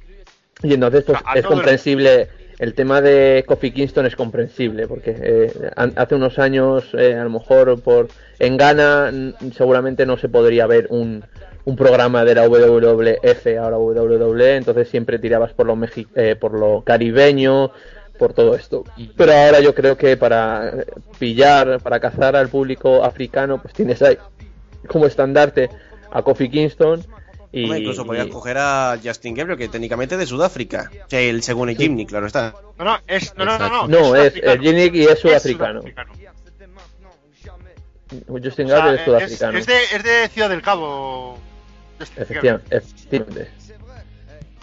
y 0.62 0.72
entonces 0.74 1.04
pues 1.04 1.18
A- 1.24 1.32
a 1.32 1.34
es 1.38 1.44
comprensible, 1.44 2.28
el 2.58 2.74
tema 2.74 3.00
de 3.00 3.44
Kofi 3.46 3.70
Kingston 3.70 4.06
es 4.06 4.16
comprensible, 4.16 4.86
porque 4.88 5.14
eh, 5.20 5.52
hace 5.76 6.14
unos 6.14 6.38
años 6.38 6.90
eh, 6.94 7.14
a 7.14 7.24
lo 7.24 7.30
mejor 7.30 7.80
por 7.80 8.08
en 8.38 8.56
Ghana 8.56 9.12
seguramente 9.56 10.06
no 10.06 10.16
se 10.16 10.28
podría 10.28 10.66
ver 10.66 10.86
un, 10.90 11.24
un 11.64 11.76
programa 11.76 12.24
de 12.24 12.34
la 12.34 12.48
WWF 12.48 13.46
ahora 13.60 13.78
WWE, 13.78 14.56
entonces 14.56 14.88
siempre 14.88 15.18
tirabas 15.18 15.52
por 15.52 15.66
lo, 15.66 15.76
mexi- 15.76 16.08
eh, 16.14 16.34
por 16.34 16.52
lo 16.58 16.82
caribeño, 16.82 17.70
por 18.18 18.32
todo 18.32 18.56
esto. 18.56 18.82
Pero 19.16 19.32
ahora 19.32 19.60
yo 19.60 19.74
creo 19.74 19.96
que 19.96 20.16
para 20.16 20.68
eh, 20.70 20.86
pillar, 21.20 21.80
para 21.80 22.00
cazar 22.00 22.34
al 22.34 22.48
público 22.48 23.04
africano, 23.04 23.62
pues 23.62 23.72
tienes 23.74 24.02
ahí 24.02 24.18
como 24.88 25.06
estandarte 25.06 25.68
a 26.10 26.22
Kofi 26.22 26.48
Kingston. 26.48 27.02
Y, 27.50 27.64
Hombre, 27.64 27.78
incluso 27.80 28.04
podías 28.04 28.26
y- 28.26 28.30
coger 28.30 28.58
a 28.58 28.98
Justin 29.02 29.34
Gabriel, 29.34 29.58
que 29.58 29.68
técnicamente 29.68 30.14
es 30.16 30.18
de 30.18 30.26
Sudáfrica. 30.26 30.90
O 31.06 31.08
sea, 31.08 31.20
el, 31.20 31.42
según 31.42 31.70
el 31.70 31.76
Jimny, 31.78 32.04
claro 32.06 32.26
está. 32.26 32.54
No, 32.78 32.84
no, 32.84 32.98
es, 33.06 33.34
no, 33.36 33.44
no, 33.46 33.58
no, 33.58 33.68
no. 33.68 33.88
No, 33.88 34.16
es 34.16 34.34
el 34.36 34.60
Gimmick 34.60 34.94
y 34.94 35.04
es 35.04 35.18
sudafricano. 35.18 35.80
sudafricano. 35.80 36.12
Justin 38.42 38.66
O 38.66 38.68
sea, 38.68 38.76
Gabriel 38.78 38.94
es 38.94 39.00
es, 39.00 39.04
sudafricano. 39.04 39.58
es 39.58 39.66
de, 39.66 39.82
es 39.96 40.02
de 40.02 40.28
Ciudad 40.28 40.48
del 40.50 40.62
Cabo. 40.62 41.38
Efectivamente, 42.16 42.76
efectivamente. 42.76 43.50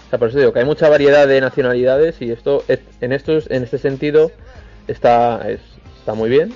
O 0.05 0.09
sea, 0.09 0.19
por 0.19 0.29
eso 0.29 0.39
digo 0.39 0.53
que 0.53 0.59
hay 0.59 0.65
mucha 0.65 0.87
variedad 0.89 1.27
de 1.27 1.41
nacionalidades 1.41 2.21
y 2.21 2.31
esto 2.31 2.63
es- 2.67 2.79
en 3.01 3.11
estos 3.11 3.49
en 3.49 3.63
este 3.63 3.77
sentido 3.77 4.31
está 4.87 5.41
es- 5.49 5.59
está 5.99 6.13
muy 6.13 6.29
bien, 6.29 6.53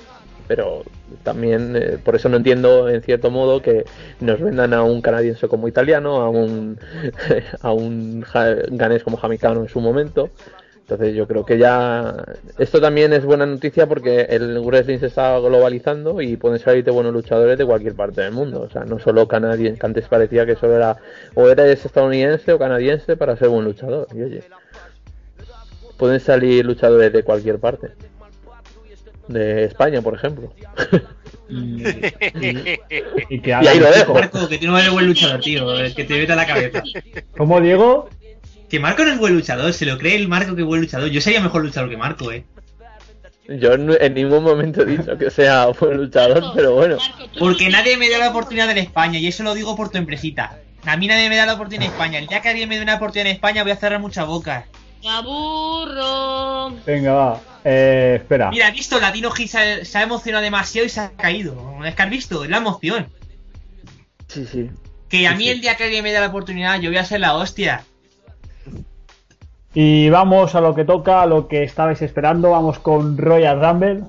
pero 0.50 0.82
también 1.22 1.76
eh, 1.76 1.98
por 2.04 2.16
eso 2.16 2.28
no 2.28 2.36
entiendo 2.36 2.88
en 2.88 3.02
cierto 3.02 3.30
modo 3.30 3.62
que 3.62 3.84
nos 4.18 4.40
vendan 4.40 4.74
a 4.74 4.82
un 4.82 5.00
canadiense 5.00 5.46
como 5.46 5.68
italiano, 5.68 6.22
a 6.22 6.28
un 6.28 6.76
a 7.60 7.72
un 7.72 8.24
ganés 8.72 9.04
como 9.04 9.16
jamaicano 9.16 9.60
en 9.60 9.68
su 9.68 9.80
momento. 9.80 10.28
Entonces 10.80 11.14
yo 11.14 11.28
creo 11.28 11.44
que 11.44 11.56
ya 11.56 12.16
esto 12.58 12.80
también 12.80 13.12
es 13.12 13.24
buena 13.24 13.46
noticia 13.46 13.86
porque 13.86 14.22
el 14.22 14.58
wrestling 14.58 14.98
se 14.98 15.06
está 15.06 15.38
globalizando 15.38 16.20
y 16.20 16.36
pueden 16.36 16.58
salir 16.58 16.82
de 16.82 16.90
buenos 16.90 17.12
luchadores 17.12 17.56
de 17.56 17.64
cualquier 17.64 17.94
parte 17.94 18.22
del 18.22 18.32
mundo. 18.32 18.62
O 18.62 18.70
sea, 18.70 18.82
no 18.82 18.98
solo 18.98 19.28
canadiense, 19.28 19.86
antes 19.86 20.08
parecía 20.08 20.46
que 20.46 20.56
solo 20.56 20.74
era 20.74 20.96
o 21.36 21.48
eres 21.48 21.86
estadounidense 21.86 22.52
o 22.52 22.58
canadiense 22.58 23.16
para 23.16 23.36
ser 23.36 23.50
buen 23.50 23.66
luchador. 23.66 24.08
Y 24.12 24.20
oye, 24.20 24.42
pueden 25.96 26.18
salir 26.18 26.66
luchadores 26.66 27.12
de 27.12 27.22
cualquier 27.22 27.60
parte. 27.60 27.90
De 29.32 29.64
España, 29.64 30.02
por 30.02 30.14
ejemplo. 30.14 30.52
Y, 31.48 31.54
y- 31.86 32.78
y 33.30 33.40
que 33.40 33.50
Y 33.50 33.52
ahí 33.66 33.78
lo 33.78 33.90
dejo. 33.90 34.14
Marco, 34.14 34.48
que 34.48 34.58
tú 34.58 34.66
no 34.66 34.78
eres 34.78 34.90
buen 34.90 35.06
luchador, 35.06 35.40
tío. 35.40 35.78
Es 35.78 35.94
que 35.94 36.04
te 36.04 36.14
meta 36.18 36.34
la 36.34 36.46
cabeza. 36.46 36.82
¿Cómo, 37.36 37.60
Diego? 37.60 38.08
Que 38.68 38.78
Marco 38.80 39.04
no 39.04 39.12
es 39.12 39.18
buen 39.18 39.34
luchador, 39.34 39.72
se 39.72 39.84
lo 39.86 39.98
cree 39.98 40.16
el 40.16 40.28
Marco 40.28 40.54
que 40.54 40.62
es 40.62 40.66
buen 40.66 40.80
luchador. 40.80 41.08
Yo 41.10 41.20
sería 41.20 41.40
mejor 41.40 41.62
luchador 41.62 41.90
que 41.90 41.96
Marco, 41.96 42.30
eh. 42.32 42.44
Yo 43.48 43.72
en 43.74 44.14
ningún 44.14 44.44
momento 44.44 44.82
he 44.82 44.86
dicho 44.86 45.18
que 45.18 45.28
sea 45.30 45.66
buen 45.66 45.96
luchador, 45.96 46.52
pero 46.54 46.74
bueno. 46.74 46.96
Marco, 46.98 47.32
Porque 47.38 47.68
nadie 47.68 47.96
me 47.96 48.08
da 48.08 48.18
la 48.18 48.30
oportunidad 48.30 48.70
en 48.70 48.78
España, 48.78 49.18
y 49.18 49.26
eso 49.26 49.42
lo 49.42 49.54
digo 49.54 49.74
por 49.76 49.90
tu 49.90 49.98
empresita. 49.98 50.58
A 50.86 50.96
mí 50.96 51.06
nadie 51.08 51.28
me 51.28 51.36
da 51.36 51.46
la 51.46 51.54
oportunidad 51.54 51.86
en 51.86 51.92
España. 51.92 52.18
El 52.20 52.26
día 52.28 52.40
que 52.42 52.48
alguien 52.48 52.68
me 52.68 52.76
dé 52.76 52.82
una 52.82 52.94
oportunidad 52.96 53.26
en 53.28 53.34
España 53.34 53.62
voy 53.64 53.72
a 53.72 53.76
cerrar 53.76 54.00
muchas 54.00 54.26
bocas. 54.26 54.64
Me 55.02 55.08
aburro. 55.10 56.74
Venga, 56.86 57.12
va. 57.12 57.40
Eh, 57.64 58.18
espera. 58.20 58.50
Mira, 58.50 58.68
has 58.68 58.74
visto, 58.74 58.98
Latino 59.00 59.30
G 59.30 59.46
se 59.46 59.58
ha, 59.58 59.84
se 59.84 59.98
ha 59.98 60.02
emocionado 60.02 60.42
demasiado 60.42 60.86
y 60.86 60.88
se 60.88 61.00
ha 61.00 61.10
caído. 61.10 61.84
Es 61.84 61.94
que 61.94 62.02
has 62.02 62.10
visto, 62.10 62.44
es 62.44 62.50
la 62.50 62.58
emoción. 62.58 63.06
Sí, 64.28 64.46
sí. 64.46 64.70
Que 65.08 65.26
a 65.26 65.32
Sí, 65.32 65.36
mí 65.38 65.44
sí. 65.44 65.50
el 65.50 65.60
día 65.60 65.76
que 65.76 65.84
alguien 65.84 66.04
me 66.04 66.12
dé 66.12 66.20
la 66.20 66.28
oportunidad 66.28 66.78
yo 66.80 66.88
voy 66.90 66.98
a 66.98 67.04
ser 67.04 67.20
la 67.20 67.34
hostia. 67.34 67.84
Y 69.74 70.08
vamos 70.10 70.54
a 70.54 70.60
lo 70.60 70.74
que 70.74 70.84
toca, 70.84 71.22
a 71.22 71.26
lo 71.26 71.46
que 71.48 71.62
estabais 71.62 72.02
esperando. 72.02 72.50
Vamos 72.50 72.78
con 72.78 73.16
Royal 73.16 73.60
Rumble. 73.60 74.02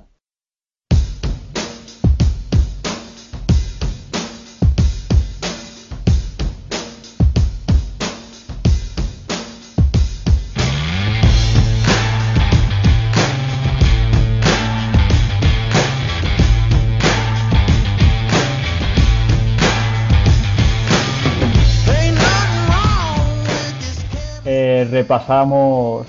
Repasamos 25.02 26.06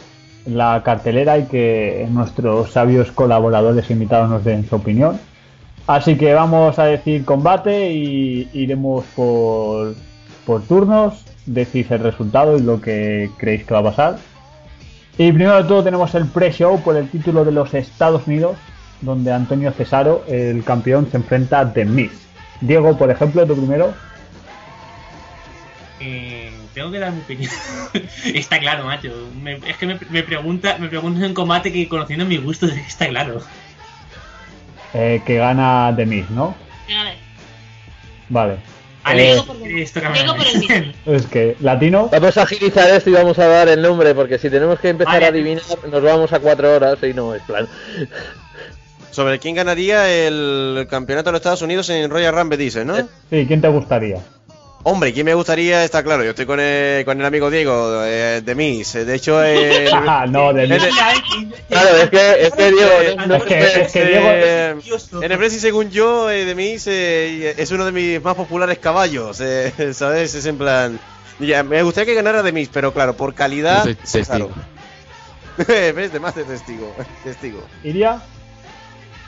la 0.46 0.82
cartelera 0.84 1.38
y 1.38 1.44
que 1.44 2.06
nuestros 2.10 2.70
sabios 2.70 3.10
colaboradores 3.12 3.90
invitados 3.90 4.28
nos 4.28 4.44
den 4.44 4.68
su 4.68 4.76
opinión. 4.76 5.18
Así 5.86 6.16
que 6.16 6.32
vamos 6.34 6.78
a 6.78 6.84
decir 6.84 7.24
combate 7.24 7.90
y 7.92 8.48
iremos 8.52 9.04
por, 9.16 9.94
turnos, 10.68 11.24
decís 11.46 11.90
el 11.90 12.00
resultado 12.00 12.56
y 12.56 12.62
lo 12.62 12.80
que 12.80 13.30
creéis 13.38 13.64
que 13.64 13.74
va 13.74 13.80
a 13.80 13.84
pasar. 13.84 14.18
Y 15.18 15.32
primero 15.32 15.62
de 15.62 15.68
todo 15.68 15.82
tenemos 15.82 16.14
el 16.14 16.26
pre-show 16.26 16.80
por 16.80 16.96
el 16.96 17.08
título 17.08 17.44
de 17.44 17.52
los 17.52 17.74
Estados 17.74 18.26
Unidos, 18.26 18.56
donde 19.00 19.32
Antonio 19.32 19.72
Cesaro, 19.72 20.22
el 20.28 20.64
campeón, 20.64 21.08
se 21.10 21.16
enfrenta 21.16 21.60
a 21.60 21.72
The 21.72 21.84
Miz. 21.84 22.12
Diego, 22.60 22.96
por 22.96 23.10
ejemplo, 23.10 23.44
tú 23.46 23.56
primero. 23.56 23.92
Eh, 26.00 26.50
tengo 26.74 26.90
que 26.90 26.98
dar 26.98 27.12
mi 27.12 27.20
opinión. 27.22 27.50
está 28.34 28.58
claro, 28.58 28.84
macho. 28.84 29.10
Me- 29.40 29.60
es 29.66 29.76
que 29.76 29.86
me, 29.86 29.98
me 30.10 30.22
pregunta, 30.22 30.76
me 30.78 30.88
preguntan 30.88 31.24
en 31.24 31.34
combate 31.34 31.72
que 31.72 31.88
conociendo 31.88 32.24
mis 32.24 32.42
gustos 32.42 32.70
está 32.72 33.08
claro. 33.08 33.40
Eh, 34.94 35.22
que 35.26 35.36
gana 35.36 35.92
The 35.96 36.06
Miz, 36.06 36.28
¿no? 36.30 36.54
Vale. 38.28 38.56
Alex, 39.04 39.36
Eh, 39.40 39.42
por- 39.46 39.56
esto 39.68 40.00
que 40.00 40.06
por 40.06 40.46
el 40.46 40.94
es 41.06 41.26
que 41.26 41.56
latino. 41.60 42.08
Vamos 42.12 42.36
a 42.36 42.42
agilizar 42.42 42.88
esto 42.90 43.10
y 43.10 43.14
vamos 43.14 43.38
a 43.38 43.46
dar 43.48 43.68
el 43.68 43.82
nombre, 43.82 44.14
porque 44.14 44.38
si 44.38 44.48
tenemos 44.48 44.78
que 44.78 44.90
empezar 44.90 45.14
Vale. 45.14 45.26
a 45.26 45.28
adivinar, 45.30 45.62
nos 45.90 46.02
vamos 46.02 46.32
a 46.32 46.38
cuatro 46.38 46.72
horas 46.76 46.98
y 47.02 47.12
no 47.12 47.34
es 47.34 47.42
plan. 47.42 47.66
Sobre 49.10 49.38
quién 49.40 49.56
ganaría 49.56 50.08
el 50.26 50.86
campeonato 50.88 51.26
de 51.28 51.32
los 51.32 51.40
Estados 51.40 51.62
Unidos 51.62 51.90
en 51.90 52.08
Royal 52.10 52.32
Rumble, 52.34 52.56
dices, 52.56 52.86
¿no? 52.86 52.96
Sí, 53.28 53.44
¿quién 53.46 53.60
te 53.60 53.68
gustaría? 53.68 54.18
Hombre, 54.84 55.12
¿quién 55.12 55.26
me 55.26 55.34
gustaría? 55.34 55.84
Está 55.84 56.02
claro, 56.02 56.24
yo 56.24 56.30
estoy 56.30 56.44
con 56.44 56.58
el, 56.58 57.04
con 57.04 57.20
el 57.20 57.24
amigo 57.24 57.50
Diego, 57.50 58.02
eh, 58.04 58.40
de 58.44 58.54
Miss. 58.56 58.94
De 58.94 59.14
hecho, 59.14 59.40
el, 59.40 59.88
no, 60.32 60.52
The 60.52 60.66
Miz. 60.66 60.82
Claro, 61.68 61.96
es 61.98 62.10
que, 62.10 62.46
es 62.46 62.52
que 62.52 62.72
Diego, 62.72 63.26
no- 63.28 63.34
Es 63.36 63.42
que, 63.44 63.62
se- 63.62 63.82
es 63.82 63.92
que 63.92 64.04
Diego. 64.06 64.26
Eh, 64.28 64.74
en 65.22 65.30
el 65.32 65.38
Presi, 65.38 65.60
según 65.60 65.90
yo, 65.92 66.28
eh, 66.30 66.44
de 66.44 66.54
Miss 66.56 66.88
eh, 66.88 67.54
es 67.56 67.70
uno 67.70 67.84
de 67.84 67.92
mis 67.92 68.20
más 68.22 68.34
populares 68.34 68.78
caballos, 68.78 69.40
eh, 69.40 69.72
¿sabes? 69.94 70.34
Es 70.34 70.46
en 70.46 70.58
plan... 70.58 70.98
ya, 71.38 71.62
me 71.62 71.80
gustaría 71.84 72.06
que 72.06 72.14
ganara 72.14 72.42
de 72.42 72.50
Miss, 72.50 72.68
pero 72.72 72.92
claro, 72.92 73.14
por 73.16 73.34
calidad... 73.34 73.84
Yo 73.86 73.92
soy 74.04 74.22
testigo. 74.24 74.48
claro. 74.48 74.50
¿Ves? 75.94 76.12
De 76.12 76.18
más 76.18 76.34
de 76.34 76.42
testigo. 76.42 76.92
testigo. 77.22 77.64
¿Iria? 77.84 78.20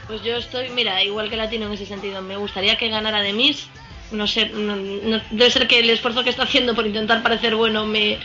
Pues 0.08 0.20
yo 0.22 0.36
estoy, 0.36 0.70
mira, 0.70 1.00
igual 1.04 1.30
que 1.30 1.36
Latino 1.36 1.66
en 1.66 1.72
ese 1.74 1.86
sentido. 1.86 2.20
Me 2.22 2.36
gustaría 2.36 2.76
que 2.76 2.88
ganara 2.88 3.20
de 3.22 3.32
Miss. 3.32 3.68
No 4.14 4.26
sé, 4.26 4.48
no- 4.50 4.76
no- 4.76 5.20
debe 5.30 5.50
ser 5.50 5.66
que 5.66 5.80
el 5.80 5.90
esfuerzo 5.90 6.22
que 6.24 6.30
está 6.30 6.44
haciendo 6.44 6.74
por 6.74 6.86
intentar 6.86 7.22
parecer 7.22 7.54
bueno 7.56 7.84
me, 7.86 8.18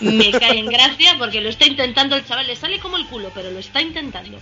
me 0.00 0.30
cae 0.30 0.58
en 0.58 0.66
gracia, 0.66 1.16
porque 1.18 1.40
lo 1.40 1.48
está 1.48 1.66
intentando 1.66 2.16
el 2.16 2.24
chaval. 2.24 2.46
Le 2.46 2.56
sale 2.56 2.78
como 2.78 2.96
el 2.96 3.06
culo, 3.06 3.30
pero 3.34 3.50
lo 3.50 3.58
está 3.58 3.80
intentando. 3.82 4.38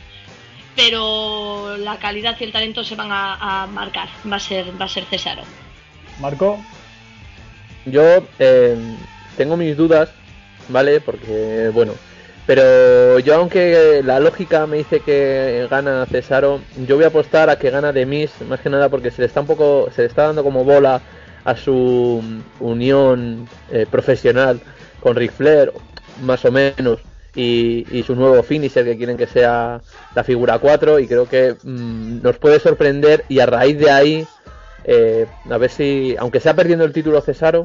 Pero 0.76 1.76
la 1.78 1.98
calidad 1.98 2.36
y 2.40 2.44
el 2.44 2.52
talento 2.52 2.82
se 2.84 2.96
van 2.96 3.10
a, 3.12 3.62
a 3.62 3.66
marcar. 3.66 4.08
Va 4.30 4.36
a 4.36 4.40
ser, 4.40 4.78
va 4.80 4.86
a 4.86 4.88
ser 4.88 5.04
Cesaro. 5.04 5.42
¿Marco? 6.20 6.60
Yo 7.86 8.26
eh, 8.38 8.76
tengo 9.36 9.56
mis 9.56 9.76
dudas, 9.76 10.10
¿vale? 10.68 11.00
Porque, 11.00 11.70
bueno, 11.72 11.94
pero 12.46 13.18
yo 13.18 13.34
aunque 13.36 14.02
la 14.04 14.20
lógica 14.20 14.66
me 14.66 14.78
dice 14.78 15.00
que 15.00 15.66
gana 15.70 16.06
Cesaro, 16.06 16.60
yo 16.86 16.96
voy 16.96 17.04
a 17.04 17.08
apostar 17.08 17.50
a 17.50 17.56
que 17.56 17.70
gana 17.70 17.92
de 17.92 18.06
Miz, 18.06 18.30
más 18.48 18.60
que 18.60 18.70
nada 18.70 18.88
porque 18.88 19.10
se 19.10 19.22
le 19.22 19.26
está 19.26 19.40
un 19.40 19.46
poco, 19.46 19.88
se 19.94 20.02
le 20.02 20.08
está 20.08 20.24
dando 20.24 20.42
como 20.42 20.64
bola 20.64 21.00
a 21.44 21.56
su 21.56 22.22
unión 22.60 23.48
eh, 23.70 23.86
profesional 23.90 24.60
con 25.00 25.16
Ric 25.16 25.32
Flair, 25.32 25.72
más 26.22 26.44
o 26.44 26.52
menos, 26.52 27.00
y, 27.34 27.86
y 27.90 28.02
su 28.02 28.14
nuevo 28.14 28.42
finisher 28.42 28.84
que 28.84 28.96
quieren 28.96 29.16
que 29.16 29.26
sea 29.26 29.80
la 30.14 30.24
figura 30.24 30.58
4 30.58 31.00
y 31.00 31.06
creo 31.06 31.28
que 31.28 31.56
mm, 31.62 32.22
nos 32.22 32.38
puede 32.38 32.60
sorprender 32.60 33.24
y 33.28 33.40
a 33.40 33.46
raíz 33.46 33.78
de 33.78 33.90
ahí 33.90 34.26
eh, 34.84 35.26
a 35.50 35.58
ver 35.58 35.70
si, 35.70 36.14
aunque 36.18 36.40
sea 36.40 36.54
perdiendo 36.54 36.84
el 36.84 36.92
título 36.92 37.20
Cesaro, 37.22 37.64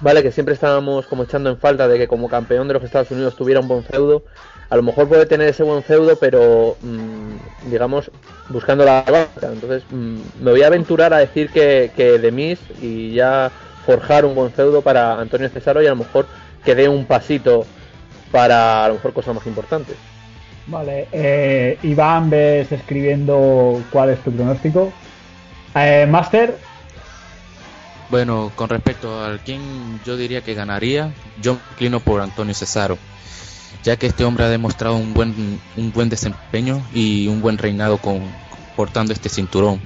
vale, 0.00 0.22
que 0.22 0.32
siempre 0.32 0.54
estábamos 0.54 1.06
como 1.06 1.24
echando 1.24 1.50
en 1.50 1.58
falta 1.58 1.88
de 1.88 1.98
que 1.98 2.08
como 2.08 2.28
campeón 2.28 2.68
de 2.68 2.74
los 2.74 2.82
Estados 2.84 3.10
Unidos 3.10 3.36
tuviera 3.36 3.60
un 3.60 3.68
buen 3.68 3.84
feudo, 3.84 4.24
a 4.70 4.76
lo 4.76 4.82
mejor 4.82 5.08
puede 5.08 5.26
tener 5.26 5.48
ese 5.48 5.62
buen 5.62 5.82
feudo, 5.82 6.16
pero 6.16 6.76
mm, 6.82 7.70
digamos, 7.70 8.10
buscando 8.48 8.84
la 8.84 9.02
banca. 9.02 9.52
Entonces, 9.52 9.82
mm, 9.90 10.18
me 10.42 10.50
voy 10.50 10.62
a 10.62 10.66
aventurar 10.66 11.12
a 11.14 11.18
decir 11.18 11.50
que, 11.50 11.90
que 11.96 12.18
de 12.18 12.30
Miz 12.30 12.60
y 12.82 13.14
ya 13.14 13.50
forjar 13.86 14.24
un 14.26 14.34
buen 14.34 14.52
feudo 14.52 14.82
para 14.82 15.18
Antonio 15.18 15.48
Cesaro 15.48 15.82
y 15.82 15.86
a 15.86 15.90
lo 15.90 15.96
mejor 15.96 16.26
que 16.64 16.74
dé 16.74 16.88
un 16.88 17.06
pasito 17.06 17.64
para 18.30 18.84
a 18.84 18.88
lo 18.88 18.94
mejor 18.94 19.14
cosas 19.14 19.34
más 19.34 19.46
importantes. 19.46 19.96
Vale. 20.66 21.08
Eh, 21.12 21.78
Iván, 21.82 22.28
ves 22.28 22.70
escribiendo 22.70 23.82
cuál 23.90 24.10
es 24.10 24.18
tu 24.18 24.30
pronóstico. 24.30 24.92
Eh, 25.74 26.06
Master, 26.08 26.56
Bueno, 28.10 28.50
con 28.54 28.70
respecto 28.70 29.22
al 29.22 29.40
quién 29.40 30.00
yo 30.04 30.16
diría 30.16 30.42
que 30.42 30.54
ganaría, 30.54 31.12
yo 31.42 31.54
me 31.54 31.60
inclino 31.72 32.00
por 32.00 32.22
Antonio 32.22 32.54
Cesaro, 32.54 32.96
ya 33.84 33.96
que 33.96 34.06
este 34.06 34.24
hombre 34.24 34.44
ha 34.44 34.48
demostrado 34.48 34.96
un 34.96 35.12
buen, 35.12 35.60
un 35.76 35.92
buen 35.92 36.08
desempeño 36.08 36.82
y 36.94 37.28
un 37.28 37.42
buen 37.42 37.58
reinado 37.58 37.98
con, 37.98 38.22
portando 38.76 39.12
este 39.12 39.28
cinturón. 39.28 39.80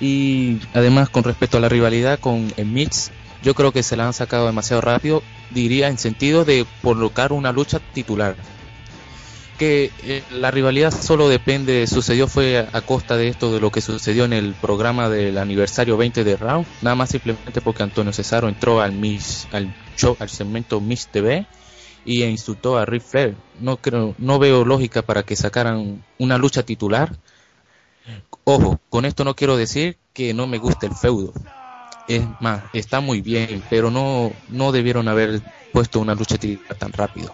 Y 0.00 0.58
además 0.72 1.10
con 1.10 1.22
respecto 1.22 1.58
a 1.58 1.60
la 1.60 1.68
rivalidad 1.68 2.18
con 2.18 2.52
el 2.56 2.66
yo 3.42 3.54
creo 3.54 3.72
que 3.72 3.82
se 3.82 3.96
la 3.96 4.06
han 4.06 4.14
sacado 4.14 4.46
demasiado 4.46 4.80
rápido, 4.80 5.22
diría 5.50 5.88
en 5.88 5.98
sentido 5.98 6.46
de 6.46 6.64
colocar 6.82 7.32
una 7.32 7.52
lucha 7.52 7.78
titular. 7.92 8.36
Que 9.58 9.92
eh, 10.02 10.22
la 10.32 10.50
rivalidad 10.50 10.90
solo 10.90 11.28
depende, 11.28 11.86
sucedió 11.86 12.26
fue 12.26 12.58
a, 12.58 12.80
costa 12.80 13.16
de 13.16 13.28
esto, 13.28 13.52
de 13.52 13.60
lo 13.60 13.70
que 13.70 13.80
sucedió 13.80 14.24
en 14.24 14.32
el 14.32 14.52
programa 14.54 15.08
del 15.08 15.38
aniversario 15.38 15.96
20 15.96 16.24
de 16.24 16.36
Raw, 16.36 16.64
nada 16.82 16.96
más 16.96 17.10
simplemente 17.10 17.60
porque 17.60 17.84
Antonio 17.84 18.12
Cesaro 18.12 18.48
entró 18.48 18.80
al 18.80 18.92
Miss, 18.92 19.46
al 19.52 19.72
show, 19.96 20.16
al 20.18 20.28
segmento 20.28 20.80
Miss 20.80 21.06
TV 21.06 21.46
y 22.04 22.24
insultó 22.24 22.78
a 22.78 22.84
Ric 22.84 23.02
Flair. 23.02 23.36
No 23.60 23.76
creo, 23.76 24.14
no 24.18 24.38
veo 24.38 24.64
lógica 24.64 25.02
para 25.02 25.22
que 25.22 25.36
sacaran 25.36 26.04
una 26.18 26.38
lucha 26.38 26.64
titular. 26.64 27.16
Ojo, 28.44 28.80
con 28.90 29.04
esto 29.04 29.24
no 29.24 29.34
quiero 29.34 29.56
decir 29.56 29.96
que 30.12 30.34
no 30.34 30.46
me 30.46 30.58
guste 30.58 30.86
el 30.86 30.94
feudo. 30.94 31.32
Es 32.06 32.22
más, 32.40 32.62
está 32.74 33.00
muy 33.00 33.22
bien, 33.22 33.62
pero 33.70 33.90
no, 33.90 34.32
no 34.48 34.72
debieron 34.72 35.08
haber 35.08 35.40
puesto 35.72 36.00
una 36.00 36.14
lucha 36.14 36.36
titular 36.36 36.76
tan 36.76 36.92
rápido. 36.92 37.32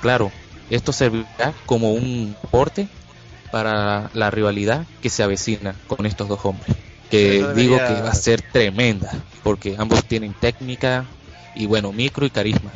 Claro, 0.00 0.32
esto 0.70 0.92
servirá 0.92 1.52
como 1.66 1.92
un 1.92 2.34
porte 2.50 2.88
para 3.50 4.10
la 4.14 4.30
rivalidad 4.30 4.86
que 5.02 5.10
se 5.10 5.22
avecina 5.22 5.74
con 5.86 6.06
estos 6.06 6.28
dos 6.28 6.40
hombres. 6.44 6.76
Que 7.10 7.44
digo 7.56 7.76
que 7.76 8.00
va 8.00 8.10
a 8.10 8.14
ser 8.14 8.40
tremenda, 8.40 9.12
porque 9.42 9.74
ambos 9.76 10.04
tienen 10.04 10.32
técnica 10.32 11.06
y 11.56 11.66
bueno, 11.66 11.92
micro 11.92 12.24
y 12.24 12.30
carisma. 12.30 12.70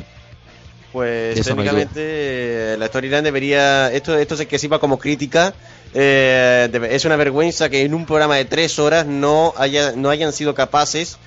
Pues 0.91 1.37
Eso 1.37 1.49
técnicamente 1.49 2.75
la 2.77 2.87
storyline 2.87 3.23
debería. 3.23 3.91
Esto, 3.91 4.17
esto 4.17 4.35
es 4.35 4.47
que 4.47 4.59
sirva 4.59 4.79
como 4.79 4.97
crítica. 4.97 5.53
eh, 5.93 6.69
es 6.89 7.05
una 7.05 7.15
vergüenza 7.15 7.69
que 7.69 7.83
en 7.83 7.93
un 7.93 8.05
programa 8.05 8.35
de 8.35 8.45
tres 8.45 8.77
horas 8.79 9.05
no, 9.05 9.53
haya, 9.57 9.93
no 9.93 10.09
hayan 10.09 10.33
sido 10.33 10.53
capaces 10.53 11.17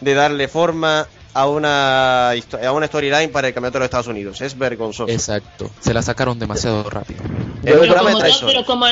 de 0.00 0.14
darle 0.14 0.48
forma 0.48 1.08
a 1.38 1.46
una, 1.46 2.30
a 2.30 2.72
una 2.72 2.86
storyline 2.88 3.30
para 3.30 3.46
el 3.46 3.54
campeonato 3.54 3.74
de 3.74 3.80
los 3.80 3.86
Estados 3.86 4.08
Unidos. 4.08 4.40
Es 4.40 4.58
vergonzoso. 4.58 5.12
Exacto, 5.12 5.70
se 5.78 5.94
la 5.94 6.02
sacaron 6.02 6.36
demasiado 6.36 6.82
rápido. 6.90 7.22
De 7.62 7.74
pero 7.74 8.64
como, 8.66 8.86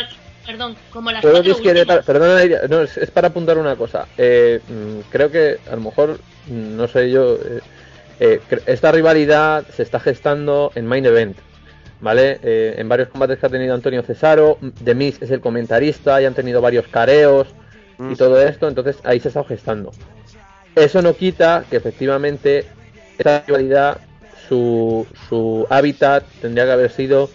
perdón, 0.47 0.76
como 0.92 1.11
las 1.11 1.22
perdona, 1.22 2.44
Iria, 2.44 2.61
no, 2.68 2.82
es, 2.82 2.97
es 2.99 3.11
para 3.11 3.28
apuntar 3.28 3.59
una 3.59 3.74
cosa. 3.74 4.07
Eh, 4.16 4.61
mm, 4.68 5.11
creo 5.11 5.28
que 5.28 5.59
a 5.68 5.74
lo 5.74 5.80
mejor, 5.80 6.20
mm, 6.47 6.76
no 6.76 6.86
sé 6.86 7.11
yo, 7.11 7.34
eh, 7.34 7.61
eh, 8.20 8.40
esta 8.66 8.92
rivalidad 8.92 9.66
se 9.74 9.82
está 9.82 9.99
gestando 9.99 10.70
en 10.76 10.86
Main 10.86 11.05
Event, 11.05 11.38
¿vale? 12.01 12.38
Eh, 12.44 12.76
en 12.78 12.88
varios 12.88 13.09
combates 13.09 13.40
que 13.40 13.47
ha 13.47 13.51
tenido 13.51 13.74
Antonio 13.74 14.05
Cesaro, 14.05 14.59
The 14.84 14.94
Miz 14.94 15.20
es 15.20 15.32
el 15.32 15.40
comentarista 15.40 16.22
y 16.22 16.26
han 16.26 16.34
tenido 16.34 16.61
varios 16.61 16.86
careos 16.86 17.49
Mm. 17.99 18.12
y 18.12 18.16
todo 18.16 18.40
esto, 18.42 18.68
entonces 18.68 18.99
ahí 19.05 19.20
se 19.20 19.28
está 19.28 19.42
gestando. 19.44 19.90
Eso 20.77 21.01
no 21.03 21.14
quita 21.14 21.64
que 21.70 21.77
efectivamente 21.79 22.64
esta 23.18 23.43
rivalidad, 23.47 23.97
su, 24.49 25.07
su 25.29 25.66
hábitat 25.70 26.22
tendría 26.41 26.66
que 26.66 26.72
haber 26.72 26.91
sido 26.93 27.31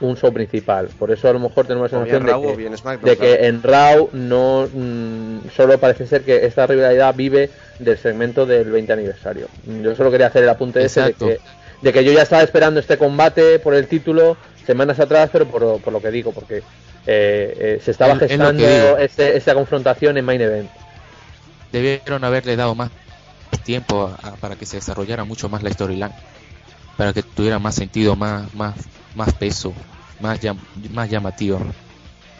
un 0.00 0.16
show 0.16 0.32
principal. 0.32 0.88
Por 0.98 1.10
eso 1.10 1.28
a 1.28 1.32
lo 1.32 1.38
mejor 1.40 1.66
tenemos 1.66 1.90
la 1.90 1.98
sensación 1.98 2.26
de 2.26 2.32
que, 2.48 2.52
o 2.52 2.56
bien 2.56 2.76
SmackDown, 2.78 3.04
de 3.10 3.16
que 3.16 3.46
en 3.46 3.62
Raw 3.62 4.08
no 4.12 4.68
mm, 4.72 5.38
solo 5.54 5.78
parece 5.78 6.06
ser 6.06 6.22
que 6.22 6.46
esta 6.46 6.66
rivalidad 6.66 7.14
vive 7.14 7.50
del 7.78 7.98
segmento 7.98 8.46
del 8.46 8.70
20 8.70 8.92
aniversario. 8.92 9.48
Yo 9.82 9.94
solo 9.96 10.10
quería 10.10 10.28
hacer 10.28 10.44
el 10.44 10.48
apunte 10.50 10.84
ese 10.84 11.00
de 11.00 11.06
que, 11.26 11.40
de 11.82 11.92
que 11.92 12.04
yo 12.04 12.12
ya 12.12 12.22
estaba 12.22 12.42
esperando 12.42 12.78
este 12.80 12.96
combate 12.98 13.58
por 13.58 13.74
el 13.74 13.86
título 13.88 14.36
semanas 14.66 15.00
atrás, 15.00 15.30
pero 15.32 15.46
por, 15.46 15.80
por 15.80 15.92
lo 15.92 16.00
que 16.00 16.10
digo, 16.10 16.32
porque 16.32 16.58
eh, 16.58 16.62
eh, 17.06 17.80
se 17.82 17.90
estaba 17.90 18.12
gestando 18.28 18.62
digo. 18.84 18.98
ese- 18.98 19.36
esa 19.36 19.54
confrontación 19.54 20.16
en 20.18 20.24
Main 20.24 20.40
Event. 20.40 20.70
Debieron 21.80 22.24
haberle 22.24 22.56
dado 22.56 22.74
más 22.74 22.90
tiempo 23.62 24.06
a- 24.22 24.28
a- 24.28 24.36
para 24.36 24.56
que 24.56 24.64
se 24.64 24.78
desarrollara 24.78 25.24
mucho 25.24 25.50
más 25.50 25.62
la 25.62 25.70
storyline. 25.70 26.10
para 26.96 27.12
que 27.12 27.22
tuviera 27.22 27.58
más 27.58 27.74
sentido, 27.74 28.16
más, 28.16 28.54
más, 28.54 28.74
más 29.14 29.34
peso, 29.34 29.74
más, 30.18 30.40
llam- 30.40 30.56
más 30.94 31.10
llamativo, 31.10 31.60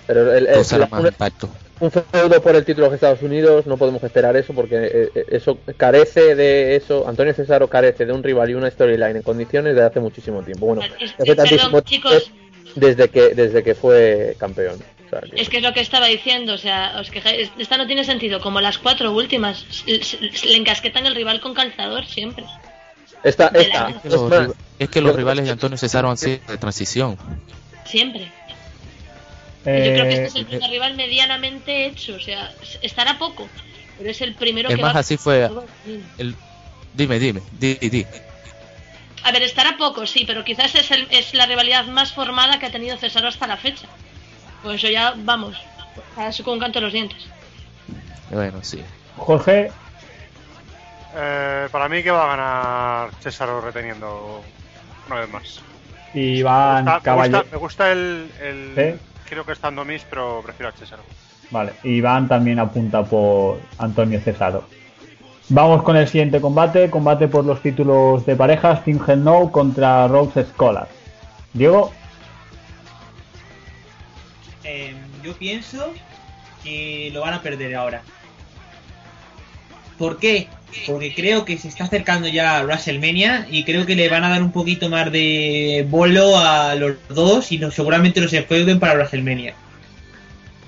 Pero 0.07 0.33
el, 0.35 0.47
el- 0.47 0.55
la- 0.57 0.87
más 0.87 1.01
una- 1.01 1.09
impacto. 1.11 1.51
un 1.79 1.91
feudo 1.91 2.41
por 2.41 2.57
el 2.57 2.65
título 2.65 2.89
de 2.89 2.95
Estados 2.95 3.21
Unidos 3.21 3.67
no 3.67 3.77
podemos 3.77 4.03
esperar 4.03 4.35
eso 4.35 4.55
porque 4.55 4.77
eh, 4.87 5.11
eh, 5.15 5.27
eso 5.33 5.59
carece 5.77 6.35
de 6.35 6.75
eso. 6.75 7.07
Antonio 7.07 7.35
Cesaro 7.35 7.69
carece 7.69 8.07
de 8.07 8.15
un 8.15 8.23
rival 8.23 8.49
y 8.49 8.55
una 8.55 8.71
storyline 8.71 9.17
en 9.17 9.23
condiciones 9.23 9.75
desde 9.75 9.87
hace 9.87 10.01
muchísimo 10.01 10.41
tiempo. 10.43 10.65
Bueno, 10.65 10.81
Es- 10.99 11.13
hace 11.21 11.37
tantísimo 11.37 11.65
perdón, 11.73 11.85
chicos. 11.85 12.33
tiempo 12.33 12.41
desde 12.77 13.09
que 13.11 13.35
desde 13.35 13.63
que 13.63 13.75
fue 13.75 14.37
campeón. 14.41 14.79
O 15.07 15.11
sea, 15.11 15.21
que- 15.21 15.41
Es 15.41 15.49
que 15.49 15.57
es 15.59 15.63
lo 15.63 15.73
que 15.73 15.81
estaba 15.81 16.07
diciendo, 16.07 16.55
o 16.55 16.59
sea, 16.59 16.97
os 17.01 17.11
quejáis- 17.11 17.51
esta 17.59 17.77
no 17.77 17.87
tiene 17.87 18.05
sentido, 18.05 18.41
como 18.41 18.61
las 18.61 18.79
cuatro 18.79 19.13
últimas, 19.13 19.65
le 19.87 20.57
encasquetan 20.57 21.07
el 21.07 21.15
rival 21.15 21.41
con 21.41 21.55
calzador 21.55 22.05
siempre. 22.07 22.45
esta, 23.23 23.49
esta, 23.49 23.89
Es 23.91 24.03
que 24.03 24.09
los, 24.11 24.51
es 24.79 24.89
que 24.89 25.01
rivales 25.01 25.45
de 25.47 25.51
Antonio 25.53 25.79
Cesaro 25.79 26.11
han 26.11 26.17
sido 26.17 26.39
de 26.47 26.59
transición. 26.59 27.17
Siempre. 27.85 28.31
Yo 29.65 29.73
creo 29.73 30.05
que 30.05 30.11
este 30.11 30.25
Eh, 30.25 30.27
es 30.27 30.35
el 30.37 30.47
primer 30.47 30.71
rival 30.71 30.95
medianamente 30.95 31.87
hecho, 31.87 32.15
o 32.15 32.21
sea, 32.21 32.53
estará 32.83 33.19
poco, 33.19 33.49
pero 33.99 34.11
es 34.11 34.21
el 34.21 34.35
primero 34.35 34.69
Es 34.69 34.77
que 34.77 34.83
más, 34.83 34.95
va 34.95 35.01
así 35.01 35.17
fue 35.17 35.49
el... 36.19 36.37
Dime, 36.95 37.19
dime, 37.19 37.43
di, 37.59 37.75
di. 37.75 38.07
A 39.25 39.33
ver, 39.33 39.43
estará 39.43 39.77
poco, 39.77 40.07
sí, 40.07 40.25
pero 40.25 40.45
quizás 40.45 40.75
es, 40.77 40.91
el- 40.93 41.09
es 41.11 41.35
la 41.35 41.47
rivalidad 41.47 41.85
más 41.87 42.13
formada 42.13 42.59
que 42.61 42.67
ha 42.67 42.71
tenido 42.71 42.97
Cesaro 42.97 43.27
hasta 43.29 43.47
la 43.49 43.57
fecha. 43.57 43.89
Pues 44.67 44.83
eso 44.83 44.93
ya, 44.93 45.15
vamos, 45.17 45.57
con 46.45 46.55
un 46.55 46.59
canto 46.59 46.81
de 46.81 46.85
los 46.87 46.93
dientes. 46.93 47.25
Bueno, 48.31 48.59
sí. 48.63 48.83
Jorge, 49.17 49.71
Eh, 51.19 51.69
para 51.71 51.89
mí 51.89 52.03
que 52.03 52.11
va 52.11 52.25
a 52.25 52.37
ganar 52.37 53.11
César 53.21 53.49
reteniendo 53.63 54.43
una 55.07 55.21
vez 55.21 55.31
más. 55.31 55.61
y 56.13 56.39
Me 56.39 56.43
van 56.43 56.85
gusta, 56.85 56.97
me 56.99 57.03
Caballero. 57.05 57.39
gusta- 57.39 57.53
me 57.53 57.59
gusta 57.59 57.93
el, 57.93 58.99
creo 59.29 59.47
que 59.47 59.53
está 59.53 59.71
Domis, 59.71 60.05
pero 60.11 60.43
prefiero 60.45 60.71
a 60.71 60.73
César. 60.73 60.99
Vale, 61.53 61.73
Iván 61.85 62.27
también 62.27 62.59
apunta 62.59 63.05
por 63.05 63.61
Antonio 63.79 64.21
Cesaro. 64.21 64.65
Vamos 65.49 65.85
con 65.85 65.97
el 65.97 66.09
siguiente 66.09 66.41
combate, 66.41 66.91
combate 66.91 67.29
por 67.29 67.45
los 67.45 67.63
títulos 67.63 68.27
de 68.27 68.35
parejas, 68.35 68.83
Team 68.85 68.99
Hell 69.07 69.23
No 69.23 69.53
contra 69.53 70.09
Rose 70.09 70.45
Scholar. 70.45 70.89
Diego, 71.53 71.93
Eh, 74.67 74.95
yo 75.23 75.35
pienso 75.37 75.93
que 76.65 77.11
lo 77.13 77.21
van 77.21 77.35
a 77.35 77.43
perder 77.43 77.75
ahora. 77.77 78.03
¿Por 79.99 80.19
qué? 80.19 80.49
Porque 80.87 81.15
creo 81.15 81.45
que 81.45 81.57
se 81.57 81.69
está 81.69 81.85
acercando 81.85 82.29
ya 82.29 82.59
a 82.59 82.65
WrestleMania 82.65 83.47
y 83.51 83.65
creo 83.65 83.87
que 83.87 83.95
le 83.95 84.09
van 84.09 84.25
a 84.25 84.29
dar 84.29 84.43
un 84.43 84.53
poquito 84.53 84.89
más 84.91 85.11
de 85.11 85.87
bolo 85.89 86.37
a 86.37 86.75
los 86.75 86.97
dos 87.09 87.51
y 87.53 87.59
no, 87.59 87.71
seguramente 87.71 88.21
los 88.21 88.33
enfeuden 88.33 88.79
para 88.79 88.95
WrestleMania. 88.95 89.55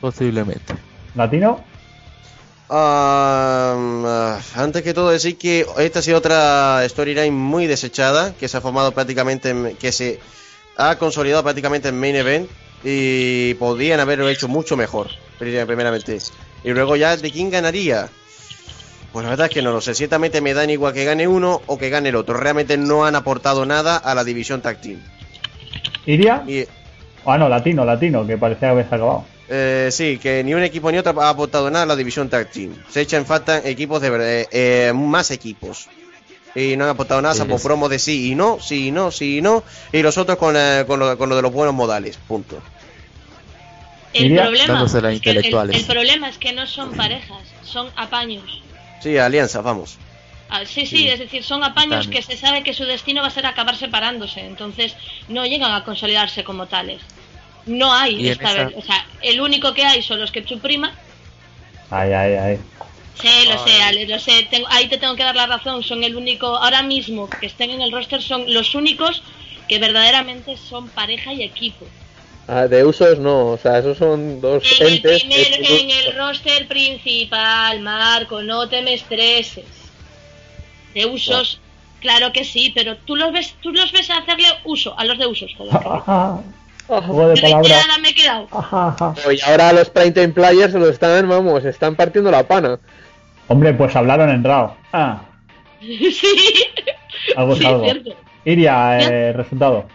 Posiblemente. 0.01 0.74
Latino, 1.14 1.64
Um, 2.70 4.05
ah, 4.05 4.38
antes 4.55 4.82
que 4.82 4.92
todo 4.92 5.09
decir 5.09 5.38
que 5.38 5.64
esta 5.78 6.01
ha 6.01 6.03
sido 6.03 6.18
otra 6.18 6.86
storyline 6.86 7.32
muy 7.34 7.66
desechada, 7.66 8.34
que 8.34 8.46
se 8.46 8.59
ha 8.59 8.61
formado 8.61 8.92
prácticamente, 8.92 9.49
en- 9.49 9.74
que 9.76 9.90
se 9.90 10.20
ha 10.76 10.96
consolidado 10.96 11.42
prácticamente 11.42 11.88
en 11.88 11.99
main 11.99 12.14
event 12.14 12.46
y 12.85 13.55
podrían 13.55 14.01
haberlo 14.01 14.29
hecho 14.29 14.49
mucho 14.49 14.76
mejor, 14.76 15.09
pri- 15.39 15.64
primeramente. 15.66 16.18
Y 16.64 16.70
luego 16.70 16.97
ya 16.97 17.16
de 17.16 17.31
quién 17.31 17.51
ganaría. 17.51 18.09
Pues 19.12 19.24
la 19.24 19.31
verdad 19.31 19.47
es 19.47 19.53
que 19.55 19.62
no 19.62 19.72
lo 19.72 19.81
sé, 19.81 19.95
ciertamente 19.95 20.41
me 20.41 20.53
dan 20.55 20.68
igual 20.70 20.93
que 20.93 21.05
gane 21.05 21.26
uno 21.26 21.62
o 21.66 21.79
que 21.79 21.89
gane 21.89 22.11
el 22.11 22.16
otro. 22.16 22.37
Realmente 22.37 22.76
no 22.76 23.07
han 23.07 23.16
aportado 23.16 23.64
nada 23.64 23.97
a 23.97 24.14
la 24.14 24.22
división 24.22 24.61
team. 24.61 25.01
Iria. 26.07 26.43
Y, 26.47 26.64
Ah, 27.24 27.37
no, 27.37 27.49
Latino, 27.49 27.85
Latino, 27.85 28.26
que 28.26 28.39
parecía 28.39 28.70
haberse 28.70 28.95
acabado. 28.95 29.24
Eh, 29.51 29.89
sí, 29.91 30.18
que 30.18 30.43
ni 30.45 30.55
un 30.55 30.62
equipo 30.62 30.91
ni 30.91 30.99
otro 30.99 31.20
ha 31.20 31.29
aportado 31.31 31.70
nada 31.70 31.85
a 31.85 31.87
la 31.87 31.97
división 31.97 32.29
tag 32.31 32.51
team. 32.51 32.74
Se 32.89 33.01
echan 33.03 33.26
falta 33.26 33.59
equipos 33.66 34.01
de 34.01 34.11
verdad, 34.11 34.47
eh, 34.51 34.93
más 34.95 35.31
equipos. 35.31 35.89
Y 36.59 36.76
no 36.76 36.84
han 36.84 36.90
aportado 36.90 37.20
nada, 37.22 37.34
sí. 37.34 37.66
promos 37.66 37.90
de 37.90 37.98
sí 37.98 38.32
y 38.32 38.34
no, 38.34 38.59
sí 38.61 38.88
y 38.88 38.90
no, 38.90 39.11
sí 39.11 39.38
y 39.38 39.42
no. 39.42 39.62
Y 39.92 40.02
los 40.02 40.16
otros 40.18 40.38
con, 40.38 40.56
eh, 40.56 40.84
con, 40.86 40.98
lo, 40.98 41.16
con 41.18 41.28
lo 41.28 41.36
de 41.36 41.42
los 41.42 41.52
buenos 41.52 41.74
modales, 41.74 42.18
punto. 42.26 42.61
El 44.14 44.34
problema, 44.34 44.84
es 44.84 44.92
que 44.92 44.98
el- 44.98 45.04
el, 45.06 45.14
intelectuales. 45.14 45.76
el 45.76 45.84
problema 45.84 46.28
es 46.30 46.38
que 46.38 46.52
no 46.52 46.66
son 46.66 46.92
parejas, 46.92 47.38
son 47.62 47.90
apaños. 47.94 48.62
Sí, 49.02 49.16
alianza, 49.18 49.61
vamos. 49.61 49.98
Ah, 50.50 50.64
sí, 50.64 50.86
sí, 50.86 50.96
Sí. 50.96 51.09
es 51.09 51.18
decir, 51.18 51.44
son 51.44 51.62
apaños 51.62 52.06
También. 52.06 52.22
que 52.24 52.32
se 52.32 52.38
sabe 52.38 52.62
que 52.62 52.72
su 52.72 52.84
destino 52.84 53.20
va 53.20 53.28
a 53.28 53.30
ser 53.30 53.44
acabar 53.44 53.76
separándose, 53.76 54.40
entonces 54.40 54.96
no 55.28 55.44
llegan 55.44 55.72
a 55.72 55.85
consolidarse 55.85 56.43
como 56.43 56.66
tales. 56.66 57.02
No 57.66 57.93
hay 57.93 58.28
esta 58.30 58.51
esa- 58.52 58.64
vez, 58.64 58.74
o 58.78 58.82
sea, 58.82 59.06
el 59.20 59.40
único 59.43 59.74
que 59.74 59.85
hay 59.85 60.02
son 60.02 60.18
los 60.20 60.32
que 60.32 60.40
Prima. 60.43 60.94
Ay, 61.90 62.12
ay, 62.12 62.32
ay. 62.35 62.59
Sí, 63.20 63.28
lo 63.49 63.59
sé, 63.66 63.82
Ale, 63.82 64.07
lo 64.07 64.19
sé, 64.19 64.47
tengo- 64.51 64.69
ahí 64.70 64.86
te 64.89 64.99
tengo 64.99 65.16
que 65.16 65.24
dar 65.24 65.35
la 65.35 65.47
razón, 65.47 65.82
son 65.82 66.05
el 66.05 66.15
único, 66.16 66.47
ahora 66.57 66.82
mismo 66.82 67.28
que 67.40 67.47
estén 67.47 67.70
en 67.70 67.82
el 67.82 67.90
roster 67.93 68.23
son 68.23 68.53
los 68.53 68.74
únicos 68.74 69.23
que 69.69 69.78
verdaderamente 69.78 70.57
son 70.57 70.89
pareja 70.89 71.32
y 71.32 71.43
equipo. 71.43 71.86
ah, 72.47 72.66
de 72.66 72.82
usos 72.85 73.19
no, 73.19 73.49
o 73.49 73.59
sea, 73.59 73.78
esos 73.78 73.99
son 73.99 74.40
dos 74.40 74.62
En 74.81 74.86
el, 74.86 74.93
entes. 74.95 75.20
primer, 75.24 75.47
que- 75.61 75.81
en 75.81 75.90
el 75.90 76.16
roster 76.16 76.66
principal, 76.69 77.81
Marco, 77.81 78.43
no 78.43 78.69
te 78.69 78.81
me 78.82 78.95
estreses. 78.95 79.65
De 80.95 81.05
usos, 81.07 81.61
claro 82.01 82.32
que 82.32 82.45
sí, 82.45 82.73
pero 82.74 82.97
tú 82.97 83.16
los 83.16 83.32
ves, 83.32 83.55
tú 83.61 83.73
los 83.73 83.93
ves 83.93 84.09
hacerle 84.11 84.47
uso 84.65 84.99
a 84.99 85.05
los 85.05 85.19
de 85.19 85.27
usos, 85.27 85.53
joder. 85.57 85.74
Ajá. 85.74 86.40
Juego 86.86 87.28
de. 87.28 87.35
Reiterada 87.35 87.99
me 87.99 88.09
he 88.09 88.15
quedado. 88.15 88.49
Ajá, 88.51 88.97
ajá. 88.99 89.15
Y 89.31 89.40
ahora 89.43 89.74
los 89.74 89.90
prime 89.90 90.12
time 90.12 90.28
players 90.28 90.73
se 90.73 90.78
lo 90.78 90.89
están, 90.89 91.28
vamos, 91.28 91.62
están 91.66 91.95
partiendo 91.97 92.31
la 92.31 92.49
pana. 92.49 92.81
Hombre, 93.49 93.75
pues 93.75 93.97
hablaron 93.97 94.31
en 94.31 94.45
RAW. 94.45 94.75
Ah, 94.93 95.23
sí, 95.81 96.65
algo 97.37 97.53
es 97.53 97.59
sí, 97.59 97.66
algo. 97.66 97.85
cierto. 97.85 98.16
Iria, 98.45 98.99
eh, 99.01 99.33
resultado. 99.33 99.87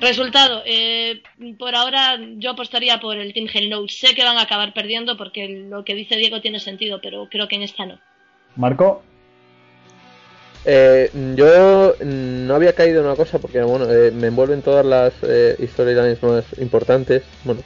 Resultado, 0.00 0.62
eh, 0.66 1.22
por 1.58 1.74
ahora 1.74 2.18
yo 2.36 2.50
apostaría 2.50 2.98
por 3.00 3.16
el 3.16 3.32
Team 3.32 3.46
Hell 3.52 3.70
No. 3.70 3.86
Sé 3.88 4.14
que 4.14 4.24
van 4.24 4.36
a 4.38 4.42
acabar 4.42 4.72
perdiendo 4.74 5.16
porque 5.16 5.48
lo 5.48 5.84
que 5.84 5.94
dice 5.94 6.16
Diego 6.16 6.40
tiene 6.40 6.60
sentido, 6.60 7.00
pero 7.02 7.28
creo 7.30 7.48
que 7.48 7.56
en 7.56 7.62
esta 7.62 7.86
no. 7.86 8.00
Marco, 8.56 9.02
Eh, 10.66 11.10
yo 11.36 11.94
no 12.00 12.54
había 12.54 12.74
caído 12.74 13.00
en 13.00 13.06
una 13.06 13.16
cosa 13.16 13.38
porque 13.38 13.62
bueno, 13.62 13.84
eh, 13.90 14.10
me 14.12 14.28
envuelven 14.28 14.62
todas 14.62 14.84
las 14.86 15.12
eh, 15.22 15.56
storylines 15.68 16.22
más 16.22 16.44
importantes. 16.58 17.22
Bueno, 17.44 17.62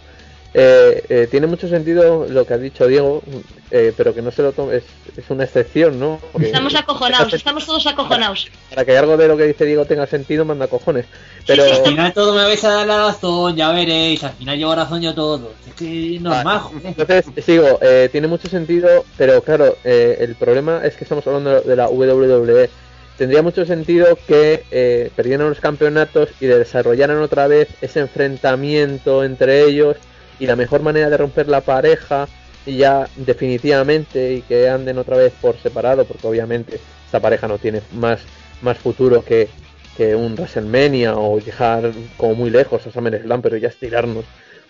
eh, 0.55 1.05
eh, 1.09 1.29
tiene 1.31 1.47
mucho 1.47 1.69
sentido 1.69 2.27
lo 2.29 2.47
que 2.47 2.55
ha 2.55 2.59
dicho 2.59 2.87
Diego, 2.87 3.23
eh, 3.71 3.93
pero 3.97 4.15
que 4.15 4.23
no 4.23 4.31
se 4.31 4.43
lo 4.43 4.53
tome, 4.53 4.77
es, 4.77 4.85
es 5.17 5.29
una 5.29 5.45
excepción, 5.45 6.01
¿no? 6.01 6.19
Porque- 6.33 6.47
Estamos 6.47 6.75
acojonados, 6.75 7.35
estamos 7.35 7.67
todos 7.67 7.87
acojonados. 7.87 8.49
Para 8.71 8.85
que 8.85 8.97
algo 8.97 9.17
de 9.17 9.29
lo 9.29 9.37
que 9.37 9.45
dice 9.45 9.67
Diego 9.67 9.85
tenga 9.85 10.07
sentido, 10.07 10.45
manda 10.45 10.67
cojones. 10.67 11.05
Pero 11.47 11.65
Sí, 11.65 11.71
sí, 11.71 11.77
Al 11.77 11.85
final 11.85 12.13
todo 12.15 12.35
me 12.35 12.43
vais 12.45 12.65
a 12.65 12.71
dar 12.71 12.87
la 12.87 12.99
razón, 13.07 13.57
ya 13.57 13.71
veréis. 13.73 14.25
Al 14.25 14.33
final 14.33 14.59
llevo 14.59 14.75
razón 14.75 15.03
yo 15.03 15.15
todo. 15.15 15.53
Es 15.67 15.75
que 15.75 16.17
es 16.17 16.21
normal, 16.23 16.61
joder. 16.61 16.87
Entonces, 16.87 17.25
sigo, 17.45 17.79
eh, 17.83 18.09
tiene 18.11 18.27
mucho 18.27 18.49
sentido, 18.49 19.05
pero 19.17 19.43
claro, 19.43 19.77
eh, 19.85 20.17
el 20.21 20.35
problema 20.35 20.81
es 20.85 20.97
que 20.97 21.05
estamos 21.05 21.27
hablando 21.27 21.61
de 21.61 21.77
la 21.77 21.89
WWE. 21.89 22.71
Tendría 23.19 23.43
mucho 23.43 23.67
sentido 23.67 24.17
que 24.29 24.65
eh, 24.71 25.11
perdieran 25.17 25.49
los 25.49 25.59
campeonatos 25.61 26.29
y 26.41 26.47
desarrollaran 26.47 27.19
otra 27.21 27.49
vez 27.49 27.69
ese 27.81 27.99
enfrentamiento 28.01 29.25
entre 29.25 29.65
ellos 29.65 29.97
y 30.39 30.47
la 30.47 30.57
mejor 30.57 30.83
manera 30.83 31.11
de 31.11 31.17
romper 31.17 31.49
la 31.49 31.61
pareja 31.61 32.29
ya 32.67 33.09
definitivamente 33.17 34.35
y 34.35 34.43
que 34.43 34.69
anden 34.69 34.99
otra 34.99 35.17
vez 35.17 35.33
por 35.41 35.57
separado 35.57 36.05
porque 36.05 36.27
obviamente 36.27 36.81
esta 37.07 37.21
pareja 37.21 37.49
no 37.49 37.59
tiene 37.59 37.81
más, 37.95 38.21
más 38.63 38.77
futuro 38.79 39.25
que, 39.25 39.49
que 39.97 40.15
un 40.15 40.35
WrestleMania 40.35 41.17
o 41.17 41.39
llegar 41.39 41.91
como 42.17 42.35
muy 42.35 42.51
lejos 42.51 42.87
a 42.87 42.91
SummerSlam 42.91 43.41
pero 43.43 43.57
ya 43.57 43.69
estirarnos 43.69 44.25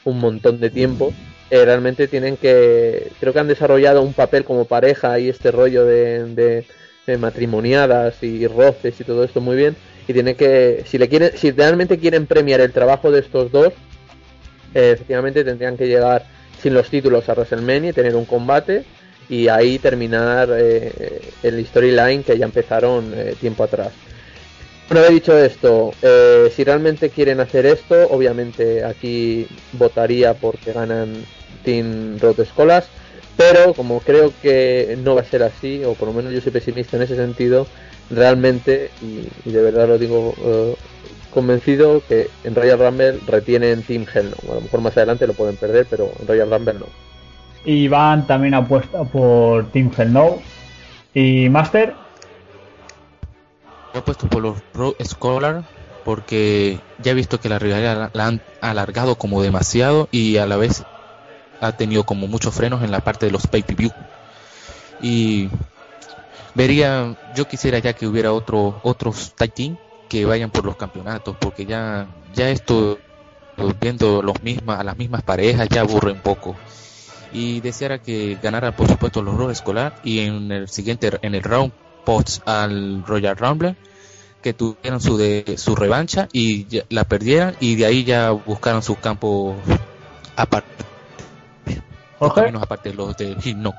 un 0.04 0.20
montón 0.20 0.60
de 0.60 0.70
tiempo 0.70 1.12
eh, 1.50 1.64
realmente 1.64 2.06
tienen 2.08 2.36
que 2.36 3.08
creo 3.18 3.32
que 3.32 3.38
han 3.40 3.48
desarrollado 3.48 4.02
un 4.02 4.12
papel 4.12 4.44
como 4.44 4.64
pareja 4.66 5.18
y 5.18 5.28
este 5.28 5.50
rollo 5.50 5.84
de, 5.84 6.24
de- 6.34 6.64
de 7.06 7.16
matrimoniadas 7.16 8.22
y 8.22 8.46
roces 8.46 9.00
y 9.00 9.04
todo 9.04 9.24
esto 9.24 9.40
muy 9.40 9.56
bien 9.56 9.74
y 10.06 10.12
tiene 10.12 10.34
que 10.34 10.84
si 10.86 10.98
le 10.98 11.08
quieren 11.08 11.32
si 11.36 11.50
realmente 11.52 11.98
quieren 11.98 12.26
premiar 12.26 12.60
el 12.60 12.70
trabajo 12.72 13.10
de 13.10 13.20
estos 13.20 13.50
dos 13.50 13.72
eh, 14.74 14.92
efectivamente 14.94 15.44
tendrían 15.44 15.76
que 15.76 15.86
llegar 15.86 16.24
sin 16.62 16.74
los 16.74 16.88
títulos 16.88 17.28
a 17.28 17.32
WrestleMania 17.32 17.90
y 17.90 17.92
tener 17.92 18.16
un 18.16 18.24
combate 18.24 18.84
y 19.28 19.48
ahí 19.48 19.78
terminar 19.78 20.48
eh, 20.52 21.20
el 21.42 21.64
storyline 21.66 22.22
que 22.22 22.38
ya 22.38 22.44
empezaron 22.44 23.12
eh, 23.14 23.34
tiempo 23.40 23.64
atrás. 23.64 23.92
Una 24.90 25.02
vez 25.02 25.10
dicho 25.10 25.36
esto, 25.36 25.92
si 26.56 26.64
realmente 26.64 27.10
quieren 27.10 27.40
hacer 27.40 27.66
esto, 27.66 28.08
obviamente 28.08 28.82
aquí 28.82 29.46
votaría 29.72 30.32
porque 30.32 30.72
ganan 30.72 31.12
Team 31.62 32.18
Road 32.18 32.42
Scholas, 32.46 32.86
pero 33.36 33.74
como 33.74 34.00
creo 34.00 34.32
que 34.40 34.96
no 35.04 35.14
va 35.14 35.20
a 35.20 35.24
ser 35.24 35.42
así, 35.42 35.84
o 35.84 35.92
por 35.92 36.08
lo 36.08 36.14
menos 36.14 36.32
yo 36.32 36.40
soy 36.40 36.52
pesimista 36.52 36.96
en 36.96 37.02
ese 37.02 37.16
sentido, 37.16 37.66
realmente, 38.08 38.90
y, 39.02 39.50
de 39.50 39.62
verdad 39.62 39.88
lo 39.88 39.98
digo 39.98 40.34
convencido, 41.32 42.02
que 42.06 42.28
en 42.44 42.54
Royal 42.54 42.78
Rumble 42.78 43.20
retienen 43.26 43.82
Team 43.82 44.06
Hell 44.12 44.34
no. 44.44 44.52
A 44.52 44.54
lo 44.56 44.60
mejor 44.62 44.80
más 44.80 44.96
adelante 44.96 45.26
lo 45.26 45.34
pueden 45.34 45.56
perder, 45.56 45.86
pero 45.88 46.10
en 46.20 46.26
Royal 46.26 46.50
Rumble 46.50 46.74
no. 46.74 46.86
Iván 47.64 48.26
también 48.26 48.54
apuesta 48.54 49.04
por 49.04 49.70
Team 49.70 49.90
Hell 49.96 50.12
No. 50.12 50.38
Y 51.14 51.48
Master, 51.48 51.94
Yo 53.92 54.00
he 54.00 54.02
puesto 54.02 54.28
por 54.28 54.42
los 54.42 54.60
Pro 54.72 54.94
Scholar 55.02 55.64
porque 56.04 56.80
ya 57.02 57.12
he 57.12 57.14
visto 57.14 57.40
que 57.40 57.48
la 57.48 57.58
rivalidad 57.58 58.10
la, 58.12 58.26
han 58.26 58.40
alargado 58.60 59.16
como 59.16 59.42
demasiado 59.42 60.08
y 60.10 60.38
a 60.38 60.46
la 60.46 60.56
vez 60.56 60.84
ha 61.60 61.72
tenido 61.72 62.04
como 62.04 62.26
muchos 62.28 62.54
frenos 62.54 62.82
en 62.82 62.90
la 62.90 63.00
parte 63.00 63.26
de 63.26 63.32
los 63.32 63.46
pay 63.46 63.62
per 63.62 63.76
view 63.76 63.90
y 65.02 65.50
vería 66.54 67.14
yo 67.34 67.46
quisiera 67.46 67.78
ya 67.78 67.92
que 67.92 68.06
hubiera 68.06 68.32
otro 68.32 68.80
otros 68.84 69.34
tag 69.34 69.52
team 69.52 69.76
que 70.08 70.24
vayan 70.24 70.50
por 70.50 70.64
los 70.64 70.76
campeonatos 70.76 71.36
porque 71.38 71.66
ya 71.66 72.06
ya 72.34 72.48
esto 72.50 72.98
viendo 73.80 74.22
los 74.22 74.42
mismas 74.42 74.78
a 74.80 74.84
las 74.84 74.96
mismas 74.96 75.22
parejas 75.22 75.68
ya 75.68 75.80
aburre 75.82 76.12
un 76.12 76.20
poco 76.20 76.56
y 77.32 77.60
deseara 77.60 77.98
que 77.98 78.38
ganara 78.42 78.72
por 78.72 78.88
supuesto 78.88 79.22
los 79.22 79.36
Raw 79.36 79.50
escolar 79.50 79.92
y 80.02 80.20
en 80.20 80.50
el 80.52 80.68
siguiente 80.68 81.10
en 81.22 81.34
el 81.34 81.42
round 81.42 81.72
post 82.04 82.46
al 82.48 83.04
Royal 83.06 83.36
Rumble 83.36 83.76
que 84.42 84.54
tuvieran 84.54 85.00
su 85.00 85.16
de 85.16 85.56
su 85.58 85.74
revancha 85.74 86.28
y 86.32 86.66
ya- 86.66 86.84
la 86.90 87.04
perdieran 87.04 87.56
y 87.60 87.74
de 87.74 87.86
ahí 87.86 88.04
ya 88.04 88.30
buscaron 88.30 88.82
su 88.82 88.94
campo 88.96 89.56
aparte 90.36 90.68
los 92.20 92.32
Jorge. 92.32 92.40
caminos 92.40 92.62
aparte 92.62 92.90
de 92.90 92.94
los 92.94 93.16
de 93.16 93.34
Hit 93.40 93.56
No 93.56 93.74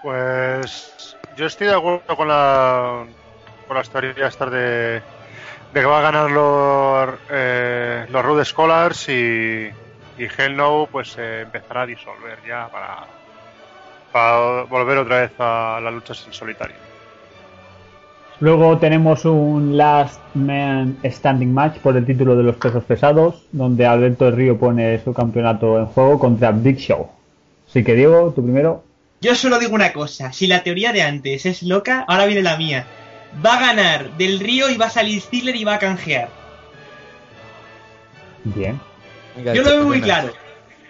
Pues 0.00 1.16
yo 1.36 1.46
estoy 1.46 1.68
de 1.68 1.74
acuerdo 1.74 2.16
con 2.16 2.28
la 2.28 3.06
con 3.72 3.78
las 3.78 3.88
teorías 3.88 4.34
estas 4.34 4.50
de, 4.50 5.00
de 5.72 5.80
que 5.80 5.84
va 5.86 6.00
a 6.00 6.02
ganar 6.02 6.30
los 6.30 7.18
eh, 7.30 8.04
los 8.10 8.22
Road 8.22 8.44
Scholars 8.44 9.08
y, 9.08 9.70
y 10.18 10.24
Hell 10.36 10.54
No 10.54 10.86
pues 10.92 11.16
eh, 11.18 11.40
empezará 11.42 11.82
a 11.82 11.86
disolver 11.86 12.38
ya 12.46 12.68
para 12.68 13.06
para 14.12 14.64
volver 14.64 14.98
otra 14.98 15.20
vez 15.22 15.32
a 15.38 15.80
las 15.82 15.94
luchas 15.94 16.22
en 16.26 16.34
solitario. 16.34 16.76
luego 18.40 18.76
tenemos 18.76 19.24
un 19.24 19.78
Last 19.78 20.20
Man 20.34 20.98
Standing 21.02 21.54
Match 21.54 21.78
por 21.78 21.96
el 21.96 22.04
título 22.04 22.36
de 22.36 22.42
los 22.42 22.56
pesos 22.56 22.84
pesados, 22.84 23.46
donde 23.52 23.86
Alberto 23.86 24.26
del 24.26 24.36
Río 24.36 24.58
pone 24.58 25.02
su 25.02 25.14
campeonato 25.14 25.78
en 25.78 25.86
juego 25.86 26.18
contra 26.18 26.50
Big 26.50 26.76
Show. 26.76 27.08
Así 27.66 27.82
que 27.82 27.94
Diego, 27.94 28.34
tú 28.36 28.42
primero. 28.42 28.84
Yo 29.22 29.34
solo 29.34 29.58
digo 29.58 29.74
una 29.74 29.94
cosa, 29.94 30.30
si 30.30 30.46
la 30.46 30.62
teoría 30.62 30.92
de 30.92 31.00
antes 31.00 31.46
es 31.46 31.62
loca, 31.62 32.04
ahora 32.06 32.26
viene 32.26 32.42
la 32.42 32.58
mía. 32.58 32.84
Va 33.44 33.54
a 33.54 33.60
ganar 33.60 34.16
Del 34.16 34.40
Río 34.40 34.68
y 34.70 34.76
va 34.76 34.86
a 34.86 34.90
salir 34.90 35.20
Ziggler 35.22 35.56
y 35.56 35.64
va 35.64 35.74
a 35.74 35.78
canjear. 35.78 36.28
Bien. 38.44 38.80
Yo 39.54 39.62
lo 39.62 39.70
veo 39.70 39.84
muy 39.84 40.00
claro. 40.00 40.32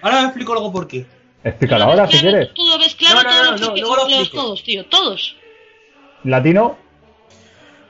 Ahora 0.00 0.18
os 0.18 0.24
explico 0.24 0.52
luego 0.52 0.72
por 0.72 0.86
qué. 0.88 1.06
Explícalo 1.44 1.84
ahora 1.84 2.06
si 2.06 2.18
Claro, 2.18 2.30
quieres. 2.36 2.54
tú 2.54 2.66
lo 2.66 2.78
ves 2.78 2.94
claro, 2.94 3.22
No, 3.22 3.22
no, 3.22 3.30
todos 3.30 3.44
no, 3.44 3.50
los 3.52 3.60
no, 3.60 3.76
luego 3.76 4.08
lo 4.08 4.26
todos, 4.30 4.62
tío, 4.62 4.86
todos. 4.86 5.36
Latino, 6.24 6.76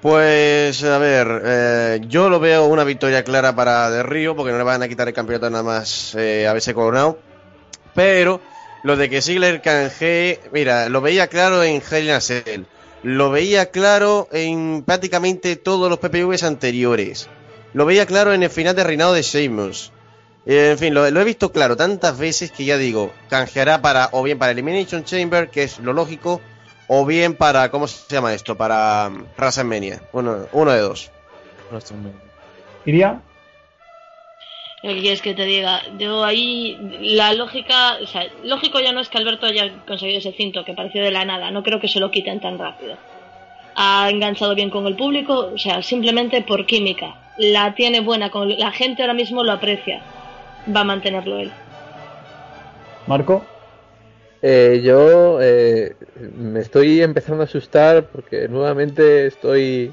Pues 0.00 0.82
a 0.84 0.98
ver, 0.98 1.42
eh, 1.44 2.00
yo 2.08 2.28
lo 2.28 2.40
veo 2.40 2.64
una 2.66 2.82
victoria 2.84 3.22
clara 3.24 3.54
para 3.54 3.90
De 3.90 4.02
Río 4.02 4.34
porque 4.34 4.52
no 4.52 4.58
le 4.58 4.64
van 4.64 4.82
a 4.82 4.88
quitar 4.88 5.06
el 5.08 5.14
campeonato 5.14 5.48
nada 5.50 5.62
más 5.62 6.14
eh, 6.14 6.46
a 6.48 6.52
veces 6.52 6.74
coronado. 6.74 7.18
Pero 7.94 8.40
lo 8.84 8.96
de 8.96 9.08
que 9.10 9.22
Ziggler 9.22 9.60
canje, 9.62 10.40
mira, 10.52 10.88
lo 10.88 11.00
veía 11.02 11.28
claro 11.28 11.62
en 11.62 11.82
Hell 11.88 12.04
in 12.04 12.10
a 12.10 12.20
Cell, 12.20 12.62
lo 13.02 13.30
veía 13.30 13.70
claro 13.70 14.28
en 14.32 14.82
prácticamente 14.86 15.56
todos 15.56 15.90
los 15.90 15.98
PPVs 15.98 16.42
anteriores, 16.44 17.28
lo 17.74 17.84
veía 17.86 18.06
claro 18.06 18.32
en 18.32 18.42
el 18.42 18.50
final 18.50 18.76
de 18.76 18.84
reinado 18.84 19.14
de 19.14 19.22
Sheamus. 19.22 19.92
Eh, 20.44 20.72
en 20.72 20.78
fin, 20.78 20.94
lo, 20.94 21.08
lo 21.10 21.20
he 21.20 21.24
visto 21.24 21.52
claro 21.52 21.76
tantas 21.76 22.18
veces 22.18 22.50
que 22.50 22.64
ya 22.64 22.76
digo, 22.76 23.12
canjeará 23.28 23.80
para 23.80 24.08
o 24.12 24.22
bien 24.22 24.38
para 24.38 24.52
Elimination 24.52 25.04
Chamber, 25.04 25.50
que 25.50 25.62
es 25.64 25.78
lo 25.78 25.92
lógico, 25.92 26.40
o 26.88 27.06
bien 27.06 27.34
para, 27.34 27.70
¿cómo 27.70 27.86
se 27.86 28.12
llama 28.12 28.34
esto? 28.34 28.56
Para 28.56 29.08
um, 29.08 29.24
WrestleMania. 29.38 30.02
Uno, 30.12 30.46
uno 30.52 30.72
de 30.72 30.80
dos. 30.80 31.10
iría. 32.84 33.22
¿Qué 34.82 34.98
quieres 34.98 35.22
que 35.22 35.32
te 35.32 35.44
diga? 35.44 35.80
Yo 35.96 36.24
ahí, 36.24 36.76
la 37.00 37.32
lógica, 37.34 37.98
o 38.02 38.06
sea, 38.06 38.26
lógico 38.42 38.80
ya 38.80 38.92
no 38.92 39.00
es 39.00 39.08
que 39.08 39.18
Alberto 39.18 39.46
haya 39.46 39.70
conseguido 39.86 40.18
ese 40.18 40.32
cinto 40.32 40.64
que 40.64 40.74
pareció 40.74 41.04
de 41.04 41.12
la 41.12 41.24
nada, 41.24 41.52
no 41.52 41.62
creo 41.62 41.78
que 41.78 41.86
se 41.86 42.00
lo 42.00 42.10
quiten 42.10 42.40
tan 42.40 42.58
rápido. 42.58 42.96
Ha 43.76 44.10
enganchado 44.10 44.56
bien 44.56 44.70
con 44.70 44.88
el 44.88 44.96
público, 44.96 45.52
o 45.54 45.58
sea, 45.58 45.82
simplemente 45.82 46.42
por 46.42 46.66
química. 46.66 47.14
La 47.38 47.76
tiene 47.76 48.00
buena, 48.00 48.30
con 48.30 48.58
la 48.58 48.72
gente 48.72 49.02
ahora 49.02 49.14
mismo 49.14 49.44
lo 49.44 49.52
aprecia. 49.52 50.02
Va 50.74 50.80
a 50.80 50.84
mantenerlo 50.84 51.38
él. 51.38 51.52
Marco. 53.06 53.44
Eh, 54.42 54.80
yo 54.82 55.40
eh, 55.40 55.94
me 56.36 56.58
estoy 56.58 57.00
empezando 57.00 57.42
a 57.42 57.44
asustar 57.44 58.06
porque 58.06 58.48
nuevamente 58.48 59.26
estoy... 59.28 59.92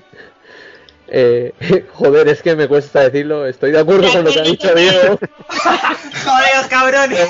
eh, 1.12 1.54
joder, 1.94 2.28
es 2.28 2.42
que 2.42 2.56
me 2.56 2.68
cuesta 2.68 3.02
decirlo. 3.02 3.46
Estoy 3.48 3.72
de 3.72 3.80
acuerdo 3.80 4.12
con 4.12 4.24
lo 4.24 4.32
que 4.32 4.40
ha 4.40 4.44
dicho 4.44 4.74
Diego. 4.76 5.20
¡Joder, 5.50 6.70
cabrones! 6.70 7.30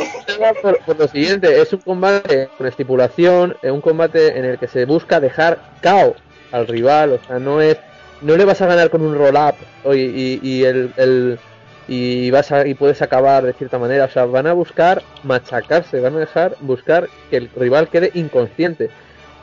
por, 0.62 0.80
por 0.80 0.98
lo 1.00 1.08
siguiente, 1.08 1.62
es 1.62 1.72
un 1.74 1.80
combate 1.82 2.50
con 2.58 2.68
estipulación, 2.68 3.56
eh, 3.62 3.72
un 3.72 3.82
combate 3.82 4.38
en 4.38 4.46
el 4.46 4.58
que 4.60 4.68
se 4.68 4.86
busca 4.86 5.20
dejar 5.20 5.60
cao 5.82 6.16
al 6.52 6.68
rival, 6.68 7.14
o 7.14 7.20
sea, 7.28 7.40
no 7.40 7.62
es, 7.62 7.78
no 8.22 8.36
le 8.36 8.46
vas 8.46 8.62
a 8.62 8.66
ganar 8.68 8.90
con 8.90 9.02
un 9.02 9.16
roll 9.16 9.36
up 9.36 9.56
y, 9.94 10.00
y, 10.00 10.40
y 10.42 10.64
el, 10.66 10.92
el- 10.98 11.40
y 11.92 12.30
vas 12.30 12.52
a, 12.52 12.68
y 12.68 12.76
puedes 12.76 13.02
acabar 13.02 13.44
de 13.44 13.54
cierta 13.54 13.80
manera, 13.80 14.06
o 14.06 14.10
sea, 14.10 14.26
van 14.26 14.46
a 14.46 14.54
buscar 14.54 15.02
machacarse, 15.24 16.00
van 16.00 16.16
a 16.16 16.20
dejar 16.20 16.56
buscar 16.60 17.10
que 17.32 17.38
el 17.38 17.50
rival 17.56 17.90
quede 17.90 18.12
inconsciente. 18.14 18.92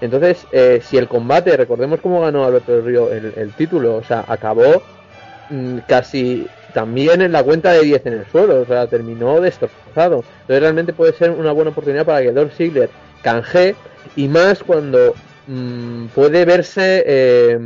Entonces, 0.01 0.47
eh, 0.53 0.81
si 0.85 0.99
el 0.99 1.09
combate, 1.09 1.57
recordemos 1.57 2.01
cómo 2.01 2.21
ganó 2.21 2.45
Alberto 2.45 2.73
del 2.73 2.85
Río 2.85 3.11
el, 3.13 3.33
el 3.37 3.53
título, 3.55 3.97
o 3.97 4.03
sea, 4.05 4.25
acabó 4.29 4.83
mm, 5.51 5.79
casi 5.87 6.47
también 6.75 7.23
en 7.23 7.33
la 7.33 7.43
cuenta 7.43 7.73
de 7.73 7.81
10 7.83 8.05
en 8.07 8.13
el 8.15 8.27
suelo, 8.27 8.61
o 8.61 8.67
sea, 8.67 8.87
terminó 8.87 9.41
destrozado. 9.41 10.25
Entonces 10.43 10.61
realmente 10.61 10.93
puede 10.93 11.13
ser 11.15 11.31
una 11.31 11.53
buena 11.53 11.71
oportunidad 11.71 12.05
para 12.05 12.21
que 12.21 12.33
Dolph 12.33 12.53
Ziggler 12.55 12.91
canje 13.23 13.75
y 14.17 14.29
más 14.29 14.63
cuando 14.63 15.15
mm, 15.47 16.07
puede 16.09 16.45
verse 16.45 17.03
eh, 17.07 17.59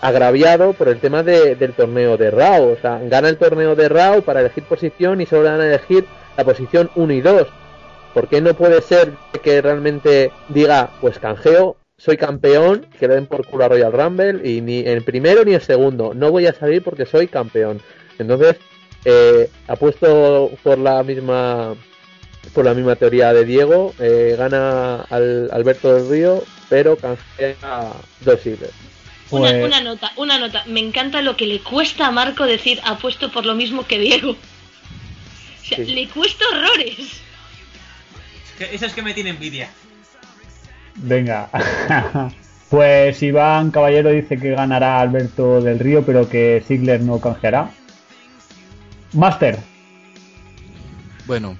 agraviado 0.00 0.72
por 0.72 0.88
el 0.88 0.98
tema 0.98 1.22
de- 1.22 1.54
del 1.54 1.72
torneo 1.72 2.16
de 2.16 2.30
Raw, 2.30 2.72
o 2.72 2.76
sea, 2.76 2.98
gana 3.04 3.28
el 3.28 3.38
torneo 3.38 3.74
de 3.74 3.88
Raw 3.88 4.22
para 4.22 4.40
elegir 4.40 4.64
posición 4.64 5.20
y 5.20 5.26
solo 5.26 5.44
van 5.44 5.60
a 5.60 5.66
elegir 5.66 6.04
la 6.36 6.44
posición 6.44 6.90
1 6.96 7.12
y 7.12 7.20
2. 7.20 7.46
¿Por 8.16 8.30
qué 8.30 8.40
no 8.40 8.54
puede 8.54 8.80
ser 8.80 9.12
que 9.44 9.60
realmente 9.60 10.32
diga, 10.48 10.88
pues 11.02 11.18
canjeo, 11.18 11.76
soy 11.98 12.16
campeón, 12.16 12.86
que 12.98 13.06
le 13.08 13.14
den 13.16 13.26
por 13.26 13.46
culo 13.46 13.66
a 13.66 13.68
Royal 13.68 13.92
Rumble 13.92 14.40
y 14.42 14.62
ni 14.62 14.78
el 14.78 15.02
primero 15.04 15.44
ni 15.44 15.52
el 15.52 15.60
segundo, 15.60 16.14
no 16.14 16.30
voy 16.30 16.46
a 16.46 16.54
salir 16.54 16.82
porque 16.82 17.04
soy 17.04 17.28
campeón? 17.28 17.82
Entonces, 18.18 18.56
eh, 19.04 19.50
apuesto 19.68 20.50
por 20.62 20.78
la 20.78 21.02
misma 21.02 21.74
por 22.54 22.64
la 22.64 22.72
misma 22.72 22.96
teoría 22.96 23.34
de 23.34 23.44
Diego, 23.44 23.92
eh, 23.98 24.34
gana 24.38 25.02
al 25.10 25.50
Alberto 25.52 25.92
del 25.94 26.08
Río, 26.08 26.42
pero 26.70 26.96
canjea 26.96 27.54
a 27.64 27.92
Dolph 28.22 28.40
Ziggler. 28.42 28.70
Una, 29.30 29.50
Pues- 29.50 29.62
una 29.66 29.80
nota, 29.82 30.12
una 30.16 30.38
nota. 30.38 30.64
Me 30.64 30.80
encanta 30.80 31.20
lo 31.20 31.36
que 31.36 31.44
le 31.44 31.60
cuesta 31.60 32.06
a 32.06 32.12
Marco 32.12 32.46
decir 32.46 32.80
apuesto 32.82 33.30
por 33.30 33.44
lo 33.44 33.54
mismo 33.54 33.86
que 33.86 33.98
Diego. 33.98 34.30
O 34.30 35.64
sea, 35.68 35.84
Sí. 35.84 35.92
le 35.94 36.08
cuesta 36.08 36.46
horrores. 36.50 37.25
Eso 38.64 38.86
es 38.86 38.92
que 38.92 39.02
me 39.02 39.14
tiene 39.14 39.30
envidia. 39.30 39.68
Venga. 40.96 41.50
pues 42.70 43.22
Iván 43.22 43.70
Caballero 43.70 44.10
dice 44.10 44.38
que 44.38 44.50
ganará 44.50 45.00
Alberto 45.00 45.60
del 45.60 45.78
Río, 45.78 46.04
pero 46.04 46.28
que 46.28 46.62
Ziggler 46.66 47.00
no 47.00 47.20
canjeará. 47.20 47.70
Master. 49.12 49.58
Bueno, 51.26 51.56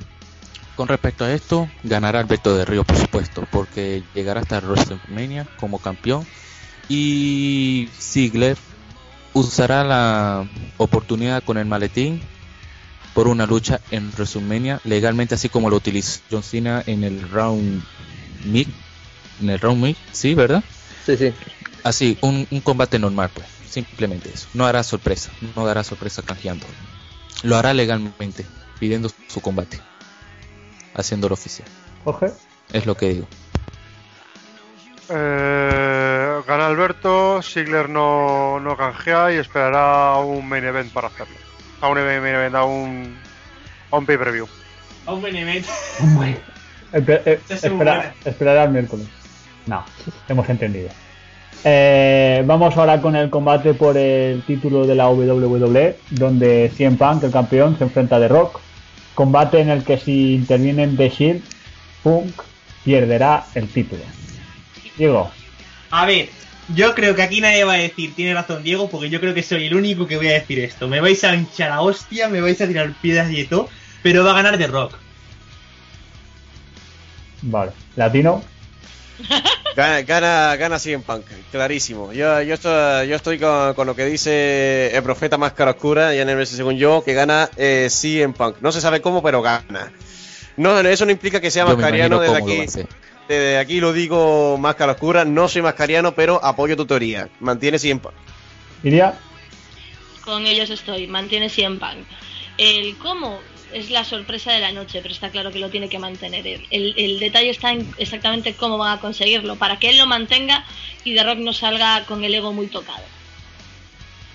con 0.76 0.88
respecto 0.88 1.24
a 1.24 1.32
esto, 1.32 1.68
ganará 1.82 2.20
Alberto 2.20 2.56
de 2.56 2.64
Río, 2.64 2.84
por 2.84 2.96
supuesto, 2.96 3.46
porque 3.50 4.02
llegará 4.14 4.40
hasta 4.40 4.60
WrestleMania 4.60 5.46
como 5.58 5.78
campeón. 5.78 6.26
Y 6.88 7.88
Ziggler 7.98 8.56
usará 9.32 9.84
la 9.84 10.46
oportunidad 10.76 11.42
con 11.42 11.58
el 11.58 11.66
maletín 11.66 12.22
por 13.16 13.28
una 13.28 13.46
lucha 13.46 13.80
en 13.90 14.12
WrestleMania 14.12 14.78
legalmente, 14.84 15.36
así 15.36 15.48
como 15.48 15.70
lo 15.70 15.76
utilizó 15.76 16.20
John 16.30 16.42
Cena 16.42 16.84
en 16.86 17.02
el 17.02 17.26
Round 17.30 17.82
Meet. 18.44 18.68
En 19.40 19.48
el 19.48 19.58
Round 19.58 19.82
Meet, 19.82 19.96
sí, 20.12 20.34
¿verdad? 20.34 20.62
Sí, 21.06 21.16
sí. 21.16 21.32
Así, 21.82 22.18
un, 22.20 22.46
un 22.50 22.60
combate 22.60 22.98
normal, 22.98 23.30
pues. 23.32 23.46
Simplemente 23.70 24.28
eso. 24.28 24.48
No 24.52 24.66
hará 24.66 24.82
sorpresa. 24.82 25.30
No 25.56 25.64
dará 25.64 25.82
sorpresa 25.82 26.20
canjeando. 26.20 26.66
Lo 27.42 27.56
hará 27.56 27.72
legalmente, 27.72 28.44
pidiendo 28.78 29.10
su 29.28 29.40
combate. 29.40 29.80
Haciéndolo 30.92 31.32
oficial. 31.32 31.66
Jorge. 32.04 32.32
Es 32.70 32.84
lo 32.84 32.98
que 32.98 33.08
digo. 33.08 33.28
Eh, 35.08 36.42
gana 36.46 36.66
Alberto, 36.66 37.40
Sigler 37.40 37.88
no, 37.88 38.60
no 38.60 38.76
canjea 38.76 39.32
y 39.32 39.36
esperará 39.36 40.10
a 40.10 40.18
un 40.18 40.46
main 40.46 40.64
event 40.64 40.92
para 40.92 41.08
hacerlo. 41.08 41.45
A 41.80 41.88
un 41.88 41.94
main 41.98 42.08
event, 42.34 42.54
a 42.54 42.64
un, 42.64 43.16
a 43.90 43.96
un 43.98 44.06
pay-per-view. 44.06 44.46
A 45.06 45.12
un 45.12 45.22
Benemet. 45.22 45.64
Espe- 46.92 47.22
eh, 47.24 47.40
Esta 47.48 47.54
es 47.54 47.62
muy 47.64 47.70
espera- 47.82 47.96
buena. 47.96 48.14
esperará 48.24 48.64
el 48.64 48.70
miércoles. 48.70 49.06
No, 49.66 49.84
hemos 50.28 50.48
entendido. 50.48 50.88
Eh, 51.64 52.42
vamos 52.46 52.76
ahora 52.76 53.00
con 53.00 53.16
el 53.16 53.28
combate 53.28 53.74
por 53.74 53.96
el 53.96 54.42
título 54.42 54.86
de 54.86 54.94
la 54.94 55.08
WWE, 55.08 55.98
donde 56.10 56.70
CM 56.76 56.96
Punk, 56.96 57.24
el 57.24 57.32
campeón, 57.32 57.76
se 57.76 57.84
enfrenta 57.84 58.16
a 58.16 58.20
The 58.20 58.28
Rock. 58.28 58.60
Combate 59.14 59.60
en 59.60 59.70
el 59.70 59.82
que 59.84 59.98
si 59.98 60.34
intervienen 60.34 60.96
The 60.96 61.08
Shield, 61.08 61.42
Punk 62.02 62.42
perderá 62.84 63.46
el 63.54 63.68
título. 63.68 64.02
Diego, 64.96 65.30
A 65.90 66.06
ver, 66.06 66.28
yo 66.74 66.94
creo 66.94 67.14
que 67.14 67.22
aquí 67.22 67.40
nadie 67.40 67.64
va 67.64 67.74
a 67.74 67.78
decir, 67.78 68.14
tiene 68.14 68.34
razón 68.34 68.62
Diego, 68.62 68.88
porque 68.88 69.10
yo 69.10 69.20
creo 69.20 69.34
que 69.34 69.42
soy 69.42 69.66
el 69.66 69.74
único 69.74 70.06
que 70.06 70.16
voy 70.16 70.28
a 70.28 70.32
decir 70.32 70.58
esto. 70.60 70.88
Me 70.88 71.00
vais 71.00 71.22
a 71.24 71.34
hinchar 71.34 71.70
a 71.70 71.80
hostia, 71.80 72.28
me 72.28 72.40
vais 72.40 72.60
a 72.60 72.66
tirar 72.66 72.92
piedras 73.00 73.30
y 73.30 73.44
todo, 73.44 73.68
pero 74.02 74.24
va 74.24 74.32
a 74.32 74.34
ganar 74.34 74.58
The 74.58 74.66
Rock. 74.66 74.94
vale. 77.42 77.72
Latino, 77.94 78.42
Gana, 79.76 80.02
gana, 80.02 80.56
gana 80.56 80.78
Punk, 81.06 81.26
clarísimo. 81.50 82.12
Yo, 82.12 82.40
yo, 82.42 82.54
estoy, 82.54 83.08
yo 83.08 83.16
estoy 83.16 83.38
con, 83.38 83.74
con 83.74 83.86
lo 83.86 83.94
que 83.94 84.06
dice 84.06 84.94
el 84.94 85.02
profeta 85.02 85.36
Máscara 85.36 85.72
Oscura, 85.72 86.14
y 86.14 86.18
en 86.18 86.28
el 86.28 86.46
según 86.46 86.76
yo, 86.76 87.02
que 87.04 87.12
gana 87.12 87.50
eh, 87.56 87.88
CM 87.90 88.32
Punk. 88.32 88.56
No 88.60 88.72
se 88.72 88.80
sabe 88.80 89.02
cómo, 89.02 89.22
pero 89.22 89.42
gana. 89.42 89.92
No, 90.56 90.80
eso 90.80 91.04
no 91.04 91.12
implica 91.12 91.40
que 91.40 91.50
sea 91.50 91.66
mascariano 91.66 92.18
desde 92.20 92.36
aquí. 92.36 92.86
Desde 93.28 93.58
aquí 93.58 93.80
lo 93.80 93.92
digo 93.92 94.56
Máscara 94.58 94.92
Oscura, 94.92 95.24
no 95.24 95.48
soy 95.48 95.62
mascariano, 95.62 96.14
pero 96.14 96.42
apoyo 96.44 96.76
tu 96.76 96.86
teoría. 96.86 97.28
Mantiene 97.40 97.78
CM 97.78 98.00
Punk. 98.00 98.14
Iria, 98.84 99.18
Con 100.24 100.46
ellos 100.46 100.70
estoy, 100.70 101.06
mantiene 101.06 101.48
100 101.48 101.78
Punk. 101.78 102.06
El 102.58 102.96
cómo 102.98 103.40
es 103.72 103.90
la 103.90 104.04
sorpresa 104.04 104.52
de 104.52 104.60
la 104.60 104.70
noche, 104.72 105.00
pero 105.02 105.12
está 105.12 105.30
claro 105.30 105.50
que 105.50 105.58
lo 105.58 105.70
tiene 105.70 105.88
que 105.88 105.98
mantener. 105.98 106.46
él. 106.46 106.66
El, 106.70 106.94
el 106.96 107.18
detalle 107.18 107.50
está 107.50 107.72
en 107.72 107.92
exactamente 107.98 108.54
cómo 108.54 108.78
van 108.78 108.96
a 108.96 109.00
conseguirlo, 109.00 109.56
para 109.56 109.78
que 109.78 109.90
él 109.90 109.98
lo 109.98 110.06
mantenga 110.06 110.64
y 111.04 111.14
The 111.16 111.24
Rock 111.24 111.38
no 111.38 111.52
salga 111.52 112.04
con 112.06 112.22
el 112.22 112.32
ego 112.34 112.52
muy 112.52 112.68
tocado. 112.68 113.02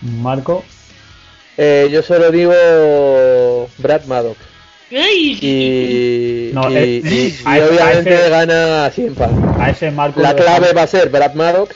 Marco, 0.01 0.63
Eh, 1.57 1.89
yo 1.91 2.01
solo 2.01 2.31
digo 2.31 2.53
Brad 3.77 4.05
Maddox. 4.05 4.37
¡Ay! 4.91 5.37
Y, 5.41 6.40
No, 6.53 6.69
y- 6.69 6.75
eh, 6.77 7.01
y- 7.03 7.07
a 7.07 7.09
y 7.09 7.27
ese- 7.27 7.43
a 7.63 7.67
obviamente 7.67 8.13
ese- 8.13 8.29
gana 8.29 8.91
Punk. 9.15 9.59
a 9.59 9.69
ese 9.69 9.91
Marco. 9.91 10.21
La 10.21 10.35
clave 10.35 10.73
va 10.73 10.83
a 10.83 10.87
ser 10.87 11.09
Brad 11.09 11.33
Maddox, 11.33 11.75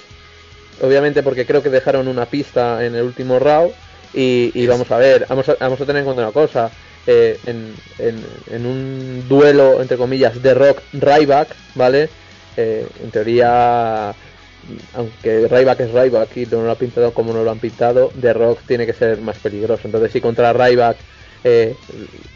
obviamente 0.82 1.24
porque 1.24 1.46
creo 1.46 1.64
que 1.64 1.70
dejaron 1.70 2.08
una 2.08 2.26
pista 2.26 2.86
en 2.86 2.96
el 2.96 3.04
último 3.04 3.40
round 3.40 3.72
y, 4.14 4.52
y 4.54 4.68
vamos 4.68 4.90
a 4.92 4.98
ver, 4.98 5.26
vamos 5.30 5.48
a, 5.50 5.56
vamos 5.60 5.80
a 5.82 5.86
tener 5.86 6.00
en 6.02 6.06
cuenta 6.06 6.24
una 6.24 6.32
cosa, 6.32 6.70
eh, 7.08 7.38
en, 7.46 7.74
en- 8.00 8.26
en 8.52 8.66
un 8.66 9.26
duelo 9.30 9.82
entre 9.82 9.98
comillas 9.98 10.42
de 10.42 10.54
Rock 10.54 10.82
Ryback, 10.94 11.50
¿vale? 11.76 12.10
Eh, 12.58 12.86
en 13.04 13.12
teoría, 13.12 14.14
aunque 14.96 15.48
Ryback 15.48 15.82
es 15.82 15.92
Ryback 15.92 16.38
y 16.38 16.46
no 16.48 16.64
lo 16.64 16.72
ha 16.72 16.76
pintado 16.76 17.14
como 17.14 17.34
no 17.34 17.44
lo 17.44 17.52
han 17.52 17.60
pintado, 17.60 18.12
The 18.20 18.34
Rock 18.34 18.60
tiene 18.68 18.86
que 18.86 18.94
ser 18.94 19.20
más 19.20 19.38
peligroso. 19.38 19.82
Entonces 19.86 20.12
si 20.12 20.22
contra 20.22 20.54
Ryback 20.54 20.98
eh, 21.44 21.76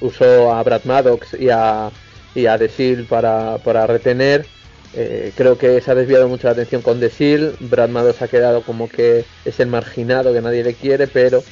usó 0.01 0.53
a 0.53 0.61
Brad 0.61 0.83
Maddox 0.83 1.33
y 1.39 1.49
a, 1.49 1.89
y 2.35 2.45
a 2.45 2.57
Shield 2.57 3.07
para, 3.07 3.57
para 3.59 3.87
retener, 3.87 4.45
eh, 4.93 5.31
creo 5.35 5.57
que 5.57 5.81
se 5.81 5.91
ha 5.91 5.95
desviado 5.95 6.27
mucho 6.27 6.47
la 6.47 6.53
atención 6.53 6.81
con 6.81 6.99
Shield. 6.99 7.57
Brad 7.69 7.89
Maddox 7.89 8.21
ha 8.21 8.27
quedado 8.27 8.61
como 8.61 8.89
que 8.89 9.25
es 9.45 9.59
el 9.59 9.67
marginado 9.67 10.33
que 10.33 10.41
nadie 10.41 10.63
le 10.63 10.73
quiere, 10.73 11.07
pero 11.07 11.43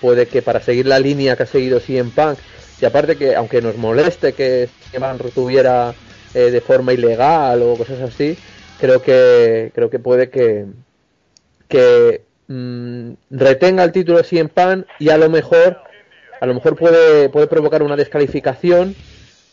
puede 0.00 0.26
que 0.26 0.42
para 0.42 0.60
seguir 0.60 0.86
la 0.86 0.98
línea 0.98 1.36
que 1.36 1.44
ha 1.44 1.46
seguido 1.46 1.80
CM 1.80 2.10
Punk, 2.10 2.38
y 2.80 2.84
aparte 2.84 3.16
que 3.16 3.36
aunque 3.36 3.60
nos 3.60 3.76
moleste 3.76 4.32
que 4.32 4.68
CM 4.90 5.06
Punk 5.06 5.20
retuviera 5.22 5.94
eh, 6.34 6.50
de 6.50 6.60
forma 6.60 6.92
ilegal 6.92 7.62
o 7.62 7.76
cosas 7.76 8.00
así, 8.00 8.36
creo 8.80 9.02
que 9.02 9.70
creo 9.74 9.90
que 9.90 9.98
puede 9.98 10.30
que 10.30 10.66
que 11.68 12.22
mm, 12.48 13.12
retenga 13.30 13.84
el 13.84 13.92
título 13.92 14.22
CM 14.24 14.48
Punk 14.48 14.86
y 14.98 15.10
a 15.10 15.18
lo 15.18 15.28
mejor 15.28 15.78
a 16.40 16.46
lo 16.46 16.54
mejor 16.54 16.76
puede 16.76 17.28
puede 17.28 17.46
provocar 17.46 17.82
una 17.82 17.96
descalificación 17.96 18.96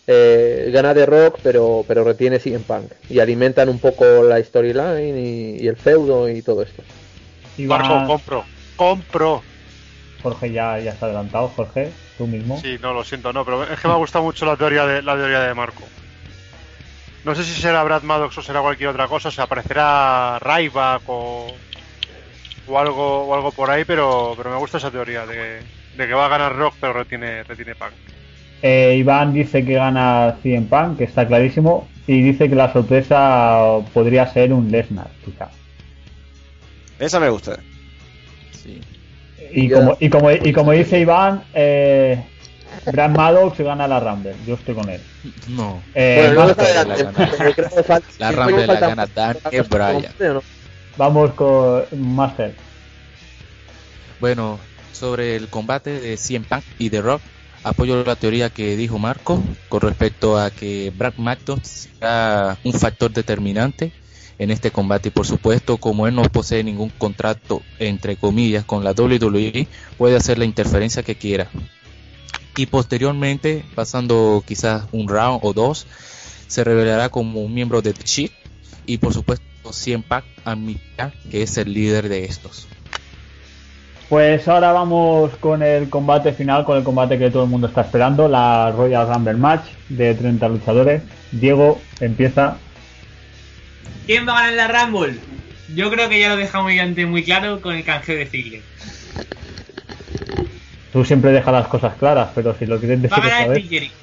eh, 0.08 0.70
gana 0.74 0.94
de 0.94 1.06
Rock 1.06 1.40
pero 1.44 1.84
pero 1.88 2.04
retiene 2.04 2.40
CM 2.40 2.64
Punk 2.66 2.92
y 3.10 3.20
alimentan 3.20 3.68
un 3.70 3.80
poco 3.80 4.24
la 4.24 4.42
storyline 4.42 5.18
y, 5.18 5.58
y 5.62 5.68
el 5.68 5.76
feudo 5.76 6.30
y 6.30 6.42
todo 6.42 6.64
esto 6.64 6.82
Marco, 7.66 8.06
compro. 8.06 8.46
Compro. 8.76 9.44
Jorge 10.22 10.52
ya, 10.52 10.80
ya 10.80 10.92
está 10.92 11.08
adelantado. 11.08 11.48
Jorge, 11.50 11.92
tú 12.18 12.28
mismo. 12.28 12.60
Sí, 12.62 12.78
no, 12.82 12.94
lo 12.94 13.04
siento, 13.04 13.34
no, 13.34 13.44
pero 13.46 13.64
es 13.64 13.80
que 13.80 13.88
me 13.88 13.94
ha 13.94 13.98
gustado 13.98 14.24
mucho 14.26 14.46
la 14.46 14.56
teoría 14.56 14.86
de 14.86 15.02
la 15.02 15.16
teoría 15.16 15.42
de 15.42 15.54
Marco. 15.54 15.84
No 17.24 17.36
sé 17.36 17.44
si 17.44 17.60
será 17.60 17.84
Brad 17.84 18.04
Maddox 18.04 18.38
o 18.38 18.42
será 18.42 18.62
cualquier 18.62 18.90
otra 18.90 19.08
cosa, 19.08 19.30
o 19.30 19.32
sea, 19.32 19.46
aparecerá 19.46 20.40
Ryback 20.40 21.02
o, 21.08 21.48
o 22.68 22.80
algo 22.80 23.26
o 23.26 23.36
algo 23.36 23.52
por 23.52 23.70
ahí, 23.70 23.84
pero, 23.86 24.34
pero 24.38 24.50
me 24.52 24.58
gusta 24.58 24.78
esa 24.78 24.92
teoría 24.92 25.26
de, 25.26 25.60
de 25.96 26.08
que 26.08 26.14
va 26.14 26.28
a 26.28 26.30
ganar 26.30 26.56
Rock 26.56 26.76
pero 26.80 26.94
retiene, 26.94 27.44
retiene 27.44 27.76
Punk. 27.76 27.94
Eh, 28.62 28.96
Iván 29.00 29.34
dice 29.34 29.64
que 29.66 29.74
gana 29.74 30.36
100 30.42 30.68
Punk, 30.68 30.98
que 30.98 31.04
está 31.06 31.28
clarísimo. 31.28 31.88
Y 32.08 32.22
dice 32.22 32.48
que 32.50 32.56
la 32.56 32.72
sorpresa 32.72 33.80
podría 33.94 34.32
ser 34.32 34.54
un 34.54 34.72
Lesnar, 34.72 35.10
quizá. 35.26 35.50
Esa 37.00 37.20
me 37.20 37.30
gusta. 37.30 37.60
Sí. 38.52 38.80
Y 39.54 39.68
Ya. 39.70 39.76
como, 39.76 39.98
y 40.00 40.10
como, 40.10 40.32
y 40.32 40.54
como 40.54 40.72
dice 40.72 41.00
Iván, 41.00 41.44
eh, 41.54 42.24
Brad 42.92 43.10
Maddox 43.10 43.60
gana 43.60 43.88
la 43.88 44.00
Rumble. 44.00 44.36
Yo 44.46 44.56
estoy 44.56 44.74
con 44.76 44.90
él. 44.90 45.02
No. 45.50 45.82
Eh, 45.94 46.32
Bueno, 46.34 46.42
no 46.42 46.48
Master, 46.48 46.66
adelante, 46.78 47.04
la 47.04 47.12
gana. 47.12 48.02
La 48.20 48.32
Rumble 48.32 48.68
la 48.68 48.74
falta- 48.74 48.88
gana 48.88 49.08
Daniel 49.44 49.64
Bryan. 49.70 50.14
¿o 50.32 50.34
no? 50.36 50.44
vamos 50.98 51.32
con 51.34 51.84
Master. 52.16 52.56
Bueno, 54.20 54.60
sobre 54.94 55.36
el 55.36 55.48
combate 55.50 56.00
de 56.00 56.18
CM 56.18 56.46
Punk 56.48 56.64
y 56.80 56.90
The 56.90 57.02
Rock, 57.02 57.22
apoyo 57.70 58.04
la 58.04 58.16
teoría 58.16 58.50
que 58.50 58.76
dijo 58.76 58.98
Marco 59.00 59.42
con 59.70 59.82
respecto 59.82 60.40
a 60.40 60.50
que 60.52 60.92
Brad 60.96 61.16
McDonald 61.18 61.66
será 61.66 62.58
un 62.64 62.74
factor 62.74 63.12
determinante 63.12 63.92
en 64.40 64.52
este 64.52 64.72
combate. 64.72 65.10
Y 65.10 65.12
por 65.12 65.26
supuesto 65.26 65.78
como 65.78 66.08
él 66.08 66.16
no 66.16 66.24
posee 66.24 66.64
ningún 66.64 66.90
contrato 66.90 67.62
entre 67.80 68.16
comillas 68.16 68.66
con 68.66 68.84
la 68.84 68.92
WWE 68.92 69.68
puede 69.98 70.16
hacer 70.16 70.38
la 70.38 70.46
interferencia 70.46 71.04
que 71.04 71.16
quiera. 71.16 71.50
Y 72.56 72.66
posteriormente 72.66 73.64
pasando 73.76 74.44
quizás 74.46 74.86
un 74.92 75.08
round 75.08 75.40
o 75.44 75.54
dos 75.54 75.86
se 76.48 76.64
revelará 76.64 77.10
como 77.10 77.42
un 77.42 77.54
miembro 77.54 77.82
de 77.82 77.94
The 77.94 78.04
Shield. 78.04 78.32
Y 78.86 78.98
por 78.98 79.14
supuesto 79.14 79.46
CM 79.72 80.04
Punk 80.08 80.24
admitirá 80.46 81.14
que 81.30 81.44
es 81.44 81.58
el 81.58 81.74
líder 81.74 82.08
de 82.08 82.26
estos 82.26 82.68
Pues 84.10 84.48
ahora 84.48 84.72
vamos 84.72 85.36
con 85.38 85.62
el 85.62 85.90
combate 85.90 86.32
final, 86.32 86.64
con 86.64 86.78
el 86.78 86.84
combate 86.84 87.20
que 87.20 87.30
todo 87.30 87.44
el 87.44 87.50
mundo 87.50 87.68
está 87.68 87.82
esperando, 87.82 88.30
la 88.30 88.72
Royal 88.72 89.08
Rumble 89.14 89.34
Match 89.34 89.66
de 89.90 90.14
30 90.16 90.48
luchadores. 90.48 91.04
Diego 91.32 91.82
empieza. 92.00 92.58
¿Quién 94.06 94.26
va 94.26 94.40
a 94.40 94.50
ganar 94.50 94.72
la 94.72 94.86
Rumble? 94.86 95.20
Yo 95.76 95.92
creo 95.92 96.08
que 96.08 96.20
ya 96.20 96.30
lo 96.30 96.38
dejamos 96.38 96.72
muy, 96.72 96.80
antes 96.80 97.06
muy 97.06 97.24
claro 97.24 97.60
con 97.60 97.76
el 97.76 97.84
canjeo 97.84 98.16
de 98.16 98.26
Ziggler. 98.26 98.62
Tú 100.94 101.04
siempre 101.04 101.32
dejas 101.32 101.54
las 101.54 101.68
cosas 101.68 101.96
claras, 101.96 102.30
pero 102.34 102.56
si 102.58 102.66
lo 102.66 102.80
quieres 102.80 103.00
Va 103.12 103.18
a 103.18 103.20
decir 103.20 103.30
ganar 103.30 103.50
vez. 103.50 103.58
Chris 103.58 103.70
Jericho. 103.70 103.96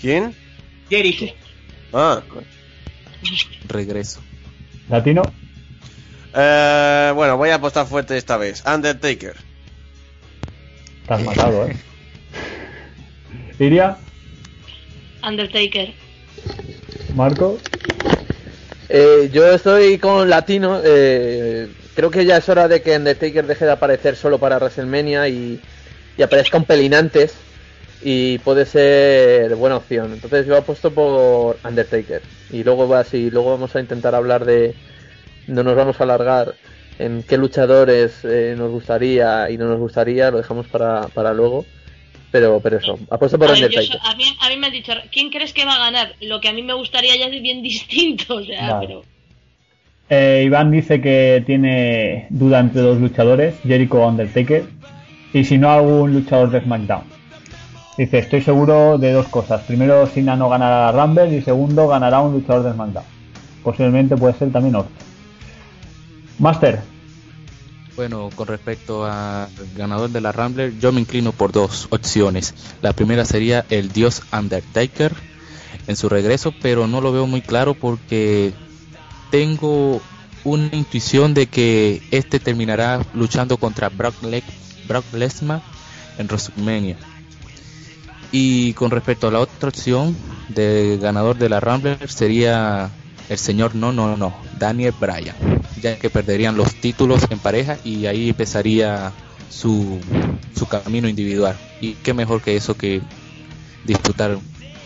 ¿Quién? 0.00 0.34
Jericho. 0.90 1.26
Ah. 1.92 2.20
regreso 3.68 4.20
Latino. 4.88 5.22
Eh, 6.34 7.12
bueno, 7.14 7.36
voy 7.36 7.50
a 7.50 7.56
apostar 7.56 7.86
fuerte 7.86 8.16
esta 8.16 8.36
vez. 8.36 8.62
Undertaker. 8.66 9.34
Te 11.06 11.14
has 11.14 11.22
matado, 11.22 11.66
¿eh? 11.66 11.76
Iria, 13.58 13.96
Undertaker. 15.26 15.92
Marco. 17.14 17.58
Eh, 18.88 19.30
yo 19.32 19.52
estoy 19.52 19.98
con 19.98 20.28
Latino. 20.28 20.80
eh, 20.84 21.68
creo 21.94 22.10
que 22.10 22.24
ya 22.24 22.38
es 22.38 22.48
hora 22.48 22.68
de 22.68 22.82
que 22.82 22.96
Undertaker 22.96 23.46
deje 23.46 23.64
de 23.66 23.72
aparecer 23.72 24.16
solo 24.16 24.38
para 24.38 24.56
WrestleMania 24.58 25.28
y, 25.28 25.60
y 26.16 26.22
aparezca 26.22 26.58
un 26.58 26.64
pelín 26.64 26.94
antes. 26.94 27.34
Y 28.04 28.38
puede 28.38 28.66
ser 28.66 29.54
buena 29.54 29.76
opción. 29.76 30.12
Entonces 30.12 30.44
yo 30.46 30.56
apuesto 30.56 30.90
por 30.92 31.58
Undertaker. 31.62 32.20
Y 32.50 32.64
luego 32.64 32.88
va 32.88 33.00
así, 33.00 33.30
luego 33.30 33.50
vamos 33.50 33.76
a 33.76 33.80
intentar 33.80 34.14
hablar 34.14 34.44
de. 34.44 34.74
No 35.46 35.62
nos 35.62 35.74
vamos 35.76 36.00
a 36.00 36.04
alargar 36.04 36.54
en 36.98 37.22
qué 37.22 37.36
luchadores 37.36 38.20
eh, 38.24 38.54
nos 38.56 38.70
gustaría 38.70 39.50
y 39.50 39.58
no 39.58 39.66
nos 39.66 39.78
gustaría. 39.78 40.30
Lo 40.30 40.38
dejamos 40.38 40.66
para, 40.66 41.08
para 41.08 41.32
luego. 41.32 41.64
Pero, 42.30 42.60
pero 42.60 42.78
eso, 42.78 42.98
apuesto 43.10 43.38
por 43.38 43.48
A, 43.48 43.52
ver, 43.52 43.60
yo 43.60 43.66
Undertaker. 43.66 44.00
so- 44.00 44.08
a 44.08 44.14
mí, 44.16 44.24
a 44.40 44.48
mí 44.48 44.56
me 44.56 44.66
han 44.68 44.72
dicho, 44.72 44.92
¿quién 45.12 45.28
crees 45.28 45.52
que 45.52 45.66
va 45.66 45.74
a 45.74 45.78
ganar? 45.78 46.14
Lo 46.22 46.40
que 46.40 46.48
a 46.48 46.52
mí 46.54 46.62
me 46.62 46.72
gustaría 46.72 47.14
ya 47.16 47.26
es 47.26 47.42
bien 47.42 47.62
distinto, 47.62 48.36
o 48.36 48.42
sea, 48.42 48.72
Vale. 48.74 48.86
pero... 48.86 49.02
Eh, 50.08 50.42
Iván 50.46 50.70
dice 50.70 51.00
que 51.00 51.42
tiene 51.46 52.26
duda 52.30 52.60
entre 52.60 52.80
dos 52.80 52.98
luchadores, 52.98 53.54
Jericho 53.64 53.96
o 54.02 54.08
Undertaker, 54.08 54.64
y 55.34 55.44
si 55.44 55.58
no 55.58 55.70
algún 55.70 56.12
luchador 56.14 56.50
de 56.50 56.60
SmackDown. 56.62 57.04
Dice, 57.98 58.18
estoy 58.18 58.40
seguro 58.40 58.96
de 58.96 59.12
dos 59.12 59.28
cosas. 59.28 59.62
Primero, 59.62 60.06
Cena 60.06 60.34
no 60.34 60.48
ganará 60.48 60.90
la 60.90 61.04
Rumble 61.04 61.36
y 61.36 61.42
segundo, 61.42 61.86
ganará 61.88 62.20
un 62.20 62.32
luchador 62.32 62.62
de 62.64 62.72
SmackDown. 62.72 63.04
Posiblemente 63.62 64.16
puede 64.16 64.34
ser 64.34 64.50
también 64.50 64.74
Orton. 64.76 64.92
Master, 66.42 66.80
Bueno, 67.94 68.30
con 68.34 68.48
respecto 68.48 69.04
al 69.04 69.48
ganador 69.76 70.10
de 70.10 70.20
la 70.20 70.32
Rambler, 70.32 70.72
yo 70.80 70.90
me 70.90 71.00
inclino 71.00 71.30
por 71.30 71.52
dos 71.52 71.86
opciones. 71.90 72.52
La 72.80 72.92
primera 72.92 73.24
sería 73.24 73.64
el 73.70 73.92
dios 73.92 74.22
Undertaker 74.32 75.12
en 75.86 75.94
su 75.96 76.08
regreso, 76.08 76.52
pero 76.60 76.88
no 76.88 77.00
lo 77.00 77.12
veo 77.12 77.28
muy 77.28 77.42
claro 77.42 77.74
porque 77.74 78.52
tengo 79.30 80.00
una 80.42 80.70
intuición 80.72 81.32
de 81.32 81.46
que 81.46 82.02
este 82.10 82.40
terminará 82.40 83.00
luchando 83.14 83.56
contra 83.56 83.88
Brock, 83.88 84.20
Le- 84.24 84.42
Brock 84.88 85.04
Lesnar 85.12 85.62
en 86.18 86.26
WrestleMania. 86.26 86.96
Y 88.32 88.72
con 88.72 88.90
respecto 88.90 89.28
a 89.28 89.30
la 89.30 89.38
otra 89.38 89.68
opción 89.68 90.16
de 90.48 90.98
ganador 91.00 91.36
de 91.36 91.48
la 91.48 91.60
Rambler 91.60 92.10
sería 92.10 92.90
el 93.32 93.38
señor 93.38 93.74
no 93.74 93.92
no 93.92 94.16
no 94.16 94.34
Daniel 94.58 94.94
Bryan, 94.98 95.34
ya 95.80 95.98
que 95.98 96.10
perderían 96.10 96.56
los 96.56 96.74
títulos 96.74 97.22
en 97.30 97.38
pareja 97.38 97.78
y 97.84 98.06
ahí 98.06 98.28
empezaría 98.30 99.12
su, 99.50 99.98
su 100.56 100.66
camino 100.66 101.08
individual. 101.08 101.56
Y 101.80 101.94
qué 101.94 102.14
mejor 102.14 102.40
que 102.42 102.56
eso 102.56 102.76
que 102.76 103.00
disputar 103.84 104.38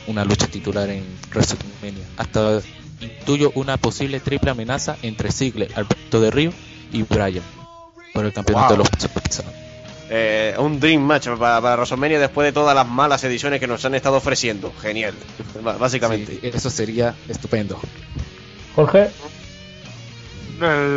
una 0.06 0.24
lucha 0.24 0.46
titular 0.46 0.88
en 0.90 1.04
WrestleMania. 1.32 2.04
Hasta 2.16 2.60
intuyo 3.00 3.52
una 3.54 3.76
posible 3.76 4.20
triple 4.20 4.50
amenaza 4.50 4.96
entre 5.02 5.30
Ziggler, 5.32 5.70
Alberto 5.74 6.20
de 6.20 6.30
Río 6.30 6.52
y 6.92 7.02
Bryan 7.02 7.44
por 8.14 8.24
el 8.24 8.32
campeonato 8.32 8.74
Wow. 8.76 8.84
de 8.84 8.90
los 9.00 9.10
pesados. 9.12 9.52
Eh, 10.08 10.54
un 10.58 10.78
Dream 10.78 11.02
Match 11.02 11.26
para, 11.26 11.60
para 11.60 11.74
WrestleMania 11.76 12.20
después 12.20 12.46
de 12.46 12.52
todas 12.52 12.74
las 12.76 12.86
malas 12.88 13.22
ediciones 13.24 13.58
que 13.60 13.66
nos 13.66 13.84
han 13.84 13.94
estado 13.96 14.16
ofreciendo. 14.16 14.72
Genial, 14.80 15.14
b- 15.54 15.60
básicamente. 15.78 16.38
Sí, 16.40 16.46
eso 16.46 16.70
sería 16.70 17.14
estupendo. 17.28 17.78
Jorge, 18.76 19.08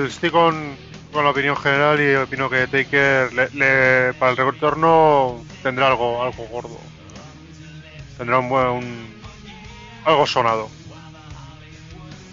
Estoy 0.07 0.29
con, 0.29 0.75
con 1.11 1.23
la 1.23 1.31
opinión 1.31 1.55
general 1.57 1.99
y 1.99 2.15
opino 2.15 2.49
que 2.49 2.67
Taker 2.67 3.33
le, 3.33 3.49
le- 3.53 4.13
para 4.13 4.31
el 4.31 4.37
retorno 4.37 5.43
tendrá 5.63 5.87
algo 5.87 6.21
algo 6.23 6.45
gordo. 6.47 6.79
Tendrá 8.17 8.39
un 8.39 8.47
buen 8.49 8.67
un- 8.67 9.13
algo 10.05 10.25
sonado. 10.27 10.69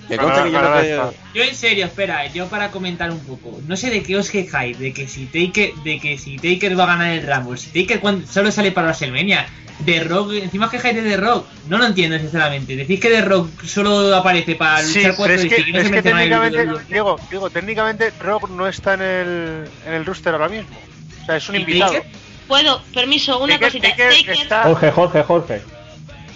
Que 0.09 0.17
conste 0.19 0.45
que 0.45 0.51
yo 0.53 0.59
no 0.61 0.69
Ganará 0.69 0.81
te- 0.83 0.91
esta. 0.93 1.11
Yo 1.35 1.43
en 1.43 1.55
serio, 1.57 1.87
espera, 1.87 2.27
yo 2.29 2.47
para 2.47 2.71
comentar 2.71 3.11
un 3.11 3.19
poco. 3.21 3.59
No 3.67 3.77
sé 3.77 3.91
de 3.91 4.05
qué 4.05 4.17
os 4.17 4.31
quejáis, 4.31 4.79
de 4.79 4.93
que 4.93 5.09
si 5.09 5.27
Taker, 5.27 5.75
de 5.83 5.99
que 5.99 6.17
si 6.17 6.37
Taker 6.37 6.79
va 6.79 6.85
a 6.85 6.97
ganar 6.97 7.11
el 7.11 7.27
Rumble, 7.27 7.59
si 7.59 7.71
Taker 7.71 7.99
cuan- 8.01 8.25
solo 8.27 8.53
sale 8.53 8.71
para 8.71 8.89
WrestleMania, 8.89 9.49
The 9.85 10.05
Rock, 10.05 10.33
encima 10.33 10.71
quejáis 10.71 10.97
de 10.97 11.03
The 11.03 11.17
Rock, 11.19 11.47
no 11.69 11.77
lo 11.79 11.85
entiendo 11.87 12.19
sinceramente. 12.19 12.75
Decís 12.77 12.99
que 12.99 13.11
The 13.11 13.21
Rock 13.23 13.63
solo 13.65 14.15
aparece 14.17 14.55
para 14.55 14.79
Sí, 14.83 14.99
luchar 15.01 15.17
cuatro 15.17 15.35
es 15.37 15.45
que, 15.47 15.61
y 15.69 15.73
no 15.73 15.79
es 15.81 15.85
se 15.87 15.91
que 15.93 15.99
en 15.99 16.07
el- 16.07 16.13
técnicamente, 16.31 16.85
digo, 16.89 17.17
digo, 17.31 17.51
técnicamente 17.51 18.11
Rock 18.21 18.49
no 18.51 18.67
está 18.67 18.95
en 18.95 19.03
el, 19.03 19.69
en 19.87 19.93
el 19.93 20.05
roster 20.07 20.33
ahora 20.33 20.49
mismo. 20.49 20.75
O 21.23 21.27
sea, 21.27 21.37
es 21.37 21.49
un 21.49 21.57
¿Y 21.57 21.59
invitado. 21.59 21.93
Taker? 21.93 22.11
Puedo, 22.49 22.83
permiso, 22.95 23.39
una 23.39 23.55
Taker- 23.59 23.67
cosita. 23.69 23.89
Taker 23.91 24.09
Taker, 24.15 24.31
está- 24.35 24.63
Jorge, 24.63 24.91
Jorge, 24.93 25.23
Jorge. 25.25 25.63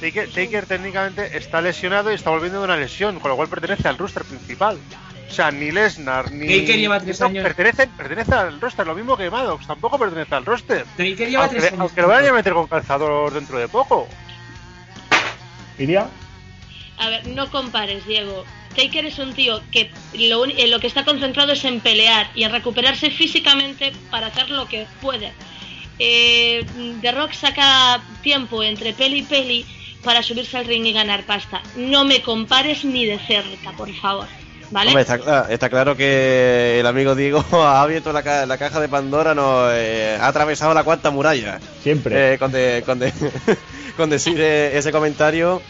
Taker, 0.00 0.28
Taker 0.30 0.66
técnicamente 0.66 1.36
está 1.36 1.60
lesionado 1.60 2.10
y 2.10 2.14
está 2.14 2.30
volviendo 2.30 2.58
de 2.58 2.64
una 2.64 2.76
lesión, 2.76 3.20
con 3.20 3.30
lo 3.30 3.36
cual 3.36 3.48
pertenece 3.48 3.86
al 3.88 3.96
roster 3.98 4.24
principal. 4.24 4.76
O 5.30 5.32
sea, 5.32 5.50
ni 5.52 5.70
Lesnar 5.70 6.32
ni. 6.32 6.46
Taker 6.48 6.76
lleva 6.76 6.98
tres 7.00 7.20
no, 7.20 7.26
años- 7.26 7.44
Pertenece, 7.44 7.86
pertenece 7.86 8.34
al 8.34 8.60
roster, 8.60 8.84
lo 8.86 8.94
mismo 8.96 9.16
que 9.16 9.30
Maddox, 9.30 9.64
tampoco 9.66 9.96
pertenece 9.98 10.34
al 10.34 10.44
roster. 10.44 10.84
Taker 10.96 11.28
lleva 11.30 11.44
Aunque, 11.44 11.58
tres 11.60 11.72
años. 11.72 11.80
aunque 11.82 12.02
lo 12.02 12.08
vayan 12.08 12.30
a 12.30 12.36
meter 12.36 12.52
con 12.52 12.66
calzador 12.66 13.32
dentro 13.32 13.58
de 13.58 13.68
poco. 13.68 14.08
Iria, 15.78 16.08
A 16.98 17.08
ver, 17.08 17.26
no 17.28 17.50
compares, 17.50 18.04
Diego. 18.06 18.44
Taker 18.76 19.06
es 19.06 19.18
un 19.18 19.32
tío 19.32 19.60
que 19.72 19.90
lo, 20.14 20.42
uni- 20.42 20.54
en 20.60 20.70
lo 20.70 20.78
que 20.80 20.86
está 20.86 21.04
concentrado 21.04 21.52
es 21.52 21.64
en 21.64 21.80
pelear 21.80 22.30
y 22.34 22.44
en 22.44 22.52
recuperarse 22.52 23.10
físicamente 23.10 23.92
para 24.10 24.26
hacer 24.28 24.50
lo 24.50 24.66
que 24.66 24.86
puede. 25.00 25.32
Eh, 25.98 26.64
The 27.00 27.12
Rock 27.12 27.32
saca 27.32 28.00
tiempo 28.22 28.62
entre 28.62 28.92
peli 28.92 29.18
y 29.18 29.22
peli 29.22 29.66
para 30.04 30.22
subirse 30.22 30.56
al 30.58 30.66
ring 30.66 30.84
y 30.86 30.92
ganar 30.92 31.24
pasta. 31.24 31.62
No 31.76 32.04
me 32.04 32.20
compares 32.22 32.84
ni 32.84 33.06
de 33.06 33.18
cerca, 33.20 33.72
por 33.72 33.92
favor. 33.94 34.26
¿Vale? 34.70 34.88
Hombre, 34.90 35.02
está, 35.02 35.46
está 35.50 35.68
claro 35.68 35.96
que 35.96 36.78
el 36.80 36.86
amigo 36.86 37.14
Diego 37.16 37.44
ha 37.52 37.82
abierto 37.82 38.12
la, 38.12 38.22
ca- 38.22 38.46
la 38.46 38.56
caja 38.56 38.80
de 38.80 38.88
Pandora, 38.88 39.34
no, 39.34 39.70
eh, 39.72 40.16
ha 40.20 40.28
atravesado 40.28 40.72
la 40.74 40.84
cuarta 40.84 41.10
muralla. 41.10 41.58
siempre. 41.82 42.34
Eh, 42.34 42.38
con, 42.38 42.52
de- 42.52 42.82
con, 42.86 42.98
de- 43.00 43.12
con 43.96 44.10
decir 44.10 44.36
eh, 44.40 44.76
ese 44.78 44.92
comentario. 44.92 45.60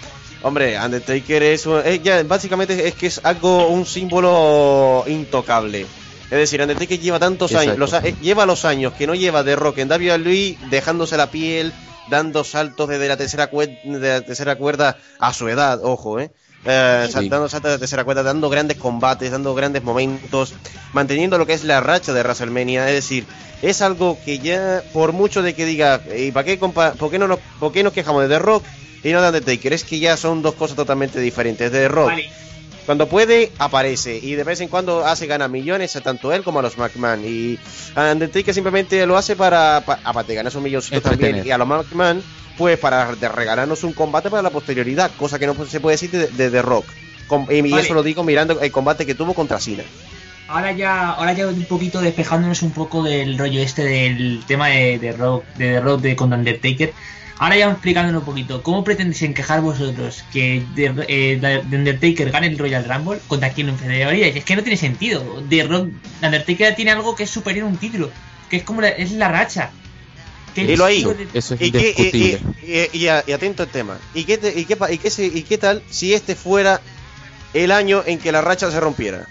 Hombre, 0.42 0.78
Undertaker 0.78 1.42
es, 1.42 1.66
un- 1.66 1.82
eh, 1.84 2.00
ya, 2.02 2.22
básicamente 2.24 2.86
es 2.88 2.94
que 2.94 3.06
es 3.06 3.20
algo, 3.24 3.68
un 3.68 3.86
símbolo 3.86 5.04
intocable. 5.06 5.82
Es 6.24 6.38
decir, 6.38 6.60
Undertaker 6.62 6.98
lleva 7.00 7.18
tantos 7.18 7.50
Exacto. 7.50 7.70
años, 7.72 7.78
los 7.78 7.92
eh, 8.04 8.14
lleva 8.20 8.46
los 8.46 8.64
años 8.64 8.92
que 8.92 9.06
no 9.06 9.14
lleva 9.14 9.42
de 9.42 9.56
Rock 9.56 9.78
en 9.78 9.90
WWE, 9.90 10.58
dejándose 10.70 11.16
la 11.16 11.30
piel, 11.30 11.72
dando 12.08 12.44
saltos 12.44 12.88
desde 12.88 13.08
la 13.08 13.16
tercera, 13.16 13.46
de 13.48 14.08
la 14.08 14.20
tercera 14.20 14.56
cuerda 14.56 14.96
a 15.18 15.32
su 15.32 15.48
edad, 15.48 15.80
ojo, 15.82 16.20
eh. 16.20 16.30
Eh, 16.64 17.04
Sí. 17.06 17.12
saltando 17.12 17.48
saltos 17.48 17.70
de 17.72 17.78
tercera 17.78 18.04
cuerda, 18.04 18.22
dando 18.22 18.50
grandes 18.50 18.76
combates, 18.76 19.30
dando 19.30 19.54
grandes 19.54 19.82
momentos, 19.82 20.54
manteniendo 20.92 21.38
lo 21.38 21.46
que 21.46 21.54
es 21.54 21.64
la 21.64 21.80
racha 21.80 22.12
de 22.12 22.20
WrestleMania. 22.22 22.86
Es 22.88 22.94
decir, 22.96 23.26
es 23.62 23.80
algo 23.80 24.18
que 24.24 24.38
ya, 24.40 24.82
por 24.92 25.12
mucho 25.12 25.42
de 25.42 25.54
que 25.54 25.64
diga, 25.64 26.02
¿y 26.14 26.32
para 26.32 26.44
qué, 26.44 26.60
compa- 26.60 26.92
por 26.94 27.10
qué 27.10 27.18
no 27.18 27.28
nos, 27.28 27.38
por 27.58 27.72
qué 27.72 27.82
nos 27.82 27.92
quejamos 27.94 28.22
de 28.22 28.28
The 28.28 28.38
Rock 28.38 28.64
y 29.02 29.10
no 29.12 29.22
de 29.22 29.28
Undertaker? 29.28 29.72
Es 29.72 29.84
que 29.84 29.98
ya 30.00 30.16
son 30.18 30.42
dos 30.42 30.54
cosas 30.54 30.76
totalmente 30.76 31.18
diferentes. 31.18 31.72
De 31.72 31.78
The 31.80 31.88
Rock, 31.88 32.08
Vale, 32.08 32.30
cuando 32.90 33.08
puede, 33.08 33.52
aparece 33.58 34.18
y 34.20 34.34
de 34.34 34.42
vez 34.42 34.60
en 34.60 34.66
cuando 34.66 35.06
hace 35.06 35.28
ganar 35.28 35.48
millones 35.48 35.94
a 35.94 36.00
tanto 36.00 36.32
él 36.32 36.42
como 36.42 36.58
a 36.58 36.62
los 36.62 36.76
McMahon. 36.76 37.22
Y 37.24 37.56
Undertaker 37.96 38.52
simplemente 38.52 39.06
lo 39.06 39.16
hace 39.16 39.36
para, 39.36 39.80
pa- 39.86 40.00
aparte 40.02 40.32
de 40.32 40.36
ganar 40.36 40.50
sus 40.50 40.60
milloncitos 40.60 41.00
también. 41.00 41.46
Y 41.46 41.52
a 41.52 41.56
los 41.58 41.68
McMahon, 41.68 42.20
pues 42.58 42.80
para 42.80 43.14
de- 43.14 43.28
regalarnos 43.28 43.84
un 43.84 43.92
combate 43.92 44.28
para 44.28 44.42
la 44.42 44.50
posterioridad, 44.50 45.08
cosa 45.16 45.38
que 45.38 45.46
no 45.46 45.54
se 45.66 45.78
puede 45.78 45.94
decir 45.94 46.10
de, 46.10 46.26
de 46.26 46.50
The 46.50 46.62
Rock. 46.62 46.84
Com- 47.28 47.46
y 47.48 47.60
Vale. 47.70 47.80
eso 47.84 47.94
lo 47.94 48.02
digo 48.02 48.24
mirando 48.24 48.60
el 48.60 48.72
combate 48.72 49.06
que 49.06 49.14
tuvo 49.14 49.34
contra 49.34 49.60
Cena. 49.60 49.84
ahora 50.48 50.72
ya, 50.72 51.10
ahora 51.10 51.32
ya 51.32 51.46
un 51.46 51.64
poquito 51.66 52.00
despejándonos 52.00 52.60
un 52.62 52.72
poco 52.72 53.04
del 53.04 53.38
rollo 53.38 53.62
este 53.62 53.84
del 53.84 54.42
tema 54.48 54.66
de, 54.66 54.98
de 54.98 55.12
Rock, 55.12 55.44
de 55.56 55.74
The 55.74 55.80
Rock 55.80 56.00
de 56.00 56.16
con 56.16 56.32
Undertaker. 56.32 56.92
Ahora 57.42 57.56
ya 57.56 57.70
explicándonos 57.70 58.20
un 58.20 58.26
poquito, 58.26 58.62
¿cómo 58.62 58.84
pretendéis 58.84 59.22
encajar 59.22 59.62
vosotros 59.62 60.24
que 60.30 60.62
de, 60.74 60.92
eh, 61.08 61.38
de 61.40 61.76
Undertaker 61.76 62.30
gane 62.30 62.48
el 62.48 62.58
Royal 62.58 62.84
Rumble 62.84 63.18
contra 63.26 63.50
quien 63.50 63.66
lo 63.68 63.72
enfrentaría? 63.72 64.26
Es 64.26 64.44
que 64.44 64.56
no 64.56 64.62
tiene 64.62 64.76
sentido. 64.76 65.42
The 65.48 65.62
Rock, 65.64 65.88
Undertaker 66.22 66.76
tiene 66.76 66.90
algo 66.90 67.16
que 67.16 67.22
es 67.22 67.30
superior 67.30 67.64
a 67.64 67.68
un 67.70 67.78
título, 67.78 68.10
que 68.50 68.58
es 68.58 68.62
como 68.62 68.82
la, 68.82 68.88
es 68.90 69.12
la 69.12 69.28
racha. 69.28 69.70
Que 70.54 70.66
ahí. 70.84 71.00
es- 71.00 71.28
Eso 71.32 71.54
es 71.54 71.62
indiscutible. 71.62 72.40
y- 72.62 72.98
y- 72.98 73.04
y 73.04 73.08
a- 73.08 73.24
y 73.26 73.32
atento 73.32 73.62
al 73.62 73.70
tema. 73.70 73.98
¿Y 74.12 74.24
qué, 74.24 74.36
te- 74.36 74.60
y, 74.60 74.66
qué, 74.66 74.76
pa- 74.76 74.92
y, 74.92 74.98
qué 74.98 75.08
se- 75.10 75.24
¿Y 75.24 75.42
qué 75.42 75.56
tal 75.56 75.82
si 75.88 76.12
este 76.12 76.34
fuera 76.36 76.82
el 77.54 77.72
año 77.72 78.02
en 78.04 78.18
que 78.18 78.32
la 78.32 78.42
racha 78.42 78.70
se 78.70 78.78
rompiera? 78.80 79.26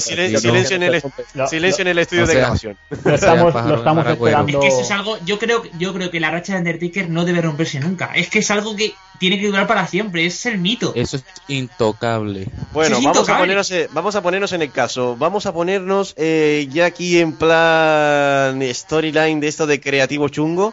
Silencio 0.00 0.76
en 0.76 0.82
el, 0.82 1.02
Lo- 1.34 1.46
silencio 1.48 1.82
en 1.82 1.88
el 1.88 1.98
estudio 1.98 2.24
o 2.24 2.26
de 2.26 2.34
grabación. 2.34 2.76
Lo 3.04 3.14
estamos, 3.14 3.52
pájaro 3.52 3.72
lo 3.74 3.78
estamos 3.78 4.04
de 4.04 4.10
Agüero. 4.12 4.38
esperando. 4.38 4.58
Es 4.58 4.64
que 4.64 4.68
eso 4.68 4.80
es 4.80 4.90
algo, 4.90 5.18
yo 5.24 5.38
creo, 5.38 5.62
yo 5.78 5.92
creo 5.94 6.10
que 6.10 6.20
la 6.20 6.30
racha 6.30 6.52
de 6.54 6.58
Undertaker 6.60 7.08
no 7.10 7.24
debe 7.24 7.40
romperse 7.42 7.80
nunca. 7.80 8.12
Es 8.14 8.28
que 8.30 8.38
es 8.40 8.50
algo 8.50 8.74
que 8.76 8.94
tiene 9.18 9.38
que 9.40 9.46
durar 9.46 9.66
para 9.66 9.86
siempre, 9.86 10.24
es 10.26 10.46
el 10.46 10.58
mito. 10.58 10.92
Eso 10.94 11.16
es 11.16 11.24
intocable. 11.48 12.46
Bueno, 12.72 12.98
es 12.98 13.04
vamos 13.04 13.28
a, 13.28 13.38
ponernos, 13.38 13.70
eh, 13.72 13.88
vamos 13.92 14.14
a 14.14 14.22
ponernos 14.22 14.52
en 14.52 14.62
el 14.62 14.70
caso. 14.70 15.16
Vamos 15.16 15.46
a 15.46 15.52
ponernos 15.52 16.14
eh, 16.16 16.68
ya 16.70 16.86
aquí 16.86 17.18
en 17.18 17.32
plan 17.36 18.60
storyline 18.72 19.40
de 19.40 19.48
esto 19.48 19.66
de 19.66 19.80
creativo 19.80 20.28
chungo. 20.28 20.72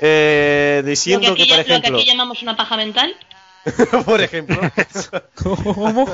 eh, 0.00 0.78
lo, 0.80 0.84
que 0.84 0.90
diciendo 0.90 1.32
aquí, 1.32 1.46
que, 1.46 1.54
por 1.54 1.56
ya- 1.56 1.56
lo 1.56 1.64
que 1.66 1.72
ejemplo, 1.72 1.98
aquí 1.98 2.06
llamamos 2.06 2.42
una 2.42 2.56
paja 2.56 2.76
mental. 2.76 3.14
por 4.04 4.20
ejemplo, 4.22 4.58
¿Cómo? 5.34 6.06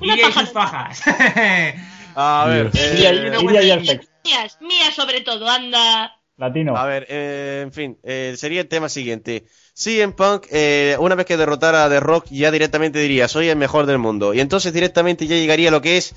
Una 0.00 0.16
y 0.16 0.20
paja 0.22 0.40
sus 0.40 0.50
pajas. 0.50 1.02
a 2.14 2.44
ver, 2.48 2.70
eh, 2.74 2.96
y 3.00 3.04
el. 3.04 4.00
Mías, 4.24 4.58
mías 4.60 4.94
sobre 4.94 5.20
todo, 5.20 5.48
anda. 5.48 6.16
Latino. 6.36 6.76
A 6.76 6.86
ver, 6.86 7.06
eh, 7.08 7.60
en 7.64 7.72
fin, 7.72 7.98
eh, 8.02 8.34
sería 8.36 8.60
el 8.62 8.68
tema 8.68 8.88
siguiente. 8.88 9.44
CM 9.74 10.12
Punk, 10.14 10.46
eh, 10.50 10.96
una 10.98 11.14
vez 11.14 11.26
que 11.26 11.36
derrotara 11.36 11.84
a 11.84 11.88
The 11.88 12.00
Rock, 12.00 12.26
ya 12.30 12.50
directamente 12.50 12.98
diría, 12.98 13.28
soy 13.28 13.48
el 13.48 13.56
mejor 13.56 13.86
del 13.86 13.98
mundo. 13.98 14.34
Y 14.34 14.40
entonces 14.40 14.72
directamente 14.72 15.26
ya 15.26 15.36
llegaría 15.36 15.68
a 15.68 15.72
lo 15.72 15.80
que 15.82 15.96
es 15.98 16.14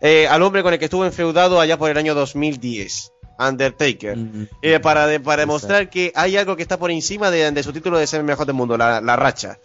eh, 0.00 0.26
al 0.28 0.42
hombre 0.42 0.62
con 0.62 0.72
el 0.72 0.78
que 0.78 0.86
estuvo 0.86 1.04
enfeudado 1.04 1.60
allá 1.60 1.76
por 1.76 1.90
el 1.90 1.98
año 1.98 2.14
2010, 2.14 3.12
Undertaker. 3.38 4.16
Mm, 4.16 4.48
Eh, 4.62 4.78
para, 4.80 5.06
de- 5.06 5.20
para 5.20 5.40
demostrar 5.42 5.90
que 5.90 6.12
hay 6.14 6.36
algo 6.36 6.56
que 6.56 6.62
está 6.62 6.78
por 6.78 6.90
encima 6.90 7.30
de, 7.30 7.50
de 7.50 7.62
su 7.62 7.72
título 7.72 7.98
de 7.98 8.06
ser 8.06 8.20
el 8.20 8.26
mejor 8.26 8.46
del 8.46 8.54
mundo, 8.54 8.76
la, 8.76 9.00
la 9.00 9.16
racha. 9.16 9.58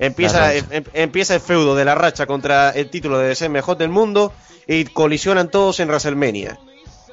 Empieza, 0.00 0.40
La 0.40 0.54
em- 0.54 0.64
em- 0.70 0.84
empieza 0.94 1.34
el 1.34 1.40
feudo 1.40 1.76
de 1.76 1.84
la 1.84 1.94
racha 1.94 2.26
contra 2.26 2.70
el 2.70 2.88
título 2.90 3.18
de 3.18 3.34
ser 3.34 3.50
mejor 3.50 3.76
del 3.76 3.90
mundo 3.90 4.32
y 4.66 4.84
colisionan 4.86 5.50
todos 5.50 5.78
en 5.80 5.88
WrestleMania. 5.88 6.58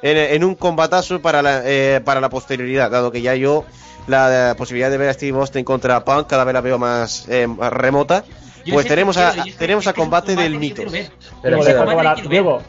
En, 0.02 0.16
en 0.16 0.42
un 0.44 0.54
combatazo 0.54 1.20
para 1.20 1.42
la, 1.42 1.62
eh, 1.64 2.00
para 2.04 2.20
la 2.20 2.28
posterioridad, 2.30 2.90
dado 2.90 3.10
que 3.12 3.20
ya 3.20 3.34
yo 3.34 3.64
la, 4.06 4.54
posibilidad 4.56 4.90
de 4.90 4.96
ver 4.96 5.08
a 5.10 5.12
Steve 5.12 5.36
Austin 5.38 5.64
contra 5.64 6.04
Punk 6.04 6.28
cada 6.28 6.44
vez 6.44 6.54
la 6.54 6.60
veo 6.60 6.78
más, 6.78 7.26
eh, 7.28 7.46
más 7.46 7.72
remota. 7.72 8.24
Pues 8.72 8.86
ese 8.86 8.88
tenemos 8.94 9.16
quiero, 9.16 9.30
a, 9.42 9.44
ese- 9.46 9.58
tenemos 9.58 9.86
a 9.86 9.90
un 9.90 9.96
combate 9.96 10.36
del 10.36 10.58
mito. 10.58 10.76
quiero 10.76 10.90
Diego, 10.90 11.62
ese 11.62 11.72
deja 11.72 11.84
combate 11.84 12.14
quiero 12.14 12.28
Diego, 12.30 12.62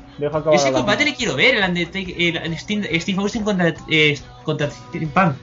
Ese 0.54 0.72
la 0.72 0.78
combate 0.78 1.06
le 1.06 1.16
quiero 1.16 1.36
ver, 1.36 1.56
el 1.56 1.64
Undertaker, 1.64 2.16
el, 2.18 2.38
el 2.38 2.58
Steve, 2.58 2.90
Austin 3.18 3.44
contra, 3.44 3.74
eh, 3.90 4.20
contra 4.44 4.70
Punk. 5.14 5.36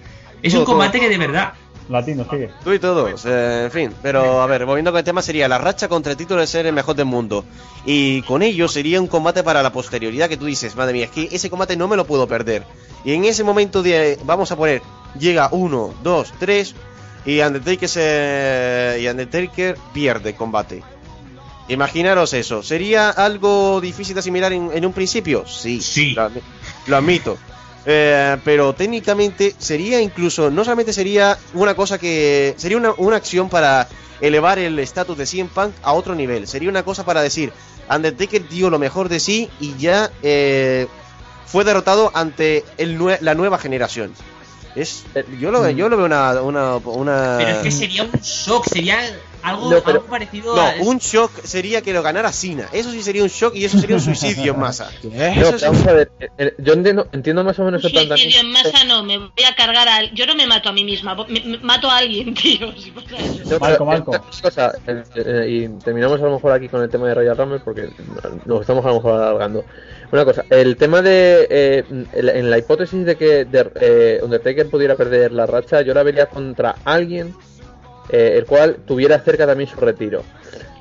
Es 0.43 0.53
Todo, 0.53 0.63
un 0.63 0.67
combate 0.67 1.01
que 1.01 1.09
de 1.09 1.19
verdad. 1.19 1.53
Latino, 1.89 2.27
sigue. 2.29 2.51
Tú 2.65 2.73
y 2.73 2.79
todos, 2.79 3.25
eh, 3.27 3.65
en 3.65 3.71
fin. 3.71 3.95
Pero 4.03 4.43
a 4.43 4.47
ver, 4.47 4.65
volviendo 4.65 4.91
con 4.91 4.99
el 4.99 5.05
tema, 5.05 5.23
sería 5.23 5.49
la 5.49 5.59
racha 5.59 5.89
contra 5.89 6.13
el 6.13 6.19
título 6.19 6.41
de 6.41 6.47
ser 6.47 6.67
el 6.67 6.73
mejor 6.73 6.97
del 6.97 7.07
mundo. 7.07 7.45
Y 7.85 8.23
con 8.23 8.43
ello 8.43 8.69
sería 8.69 9.01
un 9.01 9.07
combate 9.07 9.43
para 9.45 9.63
la 9.63 9.73
posterioridad 9.73 10.29
que 10.29 10.37
tú 10.37 10.47
dices, 10.47 10.75
madre 10.75 10.93
mía, 10.93 11.05
es 11.05 11.11
que 11.11 11.29
ese 11.31 11.49
combate 11.51 11.77
no 11.77 11.87
me 11.87 11.97
lo 11.97 12.05
puedo 12.07 12.27
perder. 12.27 12.65
Y 13.05 13.13
en 13.13 13.25
ese 13.25 13.45
momento 13.45 13.83
de, 13.83 14.19
vamos 14.25 14.51
a 14.51 14.57
poner, 14.57 14.83
llega 15.19 15.49
uno, 15.53 15.95
dos, 16.03 16.33
tres, 16.41 16.75
y 17.25 17.41
Undertaker, 17.41 17.89
se, 17.89 18.99
y 19.01 19.07
Undertaker 19.09 19.77
pierde 19.93 20.31
el 20.31 20.37
combate. 20.37 20.83
Imaginaros 21.69 22.33
eso, 22.33 22.63
¿sería 22.63 23.11
algo 23.11 23.81
difícil 23.81 24.15
de 24.15 24.21
asimilar 24.21 24.53
en, 24.53 24.71
en 24.73 24.87
un 24.87 24.93
principio? 24.93 25.45
Sí, 25.47 25.81
Sí. 25.81 26.15
Lo, 26.15 26.31
lo 26.87 26.97
admito. 26.97 27.37
Eh, 27.89 28.37
pero 28.45 28.73
técnicamente 28.75 29.55
sería 29.59 30.01
incluso, 30.01 30.51
no 30.51 30.65
solamente 30.65 30.93
sería 30.93 31.39
una 31.55 31.75
cosa 31.77 31.99
que, 31.99 32.55
sería 32.59 32.77
una, 32.79 32.93
una 32.97 33.17
acción 33.17 33.49
para 33.49 33.87
elevar 34.21 34.59
el 34.59 34.79
estatus 34.81 35.17
de 35.17 35.25
CM 35.27 35.49
Punk 35.55 35.73
a 35.83 35.93
otro 35.93 36.15
nivel. 36.17 36.49
Sería 36.49 36.69
una 36.69 36.83
cosa 36.83 37.05
para 37.05 37.23
decir, 37.23 37.53
Undertaker 37.89 38.49
dio 38.49 38.71
lo 38.71 38.79
mejor 38.81 39.09
de 39.09 39.21
sí 39.21 39.49
y 39.61 39.77
ya 39.77 40.11
eh, 40.23 40.89
fue 41.47 41.63
derrotado 41.63 42.11
ante 42.15 42.65
el 42.77 42.99
nue- 42.99 43.19
la 43.21 43.35
nueva 43.37 43.57
generación. 43.59 44.13
Es, 44.75 45.05
yo 45.41 45.51
lo, 45.53 45.71
yo 45.71 45.89
lo 45.89 45.97
veo 45.97 46.07
una, 46.07 46.43
una, 46.43 46.77
una- 46.77 47.37
Pero 47.39 47.51
es 47.51 47.59
que 47.59 47.71
sería 47.71 48.03
un 48.03 48.11
shock, 48.21 48.67
sería 48.69 48.99
algo, 49.49 49.71
No, 49.71 49.81
pero- 49.81 49.99
algo 49.99 50.07
parecido 50.11 50.55
no, 50.57 50.63
a. 50.63 50.75
un 50.81 50.99
shock 50.99 51.31
sería 51.45 51.83
que 51.83 51.93
lo 51.93 52.03
ganara 52.03 52.33
Cena. 52.33 52.69
Eso 52.73 52.91
sí 52.91 53.03
sería 53.03 53.23
un 53.23 53.29
shock 53.29 53.55
y 53.55 53.65
eso 53.65 53.79
sería 53.79 53.97
un 53.97 54.03
suicidio 54.03 54.53
en 54.55 54.61
masa. 54.61 54.91
No, 55.03 55.59
sí- 55.59 55.65
vamos 55.65 55.87
a 55.87 55.93
ver, 55.93 56.11
eh, 56.21 56.29
eh, 56.39 56.55
yo 56.59 56.73
entiendo, 56.73 57.09
entiendo 57.13 57.45
más 57.45 57.59
o 57.59 57.65
menos 57.65 57.85
el 57.85 57.91
Suicidio 57.91 58.09
planteamiento. 58.09 58.41
en 58.47 58.53
masa 58.53 58.85
no, 58.85 59.03
me 59.05 59.19
voy 59.19 59.45
a 59.49 59.55
cargar 59.55 59.89
a... 59.89 60.03
Yo 60.13 60.27
no 60.27 60.35
me 60.35 60.47
mato 60.47 60.69
a 60.69 60.73
mí 60.73 60.85
misma, 60.85 61.15
me- 61.29 61.41
me- 61.45 61.59
mato 61.59 61.91
a 61.91 61.99
alguien, 61.99 62.35
tío. 62.35 62.73
si 62.77 62.91
pasa 62.91 63.17
eso. 63.17 63.51
No, 63.51 63.59
Marco, 63.59 63.85
Marco. 63.85 64.15
eh, 64.15 64.21
cosa, 64.43 64.73
eh, 64.87 65.03
eh, 65.15 65.47
y 65.49 65.69
terminamos 65.83 66.21
a 66.21 66.25
lo 66.25 66.33
mejor 66.33 66.53
aquí 66.53 66.69
con 66.69 66.83
el 66.83 66.91
tema 66.91 67.07
de 67.09 67.15
Royal 67.15 67.37
Rumble 67.37 67.61
porque 67.65 67.89
nos 68.45 68.61
estamos 68.61 68.85
a 68.85 68.89
lo 68.89 68.95
mejor 68.97 69.13
alargando. 69.21 69.65
Una 70.13 70.25
cosa, 70.25 70.45
el 70.51 70.77
tema 70.77 71.03
de. 71.03 71.47
eh, 71.51 71.85
en 71.91 72.27
la- 72.27 72.33
en 72.33 72.51
la 72.51 72.59
hipótesis 72.59 73.05
de 73.05 73.17
que 73.17 73.45
de, 73.45 73.71
eh, 73.81 74.21
Undertaker 74.23 74.69
pudiera 74.69 74.95
perder 74.95 75.33
la 75.33 75.47
racha, 75.47 75.83
yo 75.83 75.95
la 75.95 76.03
vería 76.03 76.27
contra 76.27 76.77
alguien 76.85 77.35
eh, 78.09 78.35
el 78.37 78.47
cual 78.47 78.77
tuviera 78.87 79.19
cerca 79.21 79.47
también 79.47 79.69
su 79.69 79.81
retiro. 79.81 80.23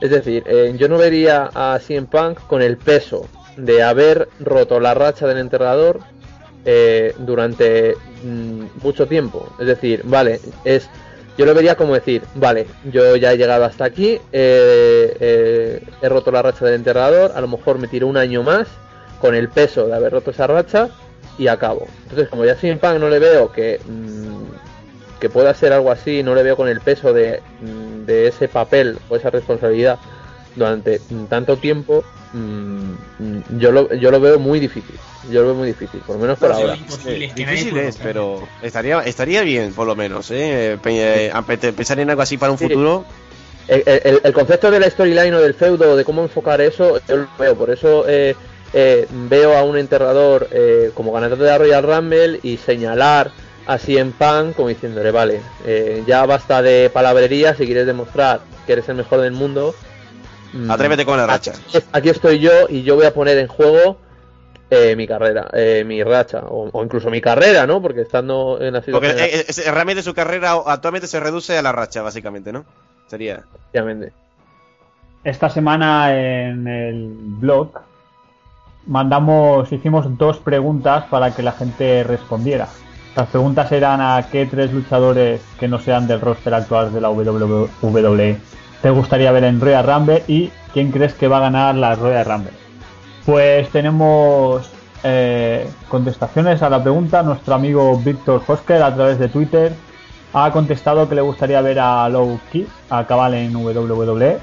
Es 0.01 0.09
decir, 0.09 0.43
eh, 0.45 0.73
yo 0.77 0.89
no 0.89 0.97
vería 0.97 1.49
a 1.53 1.79
CM 1.79 2.07
Punk 2.07 2.39
con 2.47 2.61
el 2.61 2.77
peso 2.77 3.27
de 3.57 3.81
haber 3.81 4.27
roto 4.39 4.79
la 4.79 4.93
racha 4.93 5.25
del 5.27 5.37
enterrador 5.37 5.99
eh, 6.65 7.13
durante 7.19 7.95
mm, 8.23 8.83
mucho 8.83 9.07
tiempo. 9.07 9.49
Es 9.59 9.67
decir, 9.67 10.01
vale, 10.03 10.39
es 10.63 10.89
yo 11.37 11.45
lo 11.45 11.53
vería 11.53 11.75
como 11.75 11.93
decir, 11.93 12.23
vale, 12.35 12.65
yo 12.85 13.15
ya 13.17 13.33
he 13.33 13.37
llegado 13.37 13.65
hasta 13.65 13.83
aquí, 13.83 14.19
eh, 14.31 15.81
he 16.01 16.09
roto 16.09 16.31
la 16.31 16.41
racha 16.41 16.63
del 16.63 16.75
enterrador, 16.75 17.33
a 17.35 17.41
lo 17.41 17.49
mejor 17.49 17.77
me 17.77 17.89
tiro 17.89 18.07
un 18.07 18.15
año 18.15 18.41
más 18.41 18.67
con 19.19 19.35
el 19.35 19.49
peso 19.49 19.87
de 19.87 19.95
haber 19.95 20.13
roto 20.13 20.31
esa 20.31 20.47
racha 20.47 20.89
y 21.37 21.47
acabo. 21.47 21.87
Entonces, 22.03 22.29
como 22.29 22.45
ya 22.45 22.55
CM 22.55 22.79
Punk 22.79 22.99
no 22.99 23.09
le 23.09 23.19
veo 23.19 23.51
que 23.51 23.81
mm, 23.85 24.64
que 25.25 25.29
pueda 25.31 25.55
ser 25.55 25.73
algo 25.73 25.89
así, 25.89 26.21
no 26.21 26.35
le 26.35 26.43
veo 26.43 26.55
con 26.55 26.67
el 26.67 26.81
peso 26.81 27.11
de, 27.11 27.41
mm, 27.61 28.05
de 28.05 28.27
ese 28.27 28.47
papel 28.47 28.99
o 29.09 29.15
esa 29.15 29.31
responsabilidad 29.31 29.97
durante 30.55 31.01
tanto 31.27 31.57
tiempo, 31.57 32.03
mm, 32.33 32.91
yo 33.57 33.71
lo, 33.71 33.91
yo 33.95 34.11
lo 34.11 34.19
veo 34.19 34.37
muy 34.37 34.59
difícil. 34.59 34.95
Yo 35.31 35.41
lo 35.41 35.47
veo 35.47 35.55
muy 35.55 35.67
difícil, 35.69 36.01
por 36.05 36.17
lo 36.17 36.21
menos 36.21 36.37
por 36.37 36.51
ahora. 36.51 36.77
nadie 36.77 37.31
difícil 37.35 37.75
es, 37.77 37.97
pero 37.97 38.47
estaría, 38.61 38.99
estaría 39.01 39.41
bien, 39.41 39.73
por 39.73 39.87
lo 39.87 39.95
menos, 39.95 40.29
¿eh? 40.29 40.77
Eh, 40.85 41.31
pensar 41.75 41.99
en 41.99 42.11
algo 42.11 42.21
así 42.21 42.37
para 42.37 42.51
un 42.51 42.59
Sí. 42.59 42.65
futuro. 42.67 43.03
El, 43.67 43.81
el- 43.87 44.21
el 44.23 44.33
concepto 44.33 44.69
de 44.69 44.79
la 44.79 44.87
storyline 44.91 45.33
o 45.33 45.41
del 45.41 45.55
feudo, 45.55 45.95
de 45.95 46.05
cómo 46.05 46.21
enfocar 46.21 46.61
eso, 46.61 47.01
yo 47.09 47.17
lo 47.17 47.27
veo. 47.39 47.55
Por 47.55 47.71
eso 47.71 48.05
eh, 48.07 48.35
eh, 48.73 49.07
veo 49.09 49.57
a 49.57 49.63
un 49.63 49.75
enterrador 49.75 50.47
eh, 50.51 50.91
como 50.93 51.11
ganador 51.11 51.39
de 51.39 51.45
la 51.47 51.57
Royal 51.57 51.81
Rumble 51.83 52.39
y 52.43 52.57
señalar 52.57 53.31
a 53.67 53.77
CM 53.77 54.11
Punk 54.17 54.55
como 54.55 54.69
diciéndole, 54.69 55.11
vale, 55.11 55.41
eh, 55.65 56.03
ya 56.05 56.25
basta 56.25 56.61
de 56.61 56.89
palabrería, 56.93 57.55
si 57.55 57.65
quieres 57.65 57.85
demostrar 57.87 58.41
que 58.65 58.73
eres 58.73 58.87
el 58.89 58.95
mejor 58.95 59.21
del 59.21 59.33
mundo. 59.33 59.73
mm, 60.53 60.69
Atrévete 60.69 61.05
con 61.05 61.17
la 61.17 61.25
racha. 61.27 61.53
Aquí, 61.69 61.85
aquí 61.91 62.09
estoy 62.09 62.39
yo 62.39 62.51
y 62.69 62.83
yo 62.83 62.95
voy 62.95 63.05
a 63.05 63.13
poner 63.13 63.37
en 63.37 63.47
juego 63.47 63.97
eh, 64.69 64.95
mi 64.95 65.07
carrera, 65.07 65.47
eh, 65.53 65.83
mi 65.85 66.03
racha, 66.03 66.39
o, 66.47 66.69
o 66.71 66.83
incluso 66.83 67.09
mi 67.09 67.21
carrera, 67.21 67.67
¿no? 67.67 67.81
Porque 67.81 68.01
estando 68.01 68.59
en 68.59 68.73
la 68.73 68.81
Porque 68.81 69.09
situación... 69.09 69.67
eh, 69.67 69.71
realmente 69.71 70.01
su 70.03 70.13
carrera 70.13 70.53
actualmente 70.65 71.07
se 71.07 71.19
reduce 71.19 71.57
a 71.57 71.61
la 71.61 71.71
racha, 71.71 72.01
básicamente, 72.01 72.51
¿no? 72.51 72.65
Sería. 73.07 73.43
Esta 75.23 75.49
semana 75.49 76.15
en 76.15 76.67
el 76.67 77.09
blog 77.17 77.69
mandamos, 78.87 79.71
hicimos 79.71 80.17
dos 80.17 80.37
preguntas 80.37 81.05
para 81.09 81.33
que 81.35 81.41
la 81.41 81.51
gente 81.51 82.03
respondiera. 82.03 82.67
Las 83.15 83.27
preguntas 83.27 83.71
eran 83.71 84.01
a 84.01 84.27
qué 84.29 84.45
tres 84.45 84.73
luchadores 84.73 85.41
que 85.59 85.67
no 85.67 85.79
sean 85.79 86.07
del 86.07 86.21
roster 86.21 86.53
actual 86.53 86.93
de 86.93 87.01
la 87.01 87.09
WWE 87.09 88.37
te 88.85 88.91
gustaría 88.91 89.31
ver 89.31 89.45
en 89.45 89.59
Royal 89.59 89.83
Rumble 89.83 90.23
y 90.27 90.51
quién 90.71 90.91
crees 90.91 91.15
que 91.15 91.27
va 91.27 91.37
a 91.37 91.39
ganar 91.49 91.73
la 91.73 91.95
Royal 91.95 92.23
Rumble. 92.23 92.51
Pues 93.25 93.67
tenemos 93.69 94.69
eh, 95.03 95.67
contestaciones 95.87 96.61
a 96.61 96.69
la 96.69 96.83
pregunta. 96.83 97.23
Nuestro 97.23 97.55
amigo 97.55 97.97
Víctor 97.97 98.43
Hosker 98.45 98.83
a 98.83 98.93
través 98.93 99.17
de 99.17 99.27
Twitter 99.27 99.73
ha 100.33 100.51
contestado 100.51 101.09
que 101.09 101.15
le 101.15 101.21
gustaría 101.21 101.61
ver 101.61 101.79
a 101.79 102.07
Low 102.09 102.39
Ki 102.51 102.67
acabar 102.91 103.33
en 103.33 103.55
WWE, 103.55 104.37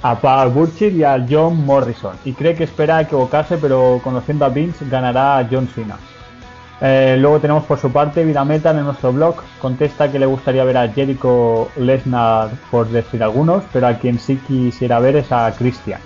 a 0.00 0.14
Paul 0.18 0.48
Burchill 0.52 0.96
y 0.96 1.04
a 1.04 1.22
John 1.28 1.66
Morrison. 1.66 2.16
Y 2.24 2.32
cree 2.32 2.54
que 2.54 2.64
espera 2.64 3.02
equivocarse, 3.02 3.58
pero 3.58 4.00
conociendo 4.02 4.46
a 4.46 4.48
Vince 4.48 4.86
ganará 4.88 5.36
a 5.36 5.46
John 5.50 5.68
Cena. 5.68 5.98
Eh, 6.82 7.16
luego 7.18 7.40
tenemos 7.40 7.64
por 7.64 7.78
su 7.78 7.92
parte 7.92 8.24
Vida 8.24 8.44
Metal 8.44 8.76
en 8.78 8.84
nuestro 8.84 9.12
blog. 9.12 9.36
Contesta 9.58 10.10
que 10.10 10.18
le 10.18 10.26
gustaría 10.26 10.64
ver 10.64 10.78
a 10.78 10.88
Jericho 10.88 11.68
Lesnar, 11.76 12.50
por 12.70 12.88
decir 12.88 13.22
algunos, 13.22 13.64
pero 13.72 13.86
a 13.86 13.98
quien 13.98 14.18
sí 14.18 14.36
quisiera 14.48 14.98
ver 14.98 15.16
es 15.16 15.30
a 15.30 15.52
Christian. 15.58 16.00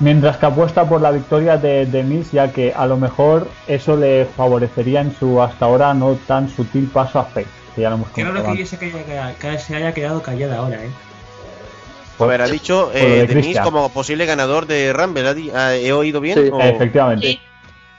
Mientras 0.00 0.36
que 0.36 0.46
apuesta 0.46 0.88
por 0.88 1.00
la 1.00 1.10
victoria 1.12 1.56
de, 1.56 1.86
de 1.86 2.02
Miz, 2.02 2.30
ya 2.32 2.52
que 2.52 2.72
a 2.74 2.86
lo 2.86 2.96
mejor 2.96 3.48
eso 3.66 3.96
le 3.96 4.26
favorecería 4.36 5.00
en 5.00 5.14
su 5.16 5.40
hasta 5.40 5.64
ahora 5.66 5.94
no 5.94 6.14
tan 6.26 6.48
sutil 6.48 6.88
paso 6.92 7.18
a 7.18 7.24
Faith. 7.24 7.46
Que 7.74 7.82
ya 7.82 7.90
lo 7.90 7.96
hemos 7.96 8.08
comentado 8.10 8.54
que 8.54 8.60
ella 8.62 8.66
se, 8.66 8.76
haya- 9.12 9.34
que 9.38 9.58
se 9.58 9.76
haya 9.76 9.94
quedado 9.94 10.22
callada 10.22 10.58
ahora, 10.58 10.84
eh. 10.84 10.90
A 12.18 12.26
ver, 12.26 12.42
ha 12.42 12.46
dicho 12.46 12.92
eh, 12.94 13.22
de 13.22 13.26
Christian. 13.26 13.64
como 13.64 13.88
posible 13.88 14.24
ganador 14.26 14.66
de 14.66 14.92
Rumble. 14.92 15.26
¿ha 15.28 15.34
di- 15.34 15.50
ah, 15.52 15.74
¿He 15.74 15.92
oído 15.92 16.20
bien? 16.20 16.38
Sí, 16.44 16.50
o- 16.52 16.60
Efectivamente. 16.60 17.26
Sí. 17.26 17.40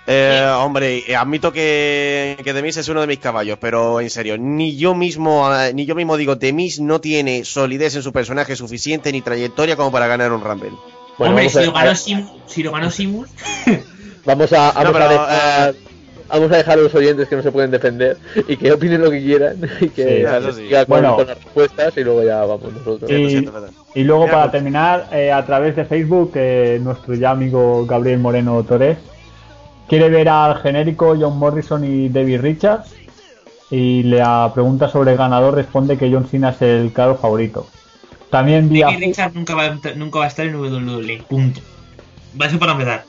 Eh, 0.07 0.47
hombre, 0.59 1.03
eh, 1.07 1.15
admito 1.15 1.51
que, 1.51 2.37
que 2.43 2.53
Demis 2.53 2.77
es 2.77 2.87
uno 2.89 3.01
de 3.01 3.07
mis 3.07 3.17
caballos, 3.19 3.57
pero 3.59 3.99
en 3.99 4.09
serio, 4.11 4.37
ni 4.37 4.75
yo 4.77 4.93
mismo, 4.93 5.51
eh, 5.55 5.73
ni 5.73 5.85
yo 5.87 5.95
mismo 5.95 6.15
digo, 6.15 6.35
Demis 6.35 6.79
no 6.79 7.01
tiene 7.01 7.43
solidez 7.43 7.95
en 7.95 8.03
su 8.03 8.13
personaje 8.13 8.55
suficiente 8.55 9.11
ni 9.11 9.21
trayectoria 9.21 9.75
como 9.75 9.91
para 9.91 10.05
ganar 10.07 10.31
un 10.31 10.41
Rumble. 10.43 10.71
Bueno, 11.17 11.35
Hombre, 11.35 11.45
vamos 11.47 11.51
si 11.53 11.57
a- 11.59 11.65
lo, 11.65 11.71
ganó 11.73 11.95
Simus, 11.95 12.31
si 12.45 12.63
lo 12.63 12.71
ganó 12.71 12.91
Simus, 12.91 13.29
Vamos 14.25 14.51
a, 14.53 14.71
vamos, 14.71 14.83
No, 14.85 14.91
pero, 14.93 15.05
a 15.05 15.09
dejar, 15.09 15.69
eh, 15.69 15.77
vamos 16.29 16.51
a 16.51 16.57
dejar 16.57 16.73
a 16.79 16.81
los 16.81 16.95
oyentes 16.95 17.27
que 17.29 17.35
no 17.35 17.43
se 17.43 17.51
pueden 17.51 17.69
defender 17.71 18.17
y 18.47 18.57
que 18.57 18.71
opinen 18.73 19.01
lo 19.01 19.11
que 19.11 19.21
quieran 19.23 19.57
y 19.81 19.89
que 19.89 20.27
Sí, 20.55 20.69
con, 20.69 20.85
Bueno. 20.87 21.15
con 21.15 21.27
las 21.27 21.37
respuestas 21.43 21.95
y 21.97 22.03
luego 22.03 22.23
ya 22.23 22.43
vamos 22.45 22.73
nosotros. 22.73 23.09
Y, 23.11 24.03
luego 24.03 24.23
Mira, 24.23 24.31
para 24.33 24.43
pues- 24.45 24.51
terminar, 24.51 25.07
eh, 25.11 25.31
a 25.31 25.45
través 25.45 25.75
de 25.75 25.85
Facebook, 25.85 26.31
eh, 26.35 26.79
nuestro 26.81 27.13
ya 27.15 27.31
amigo 27.31 27.85
Gabriel 27.85 28.17
Moreno 28.19 28.63
Torres 28.63 28.97
quiere 29.87 30.09
ver 30.09 30.29
al 30.29 30.61
genérico 30.61 31.15
John 31.19 31.37
Morrison 31.37 31.83
y 31.83 32.09
David 32.09 32.41
Richards 32.41 32.93
y 33.71 34.03
la 34.03 34.51
pregunta 34.53 34.89
sobre 34.89 35.11
el 35.11 35.17
ganador 35.17 35.55
responde 35.55 35.97
que 35.97 36.11
John 36.11 36.27
Cena 36.27 36.49
es 36.49 36.61
el 36.61 36.91
claro 36.93 37.17
favorito. 37.17 37.67
También 38.29 38.69
vi 38.69 38.81
a- 38.83 38.87
Nicky 38.91 39.05
Richard 39.05 39.33
nunca 39.33 39.55
va, 39.55 39.77
nunca 39.95 40.19
va 40.19 40.25
a 40.25 40.27
estar 40.27 40.45
en 40.45 40.55
WWE. 40.55 41.23
Punto. 41.27 41.61
Va 42.39 42.45
a 42.47 42.49
ser 42.49 42.59
para 42.59 42.73
empezar. 42.73 43.05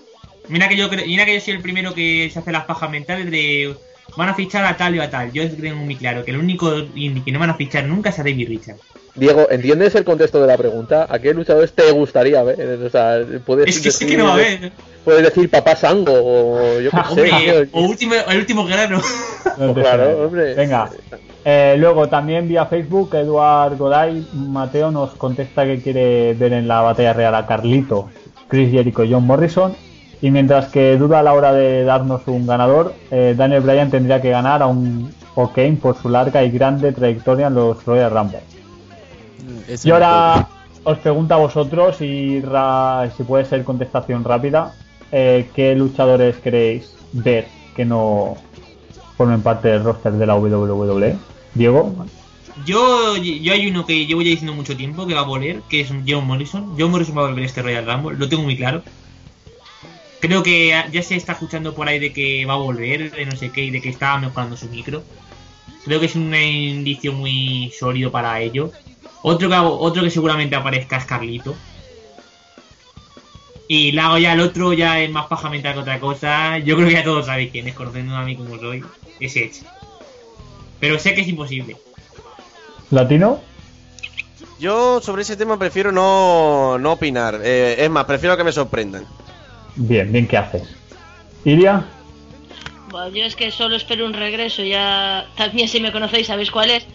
Mira 0.48 0.69
que 0.69 0.77
yo 0.77 0.89
creo, 0.89 1.05
mira 1.07 1.24
que 1.24 1.35
yo 1.35 1.40
soy 1.40 1.55
el 1.55 1.62
primero 1.62 1.93
que 1.93 2.31
se 2.32 2.39
hace 2.39 2.53
las 2.53 2.65
pajas 2.65 2.90
mentales 2.90 3.31
de 3.31 3.74
van 4.16 4.28
a 4.28 4.35
fichar 4.35 4.65
a 4.65 4.77
tal 4.77 4.94
y 4.94 5.01
a 5.01 5.11
tal. 5.11 5.32
Yo 5.32 5.51
tengo 5.51 5.77
muy 5.85 5.97
claro 5.97 6.24
que 6.24 6.31
el 6.31 6.36
único 6.39 6.73
indie 6.94 7.24
que 7.24 7.32
no 7.32 7.40
van 7.40 7.51
a 7.51 7.55
fichar 7.55 7.85
nunca 7.85 8.11
es 8.11 8.19
a 8.20 8.23
David 8.23 8.48
Richard. 8.48 8.77
Diego, 9.16 9.48
¿entiendes 9.51 9.94
el 9.94 10.05
contexto 10.05 10.40
de 10.40 10.47
la 10.47 10.57
pregunta? 10.57 11.07
¿A 11.11 11.19
qué 11.19 11.35
luchadores 11.35 11.73
te 11.73 11.90
gustaría 11.90 12.43
ver? 12.44 12.61
O 12.82 12.90
sea, 12.90 13.19
puedes 13.44 13.66
Es 13.74 13.81
que 13.82 13.90
sí 13.90 14.07
que 14.07 14.16
no 14.16 14.27
va 14.27 14.35
a 14.35 14.36
ver. 14.36 14.73
Puedes 15.07 15.23
decir 15.23 15.49
Papá 15.51 15.74
Sango 15.77 16.12
o 16.12 16.81
yo 16.81 16.91
qué 16.91 16.97
sé. 17.15 17.23
tío. 17.23 17.35
Hombre, 17.37 17.69
o 17.73 17.81
último, 17.81 18.15
el 18.28 18.39
último 18.39 18.66
guerrero. 18.66 19.01
No 19.57 19.73
te 19.73 19.81
claro, 19.81 20.24
hombre. 20.27 20.55
Venga. 20.55 20.91
Eh, 21.45 21.77
luego 21.78 22.09
también 22.09 22.49
vía 22.49 22.66
Facebook, 22.66 23.15
Eduard 23.15 23.77
Goday 23.78 24.27
Mateo 24.35 24.91
nos 24.91 25.11
contesta 25.15 25.65
que 25.65 25.81
quiere 25.81 26.35
ver 26.35 26.53
en 26.53 26.66
la 26.66 26.81
batalla 26.81 27.12
real 27.12 27.35
a 27.37 27.47
Carlito, 27.47 28.09
Chris 28.49 28.70
Jericho 28.73 29.05
y 29.05 29.12
John 29.12 29.24
Morrison. 29.27 29.74
Y 30.20 30.31
mientras 30.33 30.66
que 30.73 30.97
duda 30.97 31.20
a 31.20 31.23
la 31.23 31.35
hora 31.35 31.53
de 31.53 31.85
darnos 31.85 32.23
un 32.27 32.47
ganador, 32.47 32.95
eh, 33.12 33.35
Daniel 33.37 33.61
Bryan 33.61 33.91
tendría 33.91 34.20
que 34.20 34.31
ganar 34.31 34.61
a 34.62 34.66
un 34.66 35.15
O'Kane 35.37 35.78
por 35.81 35.97
su 35.97 36.09
larga 36.09 36.43
y 36.43 36.51
grande 36.51 36.91
trayectoria 36.93 37.47
en 37.47 37.55
los 37.55 37.85
Royal 37.85 38.11
Rumble. 38.11 38.41
Ese 39.69 39.87
Y 39.87 39.93
ahora 39.93 40.49
os 40.83 40.99
pregunto 40.99 41.35
a 41.35 41.37
vosotros, 41.37 42.01
y 42.01 42.41
ra- 42.41 43.09
si 43.16 43.23
puede 43.23 43.45
ser 43.45 43.62
contestación 43.62 44.24
rápida, 44.24 44.73
eh, 45.12 45.49
¿qué 45.55 45.74
luchadores 45.74 46.37
queréis 46.37 46.95
ver 47.12 47.49
que 47.74 47.85
no 47.85 48.37
formen 49.16 49.43
parte 49.43 49.69
del 49.69 49.85
roster 49.85 50.12
de 50.12 50.27
la 50.27 50.37
WWE? 50.37 51.16
Diego, 51.55 52.07
Yo, 52.66 53.16
yo 53.16 53.53
hay 53.53 53.66
uno 53.66 53.87
que 53.87 54.07
llevo 54.07 54.20
ya 54.20 54.31
diciendo 54.31 54.53
mucho 54.53 54.77
tiempo 54.77 55.07
que 55.07 55.15
va 55.15 55.20
a 55.20 55.24
volver, 55.24 55.62
que 55.69 55.81
es 55.81 55.91
John 56.07 56.27
Morrison. 56.27 56.74
John 56.78 56.91
Morrison 56.91 57.16
va 57.16 57.23
a 57.23 57.28
volver 57.28 57.45
este 57.45 57.62
Royal 57.62 57.87
Rumble, 57.87 58.19
lo 58.19 58.28
tengo 58.28 58.43
muy 58.43 58.57
claro. 58.57 58.83
Creo 60.20 60.43
que 60.43 60.69
ya 60.93 61.03
se 61.03 61.16
está 61.16 61.33
escuchando 61.33 61.74
por 61.74 61.89
ahí 61.89 61.99
de 61.99 62.12
que 62.12 62.45
va 62.47 62.55
a 62.55 62.59
volver, 62.59 63.12
de 63.12 63.27
no 63.27 63.37
sé 63.37 63.51
qué, 63.51 63.65
y 63.65 63.70
de 63.70 63.81
que 63.81 63.89
está 63.89 64.19
mejorando 64.19 64.57
su 64.57 64.69
micro. 64.69 65.03
Creo 65.85 66.01
que 66.01 66.07
es 66.07 66.16
un 66.16 66.35
indicio 66.35 67.12
muy 67.12 67.73
sólido 67.78 68.11
para 68.11 68.41
ello. 68.41 68.73
Otro 69.23 69.49
que, 69.49 69.57
otro 69.57 70.03
que 70.03 70.11
seguramente 70.11 70.57
aparezca 70.57 70.97
es 70.97 71.05
Carlito. 71.05 71.55
Y 73.69 73.93
luego 73.93 74.19
ya 74.19 74.33
el 74.35 74.41
otro 74.41 74.73
ya 74.73 75.01
es 75.01 75.11
más 75.11 75.27
paja 75.27 75.51
mental 75.51 75.75
que 75.75 75.81
otra 75.81 75.99
cosa. 76.01 76.59
Yo 76.59 76.77
creo 76.77 76.89
que 76.89 76.95
ya 76.95 77.05
todos 77.05 77.27
sabéis 77.27 77.51
quién 77.51 77.67
es, 77.69 77.75
conociendo 77.75 78.15
a 78.17 78.23
mí 78.25 78.37
como 78.37 78.59
soy. 78.59 78.85
Es 79.19 79.35
Edge. 79.37 79.63
Pero 80.79 80.99
sé 80.99 81.15
que 81.15 81.23
es 81.23 81.29
imposible. 81.29 81.77
Latino, 82.91 83.41
Yo 84.59 85.01
sobre 85.01 85.23
ese 85.23 85.37
tema 85.37 85.59
prefiero 85.59 85.91
no, 85.91 86.79
no 86.79 86.93
opinar. 86.93 87.41
Eh, 87.43 87.77
es 87.79 87.91
más, 87.91 88.05
prefiero 88.05 88.37
que 88.37 88.45
me 88.45 88.53
sorprendan. 88.53 89.05
bien, 89.75 90.13
bien, 90.13 90.27
¿qué 90.29 90.37
haces? 90.37 90.63
Iria, 91.45 91.85
Bueno, 92.91 93.09
yo 93.09 93.25
es 93.25 93.37
que 93.37 93.51
solo 93.51 93.77
espero 93.77 94.07
un 94.07 94.13
regreso, 94.15 94.63
ya 94.63 95.27
también 95.37 95.69
si 95.69 95.81
me 95.81 95.93
conocéis 95.93 96.29
sabéis 96.29 96.51
cuál 96.51 96.71
es. 96.71 96.87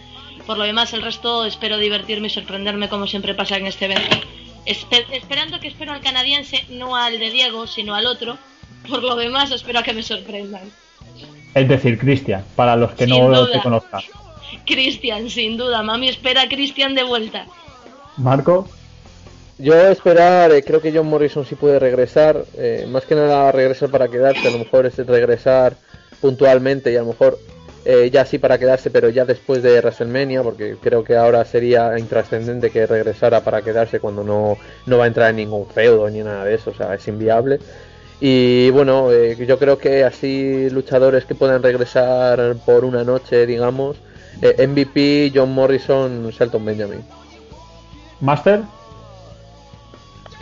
Por 0.46 0.58
lo 0.58 0.64
demás, 0.64 0.92
el 0.92 1.02
resto 1.02 1.44
espero 1.44 1.76
divertirme 1.78 2.26
y 2.28 2.30
sorprenderme 2.30 2.88
como 2.88 3.06
siempre 3.06 3.34
pasa 3.34 3.56
en 3.58 3.66
este 3.66 3.84
evento. 3.86 4.16
Espe- 4.66 5.06
esperando 5.12 5.58
que 5.60 5.68
espero 5.68 5.92
al 5.92 6.00
canadiense, 6.00 6.64
no 6.70 6.96
al 6.96 7.18
de 7.18 7.30
Diego, 7.30 7.66
sino 7.66 7.94
al 7.94 8.06
otro. 8.06 8.38
Por 8.88 9.02
lo 9.02 9.16
demás, 9.16 9.50
espero 9.50 9.78
a 9.80 9.82
que 9.82 9.92
me 9.92 10.02
sorprendan. 10.02 10.62
es 11.54 11.68
decir, 11.68 11.98
Cristian, 11.98 12.44
para 12.56 12.76
los 12.76 12.92
que 12.92 13.04
Sin 13.06 13.18
no 13.18 13.28
duda. 13.28 13.52
te 13.52 13.60
conozcan. 13.60 14.00
Cristian, 14.66 15.28
sin 15.30 15.56
duda, 15.56 15.82
mami 15.82 16.08
espera 16.08 16.42
a 16.42 16.48
Cristian 16.48 16.94
de 16.94 17.02
vuelta. 17.04 17.46
Marco, 18.16 18.68
Yo 19.58 19.74
esperar, 19.88 20.50
eh, 20.50 20.64
creo 20.64 20.80
que 20.80 20.90
John 20.92 21.06
Morrison 21.08 21.44
sí 21.46 21.54
puede 21.54 21.78
regresar, 21.78 22.44
eh, 22.56 22.86
más 22.88 23.04
que 23.04 23.14
nada 23.14 23.52
regresar 23.52 23.90
para 23.90 24.08
quedarse, 24.08 24.48
a 24.48 24.50
lo 24.50 24.58
mejor 24.58 24.86
es 24.86 24.96
regresar 24.96 25.76
puntualmente 26.20 26.90
y 26.92 26.96
a 26.96 27.00
lo 27.00 27.06
mejor 27.08 27.38
eh, 27.84 28.10
ya 28.12 28.24
sí 28.24 28.38
para 28.38 28.58
quedarse, 28.58 28.90
pero 28.90 29.08
ya 29.08 29.24
después 29.24 29.62
de 29.62 29.80
WrestleMania, 29.80 30.42
porque 30.42 30.76
creo 30.80 31.02
que 31.02 31.16
ahora 31.16 31.44
sería 31.44 31.98
intrascendente 31.98 32.70
que 32.70 32.86
regresara 32.86 33.42
para 33.42 33.62
quedarse 33.62 33.98
cuando 33.98 34.22
no, 34.22 34.56
no 34.86 34.98
va 34.98 35.04
a 35.04 35.06
entrar 35.08 35.30
en 35.30 35.36
ningún 35.36 35.66
feudo 35.66 36.08
ni 36.08 36.20
nada 36.20 36.44
de 36.44 36.54
eso, 36.54 36.70
o 36.70 36.74
sea, 36.74 36.94
es 36.94 37.06
inviable. 37.08 37.58
Y 38.20 38.70
bueno, 38.70 39.10
eh, 39.10 39.36
yo 39.46 39.58
creo 39.58 39.78
que 39.78 40.04
así 40.04 40.70
luchadores 40.70 41.24
que 41.24 41.34
puedan 41.34 41.60
regresar 41.60 42.54
por 42.64 42.84
una 42.84 43.02
noche, 43.02 43.46
digamos, 43.46 43.96
eh, 44.40 44.64
MVP, 44.64 45.32
John 45.34 45.52
Morrison, 45.52 46.30
Shelton 46.30 46.64
Benjamin. 46.64 47.00
Master, 48.20 48.60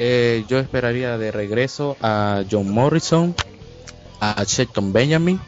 Eh, 0.03 0.45
yo 0.49 0.59
esperaría 0.59 1.19
de 1.19 1.31
regreso 1.31 1.95
a 2.01 2.43
John 2.51 2.71
Morrison, 2.71 3.35
a 4.19 4.45
Shelton 4.45 4.95
Benjamin 4.95 5.39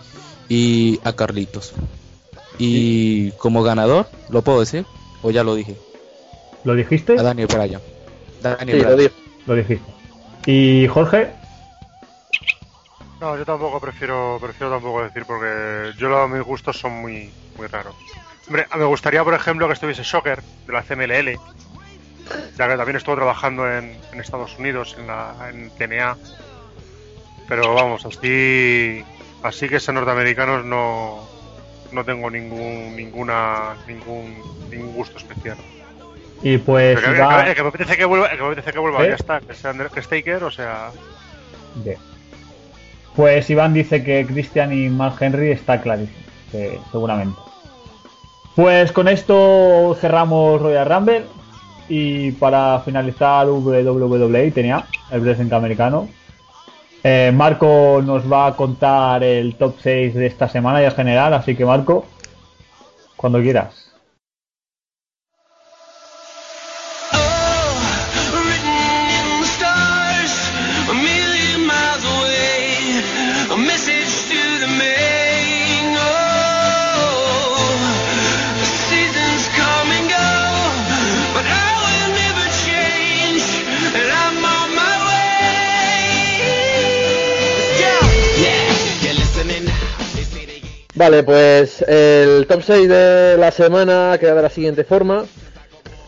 y 0.48 1.00
a 1.04 1.12
Carlitos. 1.14 1.72
Y 2.58 3.30
como 3.32 3.62
ganador, 3.62 4.06
¿lo 4.28 4.42
puedo 4.42 4.60
decir? 4.60 4.84
¿O 5.22 5.30
ya 5.30 5.42
lo 5.44 5.54
dije? 5.54 5.76
¿lo 6.64 6.74
dijiste? 6.74 7.18
A 7.18 7.22
Daniel 7.22 7.48
Bryan. 7.48 7.80
Daniel 8.40 8.78
Sí, 8.78 8.84
lo 8.84 8.94
Bryan. 8.94 8.98
dijo. 8.98 9.14
Lo 9.46 9.54
dijiste. 9.56 9.92
¿Y 10.46 10.86
Jorge? 10.88 11.30
No, 13.20 13.36
yo 13.38 13.44
tampoco 13.44 13.80
prefiero, 13.80 14.38
prefiero 14.40 14.72
tampoco 14.72 15.02
decir 15.04 15.24
porque 15.26 15.92
yo 15.98 16.08
lo- 16.08 16.26
mis 16.28 16.42
gustos 16.42 16.76
son 16.78 16.92
muy, 17.00 17.30
muy 17.56 17.66
raros. 17.68 17.94
Hombre, 18.48 18.66
me 18.76 18.84
gustaría, 18.84 19.22
por 19.22 19.34
ejemplo, 19.34 19.66
que 19.68 19.74
estuviese 19.74 20.02
Shocker 20.02 20.42
de 20.66 20.72
la 20.72 20.82
CMLL, 20.82 21.38
ya 22.58 22.68
que 22.68 22.76
también 22.76 22.96
estuvo 22.96 23.14
trabajando 23.14 23.70
en, 23.70 23.96
en 24.12 24.20
Estados 24.20 24.58
Unidos, 24.58 24.96
en, 24.98 25.06
la, 25.06 25.34
en 25.50 25.70
TNA. 25.70 26.16
Pero 27.48 27.74
vamos, 27.74 28.04
así, 28.04 29.04
así 29.42 29.68
que 29.68 29.80
sean 29.80 29.96
norteamericanos 29.96 30.64
no, 30.64 31.26
no 31.92 32.04
tengo 32.04 32.30
ningún, 32.30 32.94
ninguna, 32.96 33.74
ningún, 33.86 34.34
ningún 34.70 34.92
gusto 34.94 35.18
especial. 35.18 35.56
Y 36.42 36.58
pues 36.58 36.98
que, 36.98 37.06
que- 37.06 37.54
que 37.54 37.62
me 37.62 37.68
apetece 37.68 37.96
que 37.96 38.04
vuelva, 38.04 38.30
que 38.30 38.36
me 38.36 38.46
apetece 38.46 38.72
que 38.72 38.78
vuelva, 38.78 39.04
¿Eh? 39.04 39.10
ya 39.10 39.14
está, 39.14 39.40
que 39.40 39.54
sea 39.54 39.70
André- 39.70 39.90
que 39.90 40.02
Staker, 40.02 40.42
o 40.44 40.50
sea, 40.50 40.90
Bien. 41.76 41.96
Pues 43.14 43.48
Iván 43.50 43.74
dice 43.74 44.02
que 44.02 44.24
Christian 44.26 44.72
y 44.72 44.88
Mark 44.88 45.16
Henry 45.20 45.50
está 45.52 45.80
clarísimo, 45.80 46.18
que 46.50 46.78
seguramente. 46.90 47.38
Pues 48.56 48.90
con 48.92 49.08
esto 49.08 49.96
cerramos 50.00 50.60
Royal 50.60 50.86
Rumble 50.88 51.24
y 51.88 52.32
para 52.32 52.80
finalizar 52.80 53.46
WWE 53.48 54.50
tenía 54.50 54.84
el 55.10 55.20
wrestling 55.20 55.52
americano. 55.52 56.08
Eh, 57.04 57.32
Marco 57.34 58.00
nos 58.04 58.30
va 58.30 58.46
a 58.46 58.56
contar 58.56 59.24
el 59.24 59.56
top 59.56 59.76
6 59.80 60.14
de 60.14 60.26
esta 60.26 60.48
semana 60.48 60.80
y 60.82 60.84
en 60.84 60.92
general, 60.92 61.34
así 61.34 61.56
que 61.56 61.64
Marco, 61.64 62.06
cuando 63.16 63.40
quieras. 63.40 63.91
Vale, 90.94 91.22
pues 91.22 91.80
el 91.88 92.46
top 92.46 92.62
6 92.62 92.88
de 92.88 93.36
la 93.38 93.50
semana 93.50 94.16
queda 94.20 94.34
de 94.34 94.42
la 94.42 94.50
siguiente 94.50 94.84
forma. 94.84 95.24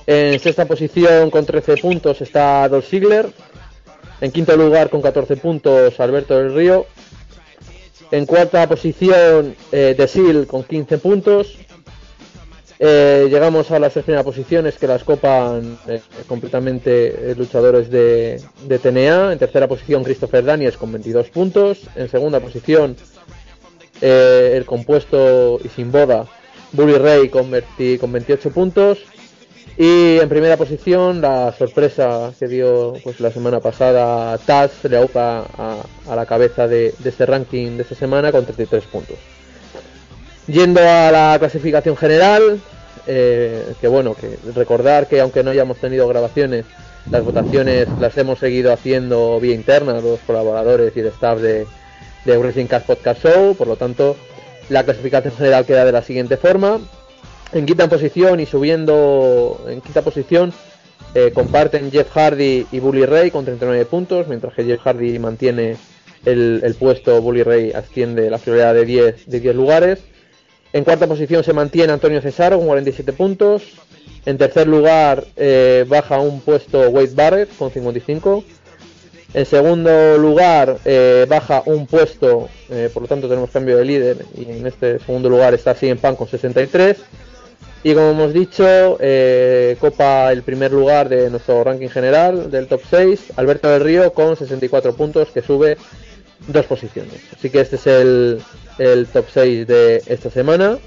En 0.07 0.39
sexta 0.39 0.67
posición 0.67 1.31
con 1.31 1.47
13 1.47 1.79
puntos 1.79 2.21
está 2.21 2.69
Dolph 2.69 2.87
Ziggler. 2.87 3.31
En 4.21 4.31
quinto 4.31 4.55
lugar 4.57 4.91
con 4.91 5.01
14 5.01 5.37
puntos 5.39 5.99
Alberto 6.01 6.37
del 6.37 6.55
Río. 6.55 6.87
En 8.11 8.27
cuarta 8.27 8.69
posición 8.69 9.57
eh, 9.73 9.95
The 9.97 10.07
Seal 10.07 10.47
con 10.47 10.65
15 10.65 10.99
puntos. 10.99 11.57
Eh, 12.79 13.29
llegamos 13.31 13.71
a 13.71 13.79
las 13.79 13.95
tres 13.95 14.05
primeras 14.05 14.25
posiciones 14.25 14.77
que 14.77 14.87
las 14.87 15.05
copan 15.05 15.79
eh, 15.89 16.03
completamente 16.27 17.31
eh, 17.31 17.35
luchadores 17.35 17.89
de, 17.89 18.43
de 18.65 18.79
TNA. 18.79 19.33
En 19.33 19.39
tercera 19.39 19.67
posición 19.67 20.05
Christopher 20.05 20.45
Daniels 20.45 20.77
con 20.77 20.93
22 20.93 21.31
puntos. 21.31 21.85
En 21.97 22.11
segunda 22.11 22.41
posición 22.41 22.97
eh, 24.01 24.53
el 24.57 24.65
compuesto 24.65 25.59
y 25.65 25.69
sin 25.69 25.91
boda 25.91 26.27
Bully 26.73 26.99
Ray 26.99 27.29
con, 27.29 27.51
20 27.51 27.99
con 27.99 28.13
28 28.13 28.51
puntos. 28.51 28.99
Y 29.77 30.19
en 30.21 30.29
primera 30.29 30.57
posición 30.57 31.21
la 31.21 31.53
sorpresa 31.53 32.33
que 32.39 32.47
dio 32.47 32.95
pues 33.03 33.19
la 33.21 33.33
semana 33.33 33.59
pasada 33.59 34.39
Taz 34.39 34.85
Leaupa 34.85 35.47
a, 35.59 35.83
a 36.09 36.17
la 36.17 36.27
cabeza 36.27 36.69
de, 36.69 36.95
de 36.97 37.11
este 37.11 37.27
ranking 37.27 37.77
de 37.77 37.83
esta 37.83 37.97
semana 37.97 38.31
con 38.31 38.45
33 38.45 38.85
puntos. 38.85 39.17
Yendo 40.47 40.81
a 40.81 41.11
la 41.11 41.37
clasificación 41.41 41.97
general 41.97 42.61
eh, 43.07 43.75
que 43.81 43.89
bueno 43.89 44.15
que 44.15 44.39
recordar 44.55 45.07
que 45.07 45.21
aunque 45.21 45.43
no 45.43 45.51
hayamos 45.51 45.77
tenido 45.77 46.09
grabaciones 46.09 46.65
las 47.11 47.23
votaciones 47.23 47.87
las 48.01 48.17
hemos 48.17 48.39
seguido 48.39 48.73
haciendo 48.73 49.39
vía 49.41 49.55
interna 49.55 50.01
los 50.01 50.21
colaboradores 50.21 50.97
y 50.97 51.01
el 51.01 51.09
staff 51.09 51.39
de, 51.39 51.67
de 52.25 52.39
Wrestling 52.39 52.67
Cast 52.67 52.87
Podcast 52.87 53.23
Show, 53.23 53.55
por 53.55 53.67
lo 53.67 53.77
tanto 53.77 54.17
la 54.69 54.85
clasificación 54.85 55.35
general 55.35 55.67
queda 55.67 55.85
de 55.85 55.93
la 55.93 56.03
siguiente 56.03 56.37
forma. 56.37 56.81
En 57.53 57.67
quinta 57.67 57.89
posición 57.89 58.41
y 58.41 58.47
subiendo 58.47 59.65
en 59.69 59.81
quinta 59.81 60.03
posición 60.03 60.53
eh, 61.15 61.31
comparten 61.33 61.93
Jeff 61.93 62.11
Hardy 62.11 62.67
y 62.73 62.81
Bully 62.81 63.07
Ray 63.07 63.31
con 63.31 63.45
39 63.45 63.85
puntos, 63.85 64.27
mientras 64.27 64.55
que 64.55 64.65
Jeff 64.65 64.81
Hardy 64.81 65.19
mantiene 65.19 65.77
el, 66.25 66.61
el 66.65 66.75
puesto, 66.75 67.21
Bully 67.21 67.43
Ray 67.43 67.73
asciende 67.73 68.31
la 68.31 68.39
prioridad 68.39 68.75
de 68.75 68.85
10, 68.85 69.27
de 69.27 69.41
10 69.41 69.55
lugares. 69.55 70.01
En 70.73 70.83
cuarta 70.83 71.07
posición 71.07 71.45
se 71.45 71.53
mantiene 71.53 71.93
Antonio 71.93 72.21
Cesaro 72.21 72.57
con 72.59 72.67
47 72.67 73.13
puntos. 73.13 73.63
En 74.27 74.39
tercer 74.39 74.67
lugar 74.67 75.25
eh, 75.37 75.85
baja 75.87 76.19
un 76.19 76.41
puesto 76.41 76.81
Wade 76.89 77.15
Barrett 77.15 77.57
con 77.57 77.71
55. 77.71 78.43
En 79.35 79.47
segundo 79.47 80.17
lugar 80.17 80.79
eh, 80.85 81.27
baja 81.29 81.65
un 81.67 81.89
puesto, 81.89 82.49
eh, 82.71 82.89
por 82.95 83.03
lo 83.03 83.09
tanto 83.09 83.29
tenemos 83.29 83.51
cambio 83.51 83.77
de 83.77 83.85
líder 83.85 84.25
y 84.37 84.49
en 84.49 84.65
este 84.65 85.01
segundo 85.01 85.29
lugar 85.29 85.53
está 85.55 85.75
CM 85.75 86.01
Punk 86.01 86.17
con 86.17 86.29
63. 86.29 86.99
Y 87.83 87.95
como 87.95 88.11
hemos 88.11 88.33
dicho, 88.33 88.97
eh, 89.01 89.77
copa 89.81 90.33
el 90.33 90.43
primer 90.45 90.73
lugar 90.73 91.09
de 91.09 91.29
nuestro 91.31 91.65
ranking 91.65 91.89
general 91.89 92.51
del 92.51 92.69
top 92.69 92.81
6, 92.89 93.33
Alberto 93.37 93.69
del 93.69 93.83
Río 93.83 94.13
con 94.15 94.37
64 94.37 94.95
puntos 94.95 95.29
que 95.31 95.43
sube 95.43 95.77
dos 96.47 96.65
posiciones. 96.67 97.21
Así 97.37 97.51
que 97.51 97.61
este 97.61 97.77
es 97.77 97.87
el, 97.89 98.41
el 98.79 99.07
top 99.09 99.27
6 99.35 99.67
de 99.67 100.03
esta 100.07 100.31
semana. 100.31 100.79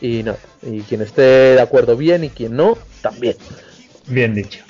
Y 0.00 0.22
nada, 0.22 0.38
y 0.62 0.80
quien 0.82 1.02
esté 1.02 1.22
de 1.22 1.60
acuerdo 1.60 1.96
bien 1.96 2.24
y 2.24 2.30
quien 2.30 2.56
no, 2.56 2.78
también. 3.02 3.36
Bien 4.06 4.34
dicho. 4.34 4.60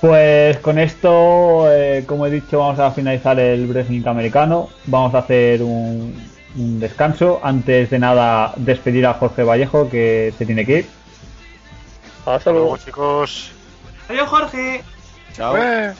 Pues 0.00 0.56
con 0.58 0.78
esto, 0.78 1.70
eh, 1.70 2.04
como 2.06 2.26
he 2.26 2.30
dicho, 2.30 2.60
vamos 2.60 2.78
a 2.78 2.90
finalizar 2.90 3.38
el 3.38 3.66
wrestling 3.66 4.06
americano. 4.06 4.70
Vamos 4.86 5.14
a 5.14 5.18
hacer 5.18 5.62
un, 5.62 6.14
un 6.56 6.80
descanso. 6.80 7.40
Antes 7.42 7.90
de 7.90 7.98
nada, 7.98 8.54
despedir 8.56 9.06
a 9.06 9.14
Jorge 9.14 9.42
Vallejo, 9.42 9.90
que 9.90 10.32
se 10.38 10.46
tiene 10.46 10.64
que 10.64 10.78
ir. 10.78 10.86
Hasta 12.24 12.50
luego, 12.50 12.76
chicos. 12.78 13.52
Adiós, 14.08 14.28
Jorge. 14.28 14.82
Chao. 15.34 15.56
Eh. 15.56 15.92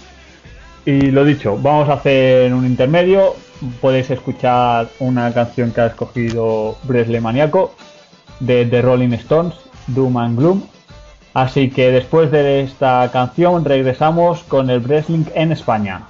Y 0.87 1.11
lo 1.11 1.25
dicho, 1.25 1.57
vamos 1.59 1.89
a 1.89 1.95
hacer 1.95 2.53
un 2.55 2.65
intermedio. 2.65 3.37
Podéis 3.81 4.11
escuchar 4.11 4.89
una 4.99 5.33
canción 5.35 5.73
que 5.73 5.83
ha 5.83 5.87
escogido 5.87 6.79
Bresle 6.85 7.21
Maniaco 7.21 7.75
de 8.41 8.65
The 8.65 8.81
Rolling 8.81 9.13
Stones, 9.13 9.55
Doom 9.89 10.17
and 10.17 10.39
Gloom. 10.39 10.63
Así 11.33 11.71
que 11.71 11.93
después 11.93 12.31
de 12.31 12.61
esta 12.61 13.09
canción 13.13 13.65
regresamos 13.65 14.43
con 14.45 14.69
el 14.71 14.81
wrestling 14.81 15.25
en 15.35 15.53
España. 15.53 16.03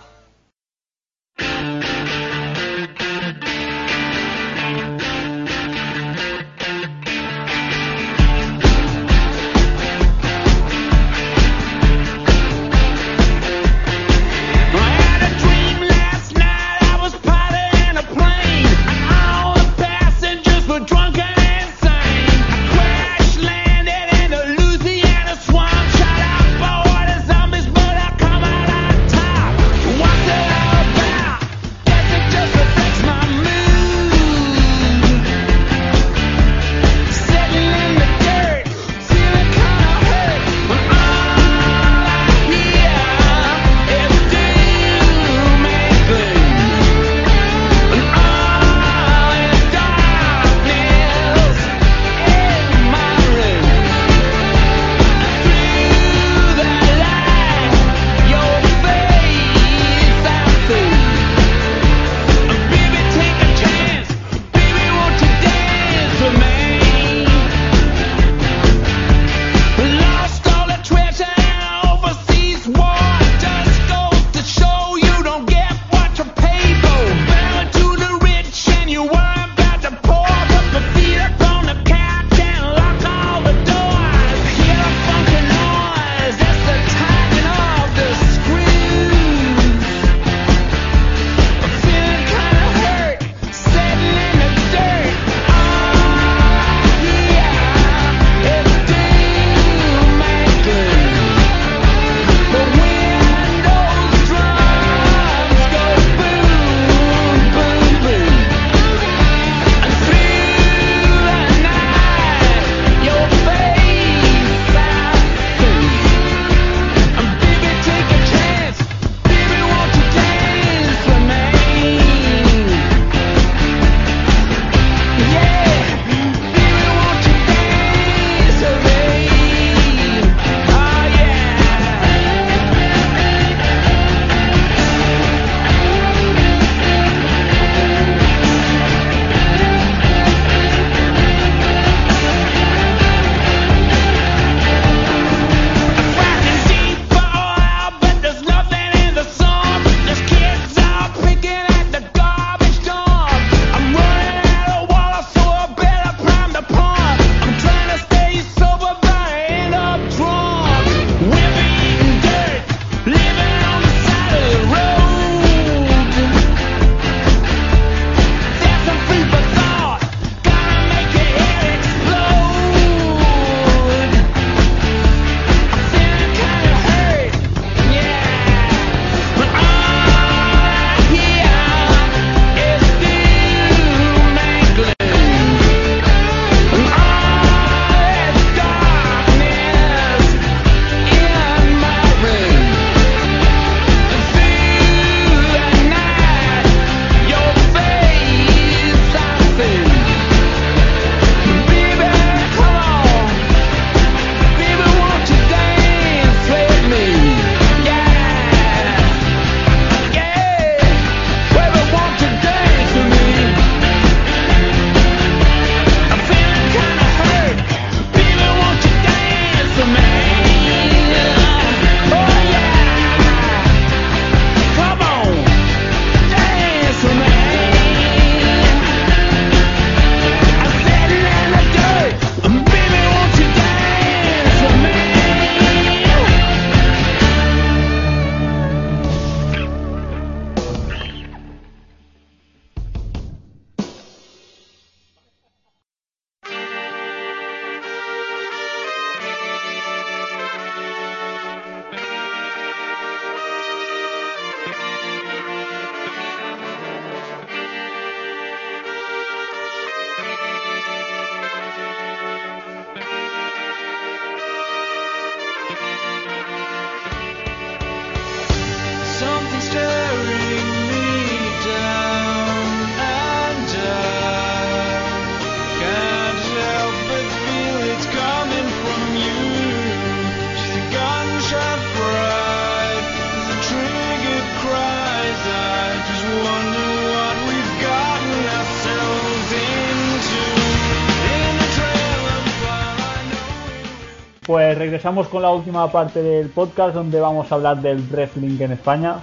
Regresamos 295.01 295.29
con 295.29 295.41
la 295.41 295.49
última 295.51 295.91
parte 295.91 296.23
del 296.23 296.51
podcast 296.51 296.95
donde 296.95 297.19
vamos 297.23 297.51
a 297.51 297.55
hablar 297.55 297.81
del 297.81 298.03
wrestling 298.11 298.59
en 298.61 298.73
España. 298.73 299.15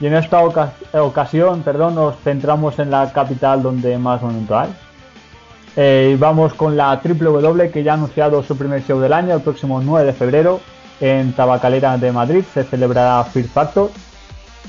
Y 0.00 0.06
en 0.06 0.14
esta 0.14 0.42
oca- 0.42 0.72
ocasión, 0.94 1.60
perdón, 1.60 1.96
nos 1.96 2.16
centramos 2.24 2.78
en 2.78 2.90
la 2.90 3.12
capital 3.12 3.62
donde 3.62 3.98
más 3.98 4.22
momento 4.22 4.58
hay. 4.58 4.70
Eh, 5.76 6.16
vamos 6.18 6.54
con 6.54 6.78
la 6.78 6.98
WWE 7.04 7.70
que 7.70 7.82
ya 7.82 7.90
ha 7.90 7.94
anunciado 7.96 8.42
su 8.42 8.56
primer 8.56 8.82
show 8.86 8.98
del 9.00 9.12
año 9.12 9.34
el 9.34 9.42
próximo 9.42 9.82
9 9.82 10.06
de 10.06 10.12
febrero 10.14 10.60
en 10.98 11.34
Tabacalera 11.34 11.98
de 11.98 12.10
Madrid. 12.10 12.42
Se 12.54 12.64
celebrará 12.64 13.22
Fear 13.24 13.48
Factor. 13.48 13.90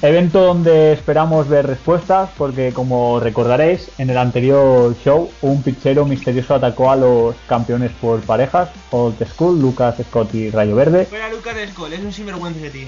Evento 0.01 0.41
donde 0.41 0.93
esperamos 0.93 1.49
ver 1.49 1.67
respuestas 1.67 2.29
porque 2.37 2.71
como 2.71 3.19
recordaréis 3.19 3.91
en 3.97 4.09
el 4.09 4.17
anterior 4.17 4.95
show 5.03 5.29
un 5.41 5.61
pichero 5.61 6.05
misterioso 6.05 6.55
atacó 6.55 6.89
a 6.89 6.95
los 6.95 7.35
campeones 7.47 7.91
por 7.99 8.21
parejas, 8.21 8.69
Old 8.91 9.21
School, 9.27 9.59
Lucas 9.59 9.95
Scott 10.01 10.33
y 10.33 10.51
Rayo 10.51 10.73
Verde. 10.75 11.03
Fuera 11.05 11.29
Lucas 11.29 11.53
de 11.53 11.67
Skull, 11.67 11.91
es 11.91 11.99
un 11.99 12.13
sinvergüenza 12.13 12.61
ese 12.61 12.69
tío. 12.69 12.87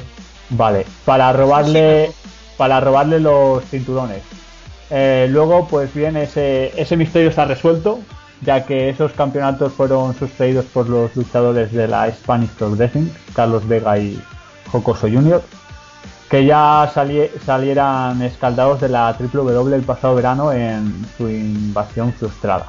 Vale, 0.52 0.86
para 1.04 1.34
robarle 1.34 2.12
para 2.56 2.80
robarle 2.80 3.20
los 3.20 3.66
cinturones. 3.66 4.22
Eh, 4.90 5.28
luego, 5.30 5.68
pues 5.68 5.94
bien, 5.94 6.16
ese, 6.16 6.72
ese 6.80 6.96
misterio 6.96 7.30
está 7.30 7.44
resuelto, 7.44 8.00
ya 8.42 8.66
que 8.66 8.88
esos 8.88 9.12
campeonatos 9.12 9.74
fueron 9.74 10.16
sustraídos 10.18 10.66
por 10.66 10.88
los 10.88 11.14
luchadores 11.16 11.74
de 11.74 11.88
la 11.88 12.10
Spanish 12.12 12.52
Pro 12.52 12.70
Wrestling, 12.70 13.10
Carlos 13.34 13.68
Vega 13.68 13.98
y 13.98 14.22
Jocoso 14.72 15.08
Jr., 15.08 15.42
que 16.32 16.46
ya 16.46 16.90
sali- 16.94 17.30
salieran 17.46 18.22
escaldados 18.22 18.80
de 18.80 18.88
la 18.90 19.14
WWE 19.20 19.76
el 19.76 19.82
pasado 19.84 20.16
verano 20.16 20.54
en 20.54 21.06
su 21.18 21.30
invasión 21.30 22.14
frustrada. 22.14 22.68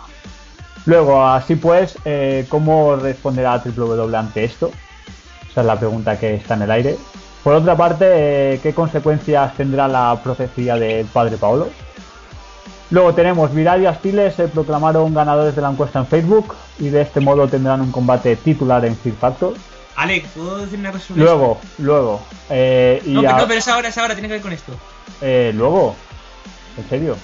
Luego, 0.84 1.24
así 1.24 1.55
pues, 1.55 1.97
eh, 2.05 2.44
¿cómo 2.48 2.97
responderá 2.97 3.62
WWE 3.64 4.16
ante 4.16 4.43
esto? 4.43 4.72
Esa 5.48 5.60
es 5.60 5.66
la 5.66 5.78
pregunta 5.78 6.18
que 6.18 6.34
está 6.34 6.55
en 6.55 6.62
el 6.62 6.70
aire. 6.72 6.97
Por 7.44 7.55
otra 7.55 7.76
parte, 7.76 8.05
eh, 8.09 8.60
¿qué 8.60 8.74
consecuencias 8.74 9.55
tendrá 9.55 9.86
la 9.86 10.18
profecía 10.24 10.74
del 10.74 11.06
padre 11.06 11.36
Paolo? 11.36 11.68
Luego 12.90 13.14
tenemos 13.14 13.55
Viral 13.55 13.82
y 13.82 13.86
Astiles 13.86 14.34
se 14.34 14.48
proclamaron 14.48 15.14
ganadores 15.14 15.55
de 15.55 15.62
la 15.62 15.70
encuesta 15.70 16.01
en 16.01 16.06
Facebook 16.06 16.55
y 16.80 16.89
de 16.89 17.02
este 17.02 17.20
modo 17.20 17.47
tendrán 17.48 17.80
un 17.80 17.93
combate 17.93 18.34
titular 18.36 18.84
en 18.84 18.97
Fear 18.97 19.14
Factor. 19.16 19.55
Alex, 19.97 20.28
¿puedo 20.35 20.59
decir 20.59 20.78
una 20.78 20.90
cosa 20.93 21.05
sobre 21.06 21.23
Luego, 21.23 21.60
luego, 21.78 22.23
eh, 22.51 23.02
y? 23.05 23.10
No, 23.12 23.20
pero, 23.20 23.35
a- 23.35 23.39
no, 23.40 23.47
pero 23.47 23.59
es 23.59 23.69
ahora, 23.69 23.89
es 23.89 23.98
ahora, 23.98 24.14
tiene 24.14 24.28
que 24.28 24.35
ver 24.35 24.43
con 24.43 24.52
esto. 24.52 24.73
eh, 25.20 25.52
luego, 25.55 25.94
en 26.78 26.89
serio. 26.89 27.16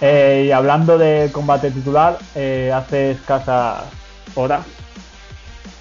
Eh, 0.00 0.44
y 0.46 0.50
hablando 0.52 0.98
de 0.98 1.30
combate 1.32 1.70
titular, 1.70 2.18
eh, 2.34 2.72
hace 2.74 3.12
escasas 3.12 3.82
horas, 4.34 4.64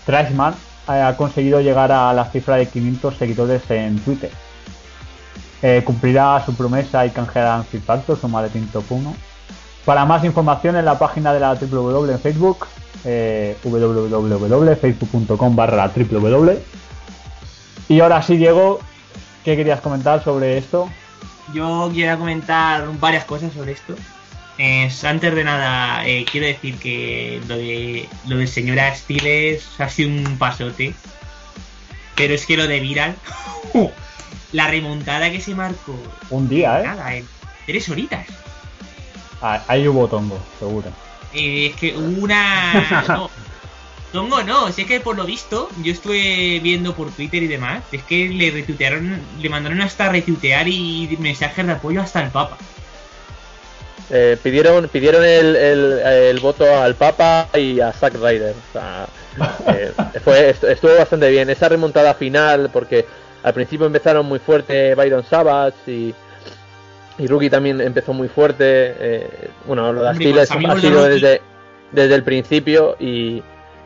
Trashman 0.06 0.54
ha 0.88 1.16
conseguido 1.16 1.62
llegar 1.62 1.92
a 1.92 2.12
la 2.14 2.26
cifra 2.26 2.58
de 2.58 2.68
500 2.68 3.16
seguidores 3.18 3.62
en 3.70 4.00
Twitter. 4.00 4.32
Cumplirá 5.86 6.44
su 6.44 6.56
promesa 6.56 7.06
y 7.06 7.12
canjeará 7.12 7.56
en 7.58 7.66
Fear 7.66 7.84
Factor 7.84 8.20
su 8.20 8.28
maletín 8.28 8.68
top 8.70 8.84
1. 8.90 9.16
Para 9.86 10.06
más 10.06 10.24
información 10.24 10.76
en 10.76 10.86
la 10.86 10.98
página 10.98 11.32
de 11.34 11.40
la 11.40 11.54
www 11.54 12.12
en 12.12 12.20
Facebook, 12.20 12.66
eh, 13.06 13.57
www.facebook.com 13.64 15.56
barra 15.56 15.91
www. 15.95 16.57
Y 17.90 17.99
ahora 17.99 18.22
sí, 18.22 18.38
Diego, 18.38 18.80
¿qué 19.44 19.56
querías 19.56 19.82
comentar 19.82 20.23
sobre 20.23 20.57
esto? 20.57 20.90
Yo 21.53 21.90
quiero 21.94 22.18
comentar 22.18 22.88
varias 22.99 23.26
cosas 23.26 23.52
sobre 23.53 23.73
esto. 23.73 23.95
Es, 24.57 25.03
antes 25.03 25.34
de 25.34 25.44
nada, 25.44 26.06
eh, 26.06 26.26
quiero 26.30 26.45
decir 26.48 26.78
que 26.78 27.41
lo 27.48 27.57
de 27.57 28.07
lo 28.28 28.38
del 28.38 28.48
señor 28.48 28.80
Astiles 28.80 29.65
ha 29.80 29.90
sido 29.90 30.10
un 30.10 30.38
pasote. 30.38 30.94
Pero 32.15 32.34
es 32.34 32.45
que 32.45 32.57
lo 32.57 32.68
de 32.68 32.80
Viral, 32.80 33.15
la 34.52 34.68
remontada 34.68 35.32
que 35.32 35.41
se 35.41 35.56
marcó, 35.56 35.95
Un 36.30 36.48
día, 36.48 36.80
¿eh? 36.80 36.84
nada, 36.84 37.15
en 37.15 37.26
tres 37.65 37.90
horitas. 37.90 38.28
Ah, 39.41 39.64
Ahí 39.68 39.88
hubo 39.88 40.07
tongo, 40.07 40.38
seguro. 40.60 40.90
Eh, 41.34 41.68
es 41.68 41.76
que 41.76 41.95
hubo 41.95 42.24
una. 42.24 43.06
No, 43.08 43.30
Tongo 44.12 44.44
no, 44.44 44.70
si 44.74 44.82
es 44.82 44.88
que 44.90 44.99
por 44.99 45.16
lo 45.16 45.24
visto, 45.24 45.70
yo 45.82 45.94
estuve 45.94 46.60
viendo 46.62 46.94
por 46.94 47.10
Twitter 47.12 47.41
y 47.44 47.48
demás, 47.48 47.82
es 47.94 48.03
que 48.03 48.28
le 48.28 48.52
retuitearon, 48.52 49.22
le 49.40 49.48
mandaron 49.49 49.80
hasta 49.80 50.10
retuitear 50.10 50.68
y 50.68 51.16
mensajes 51.22 51.66
de 51.66 51.72
apoyo 51.72 52.02
hasta 52.02 52.22
el 52.22 52.30
Papa. 52.30 52.58
Eh, 54.10 54.36
pidieron 54.44 54.90
pidieron 54.90 55.24
el, 55.24 55.56
el, 55.56 55.99
el 56.03 56.40
voto 56.41 56.66
al 56.82 56.95
Papa 56.95 57.48
y 57.58 57.80
a 57.80 57.94
Zack 57.94 58.16
Ryder. 58.16 58.53
O 58.53 58.74
sea, 58.74 59.08
eh, 59.68 59.94
fue, 60.22 60.49
est- 60.49 60.66
estuvo 60.66 60.94
bastante 60.98 61.30
bien. 61.30 61.49
Esa 61.49 61.70
remontada 61.70 62.14
final, 62.14 62.70
porque 62.74 63.06
al 63.44 63.53
principio 63.53 63.86
empezaron 63.86 64.26
muy 64.26 64.40
fuerte 64.40 64.94
Byron 64.95 65.24
Savage 65.24 65.78
y, 65.88 66.14
y 67.22 67.27
Rookie 67.27 67.49
también 67.49 67.80
empezó 67.81 68.14
muy 68.14 68.27
fuerte. 68.27 68.64
eh, 68.99 69.27
bueno, 69.65 69.91
lo 69.93 70.02
de 70.02 70.07
los 70.07 70.14
amigos 70.56 70.72
ha 70.77 70.81
sido 70.81 71.03
desde, 71.22 71.41
desde 71.91 72.15
el 72.15 72.23
principio 72.23 72.95
y 72.99 73.43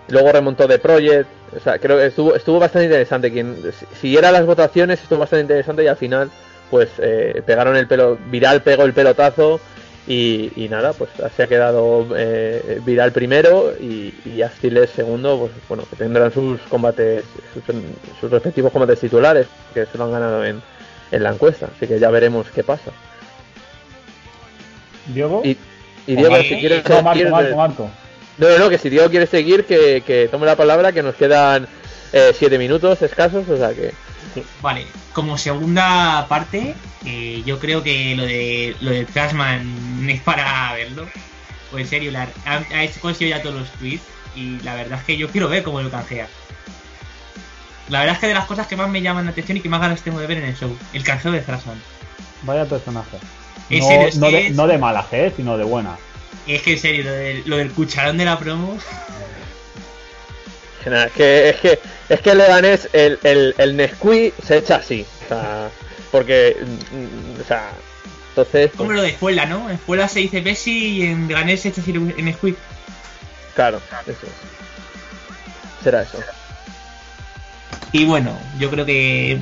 luego 0.09 0.31
remontó 0.31 0.67
de 0.67 0.79
Project. 0.79 1.27
O 1.55 1.59
sea, 1.59 1.79
creo 1.79 1.97
que 1.97 2.05
estuvo, 2.07 2.35
estuvo 2.35 2.59
bastante 2.59 2.85
interesante. 2.85 3.31
Quien 3.31 3.55
si- 3.77 3.85
siguiera 3.99 4.31
las 4.31 4.45
votaciones 4.45 5.01
estuvo 5.01 5.19
bastante 5.19 5.41
interesante 5.41 5.83
y 5.83 5.87
al 5.87 5.97
final 5.97 6.29
pues 6.71 6.89
eh, 6.99 7.41
pegaron 7.45 7.75
el 7.75 7.87
pelo, 7.87 8.17
Viral 8.31 8.61
pegó 8.61 8.83
el 8.83 8.93
pelotazo 8.93 9.59
y, 10.07 10.51
y 10.55 10.67
nada, 10.69 10.93
pues 10.93 11.09
se 11.35 11.43
ha 11.43 11.47
quedado 11.47 12.07
eh, 12.15 12.79
Viral 12.85 13.11
primero 13.11 13.73
y, 13.79 14.13
y 14.25 14.41
Astiles 14.41 14.89
segundo, 14.89 15.37
pues 15.39 15.51
bueno, 15.67 15.83
que 15.89 15.95
tendrán 15.95 16.31
sus 16.31 16.59
combates, 16.61 17.23
sus, 17.53 17.63
sus 18.19 18.31
respectivos 18.31 18.71
combates 18.71 18.99
titulares, 18.99 19.47
que 19.73 19.85
se 19.85 19.97
lo 19.97 20.05
han 20.05 20.11
ganado 20.11 20.43
en, 20.45 20.61
en 21.11 21.23
la 21.23 21.29
encuesta, 21.31 21.69
así 21.75 21.87
que 21.87 21.99
ya 21.99 22.09
veremos 22.09 22.47
qué 22.53 22.63
pasa. 22.63 22.91
¿Diego? 25.07 25.41
Y, 25.43 25.57
y 26.07 26.15
Diego, 26.15 26.33
Oye, 26.35 26.49
si 26.49 26.59
quieres, 26.59 26.87
No, 26.89 27.01
Marco, 27.01 27.13
quieres- 27.13 27.31
Marco, 27.31 27.55
Marco. 27.55 27.89
no, 28.37 28.49
no, 28.49 28.57
no, 28.59 28.69
que 28.69 28.77
si 28.77 28.89
Diego 28.89 29.09
quiere 29.09 29.27
seguir, 29.27 29.65
que, 29.65 30.03
que 30.05 30.27
tome 30.29 30.45
la 30.45 30.55
palabra, 30.55 30.91
que 30.91 31.03
nos 31.03 31.15
quedan 31.15 31.67
eh, 32.13 32.31
siete 32.37 32.57
minutos 32.57 33.01
escasos, 33.01 33.47
o 33.49 33.57
sea 33.57 33.73
que 33.73 33.93
Vale, 34.61 34.85
como 35.13 35.37
segunda 35.37 36.25
parte, 36.27 36.75
eh, 37.05 37.41
yo 37.45 37.57
creo 37.57 37.81
que 37.83 38.15
lo 38.17 38.23
de 38.25 38.75
lo 38.81 38.91
de 38.91 39.05
Trashman 39.05 40.05
es 40.09 40.19
para 40.21 40.73
verlo. 40.73 41.07
Pues 41.71 41.83
en 41.85 41.89
serio, 41.89 42.11
la, 42.11 42.27
ha, 42.45 42.55
ha 42.57 42.87
conseguido 42.99 43.37
ya 43.37 43.41
todos 43.41 43.55
los 43.55 43.71
tweets 43.71 44.03
y 44.35 44.59
la 44.63 44.75
verdad 44.75 44.99
es 44.99 45.05
que 45.05 45.15
yo 45.15 45.29
quiero 45.29 45.47
ver 45.47 45.63
cómo 45.63 45.81
lo 45.81 45.89
canjea. 45.89 46.27
La 47.89 47.99
verdad 47.99 48.15
es 48.15 48.19
que 48.19 48.27
de 48.27 48.33
las 48.33 48.45
cosas 48.45 48.67
que 48.67 48.75
más 48.75 48.89
me 48.89 49.01
llaman 49.01 49.23
la 49.25 49.31
atención 49.31 49.57
y 49.57 49.61
que 49.61 49.69
más 49.69 49.79
ganas 49.79 50.01
tengo 50.01 50.19
de 50.19 50.27
ver 50.27 50.39
en 50.39 50.45
el 50.45 50.55
show, 50.57 50.75
el 50.91 51.03
canjeo 51.03 51.31
de 51.31 51.39
Trashman. 51.39 51.81
Vaya 52.41 52.65
personaje. 52.65 53.17
En 53.69 53.79
No, 53.79 53.87
serio, 53.87 54.29
de, 54.31 54.47
es- 54.47 54.55
no 54.55 54.67
de 54.67 54.77
mala 54.77 55.05
¿eh? 55.11 55.33
sino 55.35 55.57
de 55.57 55.63
buena. 55.63 55.97
Es 56.47 56.61
que 56.61 56.73
en 56.73 56.79
serio, 56.79 57.03
lo 57.05 57.11
del, 57.11 57.43
lo 57.45 57.57
del 57.57 57.71
cucharón 57.71 58.17
de 58.17 58.25
la 58.25 58.37
promo, 58.37 58.77
es 60.85 61.11
que, 61.13 61.49
es 61.49 61.55
que, 61.57 61.79
es 62.09 62.21
que 62.21 62.29
el 62.31 62.37
Leganés, 62.37 62.89
el, 62.93 63.19
el, 63.23 63.55
el 63.57 63.75
Nesquik 63.75 64.33
se 64.43 64.57
echa 64.57 64.75
así. 64.75 65.05
O 65.25 65.27
sea, 65.29 65.69
porque, 66.11 66.55
mm, 66.91 67.41
o 67.41 67.43
sea, 67.43 67.71
entonces, 68.29 68.71
como 68.77 68.91
lo 68.91 69.01
de 69.01 69.09
Espuela, 69.09 69.45
¿no? 69.45 69.67
En 69.69 69.75
Espuela 69.75 70.07
se 70.07 70.19
dice 70.19 70.41
Bessi 70.41 70.97
y 70.97 71.01
en 71.03 71.27
Ganes 71.27 71.61
se 71.61 71.69
echa 71.69 71.81
así 71.81 71.91
en 71.91 72.33
Squid. 72.33 72.53
claro, 73.55 73.81
eso 74.05 74.11
es. 74.11 75.83
Será 75.83 76.01
eso. 76.03 76.19
Y 77.91 78.05
bueno, 78.05 78.37
yo 78.59 78.69
creo 78.69 78.85
que 78.85 79.39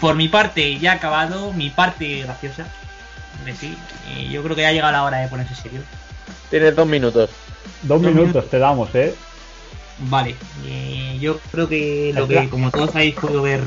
por 0.00 0.14
mi 0.14 0.28
parte 0.28 0.78
ya 0.78 0.92
ha 0.92 0.94
acabado, 0.94 1.52
mi 1.52 1.70
parte 1.70 2.22
graciosa. 2.22 2.66
Y 4.14 4.28
yo 4.30 4.42
creo 4.42 4.56
que 4.56 4.62
ya 4.62 4.68
ha 4.68 4.72
llegado 4.72 4.92
la 4.92 5.04
hora 5.04 5.18
de 5.18 5.28
ponerse 5.28 5.54
serio. 5.54 5.80
Tienes 6.50 6.74
dos 6.74 6.86
minutos. 6.86 7.30
Dos 7.82 8.02
Dos 8.02 8.12
minutos 8.12 8.48
te 8.50 8.58
damos, 8.58 8.94
¿eh? 8.94 9.14
Vale, 10.00 10.34
eh, 10.66 11.18
yo 11.20 11.38
creo 11.52 11.68
que 11.68 12.12
lo 12.14 12.26
que 12.26 12.48
como 12.48 12.70
todos 12.70 12.94
habéis 12.94 13.14
podido 13.14 13.42
ver, 13.42 13.62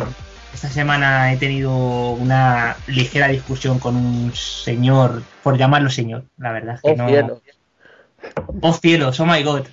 esta 0.54 0.70
semana 0.70 1.32
he 1.32 1.38
tenido 1.38 1.72
una 2.12 2.76
ligera 2.88 3.28
discusión 3.28 3.80
con 3.80 3.96
un 3.96 4.34
señor, 4.36 5.22
por 5.44 5.58
llamarlo 5.58 5.90
señor, 5.90 6.24
la 6.38 6.52
verdad 6.52 6.76
es 6.76 6.82
que 6.82 6.92
Oh, 6.92 6.96
no... 6.96 7.08
cielo. 7.08 7.42
Oh 8.62 8.74
cielos, 8.74 9.20
oh 9.20 9.26
my 9.26 9.44
god. 9.44 9.68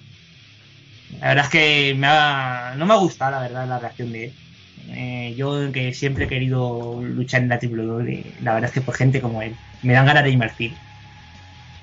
La 1.21 1.29
verdad 1.29 1.45
es 1.47 1.51
que 1.51 1.95
me 1.97 2.07
ha- 2.07 2.75
no 2.77 2.87
me 2.87 2.95
ha 2.95 2.99
gustado, 2.99 3.33
la 3.33 3.41
verdad, 3.41 3.67
la 3.67 3.79
reacción 3.79 4.13
de 4.13 4.25
él. 4.27 4.33
Eh, 4.89 5.35
yo 5.37 5.71
que 5.73 5.95
siempre 5.95 6.25
he 6.25 6.29
querido 6.29 7.01
luchar 7.03 7.43
en 7.43 7.49
la 7.49 7.59
WWE, 7.63 8.37
la 8.41 8.55
verdad 8.55 8.69
es 8.69 8.75
que 8.75 8.81
por 8.81 8.97
gente 8.97 9.21
como 9.21 9.43
él, 9.43 9.57
me 9.83 9.93
dan 9.93 10.07
ganas 10.07 10.25
de 10.25 10.31
irme 10.31 10.45
al 10.47 10.51
CIL. 10.53 10.77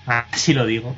Así 0.05 0.53
lo 0.53 0.65
digo. 0.65 0.95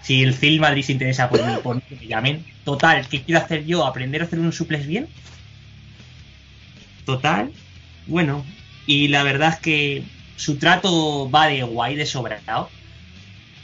Si 0.00 0.22
el 0.22 0.34
CIL 0.34 0.60
Madrid 0.60 0.82
se 0.82 0.92
interesa 0.92 1.28
por 1.28 1.44
mí, 1.44 1.52
por 1.62 1.76
mí, 1.76 1.82
que 1.88 1.96
me 1.96 2.06
llamen. 2.06 2.44
Total, 2.64 3.08
¿qué 3.08 3.22
quiero 3.24 3.40
hacer 3.40 3.64
yo? 3.64 3.84
¿Aprender 3.86 4.22
a 4.22 4.24
hacer 4.26 4.38
unos 4.38 4.56
suples 4.56 4.86
bien? 4.86 5.08
Total. 7.04 7.52
Bueno, 8.06 8.44
y 8.86 9.08
la 9.08 9.22
verdad 9.22 9.54
es 9.54 9.58
que 9.60 10.04
su 10.36 10.58
trato 10.58 11.30
va 11.30 11.46
de 11.48 11.62
guay, 11.62 11.96
de 11.96 12.06
sobrado. 12.06 12.70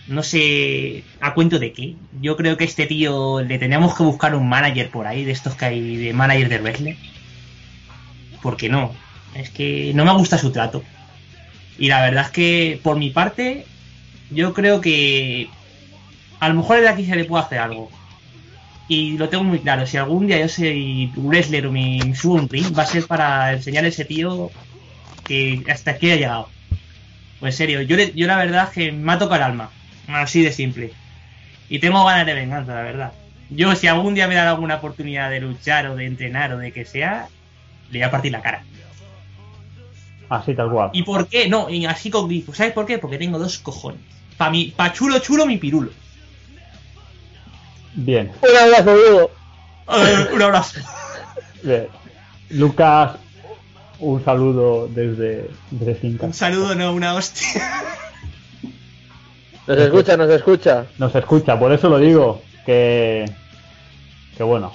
no 0.07 0.23
sé 0.23 1.05
a 1.21 1.35
cuento 1.35 1.59
de 1.59 1.73
qué. 1.73 1.97
Yo 2.21 2.37
creo 2.37 2.57
que 2.57 2.65
este 2.65 2.87
tío 2.87 3.43
le 3.43 3.59
tenemos 3.59 3.97
que 3.97 4.03
buscar 4.03 4.35
un 4.35 4.49
manager 4.49 4.91
por 4.91 5.07
ahí, 5.07 5.25
de 5.25 5.33
estos 5.33 5.55
que 5.57 5.67
hay 5.67 5.97
de 5.97 6.13
manager 6.13 6.49
de 6.49 6.59
wrestling. 6.59 6.95
Porque 8.43 8.69
no, 8.69 8.95
es 9.35 9.51
que 9.51 9.93
no 9.95 10.05
me 10.05 10.13
gusta 10.15 10.39
su 10.39 10.51
trato. 10.53 10.83
Y 11.79 11.89
la 11.89 12.03
verdad 12.03 12.27
es 12.27 12.31
que 12.31 12.81
por 12.83 12.97
mi 12.99 13.11
parte, 13.11 13.65
yo 14.31 14.53
creo 14.55 14.81
que 14.81 15.49
a 16.41 16.49
lo 16.49 16.55
mejor 16.55 16.81
de 16.81 16.89
aquí 16.89 17.05
se 17.07 17.17
le 17.17 17.25
puede 17.25 17.45
hacer 17.45 17.59
algo. 17.59 17.91
Y 18.89 19.17
lo 19.19 19.29
tengo 19.29 19.45
muy 19.45 19.61
claro, 19.61 19.87
si 19.87 19.97
algún 19.97 20.27
día 20.27 20.41
yo 20.41 20.49
soy 20.49 21.13
wrestler 21.17 21.67
o 21.69 21.73
me 21.73 22.15
subo 22.15 22.35
un 22.35 22.49
ring, 22.49 22.77
va 22.77 22.83
a 22.83 22.87
ser 22.87 23.07
para 23.07 23.53
enseñar 23.53 23.85
a 23.85 23.89
ese 23.89 24.05
tío 24.05 24.51
que 25.25 25.63
hasta 25.71 25.93
aquí 25.93 26.11
ha 26.11 26.17
llegado. 26.17 26.49
Pues 27.39 27.55
en 27.55 27.59
serio, 27.59 27.83
yo, 27.83 27.97
le- 27.97 28.13
yo 28.15 28.27
la 28.27 28.37
verdad 28.37 28.65
es 28.65 28.71
que 28.71 28.93
me 28.93 29.13
ha 29.13 29.19
tocado 29.19 29.37
el 29.37 29.43
alma. 29.43 29.71
Así 30.09 30.43
de 30.43 30.51
simple. 30.53 30.93
Y 31.69 31.79
tengo 31.79 32.05
ganas 32.05 32.27
de 32.27 32.35
venganza, 32.35 32.75
la 32.75 32.83
verdad. 32.83 33.13
Yo, 33.49 33.75
si 33.77 33.87
algún 33.87 34.15
día 34.15 34.27
me 34.27 34.35
dan 34.35 34.49
alguna 34.49 34.77
oportunidad 34.77 35.31
de 35.31 35.41
luchar 35.41 35.87
o 35.87 35.95
de 35.97 36.07
entrenar 36.07 36.53
o 36.53 36.59
de 36.59 36.73
que 36.73 36.85
sea, 36.85 37.29
le 37.91 37.99
voy 37.99 38.03
a 38.03 38.11
partir 38.11 38.33
la 38.33 38.43
cara. 38.43 38.65
Así 40.29 40.55
tal 40.55 40.71
cual. 40.71 40.91
¿Y 40.93 41.03
por 41.03 41.27
qué? 41.27 41.49
No, 41.49 41.69
y 41.69 41.85
así 41.87 42.11
con 42.11 42.29
grifo. 42.29 42.55
¿Sabes 42.55 42.73
por 42.73 42.87
qué? 42.87 42.99
Porque 42.99 43.19
tengo 43.19 43.39
dos 43.39 43.59
cojones. 43.59 44.01
Pa, 44.37 44.49
mi, 44.49 44.67
pa 44.67 44.93
chulo 44.93 45.19
chulo 45.19 45.45
mi 45.45 45.57
pirulo. 45.57 45.91
Bien. 47.95 48.31
Un 48.41 48.57
abrazo, 48.57 48.97
Diego. 48.97 49.31
Eh, 49.89 50.29
un 50.33 50.43
abrazo. 50.43 50.81
Bien. 51.63 51.89
Lucas, 52.51 53.17
un 53.99 54.25
saludo 54.25 54.89
desde, 54.89 55.51
desde 55.71 55.95
Finca. 55.97 56.27
Un 56.27 56.35
saludo, 56.35 56.75
no 56.75 56.93
una 56.93 57.15
hostia. 57.15 57.49
Nos 59.67 59.79
escucha, 59.79 60.17
nos 60.17 60.31
escucha. 60.31 60.87
Nos 60.99 61.15
escucha, 61.15 61.59
por 61.59 61.73
eso 61.73 61.89
lo 61.89 61.99
digo. 61.99 62.43
Que. 62.65 63.25
Que 64.37 64.43
bueno. 64.43 64.73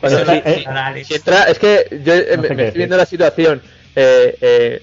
Bueno, 0.00 0.18
sí, 0.18 1.04
si 1.04 1.14
entra- 1.14 1.44
es 1.44 1.58
que 1.58 2.00
yo 2.04 2.14
eh, 2.14 2.32
No 2.36 2.42
me, 2.42 2.48
sé 2.48 2.54
me 2.54 2.62
estoy 2.66 2.78
viendo 2.78 2.96
la 2.96 3.06
situación. 3.06 3.62
Eh, 3.96 4.36
eh, 4.40 4.82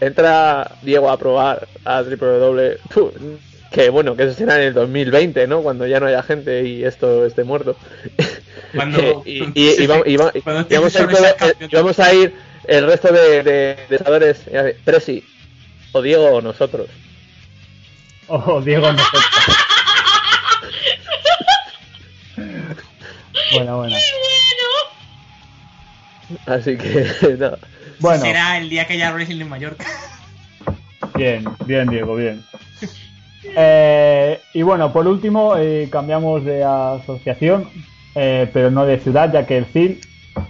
entra 0.00 0.72
Diego 0.82 1.10
a 1.10 1.18
probar 1.18 1.68
a 1.84 2.02
WWE. 2.02 2.78
Puh, 2.92 3.12
Que 3.70 3.90
bueno, 3.90 4.16
que 4.16 4.22
eso 4.24 4.32
será 4.34 4.56
en 4.56 4.62
el 4.68 4.74
2020, 4.74 5.46
¿no? 5.46 5.62
Cuando 5.62 5.86
ya 5.86 6.00
no 6.00 6.06
haya 6.06 6.22
gente 6.22 6.64
y 6.64 6.84
esto 6.84 7.26
esté 7.26 7.44
muerto. 7.44 7.76
Cuando- 8.74 9.22
y, 9.26 9.44
y- 9.54 9.82
y 9.82 9.86
vamos- 9.86 10.06
y 10.06 10.16
va- 10.16 10.32
y 10.34 10.40
Cuando 10.40 10.66
y 10.68 10.74
vamos 10.74 10.96
a 10.96 11.02
ir 11.02 11.08
vamos 11.72 11.98
a 11.98 12.12
el 12.64 12.86
resto 12.86 13.12
de, 13.12 13.42
de, 13.42 13.76
de 13.88 13.98
sabores, 13.98 14.40
eh, 14.46 14.76
Presi, 14.84 15.24
o 15.92 16.02
Diego 16.02 16.26
o 16.26 16.40
nosotros. 16.42 16.88
Oh, 18.26 18.60
Diego 18.60 18.92
nosotros. 18.92 19.24
Bueno, 23.52 23.78
bueno. 23.78 23.96
Así 26.46 26.76
que 26.76 27.06
nada. 27.38 27.58
Bueno, 28.00 28.22
Será 28.22 28.58
el 28.58 28.70
día 28.70 28.86
que 28.86 28.92
haya 28.94 29.12
wrestling 29.12 29.40
en 29.40 29.48
Mallorca. 29.48 29.84
bien, 31.14 31.44
bien, 31.66 31.88
Diego, 31.88 32.14
bien. 32.14 32.42
Eh, 33.56 34.40
y 34.54 34.62
bueno, 34.62 34.92
por 34.92 35.06
último, 35.06 35.56
eh, 35.56 35.88
cambiamos 35.90 36.44
de 36.44 36.64
asociación, 36.64 37.68
eh, 38.14 38.48
pero 38.52 38.70
no 38.70 38.84
de 38.84 38.98
ciudad, 39.00 39.32
ya 39.32 39.46
que 39.46 39.58
el 39.58 39.66
CIL, 39.66 40.00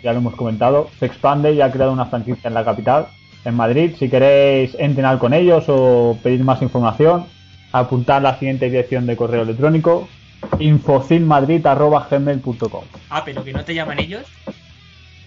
ya 0.03 0.13
lo 0.13 0.19
hemos 0.19 0.35
comentado, 0.35 0.91
se 0.99 1.07
expande 1.07 1.53
y 1.53 1.61
ha 1.61 1.71
creado 1.71 1.93
una 1.93 2.07
franquicia 2.07 2.49
en 2.49 2.55
la 2.55 2.65
capital, 2.65 3.07
en 3.45 3.55
Madrid. 3.55 3.95
Si 3.99 4.09
queréis 4.09 4.75
entrenar 4.79 5.19
con 5.19 5.33
ellos 5.33 5.65
o 5.69 6.19
pedir 6.23 6.43
más 6.45 6.61
información, 6.63 7.27
apuntad 7.73 8.23
la 8.23 8.39
siguiente 8.39 8.67
dirección 8.67 9.07
de 9.07 9.17
correo 9.17 9.43
electrónico 9.43 10.09
infocilmadrid.gmail.com 10.59 12.85
Ah, 13.11 13.23
pero 13.25 13.45
que 13.45 13.53
no 13.53 13.65
te 13.65 13.75
llaman 13.75 13.99
ellos. 13.99 14.23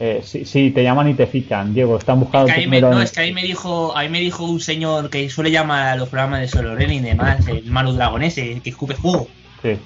Eh, 0.03 0.21
sí, 0.23 0.45
sí, 0.45 0.71
te 0.71 0.81
llaman 0.83 1.07
y 1.09 1.13
te 1.13 1.27
fichan, 1.27 1.73
Diego, 1.73 1.97
están 1.97 2.19
buscando 2.19 2.47
Que 2.51 2.59
me- 2.61 2.65
número 2.65 2.91
no, 2.91 3.01
es 3.01 3.11
que 3.11 3.21
a 3.21 3.23
mí 3.23 3.31
me 3.33 3.43
dijo, 3.43 3.95
a 3.95 4.01
mí 4.03 4.09
me 4.09 4.19
dijo 4.19 4.43
un 4.45 4.59
señor 4.59 5.09
que 5.11 5.29
suele 5.29 5.51
llamar 5.51 5.87
a 5.89 5.95
los 5.95 6.09
programas 6.09 6.41
de 6.41 6.47
Solo 6.47 6.73
Ren 6.75 6.91
y 6.91 6.99
demás, 6.99 7.47
el 7.47 7.65
Manu 7.71 7.93
Dragon 7.93 8.21
ese, 8.23 8.53
el 8.53 8.61
que 8.61 8.71
escupe 8.71 8.95
fuego. 8.95 9.27
Sí. 9.61 9.77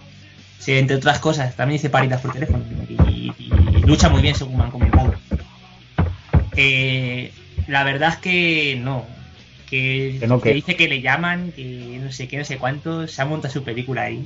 Sí, 0.58 0.72
entre 0.78 0.96
otras 0.96 1.20
cosas, 1.20 1.56
también 1.56 1.78
dice 1.78 1.90
paritas 1.90 2.22
por 2.22 2.32
teléfono 2.32 2.64
y, 2.90 3.32
y 3.38 3.82
lucha 3.86 4.10
muy 4.10 4.22
bien 4.22 4.34
según 4.36 4.58
me 4.58 4.64
han 4.64 4.72
comentado. 4.72 5.14
Eh, 6.56 7.32
la 7.68 7.84
verdad 7.84 8.10
es 8.14 8.18
que 8.18 8.80
no. 8.82 9.06
Que, 9.70 10.18
Que 10.20 10.28
no, 10.28 10.40
que 10.40 10.50
que- 10.50 10.56
dice 10.56 10.76
que 10.76 10.88
le 10.88 11.02
llaman, 11.02 11.52
que 11.56 12.00
no 12.02 12.12
sé 12.12 12.28
qué, 12.28 12.38
no 12.38 12.46
sé 12.46 12.58
cuánto, 12.58 13.08
se 13.08 13.22
ha 13.22 13.26
montado 13.26 13.54
su 13.54 13.64
película 13.64 14.04
ahí. 14.04 14.26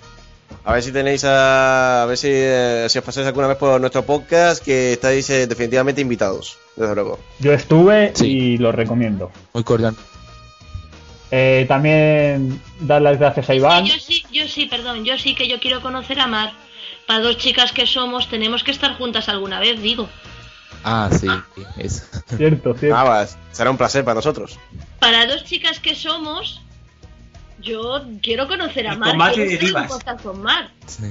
A 0.64 0.74
ver 0.74 0.82
si 0.82 0.92
tenéis 0.92 1.24
a, 1.24 2.02
a 2.02 2.06
ver 2.06 2.16
si, 2.18 2.28
eh, 2.30 2.86
si 2.88 2.98
os 2.98 3.04
pasáis 3.04 3.26
alguna 3.26 3.46
vez 3.48 3.56
por 3.56 3.80
nuestro 3.80 4.02
podcast, 4.04 4.62
que 4.64 4.92
estáis 4.94 5.28
eh, 5.30 5.46
definitivamente 5.46 6.00
invitados, 6.00 6.58
desde 6.76 6.94
luego. 6.94 7.18
Yo 7.38 7.52
estuve 7.52 8.12
Sí. 8.14 8.26
y 8.26 8.58
lo 8.58 8.70
recomiendo. 8.72 9.30
Muy 9.54 9.64
cordial. 9.64 9.94
Eh, 11.30 11.64
también 11.68 12.60
dar 12.80 13.00
las 13.00 13.18
gracias 13.18 13.48
a 13.48 13.54
Iván. 13.54 13.84
Yo 13.86 13.94
sí, 13.98 14.22
yo 14.30 14.46
sí, 14.46 14.66
perdón, 14.66 15.04
yo 15.04 15.16
sí 15.16 15.34
que 15.34 15.48
yo 15.48 15.58
quiero 15.60 15.80
conocer 15.80 16.20
a 16.20 16.26
Mar. 16.26 16.52
Para 17.06 17.20
dos 17.20 17.36
chicas 17.38 17.72
que 17.72 17.86
somos, 17.86 18.28
tenemos 18.28 18.62
que 18.64 18.70
estar 18.70 18.96
juntas 18.96 19.28
alguna 19.28 19.60
vez, 19.60 19.80
digo. 19.82 20.08
Ah, 20.84 21.08
sí, 21.12 21.28
es. 21.78 22.08
Cierto, 22.36 22.74
cierto. 22.74 22.96
Nada 22.96 23.04
más, 23.08 23.38
será 23.52 23.70
un 23.70 23.76
placer 23.76 24.04
para 24.04 24.16
nosotros. 24.16 24.58
Para 24.98 25.26
dos 25.26 25.44
chicas 25.44 25.78
que 25.78 25.94
somos, 25.94 26.60
yo 27.60 28.02
quiero 28.22 28.48
conocer 28.48 28.88
a 28.88 28.96
Mar. 28.96 29.10
combate 29.10 29.34
quiero 29.34 29.50
de 29.50 29.56
hacer 29.56 29.64
un 29.68 29.74
divas. 29.82 29.92
podcast 29.92 30.22
con 30.22 30.42
Mar. 30.42 30.70
sí. 30.86 31.10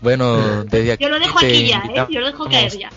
Bueno, 0.00 0.64
desde 0.64 0.92
aquí. 0.92 1.04
Yo 1.04 1.10
lo 1.10 1.20
dejo 1.20 1.38
te 1.38 1.46
aquí 1.46 1.66
ya, 1.68 1.78
¿eh? 1.94 2.06
Yo 2.10 2.18
lo 2.20 2.26
dejo 2.26 2.44
caer 2.48 2.76
ya. 2.76 2.90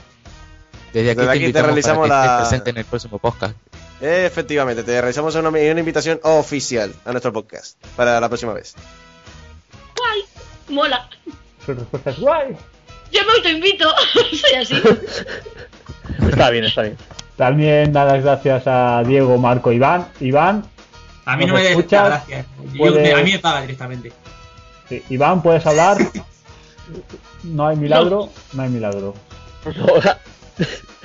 Desde 0.91 1.12
aquí 1.12 1.20
Desde 1.20 1.32
te 1.40 1.44
aquí 1.45 1.53
te 1.53 1.62
realizamos 1.62 2.07
para 2.10 2.22
que 2.22 2.28
la- 2.28 2.34
estés 2.34 2.48
presente 2.49 2.70
en 2.72 2.78
el 2.78 2.86
próximo 2.86 3.20
podcast. 3.20 3.56
Efectivamente, 4.02 4.82
te 4.84 4.99
realizamos 4.99 5.36
una, 5.36 5.49
una 5.49 5.60
invitación 5.80 6.20
oficial 6.24 6.95
a 7.06 7.12
nuestro 7.12 7.32
podcast 7.32 7.78
para 7.95 8.20
la 8.20 8.28
próxima 8.28 8.53
vez. 8.53 8.74
Guay, 9.95 10.24
mola. 10.76 11.07
Su 11.65 11.73
respuesta 11.73 12.09
es 12.11 12.19
guay. 12.19 12.55
Yo 13.11 13.21
me 13.25 13.33
autoinvito, 13.33 13.89
soy 14.13 14.53
así. 14.61 14.75
Está 16.29 16.49
bien, 16.49 16.65
está 16.65 16.81
bien. 16.83 16.97
También 17.35 17.91
dar 17.91 18.07
las 18.07 18.23
gracias 18.23 18.63
a 18.67 19.03
Diego, 19.05 19.37
Marco, 19.37 19.71
Iván. 19.71 20.07
Iván, 20.21 20.63
A 21.25 21.35
mí 21.35 21.45
no 21.45 21.53
¿Nos 21.53 21.61
me 21.61 21.69
escuchas? 21.69 22.05
gracias. 22.05 22.45
Yo- 22.73 22.85
A 22.87 23.21
mí 23.21 23.31
me 23.33 23.39
paga 23.39 23.61
directamente. 23.61 24.13
sí, 24.89 25.03
Iván, 25.09 25.41
¿puedes 25.41 25.65
hablar? 25.65 25.97
No 27.43 27.67
hay 27.67 27.75
milagro, 27.75 28.29
no, 28.53 28.61
hay 28.63 28.69
milagro. 28.69 29.13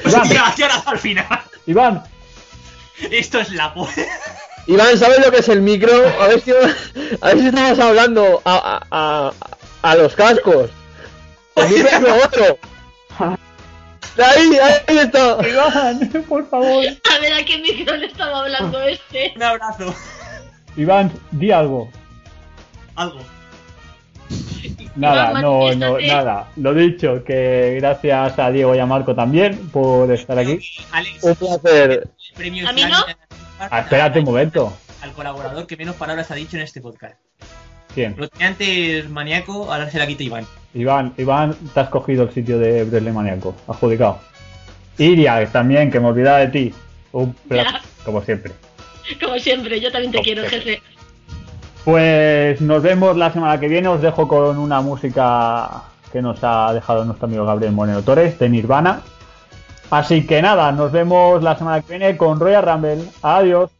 Iván, 0.05 0.23
al 0.87 0.99
final. 0.99 1.27
Iván, 1.67 2.03
Esto 3.11 3.41
es 3.41 3.51
la 3.53 3.75
Iván, 4.67 4.99
¿sabes 4.99 5.25
lo 5.25 5.31
que 5.31 5.39
es 5.39 5.49
el 5.49 5.63
micro? 5.63 5.91
A 6.21 6.29
ver 6.29 6.41
si, 6.41 6.51
a 6.53 7.27
ver 7.29 7.39
si 7.41 7.47
estamos 7.47 7.79
hablando 7.79 8.41
a, 8.45 8.81
a, 8.91 9.33
a, 9.83 9.97
los 9.97 10.15
cascos. 10.15 10.71
Otro. 11.55 12.59
Ahí, 14.19 14.59
ahí 14.87 14.99
está. 14.99 15.39
Iván, 15.49 16.25
por 16.29 16.49
favor. 16.49 16.85
A 16.85 17.19
ver 17.21 17.33
a 17.33 17.45
qué 17.45 17.59
micro 17.59 17.97
le 17.97 18.07
estaba 18.07 18.41
hablando 18.41 18.83
este. 18.83 19.33
Un 19.37 19.43
abrazo. 19.43 19.95
Iván, 20.77 21.13
di 21.31 21.51
algo. 21.53 21.91
Algo. 22.97 23.21
Nada, 24.97 25.41
no, 25.41 25.73
no, 25.75 25.99
nada. 25.99 26.49
Lo 26.57 26.75
dicho, 26.75 27.23
que 27.25 27.79
gracias 27.81 28.39
a 28.39 28.51
Diego 28.51 28.75
y 28.75 28.79
a 28.79 28.87
Marco 28.87 29.15
también 29.15 29.71
por 29.71 30.11
estar 30.13 30.39
aquí. 30.39 30.61
Alex, 30.93 31.25
Un 31.25 31.35
placer. 31.37 32.09
premio 32.35 32.69
¿A 32.69 32.73
mí 32.73 32.85
no? 32.85 33.05
Ah, 33.59 33.81
espérate 33.81 34.19
un 34.19 34.25
momento. 34.25 34.77
Al 35.03 35.13
colaborador 35.13 35.67
que 35.67 35.77
menos 35.77 35.97
palabras 35.97 36.31
ha 36.31 36.35
dicho 36.35 36.57
en 36.57 36.63
este 36.63 36.81
podcast. 36.81 37.17
¿Quién? 37.95 38.15
Lo 38.17 38.29
tenía 38.29 38.49
antes 38.49 39.09
maníaco, 39.11 39.73
ahora 39.73 39.91
se 39.91 39.99
la 39.99 40.07
quita 40.07 40.23
Iván. 40.23 40.47
Iván, 40.75 41.13
Iván, 41.17 41.55
te 41.75 41.81
has 41.81 41.89
cogido 41.89 42.25
el 42.25 42.31
sitio 42.33 42.59
de 42.59 42.85
Bresley 42.85 43.13
Maniaco, 43.13 43.55
adjudicado. 43.67 44.19
Iria, 44.99 45.45
también, 45.51 45.91
que 45.91 45.99
me 45.99 46.09
olvidaba 46.09 46.39
de 46.39 46.49
ti. 46.49 46.75
Un 47.13 47.33
placer, 47.33 47.81
como 48.05 48.23
siempre. 48.23 48.53
Como 49.21 49.37
siempre, 49.39 49.81
yo 49.81 49.91
también 49.91 50.13
te 50.13 50.19
Como 50.19 50.25
quiero, 50.25 50.49
siempre. 50.49 50.75
jefe. 50.77 50.83
Pues 51.85 52.61
nos 52.61 52.83
vemos 52.83 53.17
la 53.17 53.33
semana 53.33 53.59
que 53.59 53.67
viene. 53.67 53.89
Os 53.89 54.01
dejo 54.03 54.29
con 54.29 54.59
una 54.59 54.81
música 54.81 55.83
que 56.13 56.21
nos 56.23 56.39
ha 56.43 56.73
dejado 56.75 57.05
nuestro 57.05 57.27
amigo 57.27 57.45
Gabriel 57.47 57.73
Moreno 57.73 58.03
Torres 58.03 58.39
de 58.39 58.49
Nirvana. 58.49 59.01
Así 59.91 60.27
que 60.27 60.41
nada, 60.43 60.71
nos 60.71 60.93
vemos 60.93 61.43
la 61.43 61.57
semana 61.57 61.81
que 61.81 61.99
viene 61.99 62.17
con 62.17 62.39
Royal 62.39 62.63
Rumble. 62.63 63.05
Adiós. 63.23 63.71